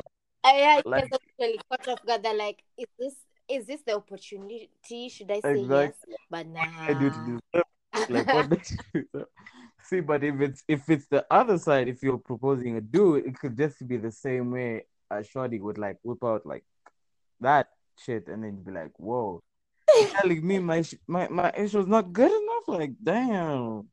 Uh, 0.43 0.51
yeah, 0.55 0.81
Like 0.85 1.05
actually 1.05 1.59
caught 1.69 1.87
off 1.87 2.05
guard. 2.05 2.23
They're 2.23 2.33
like, 2.35 2.63
is 2.77 2.87
this 2.99 3.15
is 3.47 3.65
this 3.67 3.81
the 3.85 3.95
opportunity? 3.95 4.69
Should 5.09 5.31
I 5.31 5.39
say 5.39 5.61
yes? 5.61 5.93
exactly 5.93 6.15
But 6.29 6.47
I 6.87 6.93
do 6.93 7.09
to 7.09 7.17
nah. 7.17 7.39
deserve 7.53 8.09
like 8.09 8.33
what 8.33 8.47
you? 8.93 9.05
See, 9.83 9.99
but 9.99 10.23
if 10.23 10.39
it's 10.39 10.63
if 10.67 10.89
it's 10.89 11.07
the 11.07 11.25
other 11.29 11.57
side, 11.57 11.87
if 11.87 12.01
you're 12.01 12.17
proposing 12.17 12.77
a 12.77 12.81
dude, 12.81 13.25
it 13.25 13.37
could 13.37 13.57
just 13.57 13.85
be 13.87 13.97
the 13.97 14.11
same 14.11 14.51
way 14.51 14.85
a 15.11 15.23
shorty 15.23 15.59
would 15.59 15.77
like 15.77 15.97
whip 16.03 16.23
out 16.23 16.45
like 16.45 16.63
that 17.41 17.67
shit, 17.99 18.27
and 18.27 18.43
then 18.43 18.63
be 18.63 18.71
like, 18.71 18.91
whoa. 18.97 19.41
You're 19.99 20.09
telling 20.09 20.47
me 20.47 20.59
my 20.59 20.81
sh- 20.81 21.03
my 21.07 21.27
my 21.27 21.51
English 21.51 21.73
was 21.73 21.87
not 21.87 22.13
good 22.13 22.31
enough? 22.31 22.67
Like, 22.67 22.93
damn. 23.03 23.89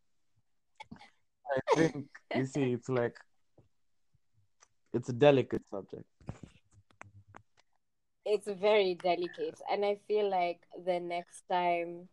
I 1.53 1.75
think 1.75 2.07
you 2.35 2.47
see, 2.47 2.73
it's 2.73 2.89
like 2.89 3.17
it's 4.95 5.09
a 5.09 5.13
delicate 5.13 5.63
subject. 5.71 6.05
it's 8.25 8.49
very 8.49 8.95
delicate, 8.95 9.61
and 9.71 9.85
I 9.85 9.99
feel 10.07 10.31
like 10.31 10.61
the 10.87 11.01
next 11.01 11.43
time 11.51 12.09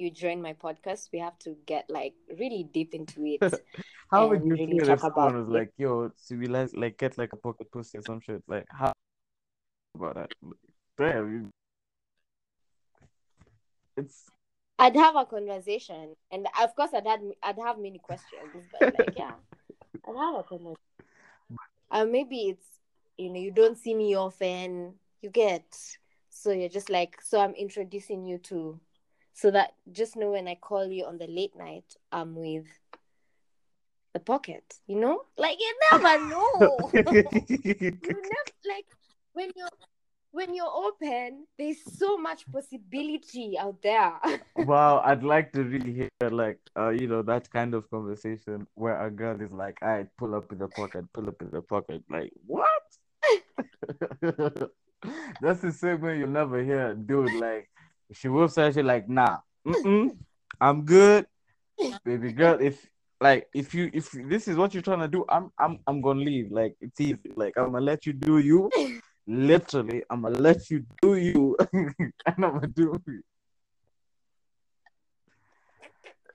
you 0.00 0.10
join 0.10 0.42
my 0.42 0.54
podcast, 0.54 1.10
we 1.12 1.18
have 1.18 1.38
to 1.40 1.56
get 1.66 1.88
like 1.88 2.14
really 2.38 2.64
deep 2.64 2.94
into 2.94 3.24
it 3.24 3.42
How 4.10 4.28
would 4.28 4.44
you 4.44 4.54
really 4.54 4.78
feel 4.78 4.90
if 4.90 5.00
someone 5.00 5.36
was 5.36 5.48
it. 5.48 5.52
like, 5.52 5.72
"Yo, 5.76 6.10
civilize, 6.16 6.74
like, 6.74 6.98
get 6.98 7.16
like 7.16 7.32
a 7.32 7.36
pocket 7.36 7.70
pussy 7.70 7.98
or 7.98 8.02
some 8.02 8.20
shit"? 8.20 8.42
Like, 8.48 8.66
how 8.68 8.92
about 9.94 10.16
that? 10.16 10.32
Damn, 10.98 11.52
it's 13.96 14.26
I'd 14.78 14.96
have 14.96 15.14
a 15.14 15.26
conversation, 15.26 16.16
and 16.32 16.48
of 16.60 16.74
course, 16.74 16.90
I'd 16.94 17.06
had 17.06 17.20
I'd 17.42 17.58
have 17.58 17.78
many 17.78 17.98
questions, 17.98 18.66
but 18.72 18.94
like, 18.98 19.12
yeah, 19.16 19.32
I'd 20.08 20.16
have 20.16 20.34
a 20.34 20.42
conversation. 20.42 20.76
Uh, 21.90 22.04
maybe 22.04 22.48
it's 22.48 22.66
you 23.16 23.30
know 23.30 23.38
you 23.38 23.50
don't 23.50 23.76
see 23.76 23.94
me 23.94 24.16
often, 24.16 24.94
you 25.20 25.30
get, 25.30 25.64
so 26.30 26.50
you're 26.50 26.68
just 26.68 26.90
like, 26.90 27.20
so 27.20 27.40
I'm 27.40 27.54
introducing 27.54 28.24
you 28.26 28.38
to, 28.38 28.80
so 29.40 29.50
that 29.50 29.72
just 29.90 30.16
know 30.16 30.32
when 30.32 30.46
I 30.46 30.54
call 30.54 30.86
you 30.86 31.06
on 31.06 31.16
the 31.16 31.26
late 31.26 31.56
night, 31.56 31.96
I'm 32.12 32.36
with 32.36 32.66
the 34.12 34.20
pocket, 34.20 34.74
you 34.86 35.00
know, 35.00 35.22
like 35.38 35.56
you 35.58 35.74
never 35.92 36.26
know. 36.26 36.90
you 36.94 37.98
never 38.04 38.52
like 38.68 38.84
when 39.32 39.50
you're 39.56 39.68
when 40.32 40.54
you're 40.54 40.70
open, 40.70 41.46
there's 41.58 41.78
so 41.96 42.18
much 42.18 42.44
possibility 42.52 43.56
out 43.58 43.80
there. 43.82 44.12
wow. 44.56 45.00
I'd 45.04 45.22
like 45.22 45.52
to 45.52 45.64
really 45.64 45.92
hear 45.94 46.10
like, 46.30 46.58
uh, 46.76 46.90
you 46.90 47.08
know, 47.08 47.22
that 47.22 47.50
kind 47.50 47.72
of 47.72 47.90
conversation 47.90 48.66
where 48.74 49.00
a 49.00 49.10
girl 49.10 49.40
is 49.40 49.50
like, 49.52 49.82
"I 49.82 50.04
pull 50.18 50.34
up 50.34 50.52
in 50.52 50.58
the 50.58 50.68
pocket, 50.68 51.06
pull 51.14 51.28
up 51.28 51.40
in 51.40 51.50
the 51.50 51.62
pocket." 51.62 52.04
Like, 52.10 52.30
what? 52.46 52.68
That's 55.40 55.62
the 55.62 55.72
same 55.72 56.02
way 56.02 56.18
you'll 56.18 56.28
never 56.28 56.62
hear 56.62 56.90
a 56.90 56.94
dude 56.94 57.32
like 57.32 57.70
she 58.12 58.28
will 58.28 58.48
say 58.48 58.72
she 58.72 58.82
like, 58.82 59.08
"Nah, 59.08 59.38
I'm 60.60 60.84
good." 60.84 61.26
baby 62.04 62.32
girl 62.32 62.58
if 62.60 62.88
like 63.20 63.48
if 63.54 63.74
you 63.74 63.90
if 63.92 64.10
this 64.28 64.48
is 64.48 64.56
what 64.56 64.72
you're 64.74 64.82
trying 64.82 65.00
to 65.00 65.08
do 65.08 65.24
i'm 65.28 65.50
i'm 65.58 65.78
i'm 65.86 66.00
gonna 66.00 66.20
leave. 66.20 66.50
Like 66.50 66.76
it's 66.80 67.00
easy. 67.00 67.18
Like 67.36 67.54
i'm 67.56 67.72
gonna 67.72 67.84
let 67.84 68.06
you 68.06 68.12
do 68.12 68.38
you. 68.38 68.70
Literally 69.26 70.02
i'm 70.10 70.22
gonna 70.22 70.38
let 70.38 70.70
you 70.70 70.84
do 71.00 71.14
you. 71.16 71.56
And 71.72 72.44
i'm 72.44 72.52
gonna 72.52 72.66
do. 72.68 73.00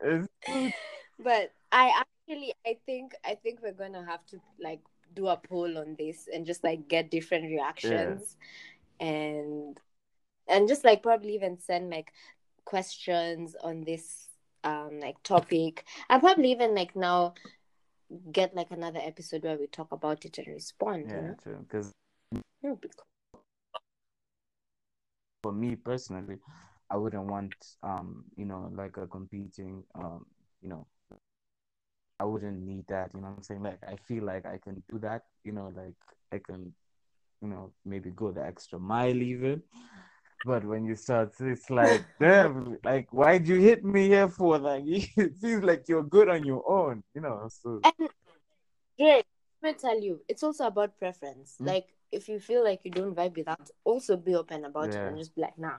It's- 0.04 0.72
but 1.20 1.52
I 1.72 2.04
actually 2.04 2.54
I 2.66 2.78
think 2.86 3.14
I 3.26 3.36
think 3.36 3.60
we're 3.62 3.72
gonna 3.74 4.06
have 4.06 4.26
to 4.28 4.40
like 4.60 4.82
do 5.16 5.28
a 5.28 5.38
poll 5.38 5.78
on 5.78 5.96
this 5.98 6.28
and 6.34 6.46
just 6.46 6.64
like 6.64 6.88
get 6.88 7.10
different 7.12 7.46
reactions. 7.46 8.38
And 9.00 9.80
and 10.48 10.68
just 10.68 10.84
like 10.84 11.04
probably 11.04 11.36
even 11.36 11.58
send 11.58 11.90
like 11.90 12.12
questions 12.66 13.56
on 13.64 13.84
this 13.84 14.28
um 14.64 15.00
like 15.00 15.22
topic. 15.24 15.86
And 16.10 16.22
probably 16.22 16.52
even 16.52 16.76
like 16.76 16.96
now 16.96 17.34
get 18.32 18.56
like 18.56 18.72
another 18.72 19.00
episode 19.02 19.44
where 19.44 19.58
we 19.58 19.68
talk 19.68 19.92
about 19.92 20.26
it 20.26 20.38
and 20.38 20.48
respond 20.48 21.12
you 21.14 21.22
yeah 21.22 21.22
know? 21.22 21.38
true 21.44 21.58
because 21.68 21.92
It'll 22.64 22.76
be 22.76 22.90
cool. 22.90 23.06
for 25.44 25.52
me 25.52 25.76
personally 25.76 26.38
i 26.90 26.98
wouldn't 26.98 27.26
want 27.26 27.54
um 27.84 28.24
you 28.36 28.46
know 28.46 28.72
like 28.76 28.98
a 28.98 29.08
competing 29.08 29.84
um 29.96 30.26
you 30.62 30.70
know 30.70 30.86
i 32.20 32.24
wouldn't 32.26 32.62
need 32.62 32.86
that 32.88 33.12
you 33.14 33.22
know 33.22 33.28
what 33.28 33.38
i'm 33.38 33.44
saying? 33.44 33.62
Like 33.64 33.80
i 33.88 33.96
feel 34.08 34.24
like 34.24 34.46
i 34.46 34.58
can 34.58 34.82
do 34.90 35.00
that 35.00 35.24
you 35.44 35.52
know 35.52 35.72
like 35.76 35.96
i 36.34 36.38
can 36.40 36.74
you 37.42 37.48
know 37.50 37.72
maybe 37.86 38.12
go 38.12 38.32
the 38.32 38.44
extra 38.44 38.80
mile 38.80 39.16
even 39.16 39.62
but 40.44 40.64
when 40.66 40.86
you 40.86 40.96
start 40.96 41.34
it's 41.40 41.70
like 41.70 42.04
damn 42.20 42.78
like 42.84 43.08
why'd 43.12 43.48
you 43.48 43.56
hit 43.60 43.84
me 43.84 44.08
here 44.08 44.28
for 44.28 44.58
like 44.70 44.84
it 44.86 45.36
seems 45.40 45.64
like 45.64 45.88
you're 45.88 46.04
good 46.04 46.30
on 46.30 46.44
your 46.44 46.64
own 46.70 47.04
you 47.14 47.22
know 47.22 47.48
so 47.50 47.80
and 47.84 48.10
yeah 48.98 49.22
let 49.62 49.74
me 49.76 49.80
tell 49.80 50.00
you 50.00 50.22
it's 50.28 50.44
also 50.44 50.66
about 50.68 50.98
preference 50.98 51.56
Mm. 51.62 51.68
like 51.68 51.88
if 52.12 52.28
you 52.30 52.40
feel 52.40 52.64
like 52.64 52.82
you 52.84 52.92
don't 52.92 53.16
vibe 53.16 53.36
with 53.36 53.46
that 53.46 53.70
also 53.84 54.18
be 54.18 54.36
open 54.36 54.66
about 54.66 54.90
it 54.90 54.96
and 54.96 55.18
just 55.18 55.36
be 55.36 55.42
like 55.42 55.58
nah 55.58 55.78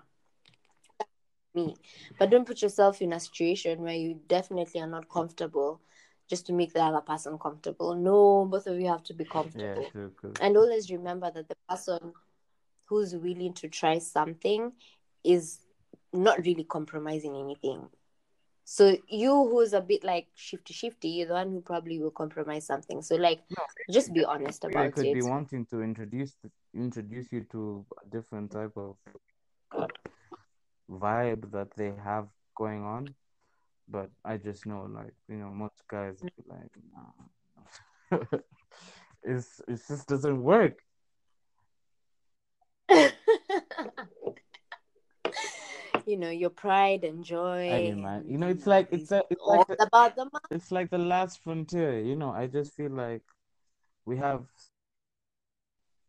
me 1.55 1.75
but 2.19 2.31
don't 2.31 2.47
put 2.47 2.61
yourself 2.63 3.01
in 3.01 3.13
a 3.13 3.21
situation 3.21 3.81
where 3.83 3.95
you 3.95 4.21
definitely 4.27 4.81
are 4.81 4.87
not 4.87 5.09
comfortable 5.09 5.81
just 6.29 6.47
to 6.47 6.53
make 6.53 6.73
the 6.75 6.83
other 6.83 7.01
person 7.01 7.39
comfortable 7.39 7.95
no 7.95 8.45
both 8.45 8.67
of 8.67 8.79
you 8.79 8.87
have 8.89 9.03
to 9.03 9.15
be 9.15 9.25
comfortable. 9.25 9.83
yeah 9.83 9.89
true, 9.91 10.13
cool. 10.21 10.33
and 10.41 10.57
always 10.57 10.91
remember 10.91 11.31
that 11.31 11.49
the 11.49 11.57
person 11.69 12.13
who's 12.87 13.15
willing 13.15 13.53
to 13.53 13.69
try 13.69 13.99
something 13.99 14.73
is 15.25 15.61
not 16.13 16.45
really 16.45 16.65
compromising 16.65 17.37
anything 17.37 17.89
so 18.65 18.97
you 19.09 19.31
who's 19.49 19.73
a 19.73 19.81
bit 19.81 20.03
like 20.03 20.27
shifty 20.35 20.75
shifty 20.75 21.09
you're 21.09 21.29
the 21.29 21.35
one 21.35 21.51
who 21.51 21.61
probably 21.61 22.01
will 22.01 22.11
compromise 22.11 22.67
something 22.67 23.03
so 23.03 23.15
like 23.17 23.41
No, 23.51 23.63
just 23.93 24.13
be 24.13 24.25
honest 24.25 24.65
about 24.65 24.87
it. 24.87 24.87
I 24.87 24.91
could 24.91 25.07
it 25.07 25.15
could 25.15 25.21
be 25.21 25.23
wanting 25.23 25.67
to 25.67 25.83
introduce 25.83 26.35
introduce 26.75 27.31
you 27.33 27.47
to 27.53 27.87
a 28.05 28.09
different 28.11 28.51
type 28.51 28.77
of 28.77 28.97
vibe 30.91 31.51
that 31.53 31.69
they 31.77 31.93
have 32.03 32.29
going 32.57 32.85
on, 32.85 33.15
but 33.89 34.11
I 34.25 34.37
just 34.37 34.67
know, 34.67 34.89
like 34.93 35.15
you 35.29 35.37
know, 35.37 35.51
most 35.51 35.83
guys 35.89 36.21
be 36.21 36.43
like, 36.49 36.73
nah. 36.93 38.19
it's 39.23 39.61
it 39.69 39.81
just 39.89 40.09
doesn't 40.09 40.43
work. 40.43 40.79
you 46.07 46.17
know 46.17 46.31
your 46.31 46.51
pride 46.51 47.05
and 47.05 47.25
joy 47.25 47.73
I 47.73 47.83
mean, 47.83 48.03
man, 48.03 48.25
you 48.29 48.39
know, 48.39 48.49
it's 48.49 48.67
like 48.67 48.89
it's 48.93 49.11
a, 49.11 49.25
it's 49.29 49.43
like 49.45 49.67
the, 49.67 49.83
about 49.83 50.15
the 50.15 50.31
it's 50.51 50.71
like 50.71 50.91
the 50.91 50.99
last 50.99 51.43
frontier. 51.43 51.99
You 51.99 52.17
know, 52.17 52.31
I 52.31 52.47
just 52.47 52.75
feel 52.75 52.93
like 52.93 53.23
we 54.05 54.17
have 54.19 54.45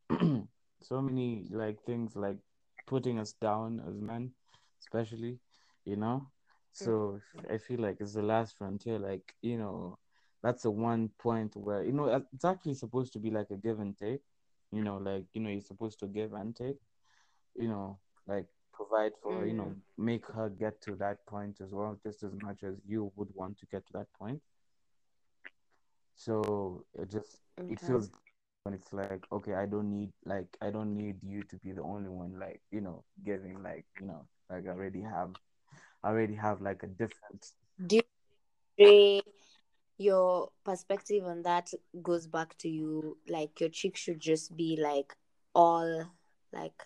so 0.82 1.02
many 1.02 1.48
like 1.52 1.84
things 1.84 2.16
like 2.16 2.38
putting 2.86 3.20
us 3.20 3.34
down 3.34 3.82
as 3.88 4.00
men, 4.00 4.32
especially, 4.82 5.40
you 5.84 5.96
know. 5.96 6.28
So 6.74 7.20
mm-hmm. 7.36 7.54
I 7.54 7.58
feel 7.58 7.80
like 7.80 7.98
it's 8.00 8.14
the 8.14 8.22
last 8.22 8.56
frontier. 8.56 9.00
Like 9.00 9.34
you 9.42 9.58
know, 9.58 9.98
that's 10.44 10.64
the 10.64 10.72
one 10.72 11.10
point 11.18 11.56
where 11.56 11.84
you 11.84 11.92
know 11.92 12.24
it's 12.34 12.46
actually 12.46 12.76
supposed 12.76 13.14
to 13.14 13.20
be 13.20 13.32
like 13.32 13.50
a 13.50 13.58
give 13.58 13.80
and 13.80 13.98
take. 13.98 14.22
You 14.72 14.84
know, 14.84 14.98
like 14.98 15.26
you 15.34 15.42
know, 15.42 15.50
you're 15.50 15.62
supposed 15.62 16.00
to 16.00 16.08
give 16.08 16.34
and 16.34 16.56
take. 16.56 16.78
You 17.56 17.68
know, 17.70 18.00
like 18.28 18.46
provide 18.74 19.14
for 19.22 19.40
her, 19.40 19.46
you 19.46 19.54
know, 19.54 19.74
mm. 19.74 19.82
make 19.98 20.28
her 20.28 20.50
get 20.50 20.82
to 20.82 20.96
that 20.98 21.26
point 21.26 21.60
as 21.62 21.74
well, 21.74 21.98
just 22.04 22.24
as 22.24 22.34
much 22.42 22.64
as 22.64 22.76
you 22.86 23.12
would 23.16 23.30
want 23.36 23.58
to 23.60 23.66
get 23.68 23.86
to 23.88 23.94
that 23.94 24.12
point. 24.14 24.42
So 26.16 26.86
it 26.96 27.10
just 27.12 27.42
Okay. 27.60 27.70
it 27.70 27.80
feels 27.80 28.10
when 28.64 28.74
it's 28.74 28.94
like, 28.94 29.26
okay, 29.32 29.54
I 29.56 29.66
don't 29.66 29.90
need 29.92 30.12
like 30.26 30.58
I 30.62 30.70
don't 30.72 30.94
need 30.94 31.18
you 31.24 31.44
to 31.44 31.58
be 31.58 31.72
the 31.72 31.82
only 31.84 32.10
one, 32.10 32.40
like, 32.40 32.62
you 32.72 32.82
know, 32.82 33.04
giving 33.26 33.62
like, 33.64 33.86
you 34.00 34.08
know, 34.08 34.28
like 34.50 34.66
I 34.68 34.70
already 34.72 35.02
have 35.02 35.32
I 36.04 36.10
already 36.10 36.36
have 36.36 36.62
like 36.62 36.84
a 36.84 36.88
different 36.88 37.52
Do 37.86 37.96
you 37.98 38.04
Dre, 38.78 39.22
your 39.98 40.50
perspective 40.64 41.24
on 41.26 41.42
that 41.44 41.72
goes 42.02 42.28
back 42.28 42.58
to 42.60 42.70
you 42.70 43.18
like 43.28 43.60
your 43.60 43.70
chick 43.70 43.96
should 43.98 44.20
just 44.20 44.56
be 44.56 44.78
like 44.82 45.16
all 45.56 46.06
like 46.54 46.84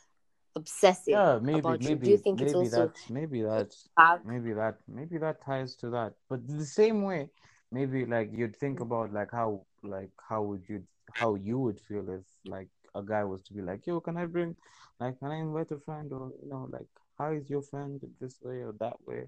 obsessive 0.55 1.13
yeah, 1.13 1.39
maybe 1.41 1.77
maybe 1.79 2.05
Do 2.05 2.11
you 2.11 2.17
think 2.17 2.41
it's 2.41 2.53
maybe 2.53 2.63
also 2.63 2.87
that's 2.87 3.09
maybe 3.09 3.41
that's 3.41 3.89
back? 3.95 4.21
maybe 4.25 4.53
that 4.53 4.75
maybe 4.87 5.17
that 5.17 5.41
ties 5.43 5.75
to 5.77 5.89
that. 5.91 6.13
But 6.29 6.47
the 6.47 6.65
same 6.65 7.03
way 7.03 7.29
maybe 7.71 8.05
like 8.05 8.29
you'd 8.33 8.55
think 8.55 8.79
Mm. 8.79 8.83
about 8.83 9.13
like 9.13 9.31
how 9.31 9.65
like 9.83 10.11
how 10.29 10.41
would 10.43 10.63
you 10.69 10.83
how 11.13 11.35
you 11.35 11.59
would 11.59 11.79
feel 11.79 12.07
if 12.09 12.23
like 12.45 12.69
a 12.95 13.01
guy 13.01 13.23
was 13.23 13.41
to 13.43 13.53
be 13.53 13.61
like 13.61 13.87
yo 13.87 13.99
can 14.01 14.17
i 14.17 14.25
bring 14.25 14.55
like 14.99 15.17
can 15.19 15.31
i 15.31 15.37
invite 15.37 15.71
a 15.71 15.79
friend? 15.79 16.11
Or 16.13 16.31
you 16.41 16.49
know 16.49 16.67
like 16.71 16.87
how 17.17 17.31
is 17.31 17.49
your 17.49 17.61
friend 17.61 17.99
this 18.19 18.39
way 18.41 18.57
or 18.63 18.73
that 18.79 18.97
way? 19.05 19.27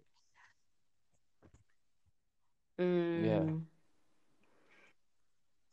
Yeah. 3.15 3.43
Mm, 3.43 3.65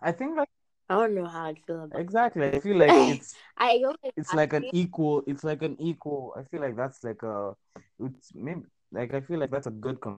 i 0.02 0.12
think 0.12 0.36
like 0.36 0.48
I 0.88 0.94
don't 0.94 1.14
know 1.14 1.26
how 1.26 1.44
I'd 1.44 1.60
feel 1.60 1.84
about 1.84 2.00
exactly. 2.00 2.48
I 2.48 2.58
feel 2.58 2.76
like 2.76 2.90
it's 3.14 3.34
I 3.56 3.80
it's 4.16 4.32
I 4.32 4.36
like 4.36 4.52
an 4.54 4.66
equal 4.72 5.22
it's 5.26 5.44
like 5.44 5.62
an 5.62 5.76
equal 5.80 6.34
i 6.36 6.42
feel 6.42 6.60
like 6.60 6.76
that's 6.76 7.04
like 7.04 7.22
a 7.22 7.54
it's 8.00 8.32
maybe 8.34 8.62
like 8.90 9.14
i 9.14 9.20
feel 9.20 9.38
like 9.38 9.52
that's 9.52 9.68
a 9.68 9.70
good 9.70 10.00
com- 10.00 10.16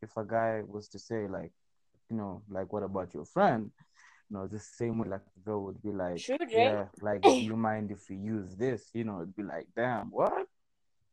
if 0.00 0.16
a 0.16 0.24
guy 0.24 0.62
was 0.66 0.88
to 0.88 0.98
say 0.98 1.26
like 1.28 1.52
you 2.10 2.16
know 2.16 2.42
like 2.48 2.72
what 2.72 2.82
about 2.82 3.12
your 3.14 3.24
friend? 3.24 3.70
You 4.30 4.36
know 4.36 4.46
the 4.46 4.58
same 4.58 4.98
way 4.98 5.08
like 5.08 5.24
the 5.34 5.40
girl 5.44 5.64
would 5.64 5.82
be 5.82 5.92
like 5.92 6.20
True, 6.20 6.38
Dre. 6.38 6.62
yeah 6.62 6.84
like 7.00 7.22
do 7.22 7.30
you 7.50 7.56
mind 7.56 7.90
if 7.90 8.08
we 8.08 8.16
use 8.16 8.54
this? 8.56 8.90
You 8.94 9.04
know 9.04 9.16
it'd 9.22 9.36
be 9.36 9.42
like 9.42 9.66
damn 9.76 10.10
what? 10.10 10.46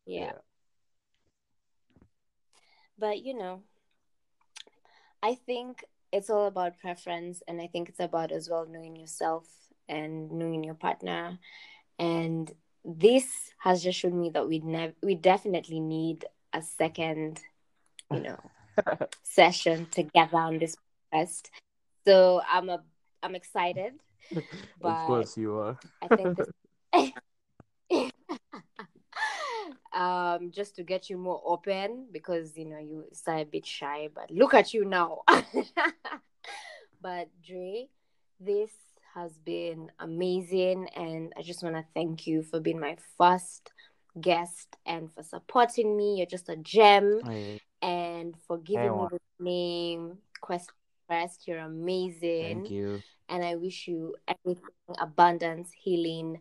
Yeah. 0.06 0.34
But 2.98 3.24
you 3.24 3.34
know, 3.38 3.64
I 5.22 5.36
think 5.36 5.84
it's 6.16 6.30
all 6.30 6.48
about 6.48 6.80
preference, 6.80 7.44
and 7.46 7.62
I 7.62 7.68
think 7.68 7.90
it's 7.90 8.00
about 8.00 8.32
as 8.32 8.50
well 8.50 8.66
knowing 8.66 8.96
yourself 8.96 9.46
and 9.90 10.32
knowing 10.32 10.64
your 10.64 10.74
partner. 10.74 11.38
And 12.00 12.50
this 12.86 13.52
has 13.60 13.84
just 13.84 14.00
shown 14.00 14.20
me 14.20 14.30
that 14.30 14.48
we 14.48 14.60
never, 14.60 14.94
we 15.04 15.16
definitely 15.16 15.82
need 15.82 16.24
a 16.54 16.62
second, 16.62 17.42
you 18.12 18.22
know, 18.22 18.40
session 19.24 19.88
together 19.92 20.38
on 20.38 20.58
this 20.58 20.78
podcast. 21.14 21.50
So 22.08 22.42
I'm 22.50 22.70
a, 22.70 22.82
I'm 23.22 23.36
excited. 23.36 23.96
of 24.82 25.08
course 25.08 25.38
you 25.38 25.58
are 25.58 25.78
I 26.02 26.16
think 26.16 26.38
this. 26.38 27.12
um, 29.96 30.52
just 30.52 30.76
to 30.76 30.84
get 30.84 31.10
you 31.10 31.18
more 31.18 31.42
open 31.46 32.08
because 32.12 32.58
you 32.58 32.66
know 32.66 32.78
you 32.78 33.06
start 33.14 33.42
a 33.42 33.46
bit 33.46 33.66
shy, 33.66 34.10
but 34.14 34.30
look 34.30 34.54
at 34.54 34.74
you 34.74 34.86
now. 34.86 35.22
but 37.02 37.30
Dre, 37.46 37.88
this 38.40 38.72
has 39.16 39.38
been 39.40 39.92
amazing, 40.00 40.90
and 40.96 41.34
I 41.38 41.42
just 41.42 41.64
want 41.64 41.76
to 41.76 41.86
thank 41.94 42.28
you 42.28 42.44
for 42.44 42.60
being 42.60 42.80
my 42.80 42.98
first 43.18 43.72
guest 44.20 44.76
and 44.86 45.12
for 45.12 45.24
supporting 45.24 45.98
me. 45.98 46.18
You're 46.18 46.28
just 46.28 46.50
a 46.50 46.58
gem, 46.58 47.22
Hey, 47.26 47.62
and 47.82 48.36
for 48.48 48.58
giving 48.60 48.98
me 48.98 49.08
the 49.10 49.44
name 49.44 50.18
Quest. 50.42 50.72
Quest. 51.08 51.48
You're 51.48 51.60
amazing 51.60 52.64
thank 52.64 52.70
you 52.72 53.00
and 53.30 53.44
I 53.44 53.56
wish 53.56 53.88
you 53.88 54.16
everything 54.28 54.64
abundance, 55.00 55.72
healing, 55.76 56.40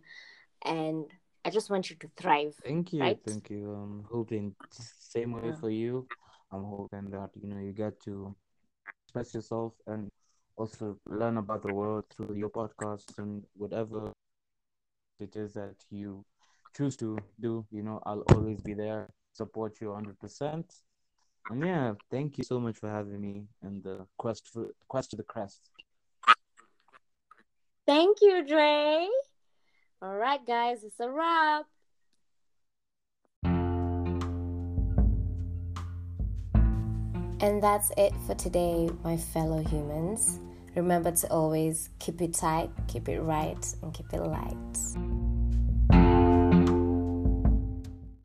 and 0.65 1.07
I 1.45 1.51
just 1.51 1.71
want 1.71 1.91
you 1.91 1.97
to 1.97 2.09
thrive. 2.17 2.55
thank 2.65 2.93
you 2.93 3.01
Right? 3.03 3.21
thank 3.27 3.51
you 3.51 3.71
i'm 3.73 4.05
hoping 4.11 4.55
same 4.71 5.33
way 5.33 5.49
Yeah. 5.49 5.61
for 5.61 5.71
you 5.71 6.07
i'm 6.53 6.65
hoping 6.65 7.11
that 7.11 7.31
you 7.41 7.49
know 7.49 7.59
you 7.61 7.73
get 7.73 8.01
to 8.07 8.35
express 9.05 9.35
yourself 9.35 9.73
and 9.87 10.11
also 10.57 10.99
learn 11.07 11.37
about 11.37 11.63
the 11.63 11.71
world 11.71 12.05
through 12.11 12.35
your 12.35 12.49
podcast 12.51 13.19
and 13.19 13.45
whatever 13.57 14.13
it 15.21 15.37
is 15.37 15.55
that 15.55 15.75
you 15.91 16.25
choose 16.77 16.97
to 16.97 17.19
do. 17.41 17.65
You 17.71 17.83
know, 17.83 18.01
I'll 18.05 18.25
always 18.35 18.61
be 18.61 18.75
there, 18.75 19.09
support 19.33 19.81
you 19.81 19.89
100%. 19.89 20.75
And 21.51 21.63
yeah, 21.63 21.95
thank 22.11 22.37
you 22.39 22.45
so 22.45 22.59
much 22.61 22.77
for 22.79 22.89
having 22.91 23.21
me 23.21 23.47
in 23.63 23.81
the 23.83 24.07
quest 24.17 24.49
for 24.49 24.69
quest 24.89 25.11
to 25.11 25.17
the 25.17 25.23
crest. 25.23 25.71
Thank 27.87 28.19
you, 28.23 28.45
Dre. 28.47 29.09
All 30.03 30.17
right, 30.17 30.45
guys, 30.47 30.85
it's 30.85 31.01
a 31.01 31.11
wrap. 31.11 31.67
And 37.41 37.63
that's 37.63 37.91
it 37.97 38.13
for 38.27 38.35
today, 38.35 38.89
my 39.03 39.17
fellow 39.17 39.63
humans. 39.63 40.41
Remember 40.75 41.13
to 41.13 41.31
always 41.31 41.91
keep 41.99 42.21
it 42.21 42.35
tight, 42.35 42.71
keep 42.89 43.09
it 43.09 43.21
right, 43.21 43.75
and 43.83 43.93
keep 43.93 44.13
it 44.13 44.21
light. 44.21 45.14